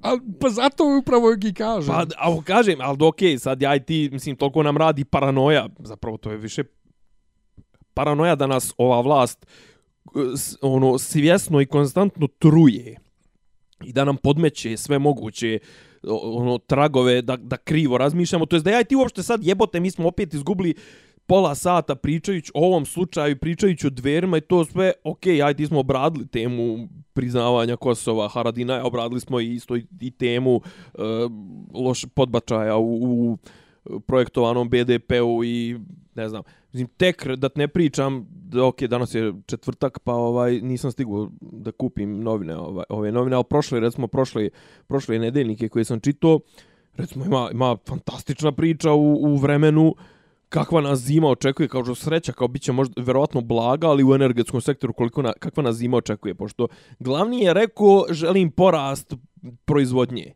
Al, 0.02 0.18
pa 0.40 0.48
zato 0.48 0.84
upravo 1.00 1.32
i 1.44 1.54
kažem. 1.54 1.94
Pa, 1.94 2.06
a 2.18 2.42
kažem, 2.44 2.78
ali 2.80 2.98
okej, 3.00 3.34
okay, 3.34 3.38
sad 3.38 3.62
ja 3.62 3.76
i 3.76 3.80
ti, 3.80 4.08
mislim, 4.12 4.36
toliko 4.36 4.62
nam 4.62 4.76
radi 4.76 5.04
paranoja, 5.04 5.68
zapravo 5.78 6.16
to 6.16 6.30
je 6.30 6.36
više 6.36 6.64
paranoja 7.94 8.34
da 8.34 8.46
nas 8.46 8.74
ova 8.78 9.00
vlast 9.00 9.46
e, 9.46 10.18
ono 10.62 10.98
svjesno 10.98 11.60
i 11.60 11.66
konstantno 11.66 12.26
truje 12.38 12.96
i 13.84 13.92
da 13.92 14.04
nam 14.04 14.16
podmeće 14.16 14.76
sve 14.76 14.98
moguće 14.98 15.58
ono 16.22 16.58
tragove 16.58 17.22
da, 17.22 17.36
da 17.36 17.56
krivo 17.56 17.98
razmišljamo. 17.98 18.46
To 18.46 18.56
jest 18.56 18.64
da 18.64 18.70
ja 18.70 18.80
i 18.80 18.84
ti 18.84 18.96
uopšte 18.96 19.22
sad 19.22 19.44
jebote 19.44 19.80
mi 19.80 19.90
smo 19.90 20.08
opet 20.08 20.34
izgubili 20.34 20.74
pola 21.26 21.54
sata 21.54 21.94
pričajući 21.94 22.52
o 22.54 22.66
ovom 22.66 22.86
slučaju, 22.86 23.36
pričajući 23.36 23.86
o 23.86 23.90
dverima 23.90 24.36
i 24.36 24.40
to 24.40 24.64
sve, 24.64 24.92
ok, 25.04 25.26
aj 25.26 25.54
ti 25.54 25.66
smo 25.66 25.80
obradili 25.80 26.26
temu 26.26 26.88
priznavanja 27.12 27.76
Kosova, 27.76 28.28
Haradina, 28.28 28.84
obradili 28.84 29.20
smo 29.20 29.40
i 29.40 29.54
isto 29.54 29.76
i, 29.76 29.86
i 30.00 30.10
temu 30.10 30.56
uh, 30.56 30.62
loš 31.74 32.04
podbačaja 32.14 32.76
u, 32.76 32.94
u 32.94 33.38
projektovanom 34.06 34.70
BDP-u 34.70 35.44
i 35.44 35.78
ne 36.20 36.28
znam, 36.28 36.42
mislim, 36.72 36.88
tek 36.96 37.26
da 37.26 37.50
ne 37.54 37.68
pričam, 37.68 38.26
da, 38.30 38.64
ok, 38.64 38.82
danas 38.82 39.14
je 39.14 39.32
četvrtak, 39.46 39.98
pa 39.98 40.14
ovaj 40.14 40.60
nisam 40.60 40.92
stigao 40.92 41.28
da 41.40 41.72
kupim 41.72 42.20
novine, 42.22 42.56
ovaj, 42.56 42.84
ove 42.88 43.12
novine, 43.12 43.36
ali 43.36 43.44
prošle, 43.44 43.80
recimo, 43.80 44.06
prošle, 44.06 44.48
prošle 44.86 45.18
nedeljnike 45.18 45.68
koje 45.68 45.84
sam 45.84 46.00
čitao, 46.00 46.40
recimo, 46.96 47.24
ima, 47.24 47.48
ima 47.52 47.76
fantastična 47.88 48.52
priča 48.52 48.92
u, 48.92 49.14
u 49.24 49.36
vremenu 49.36 49.94
kakva 50.48 50.80
nas 50.80 50.98
zima 50.98 51.28
očekuje, 51.28 51.68
kao 51.68 51.84
što 51.84 51.94
sreća, 51.94 52.32
kao 52.32 52.48
bit 52.48 52.62
će 52.62 52.72
možda 52.72 53.02
verovatno 53.02 53.40
blaga, 53.40 53.88
ali 53.88 54.04
u 54.04 54.14
energetskom 54.14 54.60
sektoru 54.60 54.92
koliko 54.92 55.22
na, 55.22 55.32
kakva 55.32 55.62
nas 55.62 55.76
zima 55.76 55.96
očekuje, 55.96 56.34
pošto 56.34 56.68
glavni 56.98 57.40
je 57.40 57.54
rekao 57.54 58.04
želim 58.10 58.50
porast 58.50 59.14
proizvodnje. 59.64 60.34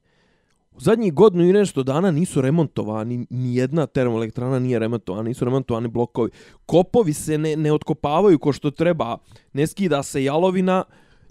U 0.74 0.80
zadnjih 0.80 1.12
godinu 1.12 1.44
i 1.44 1.52
nešto 1.52 1.82
dana 1.82 2.10
nisu 2.10 2.40
remontovani, 2.40 3.26
ni 3.30 3.56
jedna 3.56 3.86
termoelektrana 3.86 4.58
nije 4.58 4.78
remontovana, 4.78 5.28
nisu 5.28 5.44
remontovani 5.44 5.88
blokovi. 5.88 6.30
Kopovi 6.66 7.12
se 7.12 7.38
ne, 7.38 7.56
ne 7.56 7.72
otkopavaju 7.72 8.38
ko 8.38 8.52
što 8.52 8.70
treba, 8.70 9.18
ne 9.52 9.66
skida 9.66 10.02
se 10.02 10.24
jalovina, 10.24 10.84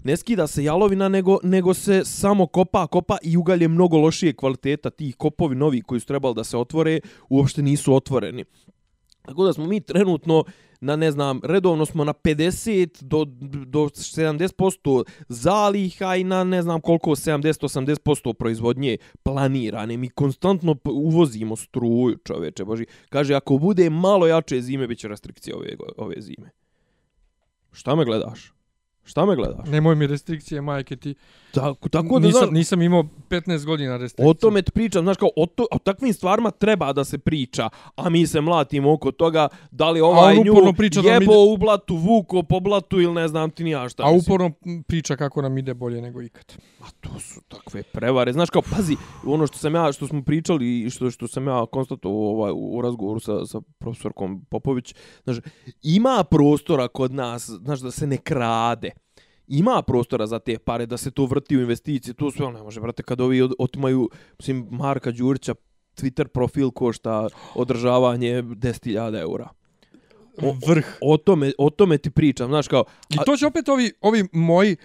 ne 0.04 0.16
skida 0.16 0.46
se 0.46 0.64
jalovina, 0.64 1.08
nego, 1.08 1.38
nego 1.42 1.74
se 1.74 2.04
samo 2.04 2.46
kopa, 2.46 2.86
kopa 2.86 3.16
i 3.22 3.36
ugalj 3.36 3.62
je 3.62 3.68
mnogo 3.68 3.98
lošije 3.98 4.32
kvaliteta. 4.32 4.90
Ti 4.90 5.12
kopovi 5.12 5.56
novi 5.56 5.82
koji 5.82 6.00
su 6.00 6.06
trebali 6.06 6.34
da 6.34 6.44
se 6.44 6.56
otvore, 6.56 7.00
uopšte 7.28 7.62
nisu 7.62 7.94
otvoreni. 7.94 8.44
Tako 9.24 9.44
da 9.44 9.52
smo 9.52 9.66
mi 9.66 9.80
trenutno 9.80 10.44
na, 10.80 10.96
ne 10.96 11.10
znam, 11.10 11.40
redovno 11.44 11.86
smo 11.86 12.04
na 12.04 12.12
50 12.12 13.02
do, 13.02 13.24
do 13.64 13.80
70% 13.80 15.04
zaliha 15.28 16.16
i 16.16 16.24
na 16.24 16.44
ne 16.44 16.62
znam 16.62 16.80
koliko 16.80 17.10
70-80% 17.10 18.32
proizvodnje 18.32 18.96
planirane. 19.22 19.96
Mi 19.96 20.08
konstantno 20.08 20.76
uvozimo 20.84 21.56
struju, 21.56 22.18
čoveče, 22.24 22.64
boži. 22.64 22.86
Kaže, 23.08 23.34
ako 23.34 23.58
bude 23.58 23.90
malo 23.90 24.26
jače 24.26 24.60
zime, 24.60 24.86
bit 24.86 24.98
će 24.98 25.08
restrikcije 25.08 25.56
ove, 25.56 25.76
ove 25.96 26.14
zime. 26.18 26.50
Šta 27.72 27.94
me 27.94 28.04
gledaš? 28.04 28.52
Šta 29.04 29.26
me 29.26 29.36
gledaš? 29.36 29.68
Nemoj 29.68 29.94
mi 29.94 30.06
restrikcije, 30.06 30.60
majke 30.60 30.96
ti. 30.96 31.14
Tako, 31.52 31.88
tako 31.88 32.18
da, 32.18 32.26
nisam, 32.26 32.38
znaš, 32.38 32.50
nisam 32.50 32.82
imao 32.82 33.04
15 33.30 33.64
godina 33.64 33.96
restrikcije. 33.96 34.30
O 34.30 34.34
tome 34.34 34.62
ti 34.62 34.72
pričam, 34.72 35.02
znaš 35.02 35.16
kao, 35.16 35.28
o, 35.36 35.46
to, 35.46 35.66
o 35.70 35.78
takvim 35.78 36.12
stvarima 36.12 36.50
treba 36.50 36.92
da 36.92 37.04
se 37.04 37.18
priča, 37.18 37.68
a 37.96 38.08
mi 38.08 38.26
se 38.26 38.40
mlatimo 38.40 38.92
oko 38.92 39.12
toga 39.12 39.48
da 39.70 39.90
li 39.90 40.00
ovaj 40.00 40.36
nju 40.36 40.54
jebo 41.04 41.32
ide- 41.32 41.52
u 41.52 41.56
blatu, 41.56 41.96
vuko 41.96 42.42
po 42.42 42.60
blatu 42.60 43.00
ili 43.00 43.14
ne 43.14 43.28
znam 43.28 43.50
ti 43.50 43.64
ni 43.64 43.70
ja 43.70 43.88
šta. 43.88 44.02
A 44.02 44.12
mislim. 44.12 44.34
uporno 44.34 44.50
priča 44.86 45.16
kako 45.16 45.42
nam 45.42 45.58
ide 45.58 45.74
bolje 45.74 46.00
nego 46.00 46.22
ikad. 46.22 46.54
A 46.80 46.86
to 47.00 47.20
su 47.20 47.40
takve 47.48 47.82
prevare. 47.82 48.32
Znaš 48.32 48.50
kao, 48.50 48.62
pazi, 48.76 48.96
ono 49.26 49.46
što 49.46 49.58
sam 49.58 49.74
ja, 49.74 49.92
što 49.92 50.06
smo 50.06 50.22
pričali 50.22 50.80
i 50.80 50.90
što, 50.90 51.10
što 51.10 51.28
sam 51.28 51.46
ja 51.46 51.66
konstatovao 51.66 52.30
ovaj, 52.30 52.52
u, 52.52 52.76
u 52.78 52.82
razgovoru 52.82 53.20
sa, 53.20 53.46
sa 53.46 53.60
profesorkom 53.78 54.44
Popović, 54.50 54.94
znaš, 55.24 55.36
ima 55.82 56.24
prostora 56.30 56.88
kod 56.88 57.12
nas, 57.12 57.50
znaš, 57.50 57.80
da 57.80 57.90
se 57.90 58.06
ne 58.06 58.16
krade. 58.16 58.90
Ima 59.48 59.82
prostora 59.82 60.26
za 60.26 60.38
te 60.38 60.58
pare, 60.58 60.86
da 60.86 60.96
se 60.96 61.10
to 61.10 61.26
vrti 61.26 61.56
u 61.56 61.60
investicije, 61.60 62.14
to 62.14 62.30
sve, 62.30 62.52
ne 62.52 62.62
može, 62.62 62.80
brate, 62.80 63.02
kad 63.02 63.20
ovi 63.20 63.48
otimaju, 63.58 64.10
mislim, 64.38 64.68
Marka 64.70 65.10
Đurića, 65.10 65.54
Twitter 65.96 66.26
profil 66.26 66.70
košta 66.70 67.28
održavanje 67.54 68.42
10.000 68.42 69.20
eura. 69.20 69.48
O- 70.42 70.56
Vrh. 70.68 70.86
O 71.00 71.16
tome, 71.16 71.52
o 71.58 71.70
tome 71.70 71.98
ti 71.98 72.10
pričam, 72.10 72.48
znaš 72.48 72.68
kao, 72.68 72.84
I 73.10 73.16
to 73.26 73.36
će 73.36 73.46
opet 73.46 73.68
ovi, 73.68 73.92
ovi 74.00 74.28
moji, 74.32 74.76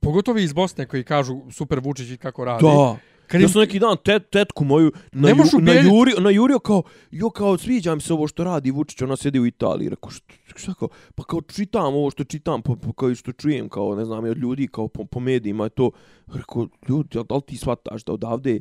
pogotovo 0.00 0.38
iz 0.38 0.52
Bosne 0.52 0.86
koji 0.86 1.04
kažu 1.04 1.40
super 1.50 1.80
Vučić 1.80 2.10
i 2.10 2.16
kako 2.16 2.44
radi. 2.44 2.64
Da. 2.64 2.96
Kad 3.26 3.40
ja 3.40 3.48
sam 3.48 3.60
neki 3.60 3.78
dan 3.78 3.96
tet, 4.04 4.30
tetku 4.30 4.64
moju 4.64 4.92
na, 5.12 5.28
ju, 5.28 5.36
na, 5.60 5.72
jurio, 5.72 6.20
na 6.20 6.30
jurio 6.30 6.58
kao, 6.58 6.82
jo 7.10 7.30
kao 7.30 7.58
sviđa 7.58 7.94
mi 7.94 8.00
se 8.00 8.12
ovo 8.12 8.28
što 8.28 8.44
radi 8.44 8.70
Vučić, 8.70 9.02
ona 9.02 9.16
sjedi 9.16 9.40
u 9.40 9.46
Italiji, 9.46 9.88
rekao 9.88 10.10
šta, 10.10 10.34
šta 10.56 10.74
kao, 10.74 10.88
pa 11.14 11.24
kao 11.24 11.40
čitam 11.40 11.94
ovo 11.94 12.10
što 12.10 12.24
čitam, 12.24 12.62
pa, 12.62 12.76
pa 12.82 12.92
kao 12.92 13.14
što 13.14 13.32
čujem, 13.32 13.68
kao 13.68 13.94
ne 13.94 14.04
znam, 14.04 14.24
od 14.24 14.38
ljudi, 14.38 14.68
kao 14.68 14.88
po, 14.88 15.04
po 15.04 15.20
medijima 15.20 15.64
je 15.64 15.70
to, 15.70 15.90
rekao, 16.26 16.68
ljudi, 16.88 17.08
da 17.28 17.34
li 17.34 17.42
ti 17.46 17.56
shvataš 17.56 18.04
da 18.04 18.12
odavde 18.12 18.60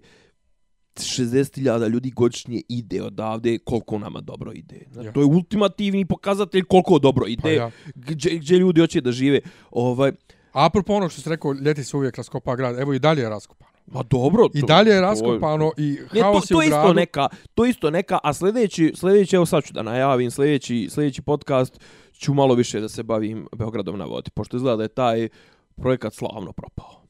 60.000 0.96 1.90
ljudi 1.90 2.12
godišnje 2.12 2.62
ide 2.70 3.04
odavde, 3.04 3.58
koliko 3.58 4.00
nama 4.00 4.22
dobro 4.22 4.52
ide. 4.52 4.86
Ja. 5.04 5.12
To 5.12 5.20
je 5.20 5.26
ultimativni 5.26 6.06
pokazatelj 6.06 6.64
koliko 6.64 7.00
dobro 7.00 7.28
ide, 7.28 7.42
Pa 7.42 7.50
ja. 7.50 7.72
gdje, 7.96 8.38
gdje 8.38 8.58
ljudi 8.58 8.82
hoće 8.82 9.02
da 9.02 9.12
žive. 9.12 9.40
Ovaj, 9.72 10.12
A 10.54 10.66
apropo 10.66 10.94
ono 10.94 11.10
što 11.10 11.22
se 11.22 11.30
rekao, 11.30 11.54
ljeti 11.54 11.84
se 11.84 11.98
uvijek 11.98 12.18
raskopa 12.18 12.56
grad. 12.56 12.80
Evo 12.80 12.94
i 12.94 13.00
dalje 13.00 13.22
je 13.22 13.30
raskopano. 13.30 13.73
Ma 13.86 14.04
dobro. 14.04 14.48
I 14.54 14.60
to- 14.62 14.68
dalje 14.68 14.90
je 14.90 14.98
to 14.98 15.02
raskopano 15.02 15.72
i 15.78 15.98
Ne, 16.14 16.20
to, 16.20 16.24
haos 16.24 16.44
je 16.44 16.48
to 16.48 16.58
u 16.58 16.62
je 16.62 16.68
isto 16.68 16.78
gradu. 16.78 16.94
neka, 16.94 17.28
to 17.56 17.66
isto 17.66 17.90
neka, 17.92 18.20
a 18.24 18.34
sljedeći, 18.34 18.94
sljedeći, 18.96 19.36
evo 19.36 19.46
sad 19.46 19.64
ću 19.64 19.74
da 19.74 19.84
najavim, 19.84 20.32
sljedeći, 20.32 20.88
sljedeći 20.90 21.22
podcast 21.22 21.80
ću 22.14 22.34
malo 22.34 22.54
više 22.56 22.80
da 22.80 22.90
se 22.90 23.04
bavim 23.04 23.48
Beogradom 23.56 23.98
na 23.98 24.06
vodi, 24.06 24.32
pošto 24.32 24.58
izgleda 24.58 24.78
da 24.78 24.84
je 24.84 24.90
taj 24.90 25.30
projekat 25.76 26.14
slavno 26.14 26.52
propao. 26.54 27.04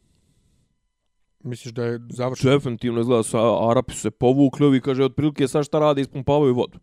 Misliš 1.39 1.73
da 1.73 1.85
je 1.85 1.99
završeno? 2.09 2.53
Definitivno 2.53 3.01
izgleda 3.01 3.19
da 3.19 3.23
su 3.23 3.37
Arapi 3.69 3.93
su 3.93 3.99
se 3.99 4.11
povukli, 4.11 4.65
ovi 4.65 4.81
kaže, 4.81 5.03
otprilike 5.03 5.47
sad 5.47 5.65
šta 5.65 5.79
rade, 5.79 6.01
ispumpavaju 6.01 6.53
vodu. 6.55 6.79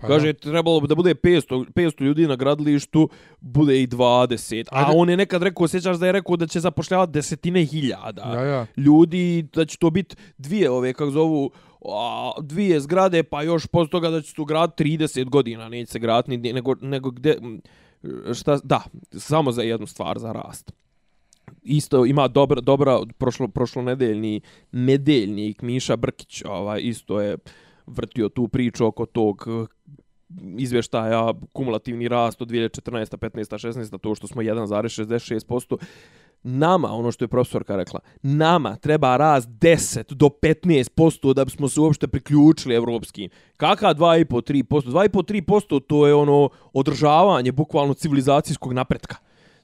Pa 0.00 0.06
Kaže, 0.06 0.32
da. 0.32 0.38
trebalo 0.40 0.80
bi 0.80 0.86
da 0.86 0.94
bude 0.94 1.14
500, 1.14 1.42
500 1.66 2.02
ljudi 2.02 2.26
na 2.26 2.36
gradilištu, 2.36 3.08
bude 3.40 3.82
i 3.82 3.86
20. 3.86 4.64
A 4.72 4.78
Ajde. 4.78 4.92
on 4.94 5.10
je 5.10 5.16
nekad 5.16 5.42
rekao, 5.42 5.68
sjećaš 5.68 5.96
da 5.96 6.06
je 6.06 6.12
rekao 6.12 6.36
da 6.36 6.46
će 6.46 6.60
zapošljavati 6.60 7.12
desetine 7.12 7.64
hiljada 7.64 8.22
Ja, 8.34 8.44
ja. 8.44 8.66
ljudi, 8.76 9.20
da 9.44 9.64
će 9.64 9.78
to 9.78 9.90
biti 9.90 10.16
dvije 10.38 10.70
ove, 10.70 10.92
kako 10.92 11.10
zovu, 11.10 11.50
a, 11.86 12.32
dvije 12.40 12.80
zgrade, 12.80 13.22
pa 13.22 13.42
još 13.42 13.66
posle 13.66 13.90
toga 13.90 14.10
da 14.10 14.22
će 14.22 14.34
tu 14.34 14.44
grad 14.44 14.74
30 14.74 15.24
godina, 15.24 15.68
neće 15.68 15.92
se 15.92 15.98
graditi, 15.98 16.36
ni- 16.38 16.52
nego, 16.52 16.74
nego 16.74 17.10
gde, 17.10 17.36
šta, 18.34 18.58
da, 18.64 18.82
samo 19.12 19.52
za 19.52 19.62
jednu 19.62 19.86
stvar, 19.86 20.18
za 20.18 20.32
rast. 20.32 20.72
Isto 21.62 22.06
ima 22.06 22.28
dobra, 22.28 22.60
dobra 22.60 22.98
prošlo, 23.18 23.48
prošlo 23.48 23.82
nedeljni, 23.82 24.40
nedeljnik 24.72 25.62
Miša 25.62 25.96
Brkić, 25.96 26.42
ovaj, 26.44 26.80
isto 26.82 27.20
je 27.20 27.36
vrtio 27.96 28.28
tu 28.28 28.48
priču 28.48 28.86
oko 28.86 29.06
tog 29.06 29.44
eh, 29.48 29.66
izvještaja, 30.58 31.32
kumulativni 31.52 32.08
rast 32.08 32.42
od 32.42 32.48
2014. 32.48 33.16
15. 33.16 33.68
16. 33.68 33.98
to 33.98 34.14
što 34.14 34.26
smo 34.26 34.42
1,66%. 34.42 35.76
Nama, 36.42 36.92
ono 36.92 37.12
što 37.12 37.24
je 37.24 37.28
profesorka 37.28 37.76
rekla, 37.76 38.00
nama 38.22 38.76
treba 38.76 39.16
rast 39.16 39.48
10 39.48 40.14
do 40.14 40.26
15% 40.26 41.34
da 41.34 41.44
bismo 41.44 41.68
se 41.68 41.80
uopšte 41.80 42.08
priključili 42.08 42.74
evropskim. 42.74 43.30
Kaka 43.56 43.94
2,5-3%? 43.94 44.64
2,5-3% 44.64 45.80
to 45.86 46.06
je 46.06 46.14
ono 46.14 46.48
održavanje 46.72 47.52
bukvalno 47.52 47.94
civilizacijskog 47.94 48.72
napretka. 48.72 49.16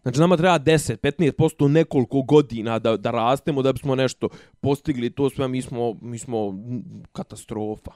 Znači 0.02 0.20
nama 0.20 0.36
treba 0.36 0.58
10, 0.58 0.96
15% 0.96 1.68
nekoliko 1.68 2.22
godina 2.22 2.78
da, 2.78 2.96
da 2.96 3.10
rastemo 3.10 3.62
da 3.62 3.72
bismo 3.72 3.94
nešto 3.94 4.28
postigli. 4.60 5.10
To 5.10 5.30
sve 5.30 5.48
mi 5.48 5.62
smo, 5.62 5.94
mi 6.00 6.18
smo 6.18 6.54
katastrofa. 7.12 7.90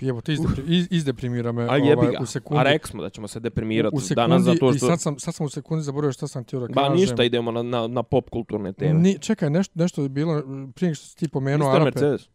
Jevo, 0.00 0.20
ti 0.20 0.32
izdepri, 0.32 0.62
iz, 0.66 0.86
izdeprimira 0.90 1.52
me 1.52 1.62
A 1.62 1.66
ovaj, 1.66 2.12
ga. 2.12 2.18
u 2.20 2.26
sekundi. 2.26 2.60
A 2.60 2.62
rekli 2.62 2.88
smo 2.88 3.02
da 3.02 3.10
ćemo 3.10 3.28
se 3.28 3.40
deprimirati 3.40 3.96
u 3.96 4.00
sekundi, 4.00 4.14
danas 4.16 4.42
zato 4.42 4.70
I 4.70 4.78
što... 4.78 4.86
sad 4.86 5.00
sam, 5.00 5.18
sad 5.18 5.34
sam 5.34 5.46
u 5.46 5.50
sekundi 5.50 5.84
zaboravio 5.84 6.12
šta 6.12 6.28
sam 6.28 6.42
htio 6.44 6.60
da 6.60 6.66
Ba 6.66 6.74
kažem. 6.82 6.96
ništa, 6.96 7.24
idemo 7.24 7.50
na, 7.50 7.62
na, 7.62 7.86
na 7.86 8.02
pop 8.02 8.30
kulturne 8.30 8.72
teme. 8.72 9.00
Ni, 9.00 9.18
čekaj, 9.18 9.50
nešto, 9.50 9.72
nešto 9.76 10.02
je 10.02 10.08
bilo, 10.08 10.42
prije 10.74 10.94
što 10.94 11.06
si 11.06 11.16
ti 11.16 11.28
pomenuo 11.28 11.68
Mr. 11.68 11.74
Arape. 11.76 11.84
Mercedes, 11.84 12.28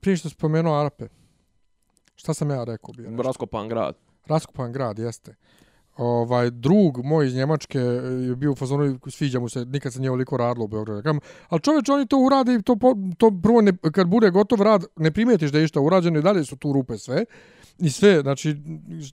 Prije 0.00 0.16
što 0.16 0.28
si 0.28 0.36
pomenuo 0.36 0.74
Arape. 0.74 1.06
Šta 2.14 2.34
sam 2.34 2.50
ja 2.50 2.64
rekao 2.64 2.92
bio? 2.92 3.10
nešto? 3.10 3.22
raskopan 3.22 3.68
grad. 3.68 3.94
Raskopan 4.26 4.72
grad, 4.72 4.98
jeste. 4.98 5.34
Ovaj, 5.96 6.50
drug 6.50 7.04
moj 7.04 7.26
iz 7.26 7.34
Njemačke 7.34 7.78
je 7.78 8.36
bio 8.36 8.52
u 8.52 8.54
fazonu, 8.54 8.98
sviđa 9.06 9.40
mu 9.40 9.48
se, 9.48 9.64
nikad 9.64 9.92
se 9.92 10.00
nije 10.00 10.10
ovoliko 10.10 10.36
radilo 10.36 10.64
u 10.64 10.68
Beogradu. 10.68 11.02
Kažem, 11.02 11.20
ali 11.48 11.60
čoveč, 11.60 11.88
oni 11.88 12.06
to 12.06 12.18
urade 12.18 12.54
i 12.54 12.62
to, 12.62 12.76
po, 12.76 12.94
to 13.18 13.30
prvo, 13.42 13.60
ne, 13.60 13.72
kad 13.92 14.08
bude 14.08 14.30
gotov 14.30 14.62
rad, 14.62 14.84
ne 14.96 15.10
primijetiš 15.10 15.50
da 15.50 15.58
je 15.58 15.64
išta 15.64 15.80
urađeno 15.80 16.18
i 16.18 16.22
dalje 16.22 16.44
su 16.44 16.56
tu 16.56 16.72
rupe 16.72 16.98
sve. 16.98 17.24
I 17.78 17.90
sve, 17.90 18.20
znači, 18.20 18.56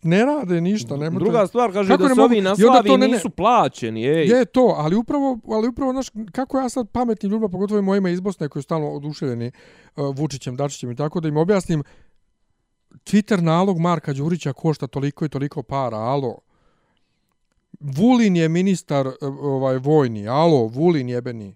ne 0.04 0.26
rade 0.26 0.62
ništa. 0.62 0.98
Nemate... 0.98 1.24
Druga 1.24 1.48
stvar, 1.48 1.74
kaže 1.74 1.98
da 1.98 2.16
su 2.16 2.22
ovi 2.22 2.42
na 2.42 2.56
slavi 2.56 2.88
to 2.88 2.98
ne- 2.98 3.08
nisu 3.08 3.30
plaćeni, 3.30 4.06
ej. 4.06 4.28
Je 4.28 4.46
to, 4.46 4.76
ali 4.78 4.96
upravo, 4.96 5.40
ali 5.48 5.68
upravo, 5.68 5.92
znaš, 5.92 6.08
kako 6.32 6.60
ja 6.60 6.70
sad 6.70 6.90
pametnim 6.92 7.32
ljudima, 7.32 7.50
pogotovo 7.50 7.80
i 7.80 7.84
mojima 7.84 8.10
iz 8.10 8.20
Bosne 8.20 8.50
koji 8.50 8.64
su 8.64 8.66
stalno 8.66 8.92
oduševljeni 8.92 9.52
uh, 9.96 10.18
Vučićem, 10.18 10.56
Dačićem 10.56 10.92
i 10.92 10.96
tako, 10.96 11.20
da 11.20 11.28
im 11.28 11.38
objasnim 11.38 11.84
Twitter 13.06 13.42
nalog 13.42 13.80
Marka 13.80 14.14
Đurića 14.14 14.54
košta 14.54 14.88
toliko 14.88 15.26
i 15.26 15.30
toliko 15.30 15.64
para, 15.64 15.98
alo. 15.98 16.38
Vulin 17.80 18.36
je 18.36 18.50
ministar 18.50 19.08
uh, 19.08 19.14
ovaj 19.40 19.78
vojni, 19.78 20.28
alo, 20.28 20.68
Vulin 20.68 21.10
jebeni. 21.10 21.56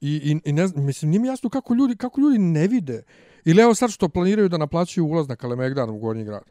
I, 0.00 0.10
i, 0.10 0.50
i 0.50 0.52
ne 0.52 0.66
znam, 0.66 0.84
mislim, 0.84 1.10
nije 1.10 1.20
mi 1.20 1.28
jasno 1.28 1.50
kako 1.50 1.74
ljudi, 1.74 1.96
kako 1.96 2.20
ljudi 2.20 2.38
ne 2.38 2.66
vide. 2.68 3.02
Ili 3.44 3.62
evo 3.62 3.74
sad 3.74 3.90
što 3.90 4.08
planiraju 4.08 4.48
da 4.48 4.58
naplaćuju 4.58 5.06
ulaz 5.06 5.28
na 5.28 5.36
Kalemegdan 5.36 5.90
u 5.90 5.98
Gornji 5.98 6.24
grad. 6.24 6.42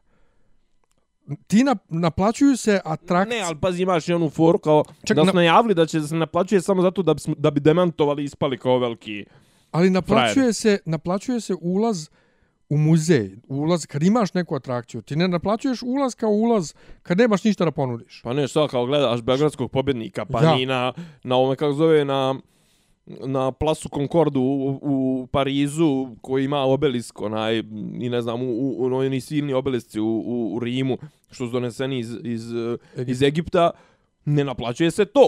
Ti 1.47 1.63
na, 1.63 1.75
naplaćuju 1.89 2.57
se 2.57 2.79
atrakcije. 2.85 3.39
Ne, 3.39 3.45
ali 3.45 3.57
pazi, 3.61 3.81
imaš 3.83 4.09
i 4.09 4.13
onu 4.13 4.29
foru 4.29 4.59
kao 4.59 4.83
Ček, 5.03 5.15
da 5.17 5.21
su 5.21 5.25
na- 5.25 5.33
najavili 5.33 5.73
da 5.73 5.85
će 5.85 6.01
se 6.01 6.15
naplaćuje 6.15 6.61
samo 6.61 6.81
zato 6.81 7.03
da, 7.03 7.13
bismo, 7.13 7.35
da 7.37 7.51
bi 7.51 7.59
demantovali 7.59 8.21
i 8.21 8.25
ispali 8.25 8.57
kao 8.57 8.79
veliki. 8.79 9.25
Ali 9.71 9.89
naplaćuje 9.89 10.53
se, 10.53 10.79
naplaćuje 10.85 11.41
se 11.41 11.53
ulaz 11.61 12.09
u 12.69 12.77
muzej, 12.77 13.35
ulaz 13.47 13.85
kad 13.85 14.03
imaš 14.03 14.33
neku 14.33 14.55
atrakciju. 14.55 15.01
Ti 15.01 15.15
ne 15.15 15.27
naplaćuješ 15.27 15.81
ulaz 15.83 16.15
kao 16.15 16.29
ulaz 16.29 16.73
kad 17.03 17.17
nemaš 17.17 17.43
ništa 17.43 17.65
da 17.65 17.71
ponudiš. 17.71 18.21
Pa 18.23 18.33
ne, 18.33 18.47
sad 18.47 18.69
kao 18.69 18.85
gledaš 18.85 19.21
Beogradskog 19.21 19.71
pobjednika, 19.71 20.25
pa 20.25 20.43
Ja. 20.43 20.55
ni 20.55 20.65
na, 20.65 20.93
na 21.23 21.35
ovome, 21.35 21.55
kako 21.55 21.73
zove, 21.73 22.05
na 22.05 22.35
na 23.07 23.51
plasu 23.51 23.89
Concordu 23.89 24.41
u, 24.41 24.79
u 24.81 25.27
Parizu 25.27 26.07
koji 26.21 26.45
ima 26.45 26.59
obelisk 26.59 27.21
onaj 27.21 27.57
i 27.99 28.09
ne 28.09 28.21
znam 28.21 28.41
u, 28.41 28.45
u, 28.45 28.75
u 28.79 28.95
oni 28.95 29.21
silni 29.21 29.53
obelisci 29.53 29.99
u, 29.99 30.07
u, 30.25 30.55
u 30.55 30.59
Rimu 30.59 30.97
što 31.31 31.45
su 31.45 31.51
doneseni 31.51 31.99
iz, 31.99 32.17
iz, 32.23 32.51
Egipt. 32.95 33.09
iz 33.09 33.21
Egipta 33.21 33.71
ne 34.25 34.43
naplaćuje 34.43 34.91
se 34.91 35.05
to 35.05 35.27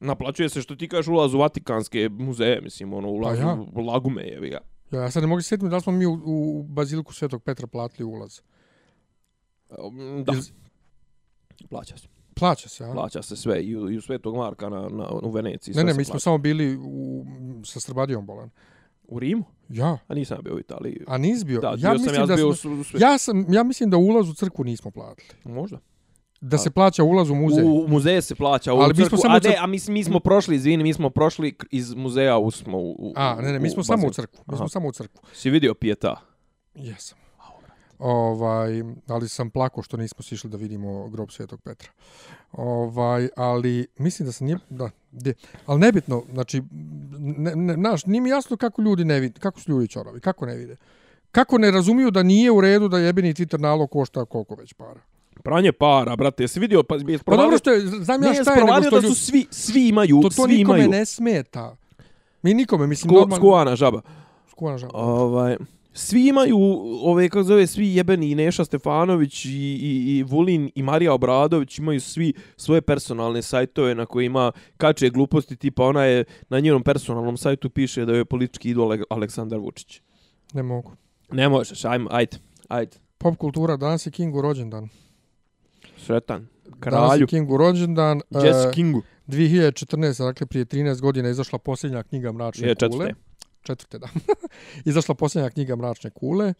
naplaćuje 0.00 0.48
se 0.48 0.62
što 0.62 0.76
ti 0.76 0.88
kažeš 0.88 1.08
ulaz 1.08 1.34
u 1.34 1.38
Vatikanske 1.38 2.08
muzeje 2.08 2.60
mislim 2.60 2.92
ono 2.94 3.08
ulaz 3.08 3.38
Pa 3.38 3.44
ja. 3.44 3.58
u 3.74 3.80
Lagume 3.80 4.22
je 4.22 4.50
ga 4.50 4.58
Ja 4.92 5.10
sad 5.10 5.22
ne 5.22 5.26
mogu 5.26 5.42
se 5.42 5.48
sjetiti 5.48 5.68
da 5.68 5.80
smo 5.80 5.92
mi 5.92 6.06
u, 6.06 6.20
u 6.24 6.62
Baziliku 6.62 7.14
Svetog 7.14 7.42
Petra 7.42 7.66
platili 7.66 8.04
ulaz. 8.06 8.40
da 10.24 10.32
Ili- 10.32 10.42
plaća 11.68 11.96
se 11.96 12.08
Plaća 12.34 12.68
se, 12.68 12.84
a? 12.84 12.92
plaća 12.92 13.22
se 13.22 13.36
sve 13.36 13.62
i 13.62 13.76
u, 13.76 13.90
i 13.90 13.96
u 13.96 14.02
Svetog 14.02 14.36
Marka 14.36 14.68
na, 14.68 14.88
na, 14.88 15.08
u 15.12 15.30
Veneciji 15.30 15.74
Ne, 15.74 15.84
ne, 15.84 15.94
mi 15.94 16.04
smo 16.04 16.12
plaća. 16.12 16.22
samo 16.22 16.38
bili 16.38 16.76
u, 16.76 17.24
sa 17.64 17.80
Srbadijom 17.80 18.26
bolan. 18.26 18.50
u 19.04 19.18
Rimu 19.18 19.44
Ja, 19.68 19.98
a 20.08 20.14
nisam 20.14 20.38
bio 20.44 20.54
u 20.54 20.60
Italiji 20.60 21.00
a 21.06 21.18
nis 21.18 21.44
bio. 21.44 21.60
da 21.60 21.68
ja, 21.68 21.74
bio 21.74 21.82
sam 21.82 21.92
mislim 21.94 22.14
ja 22.14 22.26
da 22.26 22.34
bio 22.34 22.54
smo, 22.54 22.70
u, 22.70 22.74
u 22.74 22.84
ja, 22.94 23.18
sam, 23.18 23.52
ja 23.52 23.62
mislim 23.62 23.90
da 23.90 23.96
ulaz 23.96 24.28
u 24.28 24.34
crkvu 24.34 24.64
nismo 24.64 24.90
platili. 24.90 25.28
možda 25.46 25.78
Da 26.44 26.58
se 26.58 26.70
plaća 26.70 27.04
ulaz 27.04 27.30
u 27.30 27.34
muzej. 27.34 27.64
U 27.64 27.88
muzeje 27.88 28.22
se 28.22 28.34
plaća, 28.34 28.74
u 28.74 28.76
Ali 28.76 28.88
mi 28.88 28.96
smo 28.96 29.04
crkvu, 29.04 29.18
samo 29.18 29.34
a 29.34 29.36
u 29.36 29.40
ne, 29.48 29.56
a 29.60 29.66
mi, 29.66 29.78
mi 29.88 30.04
smo 30.04 30.20
prošli, 30.20 30.56
izvini, 30.56 30.82
mi 30.82 30.94
smo 30.94 31.10
prošli 31.10 31.56
iz 31.70 31.94
muzeja 31.94 32.38
u 32.38 32.50
smo 32.50 32.78
u, 32.78 32.90
u 32.90 33.12
A, 33.16 33.36
ne, 33.42 33.52
ne, 33.52 33.58
mi 33.58 33.70
smo 33.70 33.80
u 33.80 33.84
samo 33.84 34.06
u 34.06 34.10
crkvu. 34.10 34.44
Mi 34.46 34.56
smo 34.56 34.68
samo 34.68 34.88
u 34.88 34.92
crkvu. 34.92 35.20
Si 35.32 35.50
vidio 35.50 35.74
pijeta? 35.74 36.20
Jesam. 36.74 37.18
Ovaj, 37.98 38.82
ali 39.06 39.28
sam 39.28 39.50
plako 39.50 39.82
što 39.82 39.96
nismo 39.96 40.22
sišli 40.22 40.50
da 40.50 40.56
vidimo 40.56 41.08
grob 41.08 41.30
Svetog 41.30 41.60
Petra. 41.60 41.90
Ovaj, 42.52 43.28
ali 43.36 43.86
mislim 43.98 44.26
da 44.26 44.32
se 44.32 44.44
nije, 44.44 44.58
da, 44.70 44.90
de, 45.10 45.34
ali 45.66 45.80
nebitno, 45.80 46.22
znači, 46.32 46.62
ne, 47.18 47.56
ne, 47.56 47.76
naš, 47.76 48.06
nije 48.06 48.20
mi 48.20 48.30
jasno 48.30 48.56
kako 48.56 48.82
ljudi 48.82 49.04
ne 49.04 49.20
vide, 49.20 49.40
kako 49.40 49.60
su 49.60 49.70
ljudi 49.70 49.88
čorovi, 49.88 50.20
kako 50.20 50.46
ne 50.46 50.56
vide. 50.56 50.76
Kako 51.30 51.58
ne 51.58 51.70
razumiju 51.70 52.10
da 52.10 52.22
nije 52.22 52.50
u 52.50 52.60
redu 52.60 52.88
da 52.88 52.98
jebeni 52.98 53.34
Twitter 53.34 53.60
nalog 53.60 53.90
košta 53.90 54.24
koliko 54.24 54.54
već 54.54 54.72
para. 54.72 55.00
Pranje 55.42 55.72
para, 55.72 56.16
brate, 56.16 56.42
jesi 56.42 56.60
vidio, 56.60 56.82
pa 56.82 56.94
jesi 56.94 57.24
Pa 57.24 57.36
dobro 57.36 57.58
što 57.58 57.70
je, 57.70 57.80
znam 57.80 58.22
ja 58.22 58.34
šta 58.34 58.52
je, 58.54 58.64
nego 58.64 58.82
što 58.82 58.90
da 58.90 59.00
su 59.00 59.06
ljudi, 59.06 59.14
svi, 59.14 59.46
svi 59.50 59.88
imaju, 59.88 60.20
to, 60.22 60.28
to 60.28 60.46
svi 60.46 60.56
nikome 60.56 60.78
imaju. 60.78 60.90
ne 60.90 61.06
smeta. 61.06 61.76
Mi 62.42 62.54
nikome, 62.54 62.86
mislim, 62.86 63.08
Sko, 63.08 63.14
normalno... 63.14 63.36
skuana 63.36 63.76
žaba. 63.76 64.00
Skuvana 64.50 64.78
žaba. 64.78 64.92
Ovaj, 64.94 65.56
svi 65.92 66.28
imaju, 66.28 66.58
ove, 67.02 67.28
kako 67.28 67.42
zove, 67.42 67.66
svi 67.66 67.94
jebeni 67.94 68.30
i 68.30 68.34
Neša 68.34 68.64
Stefanović 68.64 69.44
i, 69.44 69.48
i, 69.50 70.18
i 70.18 70.22
Vulin 70.22 70.70
i 70.74 70.82
Marija 70.82 71.14
Obradović 71.14 71.78
imaju 71.78 72.00
svi 72.00 72.32
svoje 72.56 72.80
personalne 72.80 73.42
sajtove 73.42 73.94
na 73.94 74.06
kojima 74.06 74.52
kače 74.76 75.10
gluposti, 75.10 75.56
tipa 75.56 75.84
ona 75.84 76.04
je 76.04 76.24
na 76.48 76.60
njenom 76.60 76.82
personalnom 76.82 77.36
sajtu 77.36 77.70
piše 77.70 78.04
da 78.04 78.12
je 78.12 78.24
politički 78.24 78.70
idol 78.70 78.84
Ale- 78.92 79.04
Aleksandar 79.10 79.58
Vučić. 79.58 80.00
Ne 80.54 80.62
mogu. 80.62 80.92
Ne 81.32 81.48
možeš, 81.48 81.84
ajmo, 81.84 82.08
ajde, 82.12 82.36
ajde. 82.68 82.96
Pop 83.18 83.36
kultura, 83.36 83.76
danas 83.76 84.06
je 84.06 84.10
Kingu 84.10 84.42
rođendan. 84.42 84.88
Sretan. 86.02 86.46
Danas 86.64 87.08
Kralju. 87.08 87.22
je 87.22 87.26
Kingu 87.26 87.56
rođendan. 87.56 88.20
Jess 88.30 88.66
e, 88.66 88.70
Kingu. 88.74 89.02
2014, 89.26 90.24
dakle 90.24 90.46
prije 90.46 90.64
13 90.64 91.00
godina 91.00 91.28
izašla 91.28 91.58
posljednja 91.58 92.02
knjiga 92.02 92.32
Mračne 92.32 92.68
Je, 92.68 92.74
kule. 92.74 92.88
četvrte. 92.90 93.14
Četvrte, 93.62 93.98
da. 93.98 94.08
izašla 94.90 95.14
posljednja 95.14 95.50
knjiga 95.50 95.76
Mračne 95.76 96.10
kule. 96.10 96.54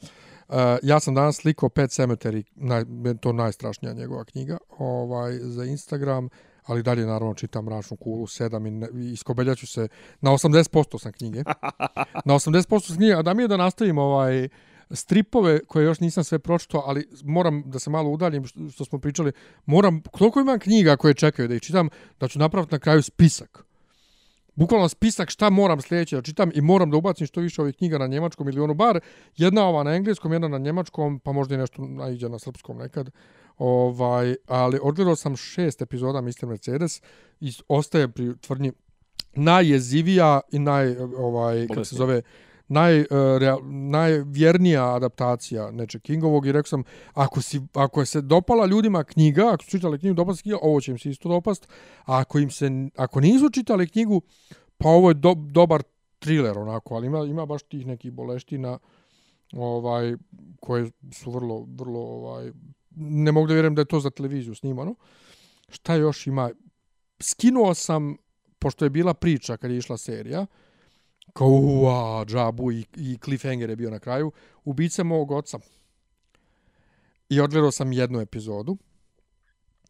Uh, 0.48 0.56
ja 0.82 1.00
sam 1.00 1.14
danas 1.14 1.36
slikao 1.36 1.68
Pet 1.68 1.90
Cemetery, 1.90 2.42
naj, 2.54 2.84
to 3.20 3.32
najstrašnija 3.32 3.92
njegova 3.92 4.24
knjiga, 4.24 4.58
ovaj, 4.78 5.38
za 5.38 5.64
Instagram, 5.64 6.28
ali 6.64 6.82
dalje 6.82 7.06
naravno 7.06 7.34
čitam 7.34 7.64
Mračnu 7.64 7.96
kulu 7.96 8.26
7 8.26 8.68
i, 8.68 8.70
ne, 8.70 8.88
i 8.94 9.12
iskobeljaću 9.12 9.66
se, 9.66 9.88
na 10.20 10.30
80% 10.30 11.00
sam 11.00 11.12
knjige. 11.12 11.42
na 12.24 12.34
80% 12.34 12.86
sam 12.86 12.96
knjige, 12.96 13.14
a 13.14 13.22
da 13.22 13.34
mi 13.34 13.42
je 13.42 13.48
da 13.48 13.56
nastavim 13.56 13.98
ovaj, 13.98 14.48
stripove 14.92 15.64
koje 15.64 15.84
još 15.84 16.00
nisam 16.00 16.24
sve 16.24 16.38
pročitao, 16.38 16.82
ali 16.86 17.08
moram 17.24 17.62
da 17.66 17.78
se 17.78 17.90
malo 17.90 18.10
udaljim 18.10 18.46
što, 18.46 18.68
što 18.70 18.84
smo 18.84 18.98
pričali, 18.98 19.32
moram, 19.66 20.02
koliko 20.02 20.40
imam 20.40 20.58
knjiga 20.58 20.96
koje 20.96 21.14
čekaju 21.14 21.48
da 21.48 21.54
ih 21.54 21.62
čitam, 21.62 21.88
da 22.20 22.28
ću 22.28 22.38
napraviti 22.38 22.74
na 22.74 22.78
kraju 22.78 23.02
spisak. 23.02 23.64
Bukvalno 24.54 24.88
spisak 24.88 25.30
šta 25.30 25.50
moram 25.50 25.80
sljedeće 25.80 26.16
da 26.16 26.22
čitam 26.22 26.50
i 26.54 26.60
moram 26.60 26.90
da 26.90 26.96
ubacim 26.96 27.26
što 27.26 27.40
više 27.40 27.62
ovih 27.62 27.76
knjiga 27.76 27.98
na 27.98 28.06
njemačkom 28.06 28.48
ili 28.48 28.60
ono 28.60 28.74
bar 28.74 29.00
jedna 29.36 29.64
ova 29.64 29.82
na 29.82 29.94
engleskom, 29.94 30.32
jedna 30.32 30.48
na 30.48 30.58
njemačkom, 30.58 31.20
pa 31.20 31.32
možda 31.32 31.54
i 31.54 31.58
nešto 31.58 31.82
naiđe 31.82 32.28
na 32.28 32.38
srpskom 32.38 32.78
nekad. 32.78 33.10
Ovaj, 33.58 34.34
ali 34.46 34.78
odgledao 34.82 35.16
sam 35.16 35.36
šest 35.36 35.82
epizoda 35.82 36.20
Mr. 36.20 36.46
Mercedes 36.46 37.02
i 37.40 37.52
ostaje 37.68 38.08
pri 38.08 38.38
tvrdnji 38.40 38.72
najjezivija 39.34 40.40
i 40.52 40.58
naj, 40.58 40.96
ovaj, 40.98 41.66
kako 41.68 41.84
se 41.84 41.96
zove, 41.96 42.22
naj, 42.72 43.00
uh, 43.00 43.06
real, 43.38 43.60
najvjernija 43.70 44.94
adaptacija 44.94 45.70
neče 45.70 45.98
Kingovog 45.98 46.46
i 46.46 46.52
rekao 46.52 46.68
sam, 46.68 46.84
ako, 47.14 47.42
si, 47.42 47.60
ako 47.72 48.00
je 48.00 48.06
se 48.06 48.20
dopala 48.20 48.66
ljudima 48.66 49.04
knjiga, 49.04 49.50
ako 49.52 49.64
su 49.64 49.70
čitali 49.70 49.98
knjigu, 49.98 50.14
dopala 50.14 50.36
se 50.36 50.42
knjiga, 50.42 50.58
ovo 50.62 50.80
će 50.80 50.90
im 50.90 50.98
se 50.98 51.10
isto 51.10 51.28
dopast, 51.28 51.68
a 52.04 52.18
ako, 52.18 52.38
im 52.38 52.50
se, 52.50 52.70
ako 52.96 53.20
nisu 53.20 53.50
čitali 53.50 53.88
knjigu, 53.88 54.22
pa 54.78 54.88
ovo 54.88 55.10
je 55.10 55.14
do, 55.14 55.34
dobar 55.34 55.82
thriller 56.18 56.58
onako, 56.58 56.94
ali 56.94 57.06
ima, 57.06 57.18
ima 57.18 57.46
baš 57.46 57.62
tih 57.62 57.86
nekih 57.86 58.12
boleština 58.12 58.78
ovaj, 59.52 60.16
koje 60.60 60.90
su 61.12 61.30
vrlo, 61.30 61.66
vrlo, 61.76 62.00
ovaj, 62.00 62.52
ne 62.96 63.32
mogu 63.32 63.46
da 63.46 63.54
vjerujem 63.54 63.74
da 63.74 63.80
je 63.80 63.86
to 63.86 64.00
za 64.00 64.10
televiziju 64.10 64.54
snimano. 64.54 64.94
Šta 65.68 65.94
još 65.94 66.26
ima? 66.26 66.50
Skinuo 67.20 67.74
sam, 67.74 68.16
pošto 68.58 68.84
je 68.84 68.90
bila 68.90 69.14
priča 69.14 69.56
kad 69.56 69.70
je 69.70 69.76
išla 69.78 69.96
serija, 69.96 70.46
kao 71.32 71.48
ua, 71.48 72.24
džabu 72.24 72.72
i, 72.72 72.84
i 72.96 73.18
cliffhanger 73.24 73.70
je 73.70 73.76
bio 73.76 73.90
na 73.90 73.98
kraju, 73.98 74.32
ubice 74.64 75.04
mog 75.04 75.30
oca. 75.30 75.58
i 77.28 77.40
odgledao 77.40 77.70
sam 77.70 77.92
jednu 77.92 78.20
epizodu. 78.20 78.76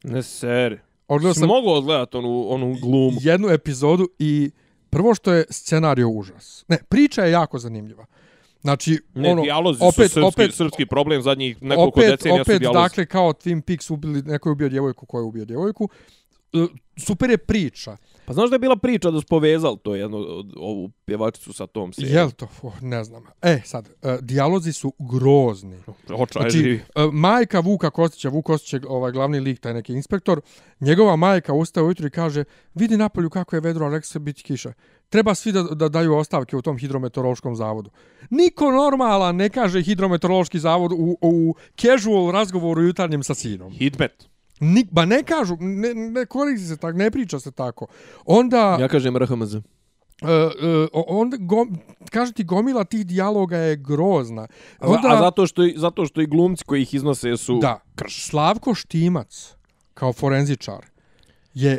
Ne 0.05 0.23
seri. 0.23 0.78
Odgledao 1.09 1.35
sam 1.35 1.48
mogu 1.48 1.69
odgledat 1.70 2.14
onu, 2.14 2.47
onu 2.48 2.77
glumu. 2.81 3.19
jednu 3.20 3.48
epizodu 3.48 4.09
i 4.19 4.51
prvo 4.90 5.14
što 5.14 5.32
je 5.32 5.44
scenario 5.51 6.09
užas. 6.09 6.64
Ne, 6.69 6.78
priča 6.89 7.24
je 7.24 7.32
jako 7.32 7.59
zanimljiva. 7.59 8.06
Znači, 8.60 8.98
Ne, 9.14 9.32
ono, 9.32 9.43
dijalozi 9.43 9.78
su 9.78 9.85
opet, 9.86 10.12
srpski, 10.12 10.20
opet, 10.20 10.55
srpski 10.55 10.86
problem 10.86 11.23
zadnjih 11.23 11.62
nekoliko 11.62 12.01
opet, 12.01 12.10
decenija 12.10 12.44
su 12.44 12.51
opet, 12.51 12.59
dijalozi. 12.60 12.82
dakle, 12.82 13.06
kao 13.06 13.32
Twin 13.32 13.60
Peaks 13.60 13.90
ubili, 13.90 14.23
neko 14.23 14.48
je 14.48 14.52
ubio 14.52 14.69
djevojku, 14.69 15.06
ko 15.06 15.19
je 15.19 15.24
ubio 15.24 15.44
djevojku. 15.44 15.89
Super 16.97 17.31
je 17.31 17.39
priča. 17.39 17.97
Pa 18.32 18.34
znaš 18.34 18.50
da 18.50 18.54
je 18.54 18.60
bila 18.60 18.76
priča 18.76 19.10
da 19.10 19.20
su 19.20 19.26
povezali 19.26 19.76
to 19.78 19.94
jedno, 19.94 20.18
od- 20.18 20.52
ovu 20.56 20.90
pjevačicu 21.04 21.52
sa 21.52 21.66
tom 21.66 21.92
serijom? 21.92 22.14
Jel 22.14 22.30
to? 22.30 22.48
Oh, 22.62 22.82
ne 22.82 23.04
znam. 23.04 23.22
E, 23.42 23.60
sad, 23.64 23.88
uh, 24.02 24.10
dijalozi 24.20 24.72
su 24.72 24.92
grozni. 24.98 25.76
Očaj 26.10 26.42
Znači, 26.42 26.59
živi. 26.59 26.74
e, 26.94 27.09
majka 27.12 27.60
Vuka 27.60 27.90
Kostića, 27.90 28.28
Vuk 28.28 28.44
Kostić 28.44 28.72
je 28.72 28.80
ovaj 28.88 29.12
glavni 29.12 29.40
lik, 29.40 29.60
taj 29.60 29.74
neki 29.74 29.92
inspektor, 29.92 30.40
njegova 30.80 31.16
majka 31.16 31.52
ustaje 31.52 31.84
ujutro 31.84 32.06
i 32.06 32.10
kaže, 32.10 32.44
vidi 32.74 32.96
napolju 32.96 33.30
kako 33.30 33.56
je 33.56 33.60
vedro, 33.60 33.86
a 33.86 33.90
rekao 33.90 34.02
se 34.02 34.18
biti 34.18 34.42
kiša. 34.42 34.72
Treba 35.09 35.34
svi 35.34 35.52
da, 35.52 35.62
da 35.62 35.88
daju 35.88 36.14
ostavke 36.14 36.56
u 36.56 36.62
tom 36.62 36.78
hidrometeorološkom 36.78 37.56
zavodu. 37.56 37.90
Niko 38.30 38.70
normalan 38.70 39.36
ne 39.36 39.48
kaže 39.48 39.82
hidrometeorološki 39.82 40.59
zavod 40.59 40.92
u, 40.92 41.18
u 41.20 41.54
casual 41.76 42.30
razgovoru 42.30 42.82
jutarnjem 42.82 43.22
sa 43.22 43.34
sinom. 43.34 43.72
Hidmet. 43.72 44.28
Nik, 44.62 44.89
ba 44.90 45.05
ne 45.05 45.22
kažu, 45.22 45.56
ne, 45.56 45.94
ne 45.94 46.26
koristi 46.26 46.66
se 46.66 46.76
tako, 46.76 46.98
ne 46.98 47.10
priča 47.10 47.40
se 47.40 47.51
tako. 47.52 47.86
Onda... 48.26 48.76
Ja 48.80 48.89
kažem 48.89 49.16
RHMZ. 49.16 49.55
Uh, 49.55 49.62
uh, 50.93 51.05
onda 51.09 51.36
go, 51.36 51.66
kaže 52.10 52.32
ti 52.32 52.44
gomila 52.44 52.84
tih 52.84 53.06
dijaloga 53.06 53.56
je 53.56 53.76
grozna. 53.76 54.47
Onda, 54.80 55.09
a 55.09 55.18
zato 55.18 55.47
što, 55.47 55.64
i- 55.64 55.74
zato 55.76 56.06
što 56.06 56.20
i 56.20 56.26
glumci 56.26 56.64
koji 56.64 56.82
ih 56.82 56.94
iznose 56.94 57.36
su... 57.36 57.59
da, 57.59 57.80
Slavko 58.10 58.74
Štimac 58.74 59.55
kao 59.94 60.12
forenzičar 60.12 60.86
je 61.55 61.78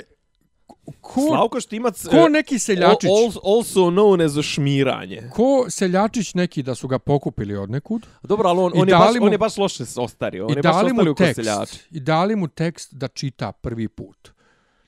ko, 1.02 1.22
Slavko 1.28 1.60
Štimac... 1.60 2.08
ko 2.08 2.16
e, 2.18 2.30
neki 2.30 2.60
seljačić. 2.60 3.10
al- 3.10 3.32
al- 3.34 3.56
Also 3.58 3.80
known 3.82 4.26
as 4.26 4.46
šmiranje. 4.46 5.30
Ko 5.32 5.66
seljačić 5.70 6.34
neki 6.34 6.64
da 6.64 6.76
su 6.76 6.88
ga 6.88 7.00
pokupili 7.00 7.56
od 7.56 7.70
nekud 7.70 8.06
Dobro, 8.24 8.50
ali 8.50 8.60
on, 8.60 8.72
on, 8.76 8.90
je, 8.90 8.96
baš, 8.96 9.16
mu- 9.16 9.26
on 9.26 9.32
je 9.32 9.38
baš 9.38 9.58
loše 9.58 9.84
ostario. 9.98 10.46
On 10.46 10.52
i 10.52 10.56
je 10.56 10.62
baš 10.62 10.74
dali 10.74 10.86
ostario 10.86 11.10
mu 11.10 11.16
tekst 11.16 11.88
i 11.92 12.00
dali 12.00 12.36
mu 12.36 12.48
tekst 12.48 12.94
da 12.94 13.08
čita 13.08 13.52
prvi 13.52 13.88
put. 13.88 14.30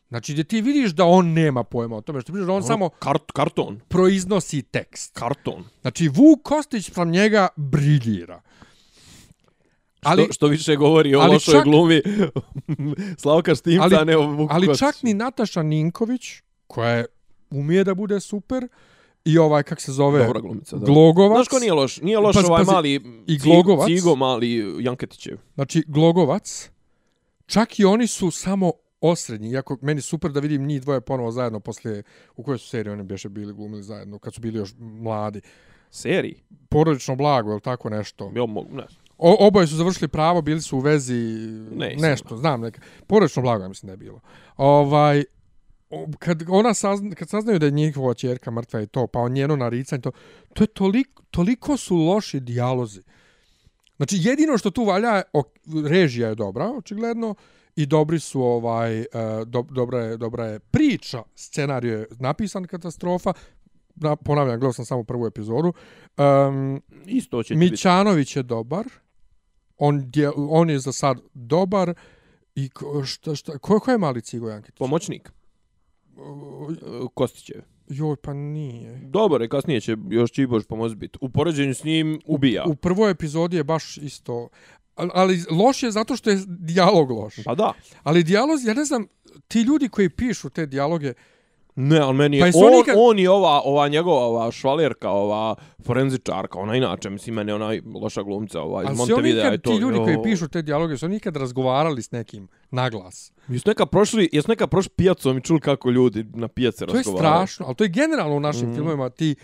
Znači 0.09 0.33
gdje 0.33 0.43
ti 0.43 0.61
vidiš 0.61 0.91
da 0.91 1.05
on 1.05 1.27
nema 1.27 1.63
pojma 1.63 1.95
o 1.97 2.01
tome, 2.01 2.21
što 2.21 2.33
vidiš 2.33 2.45
da 2.45 2.51
on 2.51 2.57
Ono, 2.57 2.67
samo 2.67 2.89
Kart, 2.89 3.31
karton. 3.33 3.79
proiznosi 3.87 4.61
tekst. 4.61 5.13
Karton. 5.13 5.63
Znači 5.81 6.07
Vuk 6.07 6.41
Kostić 6.43 6.91
sam 6.91 7.09
njega 7.11 7.47
briljira. 7.55 8.41
Ali, 10.05 10.23
što, 10.23 10.33
što 10.33 10.47
više 10.47 10.75
govori 10.75 11.15
o 11.15 11.27
lošoj 11.27 11.53
čak- 11.53 11.63
glumi 11.63 12.01
Slavka 13.21 13.55
Štimca, 13.55 13.83
Ali- 13.83 14.05
ne 14.05 14.17
o 14.17 14.27
Vuku 14.27 14.53
ali 14.53 14.77
čak 14.77 15.03
ni 15.03 15.13
Nataša 15.13 15.63
Ninković, 15.63 16.21
koja 16.67 16.89
je 16.89 17.05
umije 17.49 17.83
da 17.83 17.93
bude 17.95 18.19
super, 18.19 18.67
i 19.25 19.37
ovaj, 19.37 19.63
kak 19.63 19.81
se 19.81 19.91
zove, 19.91 20.25
Dobra 20.25 20.39
glumica, 20.39 20.77
da. 20.77 20.85
Glogovac. 20.85 21.35
Znaš 21.35 21.47
ko 21.47 21.59
nije 21.59 21.73
loš? 21.73 22.01
Nije 22.01 22.19
loš 22.19 22.35
Pazi, 22.35 22.47
ovaj 22.47 22.59
pazi, 22.59 22.71
mali 22.71 22.93
i 23.27 23.37
Glogovac. 23.37 23.87
Cigo 23.87 24.15
mali 24.15 24.75
Janketićev. 24.79 25.37
Znači, 25.55 25.83
Glogovac, 25.87 26.69
čak 27.45 27.79
i 27.79 27.85
oni 27.85 28.07
su 28.07 28.31
samo 28.31 28.71
osrednji, 29.01 29.49
iako 29.49 29.77
meni 29.81 30.01
super 30.01 30.31
da 30.31 30.39
vidim 30.39 30.65
njih 30.65 30.81
dvoje 30.81 31.01
ponovo 31.01 31.31
zajedno 31.31 31.59
poslije, 31.59 32.03
u 32.35 32.43
kojoj 32.43 32.57
su 32.57 32.67
seriji 32.67 32.93
oni 32.93 33.03
bješe 33.03 33.29
bili 33.29 33.53
glumili 33.53 33.83
zajedno, 33.83 34.19
kad 34.19 34.33
su 34.33 34.41
bili 34.41 34.57
još 34.57 34.73
mladi. 34.79 35.41
Seriji? 35.89 36.43
Porodično 36.69 37.15
blago, 37.15 37.51
ili 37.51 37.61
tako 37.61 37.89
nešto. 37.89 38.31
Jo, 38.35 38.47
mogu, 38.47 38.75
ne. 38.75 38.83
O, 39.17 39.47
oboje 39.47 39.67
su 39.67 39.75
završili 39.75 40.07
pravo, 40.07 40.41
bili 40.41 40.61
su 40.61 40.77
u 40.77 40.79
vezi 40.79 41.13
Ne, 41.71 41.95
nešto, 41.97 42.37
znam 42.37 42.61
neka. 42.61 42.81
Porodično 43.07 43.41
blago, 43.41 43.63
ja 43.63 43.67
mislim 43.67 43.87
da 43.87 43.93
je 43.93 43.97
bilo. 43.97 44.19
Ovaj, 44.57 45.23
kad 46.19 46.43
ona 46.49 46.73
sazna, 46.73 47.15
kad 47.15 47.29
saznaju 47.29 47.59
da 47.59 47.65
je 47.65 47.71
njihova 47.71 48.13
ćerka 48.13 48.51
mrtva 48.51 48.81
i 48.81 48.87
to, 48.87 49.07
pa 49.07 49.19
on 49.19 49.31
njeno 49.31 49.55
naricanje, 49.55 50.01
to, 50.01 50.11
to 50.53 50.63
je 50.63 50.67
toliko, 50.67 51.23
toliko 51.31 51.77
su 51.77 51.97
loši 51.97 52.39
dijalozi. 52.39 53.01
Znači, 53.97 54.17
jedino 54.19 54.57
što 54.57 54.71
tu 54.71 54.83
valja, 54.83 55.09
je, 55.09 55.23
o, 55.33 55.43
režija 55.89 56.29
je 56.29 56.35
dobra, 56.35 56.71
očigledno, 56.77 57.35
i 57.75 57.85
dobri 57.85 58.19
su 58.19 58.41
ovaj 58.41 58.99
e, 58.99 59.05
do, 59.45 59.61
dobra 59.61 59.99
je 59.99 60.17
dobra 60.17 60.45
je 60.45 60.59
priča 60.59 61.23
scenarijo 61.35 61.99
je 61.99 62.07
napisan 62.19 62.67
katastrofa 62.67 63.33
na, 63.95 64.15
ponavljam 64.15 64.59
gledao 64.59 64.73
sam 64.73 64.85
samo 64.85 65.03
prvu 65.03 65.25
epizodu 65.25 65.73
um, 66.17 66.81
Isto 67.05 67.43
će 67.43 67.53
ti 67.53 67.59
biti. 67.59 67.71
Mićanović 67.71 68.35
je 68.35 68.43
dobar. 68.43 68.85
On 69.77 70.11
je, 70.15 70.31
on 70.35 70.69
je 70.69 70.79
za 70.79 70.91
sad 70.91 71.17
dobar. 71.33 71.93
I 72.55 72.69
ko, 72.69 73.05
šta, 73.05 73.35
šta, 73.35 73.57
ko, 73.57 73.79
ko 73.79 73.91
je 73.91 73.97
mali 73.97 74.21
Cigo 74.21 74.49
Jankitić? 74.49 74.77
Pomoćnik. 74.77 75.31
Kostićev. 77.13 77.61
Joj, 77.87 78.15
pa 78.15 78.33
nije. 78.33 78.99
Dobar 79.03 79.41
je, 79.41 79.49
kasnije 79.49 79.81
će 79.81 79.97
još 80.09 80.31
Čiboš 80.31 80.65
pomoći 80.65 80.95
biti. 80.95 81.17
U 81.21 81.29
poređenju 81.29 81.73
s 81.73 81.83
njim 81.83 82.19
ubija. 82.25 82.63
U 82.67 82.75
prvoj 82.75 83.11
epizodi 83.11 83.57
je 83.57 83.63
baš 83.63 83.97
isto... 83.97 84.49
Ali, 84.95 85.43
loš 85.51 85.83
je 85.83 85.91
zato 85.91 86.15
što 86.15 86.29
je 86.29 86.43
dijalog 86.47 87.11
loš. 87.11 87.35
Pa 87.45 87.55
da. 87.55 87.73
Ali 88.03 88.23
dijalog, 88.23 88.59
ja 88.63 88.73
ne 88.73 88.85
znam, 88.85 89.07
ti 89.47 89.61
ljudi 89.61 89.89
koji 89.89 90.09
pišu 90.09 90.49
te 90.49 90.65
dijaloge, 90.65 91.13
Ne, 91.77 91.99
ali 91.99 92.13
meni 92.13 92.37
je, 92.37 92.41
Pa 92.43 92.57
on, 92.57 92.65
oni 92.65 92.83
kad- 92.83 92.95
on 92.99 93.19
i 93.19 93.27
ova, 93.27 93.61
ova 93.61 93.87
njegova, 93.87 94.19
ova 94.19 94.51
švalerka, 94.51 95.09
ova 95.09 95.55
forenzičarka, 95.85 96.59
ona 96.59 96.75
inače, 96.75 97.09
mislim, 97.09 97.35
meni 97.35 97.51
je 97.51 97.55
ona 97.55 97.69
loša 97.95 98.23
glumca, 98.23 98.61
ova 98.61 98.83
iz 98.83 98.97
Montevidea 98.97 99.47
i 99.47 99.51
kad, 99.51 99.61
to. 99.61 99.69
ti 99.69 99.77
ljudi 99.77 99.97
koji 99.99 100.17
pišu 100.23 100.47
te 100.47 100.61
dijaloge, 100.61 100.97
su 100.97 101.05
oni 101.05 101.19
razgovarali 101.25 102.01
s 102.01 102.11
nekim 102.11 102.47
naglas. 102.71 103.31
Jesu 103.47 103.63
neka 103.67 103.85
prošli, 103.85 104.29
jesu 104.31 104.49
neka 104.49 104.67
prošli 104.67 104.89
pijacom 104.91 105.37
i 105.37 105.41
čuli 105.41 105.59
kako 105.59 105.89
ljudi 105.89 106.25
na 106.25 106.47
pijace 106.47 106.85
To 106.85 106.91
je 106.91 106.95
razgovaraju. 106.95 107.33
strašno, 107.33 107.65
ali 107.65 107.75
to 107.75 107.83
je 107.83 107.89
generalno 107.89 108.35
u 108.35 108.41
našim 108.41 108.69
Mm. 108.69 108.75
filmovima, 108.75 109.09
ti... 109.09 109.35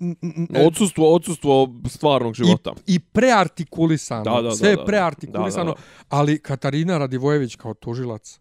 n- 0.00 0.16
n- 0.22 0.66
Odsustvo, 0.66 1.14
odsustvo 1.14 1.74
stvarnog 1.86 2.34
života. 2.34 2.72
I, 2.86 2.94
i 2.94 2.98
preartikulisano. 2.98 4.24
Da, 4.24 4.30
da, 4.32 4.42
da, 4.42 4.50
Sve 4.50 4.68
je 4.68 4.74
da, 4.74 4.80
da. 4.80 4.86
preartikulisano. 4.86 5.64
Da, 5.66 5.70
da, 5.72 5.82
Ali 6.08 6.38
Katarina 6.38 6.98
Radivojević 6.98 7.56
kao 7.56 7.74
tužilac, 7.74 8.38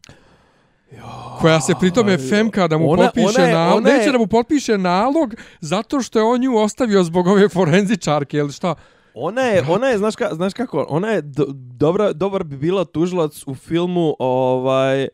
koja 1.39 1.61
se 1.61 1.73
pritome 1.79 2.17
femka 2.19 2.67
da 2.67 2.77
mu 2.77 2.89
Ona- 2.89 3.05
potpiše 3.05 3.27
ona 3.29 3.47
je- 3.47 3.53
nalog, 3.53 3.77
ona 3.77 3.89
je- 3.89 3.97
neće 3.97 4.11
da 4.11 4.17
mu 4.17 4.27
potpiše 4.27 4.77
nalog 4.77 5.33
zato 5.61 6.01
što 6.01 6.19
je 6.19 6.25
on 6.25 6.41
nju 6.41 6.57
ostavio 6.57 7.03
zbog 7.03 7.27
ove 7.27 7.49
forenzičarke 7.49 8.37
ili 8.37 8.51
šta. 8.51 8.75
Ona 9.13 9.41
je, 9.41 9.63
ona 9.69 9.87
je, 9.87 9.97
znaš, 9.97 10.15
ka, 10.15 10.29
znaš 10.33 10.53
kako, 10.53 10.85
ona 10.89 11.07
je 11.07 11.21
do, 11.21 11.45
dobra, 11.51 12.13
dobar 12.13 12.43
bi 12.43 12.57
bila 12.57 12.85
tužilac 12.85 13.43
u 13.47 13.55
filmu, 13.55 14.15
ovaj, 14.19 15.03
uh, 15.03 15.07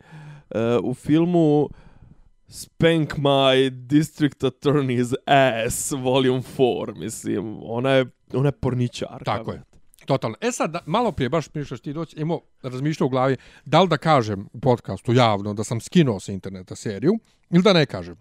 u 0.82 0.94
filmu 0.94 1.68
Spank 2.48 3.14
My 3.14 3.54
District 3.70 4.40
Attorney's 4.40 5.14
Ass, 5.26 5.90
Volume 5.92 6.42
4, 6.58 6.94
mislim, 6.94 7.58
ona 7.62 7.90
je, 7.90 8.06
ona 8.34 8.48
je 8.48 8.52
porničar. 8.52 9.24
Tako 9.24 9.52
je. 9.52 9.62
Totalno. 10.06 10.36
E 10.40 10.52
sad, 10.52 10.70
da, 10.70 10.80
malo 10.86 11.12
prije, 11.12 11.28
baš 11.28 11.44
ćeš 11.68 11.80
ti 11.80 11.92
doći, 11.92 12.16
imao 12.16 12.40
razmišljao 12.62 13.06
u 13.06 13.10
glavi 13.10 13.36
da 13.64 13.82
li 13.82 13.88
da 13.88 13.96
kažem 13.96 14.48
u 14.52 14.60
podcastu 14.60 15.12
javno 15.12 15.54
da 15.54 15.64
sam 15.64 15.80
skinuo 15.80 16.20
sa 16.20 16.32
interneta 16.32 16.76
seriju 16.76 17.12
ili 17.50 17.62
da 17.62 17.72
ne 17.72 17.86
kažem. 17.86 18.16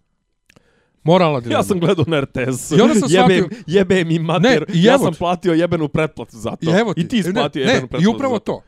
Moralna 1.03 1.39
dilema. 1.39 1.60
Ja 1.60 1.64
sam 1.64 1.80
gledao 1.80 2.05
na 2.07 2.19
RTS. 2.19 2.72
I 2.72 2.81
onda 2.81 2.95
sam 2.95 3.10
jebem, 3.10 3.38
shvatio- 3.39 3.64
jebem 3.68 4.11
i 4.11 4.19
mater. 4.19 4.65
Ne, 4.68 4.81
ja 4.81 4.97
sam 4.97 5.14
ti. 5.14 5.19
platio 5.19 5.53
jebenu 5.53 5.88
pretplatu 5.88 6.38
za 6.38 6.49
to. 6.51 6.69
I, 6.69 6.80
evo 6.80 6.93
ti, 6.93 7.01
I 7.01 7.07
ti 7.07 7.23
si 7.23 7.30
ne, 7.30 7.34
platio 7.34 7.60
ne, 7.60 7.72
jebenu 7.72 7.88
pretplatu 7.88 8.03
I 8.03 8.15
upravo 8.15 8.39
to. 8.39 8.61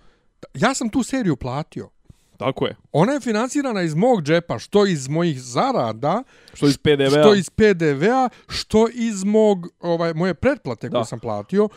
Ja 0.54 0.74
sam 0.74 0.90
tu 0.90 1.04
seriju 1.04 1.36
platio. 1.36 1.90
Tako 2.38 2.66
je. 2.66 2.76
Ona 2.92 3.12
je 3.12 3.20
financirana 3.20 3.82
iz 3.82 3.94
mog 3.94 4.24
džepa, 4.24 4.60
što 4.60 4.86
iz 4.86 5.08
mojih 5.08 5.42
zarada, 5.42 6.24
Što 6.54 6.68
iz 6.68 6.78
PDV-a. 6.78 7.10
što 7.10 7.36
iz 7.36 7.50
PDV-a, 7.50 8.30
što 8.48 8.88
iz 8.90 9.24
mog, 9.24 9.68
ovaj, 9.80 10.14
moje 10.14 10.34
pretplate 10.34 10.90
koju 10.90 11.00
Da. 11.00 11.06
sam 11.06 11.20
platio. 11.20 11.70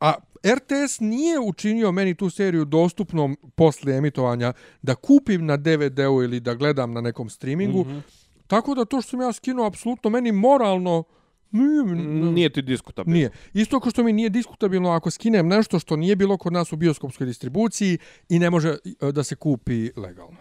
A 0.00 0.14
RTS 0.44 1.00
nije 1.00 1.38
učinio 1.38 1.92
meni 1.92 2.14
tu 2.14 2.30
seriju 2.30 2.64
dostupnom 2.64 3.36
posle 3.54 3.96
emitovanja 3.96 4.52
da 4.82 4.94
kupim 4.94 5.46
na 5.46 5.56
DVD-u 5.56 6.22
ili 6.22 6.40
da 6.40 6.54
gledam 6.54 6.92
na 6.92 7.00
nekom 7.00 7.30
streamingu. 7.30 7.80
Mhm. 7.80 7.98
Tako 8.46 8.74
da 8.74 8.84
to 8.84 9.00
što 9.02 9.10
sam 9.10 9.20
ja 9.20 9.32
skinuo, 9.32 9.66
apsolutno 9.66 10.10
meni 10.10 10.32
moralno 10.32 11.04
nije, 11.50 11.84
Nije 12.32 12.52
ti 12.52 12.62
diskutabilno. 12.62 13.16
Nije. 13.16 13.30
Isto 13.52 13.80
kao 13.80 13.90
što 13.90 14.04
mi 14.04 14.12
nije 14.12 14.28
diskutabilno 14.28 14.90
ako 14.90 15.10
skinem 15.10 15.48
nešto 15.48 15.78
što 15.78 15.96
nije 15.96 16.16
bilo 16.16 16.36
kod 16.36 16.52
nas 16.52 16.72
u 16.72 16.76
bioskopskoj 16.76 17.26
distribuciji 17.26 17.98
i 18.28 18.38
ne 18.38 18.50
može 18.50 18.68
e, 18.68 19.12
da 19.12 19.24
se 19.24 19.36
kupi 19.36 19.90
legalno. 19.96 20.36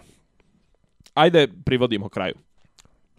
Ajde, 1.13 1.47
privodimo 1.65 2.09
kraju. 2.09 2.35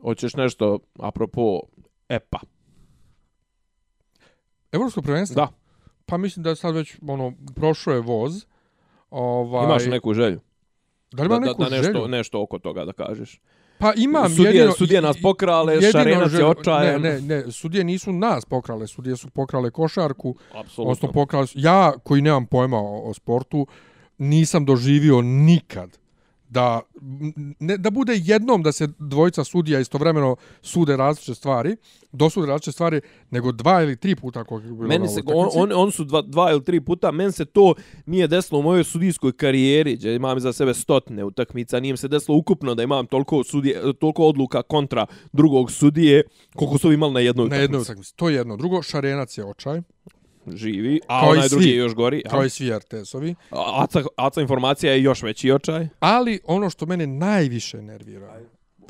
Hoćeš 0.03 0.35
nešto 0.35 0.79
apropo 0.99 1.61
EPA? 2.09 2.39
Evropsko 4.73 5.03
prvenstvo? 5.03 5.35
Da. 5.35 5.53
Pa 6.09 6.17
mislim 6.17 6.43
da 6.43 6.51
je 6.51 6.57
sad 6.57 6.75
već 6.75 6.97
ono, 7.09 7.33
prošao 7.55 7.95
je 7.95 8.01
voz. 8.01 8.45
Ovaj, 9.11 9.65
Imaš 9.65 9.87
neku 9.87 10.15
želju? 10.15 10.41
Da 11.13 11.23
li 11.23 11.27
imam 11.27 11.41
da, 11.41 11.47
neku 11.47 11.63
da, 11.65 11.71
da 11.71 11.77
nešto, 11.77 11.93
želju? 11.93 12.09
nešto 12.09 12.43
oko 12.43 12.59
toga 12.59 12.85
da 12.85 12.93
kažeš. 12.93 13.41
Pa 13.79 13.93
imam 13.97 14.25
Sudije- 14.27 14.47
jedino... 14.47 14.73
sudije 14.73 15.03
nas 15.03 15.17
pokrale, 15.23 15.75
jedino 15.75 15.93
Šarenac 15.93 16.23
je 16.23 16.29
želju- 16.31 16.51
očajan. 16.51 17.03
Ne, 17.03 17.21
ne, 17.21 17.37
ne, 17.37 17.53
sudije 17.53 17.85
nisu 17.85 18.13
nas 18.13 18.45
pokrale, 18.45 18.87
sudije 18.87 19.17
su 19.17 19.31
pokrale 19.31 19.71
košarku, 19.71 20.35
Apsolutno. 20.49 20.83
odnosno 20.83 21.13
pokrale. 21.13 21.47
Ja, 21.55 21.93
koji 22.05 22.23
nemam 22.23 22.47
pojma 22.47 22.77
o, 22.79 23.01
o 23.01 23.15
sportu, 23.15 23.67
nisam 24.19 24.65
doživio 24.65 25.23
nikad 25.23 25.99
da 26.51 26.81
ne, 27.61 27.77
da 27.77 27.91
bude 27.91 28.13
jednom 28.17 28.63
da 28.63 28.73
se 28.73 28.89
dvojica 28.99 29.45
sudija 29.45 29.81
istovremeno 29.81 30.37
sude 30.63 30.97
različite 30.97 31.35
stvari, 31.35 31.77
dosude 32.13 32.47
različite 32.47 32.73
stvari, 32.73 33.01
nego 33.31 33.53
dva 33.53 33.83
ili 33.83 33.97
tri 33.97 34.17
puta 34.17 34.45
kako 34.45 34.59
je 34.59 34.63
bilo 34.63 34.89
Meni 34.89 35.09
se, 35.09 35.21
on, 35.27 35.47
utakmici. 35.47 35.59
on, 35.59 35.73
on 35.75 35.93
su 35.93 36.05
dva, 36.05 36.23
dva 36.23 36.53
ili 36.53 36.65
tri 36.65 36.81
puta, 36.81 37.11
meni 37.11 37.33
se 37.33 37.45
to 37.45 37.75
nije 38.07 38.29
desilo 38.29 38.61
u 38.61 38.63
mojoj 38.63 38.85
sudijskoj 38.85 39.33
karijeri, 39.33 39.97
gdje 39.97 40.15
imam 40.15 40.41
za 40.41 40.53
sebe 40.53 40.75
stotne 40.75 41.25
utakmica, 41.25 41.81
nije 41.81 41.93
mi 41.93 41.97
se 41.97 42.09
desilo 42.09 42.37
ukupno 42.37 42.75
da 42.75 42.83
imam 42.83 43.07
toliko, 43.07 43.45
sudije, 43.45 43.93
toliko 44.01 44.25
odluka 44.27 44.63
kontra 44.63 45.07
drugog 45.33 45.71
sudije, 45.71 46.23
koliko 46.57 46.79
su 46.79 46.93
imali 46.93 47.13
na 47.13 47.21
jednoj 47.21 47.49
na 47.49 47.57
jednoj 47.57 47.81
utakmici. 47.81 47.93
utakmici. 47.93 48.17
To 48.17 48.29
je 48.29 48.35
jedno. 48.35 48.57
Drugo, 48.57 48.83
Šarenac 48.83 49.39
je 49.39 49.45
očaj, 49.45 49.81
Živi, 50.51 51.01
a 51.09 51.21
Kao 51.21 51.31
onaj 51.31 51.49
drugi 51.49 51.67
je 51.67 51.77
još 51.77 51.95
gori. 51.95 52.23
kao 52.23 52.45
i 52.45 52.51
svi 52.51 52.67
RTS-ovi. 52.67 53.35
Aca, 53.51 54.03
Aca 54.17 54.41
informacija 54.41 54.93
je 54.93 55.03
još 55.03 55.23
veći 55.23 55.53
očaj. 55.53 55.89
Ali 56.01 56.41
ono 56.45 56.71
što 56.71 56.87
mene 56.87 57.07
najviše 57.07 57.83
nervira, 57.83 58.41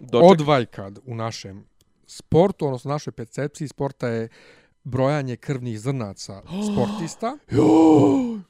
Doček. 0.01 0.31
odvajkad 0.31 0.99
u 1.07 1.15
našem 1.15 1.65
sportu, 2.07 2.67
odnosno 2.67 2.91
našoj 2.91 3.13
percepciji 3.13 3.69
sporta 3.69 4.09
je 4.09 4.29
brojanje 4.85 5.37
krvnih 5.37 5.81
zrnaca 5.81 6.43
sportista. 6.73 7.39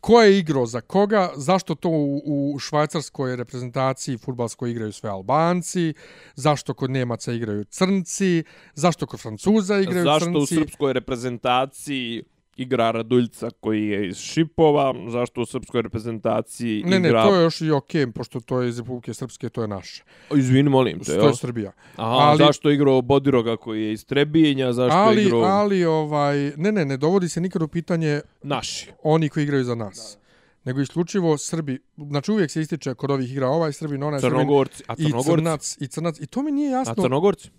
Ko 0.00 0.22
je 0.22 0.38
igrao 0.38 0.66
za 0.66 0.80
koga, 0.80 1.30
zašto 1.36 1.74
to 1.74 1.88
u, 1.88 2.22
u 2.54 2.58
švajcarskoj 2.58 3.36
reprezentaciji 3.36 4.18
futbalskoj 4.18 4.70
igraju 4.70 4.92
sve 4.92 5.10
Albanci, 5.10 5.94
zašto 6.34 6.74
kod 6.74 6.90
Nemaca 6.90 7.32
igraju 7.32 7.64
Crnci, 7.64 8.42
zašto 8.74 9.06
kod 9.06 9.20
Francuza 9.20 9.78
igraju 9.78 10.04
Zašto 10.04 10.30
u 10.30 10.32
Crnci. 10.36 10.54
srpskoj 10.54 10.92
reprezentaciji 10.92 12.22
igra 12.58 12.90
Raduljca 12.90 13.50
koji 13.60 13.88
je 13.88 14.08
iz 14.08 14.16
Šipova, 14.16 14.94
zašto 15.08 15.40
u 15.40 15.46
srpskoj 15.46 15.82
reprezentaciji 15.82 16.82
Ne, 16.86 17.00
ne, 17.00 17.08
igra... 17.08 17.24
to 17.24 17.34
je 17.34 17.42
još 17.42 17.60
i 17.60 17.70
okej, 17.70 18.12
pošto 18.12 18.40
to 18.40 18.60
je 18.62 18.68
iz 18.68 18.78
Republike 18.78 19.14
Srpske, 19.14 19.48
to 19.48 19.62
je 19.62 19.68
naše. 19.68 20.04
Izvini, 20.36 20.70
molim 20.70 20.98
te, 21.00 21.18
To 21.18 21.26
je 21.26 21.36
Srbija. 21.36 21.72
Aha, 21.96 22.10
ali- 22.10 22.38
zašto 22.38 22.70
igrao 22.70 23.02
Bodiroga 23.02 23.56
koji 23.56 23.82
je 23.82 23.92
iz 23.92 24.04
Trebinja, 24.04 24.72
zašto 24.72 24.98
Ali, 24.98 25.22
igrao 25.22 25.40
ali, 25.40 25.84
ovaj, 25.84 26.52
ne, 26.56 26.72
ne, 26.72 26.84
ne 26.84 26.96
dovodi 26.96 27.28
se 27.28 27.40
nikad 27.40 27.62
u 27.62 27.68
pitanje 27.68 28.20
naši. 28.42 28.90
oni 29.02 29.28
koji 29.28 29.44
igraju 29.44 29.64
za 29.64 29.74
nas. 29.74 30.18
Nego 30.64 30.80
isključivo 30.80 31.38
Srbi, 31.38 31.78
znači 31.96 32.32
uvijek 32.32 32.50
se 32.50 32.60
ističe 32.60 32.94
kod 32.94 33.10
ovih 33.10 33.32
igra 33.32 33.48
ovaj 33.48 33.72
Srbin, 33.72 34.02
onaj 34.02 34.20
Srbin 34.20 34.38
Crnogorci, 34.38 34.82
a 34.86 34.94
i 34.98 35.04
Crnogorci, 35.04 35.30
Crnac, 35.30 35.76
i 35.80 35.86
Crnac. 35.86 36.20
I 36.20 36.26
to 36.26 36.42
mi 36.42 36.52
nije 36.52 36.74
a 36.74 36.78
jasno 36.78 36.94
Crnogorci? 37.02 37.50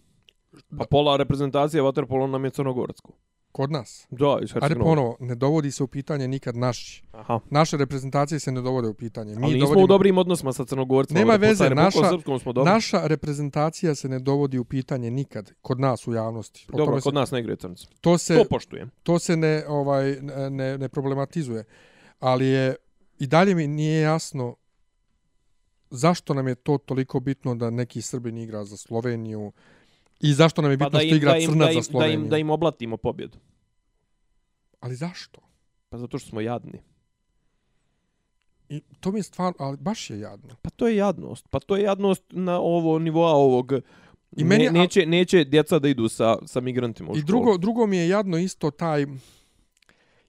Pa 0.77 0.85
pola 0.89 1.17
reprezentacije 1.17 1.83
Waterpolo 1.83 2.27
nam 2.27 2.45
je 2.45 2.51
Crnogorsko. 2.51 3.13
Kod 3.59 3.71
nas. 3.71 4.07
Da, 4.11 4.39
iz 4.43 4.51
Hercegovine. 4.51 4.85
ponovo, 4.85 5.17
ne 5.19 5.35
dovodi 5.35 5.71
se 5.71 5.83
u 5.83 5.87
pitanje 5.87 6.27
nikad 6.27 6.55
naši. 6.57 7.03
Aha. 7.11 7.39
Naše 7.49 7.77
reprezentacije 7.77 8.39
se 8.39 8.51
ne 8.51 8.61
dovode 8.61 8.87
u 8.87 8.93
pitanje. 8.93 9.35
Mi 9.35 9.43
Ali 9.43 9.53
nismo 9.53 9.59
dovodimo, 9.61 9.83
u 9.83 9.87
dobrim 9.87 10.17
odnosima 10.17 10.53
sa 10.53 10.65
Crnogorcima. 10.65 11.19
Nema 11.19 11.35
veze, 11.35 11.69
naša- 11.69 12.09
smo 12.39 12.53
dobri. 12.53 12.71
Naša 12.71 13.07
reprezentacija 13.07 13.95
se 13.95 14.09
ne 14.09 14.19
dovodi 14.19 14.57
u 14.57 14.65
pitanje 14.65 15.11
nikad 15.11 15.51
kod 15.61 15.79
nas 15.79 16.07
u 16.07 16.13
javnosti. 16.13 16.65
O 16.67 16.71
Dobro, 16.71 16.85
tome 16.85 17.01
se, 17.01 17.03
kod 17.03 17.13
nas 17.13 17.31
ne 17.31 17.39
igraju 17.39 17.57
crnci. 17.57 17.87
to 18.01 18.17
se 18.17 18.35
To 18.35 18.45
poštujem. 18.45 18.89
to 19.03 19.19
se 19.19 19.37
ne 19.37 19.63
ovaj 19.67 20.17
ne, 20.49 20.77
ne 20.77 20.89
problematizuje. 20.89 21.63
Ali 22.19 22.45
je 22.47 22.75
i 23.19 23.27
dalje 23.27 23.55
mi 23.55 23.67
nije 23.67 24.01
jasno 24.01 24.55
zašto 25.91 26.33
nam 26.33 26.47
je 26.47 26.55
to 26.55 26.77
toliko 26.79 27.19
bitno 27.19 27.55
da 27.55 27.69
neki 27.69 28.01
Srbin 28.01 28.37
igra 28.37 28.65
za 28.65 28.77
Sloveniju 28.77 29.51
i 30.19 30.33
zašto 30.33 30.61
nam 30.61 30.71
je 30.71 30.77
bitno 30.77 30.99
što 30.99 31.15
igra 31.15 31.31
Pa 31.31 31.33
da 31.33 31.39
im, 31.39 31.49
Crnac 31.49 31.59
da, 31.59 31.65
za 31.65 31.71
im, 31.71 31.77
da, 31.77 31.83
Sloveniju. 31.83 32.19
im, 32.19 32.29
da 32.29 32.37
im 32.37 32.49
oblatimo 32.49 32.97
pobjedu. 32.97 33.37
Ali 34.79 34.95
zašto? 34.95 35.41
Pa 35.89 35.97
zato 35.97 36.19
što 36.19 36.29
smo 36.29 36.41
jadni. 36.41 36.81
I 38.69 38.81
to 38.99 39.11
mi 39.11 39.19
je 39.19 39.23
stvarno, 39.23 39.55
ali 39.59 39.77
baš 39.77 40.09
je 40.09 40.19
jadno. 40.19 40.55
Pa 40.61 40.69
to 40.69 40.87
je 40.87 40.95
jadnost. 40.95 41.47
Pa 41.49 41.59
to 41.59 41.75
je 41.77 41.83
jadnost 41.83 42.23
na 42.29 42.59
ovo 42.59 42.99
nivoa 42.99 43.31
ovog... 43.31 43.71
I 44.37 44.43
meni- 44.43 44.65
ne, 44.65 44.71
neće, 44.71 45.05
neće 45.05 45.43
djeca 45.43 45.79
da 45.79 45.87
idu 45.87 46.09
sa, 46.09 46.37
sa 46.45 46.61
migrantima 46.61 47.09
u 47.11 47.15
I 47.15 47.19
školu. 47.19 47.25
drugo, 47.27 47.57
drugo 47.57 47.87
mi 47.87 47.97
je 47.97 48.09
jadno 48.09 48.37
isto 48.37 48.71
taj 48.71 49.05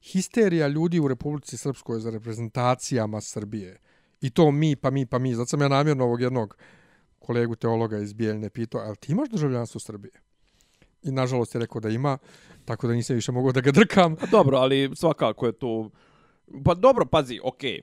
histerija 0.03 0.69
ljudi 0.69 1.01
u 1.01 1.09
Republici 1.09 1.57
Srpskoj 1.57 2.01
za 2.01 2.11
reprezentacijama 2.11 3.21
Srbije. 3.21 3.79
I 4.21 4.31
to 4.31 4.51
mi, 4.51 4.77
pa 4.77 4.91
mi, 4.91 5.07
pa 5.07 5.19
mi. 5.19 5.35
Zato 5.35 5.47
sam 5.47 5.61
ja 5.61 5.69
namjerno 5.69 6.05
ovog 6.05 6.21
jednog 6.21 6.57
kolegu 7.21 7.57
teologa 7.57 7.99
iz 7.99 8.13
Bijeljne 8.13 8.51
pitao, 8.51 8.81
ali 8.81 8.97
ti 8.97 9.13
imaš 9.13 9.29
državljanstvo 9.29 9.81
Srbije? 9.81 10.13
I 11.03 11.11
nažalost 11.11 11.55
je 11.55 11.61
rekao 11.61 11.81
da 11.81 11.89
ima, 11.89 12.19
tako 12.65 12.87
da 12.87 12.95
nisam 12.95 13.17
više 13.17 13.33
mogao 13.33 13.53
da 13.53 13.61
ga 13.61 13.71
drkam. 13.71 14.17
A 14.21 14.27
dobro, 14.27 14.59
ali 14.59 14.91
svakako 14.97 15.47
je 15.47 15.53
to... 15.53 15.91
Pa 16.65 16.75
dobro, 16.75 17.07
pazi, 17.07 17.41
okej. 17.45 17.81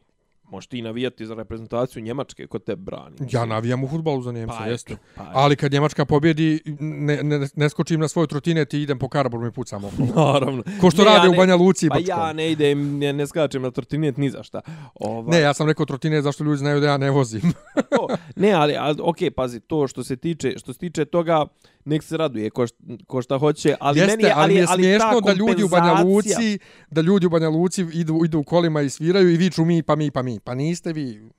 Možeš 0.47 0.67
ti 0.67 0.81
navijati 0.81 1.25
za 1.25 1.33
reprezentaciju 1.33 2.03
Njemačke 2.03 2.47
ko 2.47 2.59
te 2.59 2.75
brani. 2.75 3.15
Ja 3.31 3.45
navijam 3.45 3.83
u 3.83 3.87
futbalu 3.87 4.21
za 4.21 4.31
Njemca, 4.31 4.55
Pa, 4.55 4.65
jeste. 4.65 4.93
eto, 4.93 5.01
pa, 5.15 5.31
Ali 5.33 5.55
kad 5.55 5.71
Njemačka 5.71 6.05
pobjedi, 6.05 6.59
ne, 6.79 7.23
ne, 7.23 7.47
ne 7.55 7.69
skočim 7.69 7.99
na 7.99 8.07
svoj 8.07 8.27
trotinet 8.27 8.73
i 8.73 8.81
idem 8.81 8.99
po 8.99 9.09
karaboru 9.09 9.47
i 9.47 9.51
pucam 9.51 9.83
okolo. 9.85 10.07
Naravno. 10.33 10.63
Ko 10.81 10.91
što 10.91 11.03
Ne, 11.03 11.05
rade 11.05 11.25
ja 11.25 11.29
u 11.29 11.31
ne- 11.31 11.37
Banja 11.37 11.55
Luci 11.55 11.85
i 11.85 11.89
Pa 11.89 11.95
Brčkom. 11.95 12.19
ja 12.19 12.33
ne 12.33 12.51
idem, 12.51 12.97
ne, 12.97 13.13
ne 13.13 13.27
skačem 13.27 13.61
na 13.61 13.71
trotinet 13.71 14.17
ni 14.17 14.29
za 14.29 14.43
šta. 14.43 14.61
Ovaj, 14.95 15.31
Ne, 15.31 15.41
ja 15.41 15.53
sam 15.53 15.67
rekao 15.67 15.85
trotinet 15.85 16.23
zašto 16.23 16.43
ljudi 16.43 16.57
znaju 16.57 16.79
da 16.79 16.87
ja 16.87 16.97
ne 16.97 17.11
vozim. 17.11 17.41
to, 17.91 18.07
ne, 18.35 18.51
ali, 18.51 18.75
ali 18.75 18.97
ok, 19.01 19.17
pazi, 19.35 19.59
to 19.59 19.87
što 19.87 20.03
se 20.03 20.15
tiče, 20.15 20.53
što 20.57 20.73
se 20.73 20.79
tiče 20.79 21.05
toga, 21.05 21.45
nek 21.85 22.03
se 22.03 22.17
raduje 22.17 22.49
ko, 22.49 22.67
šta, 22.67 22.75
ko 23.07 23.21
šta 23.21 23.37
hoće, 23.37 23.75
ali 23.79 23.99
Jeste, 23.99 24.11
meni 24.11 24.23
je, 24.23 24.33
ali 24.35 24.53
mi 24.53 24.59
je 24.59 24.65
ali 24.69 24.77
smiješno 24.77 25.07
ta 25.15 25.19
da 25.23 25.33
ljudi 25.33 25.63
u 25.63 25.67
Banja 25.67 26.03
Luci, 26.03 26.59
da 26.89 27.01
ljudi 27.01 27.25
u 27.25 27.29
Banja 27.29 27.49
Luci 27.49 27.85
idu, 27.93 28.21
idu 28.25 28.39
u 28.39 28.43
kolima 28.43 28.81
i 28.81 28.89
sviraju 28.89 29.29
i 29.29 29.37
viču 29.37 29.65
mi, 29.65 29.83
pa 29.83 29.95
mi, 29.95 30.11
pa 30.11 30.21
mi. 30.21 30.36
Pa 30.39 30.55
niste 30.55 30.93
vi. 30.93 31.29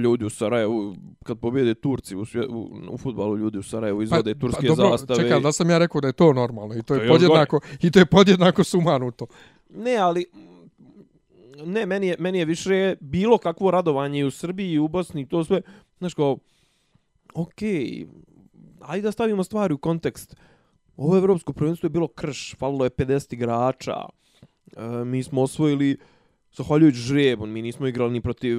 Ljudi 0.00 0.24
u 0.24 0.30
Sarajevu, 0.30 0.96
kad 1.24 1.38
pobjede 1.38 1.74
Turci 1.74 2.16
u, 2.16 2.24
svje, 2.24 2.46
u, 2.48 2.70
u 2.90 2.98
futbalu, 2.98 3.38
ljudi 3.38 3.58
u 3.58 3.62
Sarajevu 3.62 4.02
izvode 4.02 4.34
pa, 4.34 4.40
turske 4.40 4.66
pa, 4.68 4.74
dobro, 4.74 4.96
zastave. 4.96 5.22
Čekaj, 5.22 5.40
da 5.40 5.52
sam 5.52 5.70
ja 5.70 5.78
rekao 5.78 6.00
da 6.00 6.06
je 6.06 6.12
to 6.12 6.32
normalno 6.32 6.74
i 6.74 6.82
to, 6.82 6.94
To 6.94 7.02
je 7.02 7.08
podjednako, 7.08 7.60
i 7.82 7.90
to 7.90 7.98
je 7.98 8.06
podjednako 8.06 8.64
sumanuto. 8.64 9.26
Ne, 9.70 9.96
ali 9.96 10.24
ne, 11.64 11.86
meni 11.86 12.06
je, 12.06 12.16
meni 12.18 12.38
je 12.38 12.44
više 12.44 12.96
bilo 13.00 13.38
kakvo 13.38 13.70
radovanje 13.70 14.20
i 14.20 14.24
u 14.24 14.30
Srbiji 14.30 14.72
i 14.72 14.78
u 14.78 14.88
Bosni 14.88 15.22
i 15.22 15.28
to 15.28 15.44
sve, 15.44 15.60
znaš 15.98 16.14
kao, 16.14 16.38
okej, 17.34 18.06
ajde 18.80 19.02
da 19.02 19.12
stavimo 19.12 19.44
stvari 19.44 19.74
u 19.74 19.78
kontekst. 19.78 20.36
Ovo 20.96 21.16
evropsko 21.16 21.52
prvenstvo 21.52 21.86
je 21.86 21.90
bilo 21.90 22.08
krš, 22.08 22.54
falilo 22.58 22.84
je 22.84 22.90
50 22.90 23.34
igrača, 23.34 23.96
e, 24.76 25.04
mi 25.04 25.22
smo 25.22 25.42
osvojili, 25.42 25.96
zahvaljujući 26.52 26.98
žrebu, 26.98 27.46
mi 27.46 27.62
nismo 27.62 27.86
igrali 27.86 28.12
ni 28.12 28.20
protiv 28.20 28.58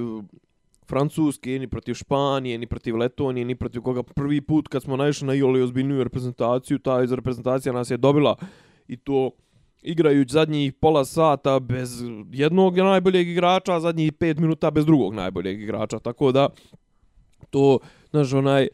Francuske, 0.88 1.58
ni 1.58 1.68
protiv 1.68 1.94
Španije, 1.94 2.58
ni 2.58 2.66
protiv 2.66 2.96
Letonije, 2.96 3.44
ni 3.44 3.54
protiv 3.54 3.82
koga. 3.82 4.02
Prvi 4.02 4.40
put 4.40 4.68
kad 4.68 4.82
smo 4.82 4.96
naišli 4.96 5.26
na 5.26 5.34
iole 5.34 5.62
ozbiljniju 5.62 6.04
reprezentaciju, 6.04 6.78
ta 6.78 7.02
iz 7.02 7.12
reprezentacija 7.12 7.72
nas 7.72 7.90
je 7.90 7.96
dobila 7.96 8.36
i 8.88 8.96
to 8.96 9.30
igrajući 9.82 10.32
zadnjih 10.32 10.72
pola 10.72 11.04
sata 11.04 11.60
bez 11.60 12.02
jednog 12.32 12.76
najboljeg 12.76 13.28
igrača, 13.28 13.74
a 13.74 13.80
zadnjih 13.80 14.12
pet 14.12 14.38
minuta 14.38 14.70
bez 14.70 14.86
drugog 14.86 15.14
najboljeg 15.14 15.62
igrača. 15.62 15.98
Tako 15.98 16.32
da, 16.32 16.48
to, 17.50 17.78
znaš, 18.10 18.32
onaj, 18.32 18.68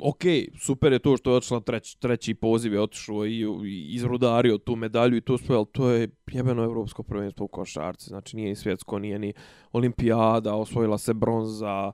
ok, 0.00 0.22
super 0.58 0.92
je 0.92 0.98
to 0.98 1.16
što 1.16 1.30
je 1.30 1.36
otišla 1.36 1.60
treć, 1.60 1.94
treći 1.94 2.34
poziv 2.34 2.72
je 2.72 2.80
otišao 2.80 3.26
i, 3.26 3.46
i 3.64 3.94
izrudario 3.94 4.58
tu 4.58 4.76
medalju 4.76 5.16
i 5.16 5.20
to 5.20 5.38
sve, 5.38 5.56
ali 5.56 5.66
to 5.72 5.90
je 5.90 6.08
jebeno 6.32 6.64
evropsko 6.64 7.02
prvenstvo 7.02 7.44
u 7.44 7.48
košarci, 7.48 8.08
znači 8.08 8.36
nije 8.36 8.48
ni 8.48 8.56
svjetsko, 8.56 8.98
nije 8.98 9.18
ni 9.18 9.32
olimpijada, 9.72 10.54
osvojila 10.54 10.98
se 10.98 11.14
bronza, 11.14 11.92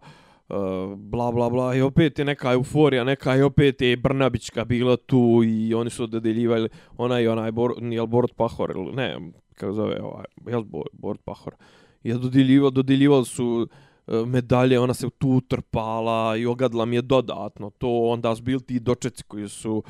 uh, 0.49 0.57
bla 0.97 1.33
bla 1.33 1.51
bla 1.51 1.75
i 1.75 1.81
opet 1.81 2.19
je 2.19 2.25
neka 2.25 2.53
euforija, 2.53 3.05
neka 3.05 3.35
je 3.35 3.45
opet 3.45 3.81
je 3.81 3.97
Brnabićka 3.97 4.65
bila 4.65 4.97
tu 4.97 5.43
i 5.45 5.75
oni 5.75 5.91
su 5.91 6.07
dodeljivali 6.07 6.69
onaj 6.97 7.29
onaj 7.29 7.53
Bor, 7.53 7.75
nije 7.81 8.03
li 8.03 8.09
Pahor 8.37 8.73
ili 8.77 8.93
ne, 8.93 9.19
kako 9.55 9.73
zove 9.73 10.03
ovaj, 10.03 10.25
jel 10.47 10.65
Bor, 10.93 11.19
Pahor. 11.25 11.55
Je 12.03 12.15
dodeljivali, 12.15 12.73
dodeljivali 12.73 13.25
su 13.25 13.69
E, 14.09 14.27
medalje, 14.27 14.81
ona 14.81 14.95
se 14.95 15.11
tu 15.19 15.29
utrpala 15.29 16.37
i 16.37 16.47
ogadla 16.47 16.85
mi 16.85 16.97
je 16.97 17.03
dodatno. 17.03 17.71
To 17.71 17.89
onda 17.89 18.37
su 18.37 18.43
bili 18.43 18.63
ti 18.63 18.81
dočeci 18.81 19.23
koji 19.23 19.49
su 19.49 19.83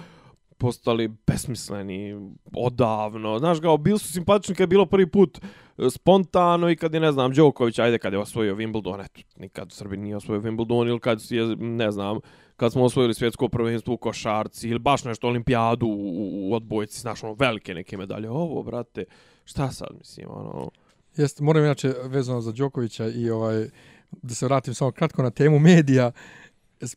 postali 0.58 1.08
besmisleni 1.26 2.30
odavno. 2.54 3.38
Znaš, 3.38 3.60
kao, 3.60 3.76
bili 3.76 3.98
su 3.98 4.12
simpatični 4.12 4.54
kad 4.54 4.60
je 4.60 4.66
bilo 4.66 4.86
prvi 4.86 5.06
put 5.06 5.38
e, 5.38 5.90
spontano 5.90 6.70
i 6.70 6.76
kad 6.76 6.94
je, 6.94 7.00
ne 7.00 7.12
znam, 7.12 7.32
Đoković, 7.32 7.78
ajde, 7.78 7.98
kad 7.98 8.12
je 8.12 8.18
osvojio 8.18 8.54
Wimbledon, 8.54 9.04
eto, 9.04 9.20
nikad 9.36 9.72
Srbin 9.72 10.02
nije 10.02 10.16
osvojio 10.16 10.42
Wimbledon 10.42 10.88
ili 10.88 11.00
kad 11.00 11.20
je, 11.30 11.56
ne 11.56 11.90
znam, 11.90 12.18
kad 12.56 12.72
smo 12.72 12.84
osvojili 12.84 13.14
svjetsko 13.14 13.48
prvenstvo 13.48 13.94
u 13.94 13.96
košarci 13.96 14.68
ili 14.68 14.78
baš 14.78 15.04
nešto 15.04 15.28
olimpijadu 15.28 15.86
u, 15.86 16.50
u 16.50 16.54
odbojci, 16.54 17.00
znaš, 17.00 17.24
ono, 17.24 17.34
velike 17.34 17.74
neke 17.74 17.96
medalje. 17.96 18.30
Ovo, 18.30 18.62
brate, 18.62 19.04
šta 19.44 19.70
sad, 19.70 19.88
mislim, 19.98 20.26
ono... 20.30 20.70
Jeste, 21.16 21.42
moram 21.42 21.64
inače 21.64 21.94
vezano 22.04 22.40
za 22.40 22.52
Đokovića 22.52 23.08
i 23.08 23.30
ovaj 23.30 23.68
da 24.22 24.34
se 24.34 24.46
vratim 24.46 24.74
samo 24.74 24.90
kratko 24.92 25.22
na 25.22 25.30
temu 25.30 25.58
medija. 25.58 26.12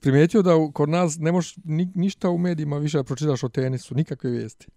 Primijetio 0.02 0.42
da 0.42 0.52
kod 0.74 0.90
nas 0.90 1.18
ne 1.20 1.32
možeš 1.32 1.56
ni, 1.64 1.92
ništa 1.96 2.30
u 2.30 2.38
medijima 2.38 2.78
više 2.78 2.98
da 2.98 3.04
pročitaš 3.04 3.44
o 3.44 3.50
tenisu, 3.50 3.96
nikakve 3.96 4.30
vijesti. 4.30 4.68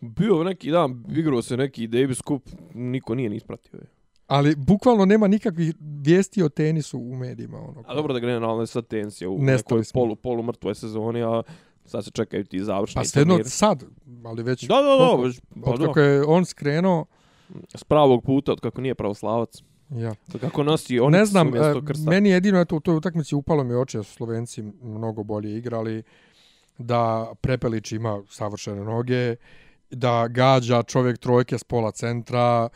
Bio 0.00 0.44
neki 0.44 0.70
dan, 0.70 1.04
igrao 1.16 1.42
se 1.42 1.56
neki 1.56 1.86
Davis 1.86 2.18
Cup, 2.28 2.48
niko 2.74 3.14
nije 3.14 3.28
ni 3.30 3.36
ispratio. 3.36 3.78
je. 3.78 3.86
Ali 4.26 4.54
bukvalno 4.56 5.04
nema 5.04 5.28
nikakvih 5.28 5.74
vijesti 5.80 6.42
o 6.42 6.48
tenisu 6.48 6.98
u 6.98 7.16
medijima. 7.16 7.58
Ono. 7.58 7.82
A 7.86 7.94
dobro 7.94 8.12
da 8.12 8.20
generalno 8.20 8.62
je 8.62 8.66
sad 8.66 8.86
tensija 8.86 9.30
u 9.30 9.38
Nestali 9.42 9.78
nekoj 9.80 9.84
smo. 9.84 10.00
polu, 10.00 10.16
polu 10.16 10.42
mrtvoj 10.42 10.74
sezoni, 10.74 11.22
a 11.22 11.42
sad 11.84 12.04
se 12.04 12.10
čekaju 12.10 12.44
ti 12.44 12.64
završni 12.64 13.00
Pa 13.00 13.04
stedno 13.04 13.34
turniri. 13.34 13.50
sad, 13.50 13.84
ali 14.24 14.42
već... 14.42 14.66
Da, 14.66 14.74
da, 14.74 14.82
da, 14.82 14.96
koliko? 14.98 15.22
već, 15.22 15.40
pa 15.64 15.70
Od 15.70 15.80
kako 15.80 16.00
je 16.00 16.24
on 16.24 16.44
skrenuo, 16.44 17.04
S 17.74 17.84
pravog 17.84 18.24
puta, 18.24 18.52
od 18.52 18.60
kako 18.60 18.80
nije 18.80 18.94
pravoslavac. 18.94 19.62
Ja. 19.90 20.14
Kako 20.40 20.62
nosi 20.62 21.00
on 21.00 21.12
ne 21.12 21.24
znam, 21.24 21.48
e, 21.56 21.74
krsta. 21.86 22.10
meni 22.10 22.28
jedino 22.28 22.60
eto, 22.60 22.76
u 22.76 22.80
toj 22.80 22.96
utakmici 22.96 23.34
upalo 23.34 23.64
mi 23.64 23.74
oči 23.74 23.96
da 23.96 24.02
su 24.02 24.12
Slovenci 24.12 24.62
mnogo 24.82 25.22
bolje 25.22 25.56
igrali, 25.56 26.02
da 26.78 27.32
Prepelić 27.40 27.92
ima 27.92 28.22
savršene 28.28 28.84
noge, 28.84 29.36
da 29.90 30.28
gađa 30.28 30.82
čovjek 30.82 31.18
trojke 31.18 31.58
s 31.58 31.64
pola 31.64 31.92
centra, 31.92 32.68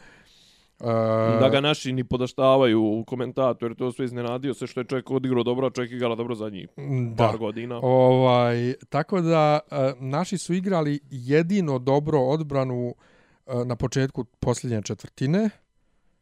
e, 0.81 1.41
Da 1.41 1.49
ga 1.53 1.61
naši 1.61 1.93
ni 1.93 2.05
podaštavaju 2.05 2.83
u 2.83 3.05
komentatu, 3.05 3.65
jer 3.65 3.75
to 3.75 3.93
sve 3.93 4.05
iznenadio 4.05 4.55
se 4.55 4.67
što 4.67 4.81
je 4.81 4.85
čovjek 4.85 5.11
odigrao 5.11 5.43
dobro, 5.43 5.67
a 5.67 5.71
čovjek 5.71 5.93
igrala 5.93 6.15
dobro 6.15 6.35
zadnjih 6.35 6.69
da. 7.15 7.27
par 7.27 7.39
godina. 7.39 7.81
Ovaj, 7.83 8.75
tako 8.89 9.21
da 9.21 9.59
e, 9.71 9.93
naši 10.01 10.39
su 10.39 10.55
igrali 10.55 11.01
jedino 11.11 11.79
dobro 11.79 12.19
odbranu 12.19 12.95
na 13.65 13.77
početku 13.77 14.25
posljednje 14.25 14.83
četvrtine. 14.83 15.51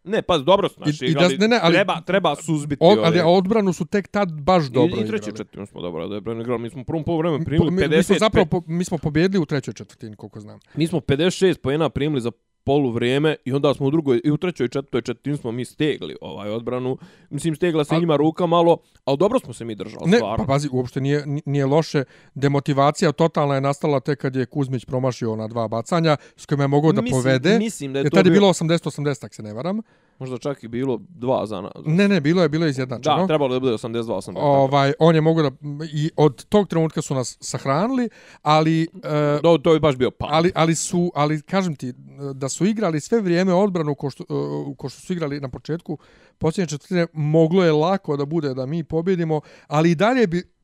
Ne, 0.09 0.22
pa 0.22 0.39
dobro 0.39 0.68
su 0.68 0.80
naši 0.80 1.05
I- 1.05 1.09
i 1.09 1.14
da- 1.14 1.20
igrali. 1.20 1.39
ne, 1.39 1.48
ne, 1.48 1.59
ali- 1.62 1.74
treba, 1.74 2.01
treba 2.01 2.36
suzbiti 2.36 2.80
Od, 2.82 2.98
ali 2.98 3.20
odbranu 3.20 3.72
su 3.72 3.85
tek 3.86 4.09
tad 4.09 4.32
baš 4.32 4.64
dobro 4.64 4.85
I, 4.86 4.89
i 4.90 4.94
treće 4.97 5.05
igrali. 5.06 5.22
četvrtinu 5.22 5.66
smo 5.66 5.80
dobro 5.80 6.09
dobro 6.09 6.40
igrali. 6.40 6.59
Mi 6.59 6.70
smo 6.70 6.80
u 6.80 6.85
prvom 6.85 7.05
poluvremenu 7.05 7.39
Po- 7.39 7.44
primili 7.44 7.70
mi, 7.70 7.76
50. 7.78 7.97
mi 7.97 8.02
smo 8.05 8.16
zapravo 8.18 8.47
po, 8.47 8.62
mi 8.66 8.85
smo 8.85 8.98
pobjedili 8.98 9.43
u 9.43 9.47
trećoj 9.47 9.74
četvrtini, 9.74 10.16
koliko 10.16 10.40
znam. 10.40 10.59
mi 10.74 10.86
smo 10.86 11.01
56 11.01 11.56
poena 11.56 11.89
primili 11.89 12.20
za 12.20 12.30
polu 12.68 12.90
vrijeme 12.90 13.36
i 13.44 13.52
onda 13.52 13.74
smo 13.74 13.86
u 13.86 13.90
drugoj 13.90 14.20
i 14.24 14.30
u 14.30 14.36
trećoj 14.36 14.68
četvrtoj 14.68 15.02
četvrtini 15.02 15.36
smo 15.36 15.52
mi 15.52 15.64
stegli 15.64 16.16
ovaj 16.20 16.50
odbranu. 16.50 16.98
Mislim 17.30 17.56
stegla 17.56 17.84
se 17.84 17.94
Al- 17.94 18.00
njima 18.00 18.16
ruka 18.16 18.46
malo, 18.46 18.76
ali 19.04 19.18
dobro 19.18 19.38
smo 19.38 19.52
se 19.52 19.64
mi 19.64 19.74
držali 19.74 20.10
Ne, 20.10 20.16
stvarno. 20.16 20.36
pa 20.46 20.52
pazi, 20.52 20.68
uopšte 20.72 21.00
nije, 21.00 21.24
nije 21.46 21.66
loše. 21.66 22.04
Demotivacija 22.34 23.12
totalna 23.12 23.54
je 23.54 23.60
nastala 23.60 24.00
tek 24.00 24.18
kad 24.20 24.36
je 24.36 24.46
Kuzmić 24.46 24.84
promašio 24.84 25.36
na 25.36 25.48
dva 25.48 25.68
bacanja 25.68 26.16
s 26.36 26.46
kojima 26.46 26.64
je 26.64 26.68
mogao 26.68 26.92
da 26.92 27.02
mislim, 27.02 27.22
povede. 27.22 27.58
Mislim 27.58 27.92
da 27.92 27.98
je 27.98 28.04
Jer 28.04 28.10
to 28.10 28.16
tad 28.16 28.26
je 28.26 28.32
bilo 28.32 28.48
80-80, 28.48 29.20
tak 29.20 29.34
se 29.34 29.42
ne 29.42 29.52
varam. 29.52 29.80
Možda 30.18 30.38
čak 30.38 30.64
i 30.64 30.68
bilo 30.68 31.00
dva 31.08 31.46
za 31.46 31.60
nas. 31.60 31.72
Ne, 31.86 32.08
ne, 32.08 32.20
bilo 32.20 32.42
je 32.42 32.48
bilo 32.48 32.64
je 32.64 32.70
izjednačeno. 32.70 33.16
Da, 33.16 33.26
trebalo 33.26 33.54
da 33.54 33.60
bude 33.60 33.72
82 33.72 34.04
80. 34.04 34.32
ovaj, 34.36 34.92
on 34.98 35.14
je 35.14 35.20
mogao 35.20 35.50
da... 35.50 35.56
I 35.92 36.10
od 36.16 36.44
tog 36.44 36.68
trenutka 36.68 37.02
su 37.02 37.14
nas 37.14 37.38
sahranili, 37.40 38.08
ali... 38.42 38.82
E, 38.82 39.40
Do, 39.42 39.58
to 39.58 39.74
je 39.74 39.80
baš 39.80 39.96
bio 39.96 40.10
pad. 40.10 40.28
ali, 40.32 40.52
ali 40.54 40.74
su, 40.74 41.12
ali 41.14 41.42
kažem 41.42 41.76
ti, 41.76 41.92
da 42.34 42.48
su 42.48 42.66
igrali 42.66 43.00
sve 43.00 43.20
vrijeme 43.20 43.54
odbranu 43.54 43.94
ko 43.94 44.10
što, 44.10 44.24
e, 44.24 44.74
ko 44.76 44.88
što 44.88 45.00
su 45.00 45.12
igrali 45.12 45.40
na 45.40 45.48
početku 45.48 45.98
posljednje 46.38 46.68
četvrtine, 46.68 47.06
moglo 47.12 47.64
je 47.64 47.72
lako 47.72 48.16
da 48.16 48.24
bude 48.24 48.54
da 48.54 48.66
mi 48.66 48.84
pobjedimo, 48.84 49.40
ali 49.66 49.90
i 49.90 49.94
dalje 49.94 50.26
bi 50.26 50.58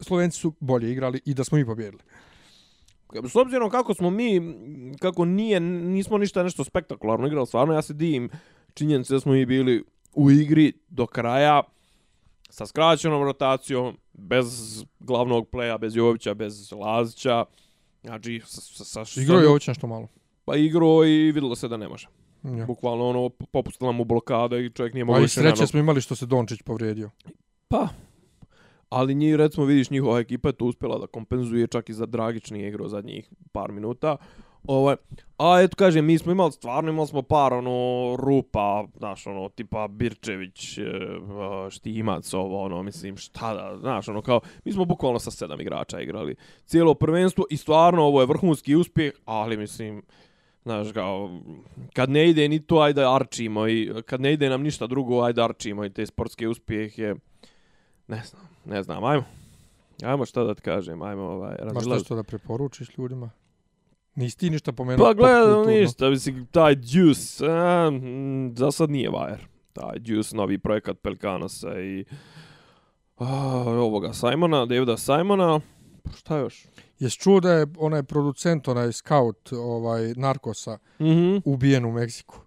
Slovenci 0.00 0.38
su 0.38 0.54
bolje 0.60 0.92
igrali 0.92 1.20
i 1.24 1.34
da 1.34 1.44
smo 1.44 1.58
mi 1.58 1.66
pobjedili. 1.66 2.02
S 3.28 3.36
obzirom 3.36 3.70
kako 3.70 3.94
smo 3.94 4.10
mi, 4.10 4.40
kako 5.00 5.24
nije, 5.24 5.60
nismo 5.60 6.18
ništa 6.18 6.42
nešto 6.42 6.64
spektakularno 6.64 7.26
igrali, 7.26 7.46
stvarno 7.46 7.74
ja 7.74 7.82
se 7.82 7.94
divim 7.94 8.30
činjenice 8.74 9.14
da 9.14 9.20
smo 9.20 9.32
mi 9.32 9.46
bili 9.46 9.84
u 10.14 10.30
igri 10.30 10.72
do 10.88 11.06
kraja 11.06 11.62
sa 12.50 12.66
skraćenom 12.66 13.22
rotacijom, 13.22 13.96
bez 14.12 14.80
glavnog 15.00 15.48
pleja, 15.48 15.78
bez 15.78 15.96
Jovića, 15.96 16.34
bez 16.34 16.72
Lazića. 16.72 17.44
Znači, 18.02 18.40
sa, 18.44 18.84
sa, 18.84 19.04
sa, 19.04 19.20
Igrao 19.20 19.38
je 19.38 19.44
Jović 19.44 19.66
nešto 19.66 19.86
malo. 19.86 20.08
Pa 20.44 20.56
igrao 20.56 21.04
i 21.04 21.32
videlo 21.32 21.56
se 21.56 21.68
da 21.68 21.76
ne 21.76 21.88
može. 21.88 22.08
Ja. 22.42 22.66
Bukvalno 22.66 23.08
ono, 23.08 23.28
popustila 23.28 23.92
mu 23.92 24.04
blokada 24.04 24.58
i 24.58 24.70
čovjek 24.70 24.94
nije 24.94 25.04
mogao 25.04 25.18
A 25.18 25.20
i 25.20 25.22
više 25.22 25.40
sreće 25.40 25.66
smo 25.66 25.80
imali 25.80 26.00
što 26.00 26.14
se 26.14 26.26
Dončić 26.26 26.62
povrijedio. 26.62 27.10
Pa, 27.68 27.88
ali 28.88 29.14
njih, 29.14 29.34
recimo, 29.34 29.66
vidiš, 29.66 29.90
njihova 29.90 30.20
ekipa 30.20 30.48
je 30.48 30.52
to 30.52 30.64
uspjela 30.64 30.98
da 30.98 31.06
kompenzuje, 31.06 31.66
čak 31.66 31.88
i 31.88 31.94
za 31.94 32.06
Dragić 32.06 32.50
nije 32.50 32.68
igrao 32.68 32.88
zadnjih 32.88 33.30
par 33.52 33.72
minuta. 33.72 34.16
Ovaj, 34.66 34.96
a 35.38 35.60
eto 35.60 35.76
kažem, 35.76 36.04
mi 36.04 36.18
smo 36.18 36.32
imali, 36.32 36.52
stvarno 36.52 36.90
imali 36.90 37.08
smo 37.08 37.22
par 37.22 37.52
ono 37.52 38.16
rupa, 38.16 38.84
znaš, 38.98 39.26
ono, 39.26 39.48
tipa 39.48 39.88
Birčević, 39.88 40.78
e, 40.78 40.84
Štimac, 41.70 42.34
ovo, 42.34 42.62
ono, 42.62 42.82
mislim, 42.82 43.16
šta 43.16 43.54
da, 43.54 43.78
znaš, 43.78 44.08
ono, 44.08 44.22
kao, 44.22 44.40
mi 44.64 44.72
smo 44.72 44.84
bukvalno 44.84 45.18
sa 45.18 45.30
sedam 45.30 45.60
igrača 45.60 46.00
igrali 46.00 46.36
cijelo 46.64 46.94
prvenstvo 46.94 47.44
i 47.50 47.56
stvarno 47.56 48.02
ovo 48.02 48.20
je 48.20 48.26
vrhunski 48.26 48.76
uspjeh, 48.76 49.12
ali 49.24 49.56
mislim, 49.56 50.02
znaš, 50.62 50.92
kao, 50.92 51.40
kad 51.92 52.10
ne 52.10 52.30
ide 52.30 52.48
ni 52.48 52.66
to, 52.66 52.78
ajde 52.78 53.04
arčimo 53.04 53.68
i 53.68 53.92
kad 54.06 54.20
ne 54.20 54.32
ide 54.32 54.48
nam 54.48 54.62
ništa 54.62 54.86
drugo, 54.86 55.20
ajde 55.22 55.42
arčimo 55.42 55.84
i 55.84 55.90
te 55.90 56.06
sportske 56.06 56.48
uspjehe, 56.48 57.14
ne 58.08 58.22
znam, 58.24 58.42
ne 58.64 58.82
znam, 58.82 59.04
ajmo. 59.04 59.24
Ajmo 60.02 60.26
šta 60.26 60.44
da 60.44 60.54
ti 60.54 60.62
kažem, 60.62 61.02
ajmo 61.02 61.22
ovaj, 61.22 61.56
Ma 61.74 61.80
šta 61.80 61.98
što 61.98 62.14
da 62.14 62.22
preporučiš 62.22 62.98
ljudima? 62.98 63.30
Nisi 64.14 64.38
ti 64.38 64.50
ništa 64.50 64.72
pomenuo? 64.72 65.06
Pa 65.06 65.14
gledam 65.14 65.40
popkulturno. 65.44 65.80
ništa, 65.80 66.10
mislim, 66.10 66.46
taj 66.46 66.76
Juice, 66.84 67.46
a, 67.46 67.90
mm, 67.90 68.54
za 68.56 68.70
sad 68.70 68.90
nije 68.90 69.10
vajer. 69.10 69.46
Taj 69.72 69.96
Juice, 69.98 70.36
novi 70.36 70.58
projekat 70.58 70.98
Pelikanosa 70.98 71.80
i 71.80 72.04
a, 73.18 73.26
ovoga 73.66 74.12
Simona, 74.12 74.58
Davida 74.58 74.96
Simona. 74.96 75.60
Pa 76.02 76.10
šta 76.12 76.38
još? 76.38 76.66
Jesi 76.98 77.18
čuo 77.18 77.40
da 77.40 77.52
je 77.52 77.66
onaj 77.78 78.02
producent, 78.02 78.68
onaj 78.68 78.92
scout 78.92 79.52
ovaj, 79.52 80.12
narkosa 80.16 80.78
Mhm. 81.00 81.36
ubijen 81.44 81.84
u 81.84 81.92
Meksiku? 81.92 82.40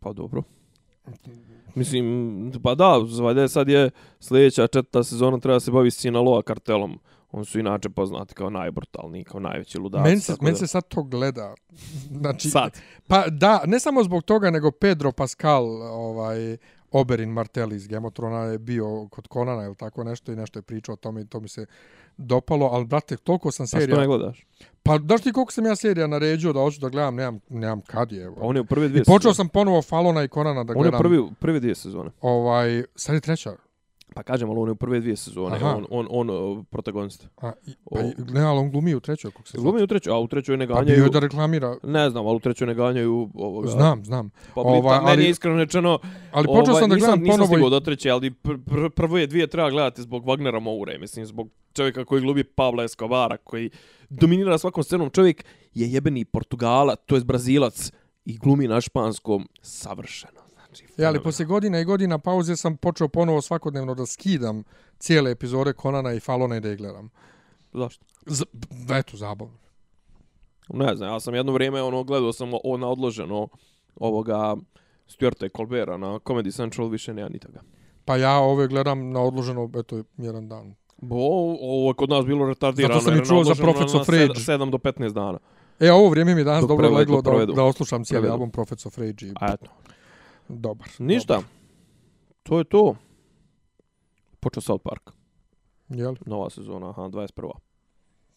Pa 0.00 0.12
dobro. 0.12 0.42
Mislim, 1.74 2.04
pa 2.62 2.74
da, 2.74 2.92
valjda 3.20 3.42
je 3.42 3.48
sad 3.48 3.68
je 3.68 3.90
sljedeća 4.20 4.62
četvrta 4.62 5.04
sezona 5.04 5.38
treba 5.38 5.60
se 5.60 5.70
baviti 5.70 5.96
s 5.96 6.00
Sinaloa 6.00 6.42
kartelom. 6.42 6.98
Oni 7.32 7.44
su 7.44 7.58
inače 7.58 7.88
poznati 7.90 8.34
kao 8.34 8.50
najbrutalniji, 8.50 9.24
kao 9.24 9.40
najveći 9.40 9.78
ludaci. 9.78 10.04
Meni 10.04 10.20
se, 10.20 10.36
men 10.40 10.52
da- 10.52 10.58
se 10.58 10.66
sad 10.66 10.88
to 10.88 11.02
gleda. 11.02 11.54
Znači, 12.20 12.50
Sad. 12.50 12.80
Pa 13.06 13.24
da, 13.28 13.62
ne 13.66 13.80
samo 13.80 14.02
zbog 14.04 14.22
toga, 14.22 14.50
nego 14.50 14.70
Pedro 14.70 15.12
Pascal, 15.12 15.64
ovaj, 15.82 16.56
Oberyn 16.92 17.28
Martelli 17.28 17.76
iz 17.76 17.88
Thrones 18.12 18.52
je 18.52 18.58
bio 18.58 19.08
kod 19.10 19.28
Conana 19.32 19.64
ili 19.64 19.74
tako 19.76 20.04
nešto 20.04 20.32
i 20.32 20.36
nešto 20.36 20.58
je 20.58 20.62
pričao 20.62 20.92
o 20.92 20.96
tome 20.96 21.20
i 21.20 21.26
to 21.26 21.40
mi 21.40 21.48
se 21.48 21.66
dopalo, 22.16 22.66
ali 22.66 22.84
brate, 22.84 23.16
toliko 23.16 23.50
sam 23.50 23.64
A 23.64 23.66
što 23.66 23.76
ne 23.76 23.80
serija... 23.80 24.06
gledaš? 24.06 24.46
Pa 24.82 24.98
daš 24.98 25.22
ti 25.22 25.32
koliko 25.32 25.52
sam 25.52 25.66
ja 25.66 25.76
serija 25.76 26.06
naređio 26.06 26.52
da 26.52 26.60
hoću 26.60 26.80
da 26.80 26.88
gledam, 26.88 27.14
nemam, 27.14 27.40
nemam 27.48 27.80
kad 27.80 28.12
je. 28.12 28.20
Pa 28.20 28.26
Evo. 28.26 28.36
on 28.40 28.56
je 28.56 28.60
u 28.60 28.64
prve 28.64 28.88
dvije 28.88 29.00
I 29.00 29.04
počeo 29.04 29.18
sezone. 29.18 29.34
sam 29.34 29.48
ponovo 29.48 29.82
Falona 29.82 30.24
i 30.24 30.28
Conana 30.28 30.64
da 30.64 30.72
On 30.72 30.78
je 30.78 30.82
gledam. 30.82 30.98
prvi, 31.00 31.22
prve 31.40 31.60
dvije 31.60 31.74
sezone. 31.74 32.10
Ovaj, 32.20 32.84
sad 32.94 33.14
je 33.14 33.20
treća. 33.20 33.52
Pa 34.14 34.22
kažem, 34.22 34.50
ali 34.50 34.58
on 34.58 34.68
je 34.68 34.72
u 34.72 34.76
prve 34.76 35.00
dvije 35.00 35.16
sezone. 35.16 35.56
Aha. 35.56 35.76
On, 35.76 35.86
on, 35.90 36.06
on, 36.10 36.30
on 36.30 36.64
protagonista. 36.64 37.26
A, 37.36 37.52
i, 37.66 37.74
pa, 37.90 38.00
O. 38.00 38.02
ne, 38.32 38.40
ali 38.40 38.58
on 38.58 38.70
glumi 38.70 38.94
u 38.94 39.00
trećoj, 39.00 39.30
kako 39.30 39.48
se 39.48 39.58
Glumi 39.58 39.82
u 39.82 39.86
trećoj, 39.86 40.12
a 40.12 40.18
u 40.18 40.28
trećoj 40.28 40.56
ne 40.56 40.66
Pa 40.68 40.74
bio 40.74 40.80
ganjaju... 40.80 41.04
je 41.04 41.10
da 41.10 41.18
reklamira. 41.18 41.76
Ne 41.82 42.10
znam, 42.10 42.26
ali 42.26 42.36
u 42.36 42.40
trećoj 42.40 42.66
ne 42.66 42.74
ganjaju 42.74 43.30
ovoga... 43.34 43.68
Znam, 43.68 44.04
znam. 44.04 44.30
Pa 44.54 44.60
Ovaj, 44.60 44.78
ovaj, 44.78 44.98
meni 44.98 45.10
ali- 45.10 45.24
je 45.24 45.30
iskreno 45.30 45.56
rečeno... 45.56 45.98
Ali 46.32 46.46
počeo 46.46 46.72
ovaj, 46.72 46.80
sam 46.80 46.90
da 46.90 46.94
nisam, 46.94 47.08
gledam 47.08 47.22
nisam 47.22 47.32
ponovo 47.34 47.46
stigao 47.46 47.68
i... 47.68 47.70
do 47.70 47.80
treće, 47.80 48.10
ali 48.10 48.30
pr, 48.30 48.54
pr, 48.66 48.90
prvo 48.90 49.18
je 49.18 49.26
dvije 49.26 49.46
treba 49.46 49.70
gledati 49.70 50.02
zbog 50.02 50.24
Wagnera 50.24 50.60
Moure, 50.60 50.98
mislim, 50.98 51.26
zbog 51.26 51.48
čovjeka 51.72 52.04
koji 52.04 52.20
glumi 52.20 52.44
Pabla 52.44 52.84
Escobara, 52.84 53.36
koji 53.36 53.70
dominira 54.08 54.58
svakom 54.58 54.84
scenom. 54.84 55.10
Čovjek 55.10 55.44
je 55.74 55.92
jebeni 55.92 56.24
Portugala, 56.24 56.96
to 56.96 57.14
je 57.16 57.24
Brazilac 57.24 57.92
i 58.24 58.38
glumi 58.38 58.68
na 58.68 58.80
španskom 58.80 59.48
savršeno. 59.62 60.47
Znači, 60.86 61.02
Ja, 61.02 61.08
ali 61.08 61.14
fenomenalno. 61.14 61.22
poslije 61.22 61.46
godina 61.46 61.80
i 61.80 61.84
godina 61.84 62.18
pauze 62.18 62.56
sam 62.56 62.76
počeo 62.76 63.08
ponovo 63.08 63.42
svakodnevno 63.42 63.94
da 63.94 64.06
skidam 64.06 64.62
cijele 64.98 65.30
epizode 65.30 65.72
Konana 65.72 66.12
i 66.12 66.20
Falona 66.20 66.56
i 66.56 66.60
da 66.60 66.70
ih 66.70 66.78
gledam. 66.78 67.10
Zašto? 67.72 68.04
Z 68.26 68.44
eto, 68.90 69.16
zabavno. 69.16 69.58
Ne 70.72 70.96
znam, 70.96 71.12
ja 71.12 71.20
sam 71.20 71.34
jedno 71.34 71.52
vrijeme 71.52 71.82
ono 71.82 72.04
gledao 72.04 72.32
sam 72.32 72.50
o, 72.64 72.76
na 72.76 72.88
odloženo 72.88 73.48
ovoga 73.96 74.56
Stuarta 75.06 75.46
i 75.46 75.50
Colbera 75.56 75.96
na 75.96 76.06
Comedy 76.06 76.54
Central, 76.56 76.88
više 76.88 77.14
nema 77.14 77.28
ni 77.28 77.38
toga. 77.38 77.60
Pa 78.04 78.16
ja 78.16 78.38
ove 78.38 78.68
gledam 78.68 79.10
na 79.10 79.20
odloženo, 79.20 79.70
eto, 79.76 80.02
jedan 80.16 80.48
dan. 80.48 80.74
Bo, 80.96 81.16
ovo 81.60 81.90
je 81.90 81.94
kod 81.94 82.10
nas 82.10 82.26
bilo 82.26 82.46
retardirano. 82.46 82.94
Zato 82.94 83.10
sam 83.10 83.22
i 83.22 83.26
čuo 83.26 83.44
za 83.44 83.52
of 84.00 84.08
Rage. 84.08 84.26
7 84.26 84.70
do 84.70 84.78
15 84.78 85.12
dana. 85.12 85.38
E, 85.80 85.92
ovo 85.92 86.08
vrijeme 86.08 86.34
mi 86.34 86.44
danas 86.44 86.60
Dok 86.60 86.68
dobro 86.68 86.90
leglo 86.90 87.22
da, 87.22 87.46
da 87.46 87.64
oslušam 87.64 88.04
cijeli 88.04 88.28
album 88.28 88.50
Prophets 88.50 88.86
of 88.86 88.98
Rage. 88.98 89.26
I, 89.26 89.32
A 89.40 89.52
eto, 89.52 89.70
dobar. 90.48 90.88
ništa. 90.98 91.34
Dobar. 91.34 91.48
To 92.42 92.58
je 92.58 92.64
to. 92.64 92.96
Počeo 94.40 94.60
South 94.60 94.82
Park. 94.84 95.10
Jel? 95.88 96.14
Nova 96.26 96.50
sezona, 96.50 96.90
aha, 96.90 97.02
21. 97.02 97.50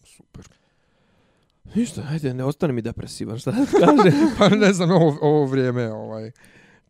Super. 0.03 0.47
Ništa, 1.75 2.03
ajde, 2.09 2.33
ne 2.33 2.43
ostane 2.43 2.73
mi 2.73 2.81
depresivan, 2.81 3.39
šta 3.39 3.51
da 3.51 3.65
kaže. 3.79 4.11
pa 4.37 4.49
ne 4.49 4.73
znam, 4.73 4.91
ovo, 4.91 5.17
ovo 5.21 5.45
vrijeme, 5.45 5.91
ovaj, 5.91 6.31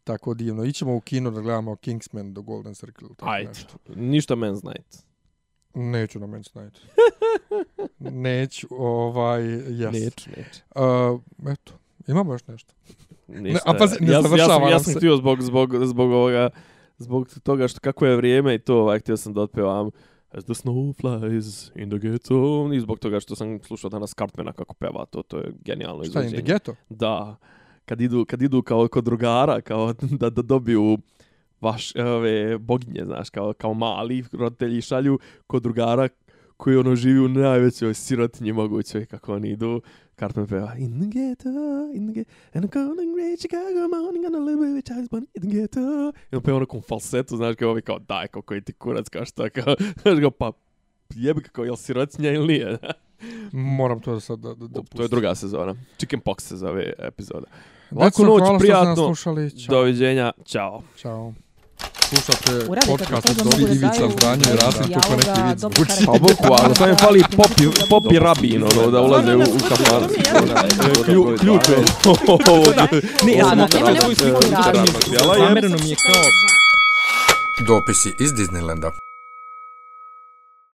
tako 0.03 0.33
divno. 0.33 0.63
Ićemo 0.63 0.95
u 0.95 0.99
kino 0.99 1.31
da 1.31 1.41
gledamo 1.41 1.75
Kingsman 1.75 2.33
do 2.33 2.41
Golden 2.41 2.73
Circle. 2.75 3.07
Tako 3.09 3.31
Ajde, 3.31 3.47
Nešto. 3.47 3.77
ništa 3.95 4.35
Men's 4.35 4.63
Night. 4.65 4.97
Neću 5.73 6.19
na 6.19 6.27
Men's 6.27 6.61
Night. 6.63 6.79
Neću, 8.23 8.67
ovaj, 8.71 9.43
jes. 9.69 9.93
Neću, 9.93 10.29
neću. 10.29 10.61
Uh, 10.75 11.21
eto, 11.51 11.73
imamo 12.07 12.33
još 12.33 12.47
nešto. 12.47 12.73
Ništa. 13.39 13.61
a 13.65 13.73
pazi, 13.73 13.95
ne 13.99 14.11
ja, 14.11 14.21
ja, 14.37 14.47
sam, 14.47 14.69
ja 14.69 14.79
sam 14.79 14.93
htio 14.93 15.15
zbog, 15.15 15.41
zbog, 15.41 15.75
zbog 15.85 16.11
ovoga, 16.11 16.49
zbog 16.97 17.27
toga 17.43 17.67
što 17.67 17.79
kako 17.79 18.05
je 18.05 18.15
vrijeme 18.15 18.55
i 18.55 18.59
to, 18.59 18.77
ovaj, 18.77 18.99
htio 18.99 19.17
sam 19.17 19.33
da 19.33 19.41
otpevam 19.41 19.89
As 20.33 20.45
the 20.45 20.53
snow 20.53 20.93
flies 20.93 21.71
in 21.75 21.89
the 21.89 21.99
ghetto 21.99 22.69
i 22.73 22.79
zbog 22.79 22.99
toga 22.99 23.19
što 23.19 23.35
sam 23.35 23.59
slušao 23.63 23.89
danas 23.89 24.13
Cartmana 24.15 24.51
kako 24.51 24.73
peva, 24.73 25.05
to, 25.05 25.21
to 25.21 25.37
je 25.37 25.51
genijalno 25.65 26.03
Šta 26.03 26.19
je, 26.19 26.25
in 26.25 26.29
the 26.29 26.37
izvođenje. 26.37 26.53
ghetto? 26.53 26.75
Da, 26.89 27.35
kad 27.85 28.01
idu, 28.01 28.25
kad 28.25 28.41
idu 28.41 28.61
kao 28.61 28.87
kod 28.87 29.03
drugara, 29.03 29.61
kao 29.61 29.93
da, 30.19 30.29
da 30.29 30.41
dobiju 30.41 30.97
vaš, 31.61 31.95
ove, 31.95 32.57
boginje, 32.57 33.05
znaš, 33.05 33.29
kao, 33.29 33.53
kao 33.53 33.73
mali 33.73 34.23
roditelji 34.31 34.81
šalju 34.81 35.19
kod 35.47 35.63
drugara 35.63 36.09
koji 36.57 36.77
ono 36.77 36.95
živi 36.95 37.19
u 37.19 37.27
najvećoj 37.27 37.93
sirotinji 37.93 38.53
mogućoj, 38.53 39.05
kako 39.05 39.33
oni 39.33 39.49
idu. 39.49 39.81
Cartman 40.21 40.45
peva 40.47 40.75
In 40.77 40.99
the 40.99 41.07
ghetto, 41.07 41.49
in 41.93 42.05
the 42.05 42.13
ghetto, 42.13 42.31
and 42.53 42.65
I'm 42.65 42.69
calling 42.69 43.13
great 43.13 43.41
Chicago 43.41 43.87
morning 43.87 44.25
on 44.25 44.35
a 44.35 44.37
little 44.37 44.75
bit 44.75 44.85
Chinese 44.85 45.09
bunny 45.09 45.27
in 45.33 45.41
the 45.41 45.49
ghetto. 45.49 46.13
I 46.31 46.35
on 46.35 46.41
peva 46.41 46.57
onakom 46.57 46.81
falsetu, 46.81 47.37
znaš, 47.37 47.55
kao 47.55 47.69
ovi 47.69 47.81
kao, 47.81 47.99
daj, 47.99 48.27
kao 48.27 48.41
koji 48.41 48.61
ti 48.61 48.73
kurac, 48.73 49.09
kao 49.09 49.25
šta, 49.25 49.49
kao, 49.49 49.75
znaš, 50.01 50.19
kao, 50.19 50.31
pa, 50.31 50.51
jebi 51.15 51.41
kako, 51.41 51.63
jel 51.63 51.75
sirotinja 51.75 52.31
ili 52.31 52.47
nije? 52.47 52.77
Moram 53.79 53.99
to 54.01 54.19
sad 54.19 54.39
da, 54.39 54.53
da, 54.53 54.67
da 54.67 54.81
to 54.95 55.01
je 55.01 55.07
druga 55.07 55.35
sezona. 55.35 55.75
Chicken 55.97 56.19
Pox 56.19 56.39
se 56.39 56.57
zove 56.57 56.93
epizoda. 56.99 57.47
Deco, 57.91 58.03
Laku 58.03 58.23
noć, 58.25 58.59
prijatno. 58.59 59.15
Ćao. 59.15 59.35
Doviđenja, 59.69 60.31
čao. 60.45 60.81
Ćao. 60.97 61.33
Slušate 62.11 62.51
radu, 62.51 62.87
podcast 62.87 63.29
od 63.29 63.35
Dobri 63.37 63.63
da 63.65 63.71
Ivica 63.71 63.87
daju 63.89 64.11
Zdranja 64.11 64.43
i 64.53 64.55
Rasim, 64.55 64.83
tu 64.83 64.99
neki 65.17 65.61
dobro 65.61 65.83
zvuči. 65.85 66.05
Pa 66.05 66.11
bukvalno, 66.11 66.75
samo 66.75 66.89
im 66.89 66.95
fali 66.97 67.23
popi, 67.37 67.63
popi 67.89 68.19
rabin, 68.19 68.63
ono, 68.63 68.91
da 68.91 69.01
ulaze 69.01 69.35
u. 69.35 69.41
Klju- 71.05 71.37
Ključ 71.39 71.69
je. 71.69 71.75
Ne, 73.25 73.33
ja 73.33 73.45
sam 73.45 73.67
svoju 73.69 73.85
nekog 73.85 74.15
sliku, 74.15 74.39
razloga. 74.51 75.37
zamereno 75.37 75.77
mi 75.77 75.89
je 75.89 75.95
kao... 75.95 76.23
Dopisi 77.67 78.13
iz 78.19 78.31
Disneylanda. 78.31 78.91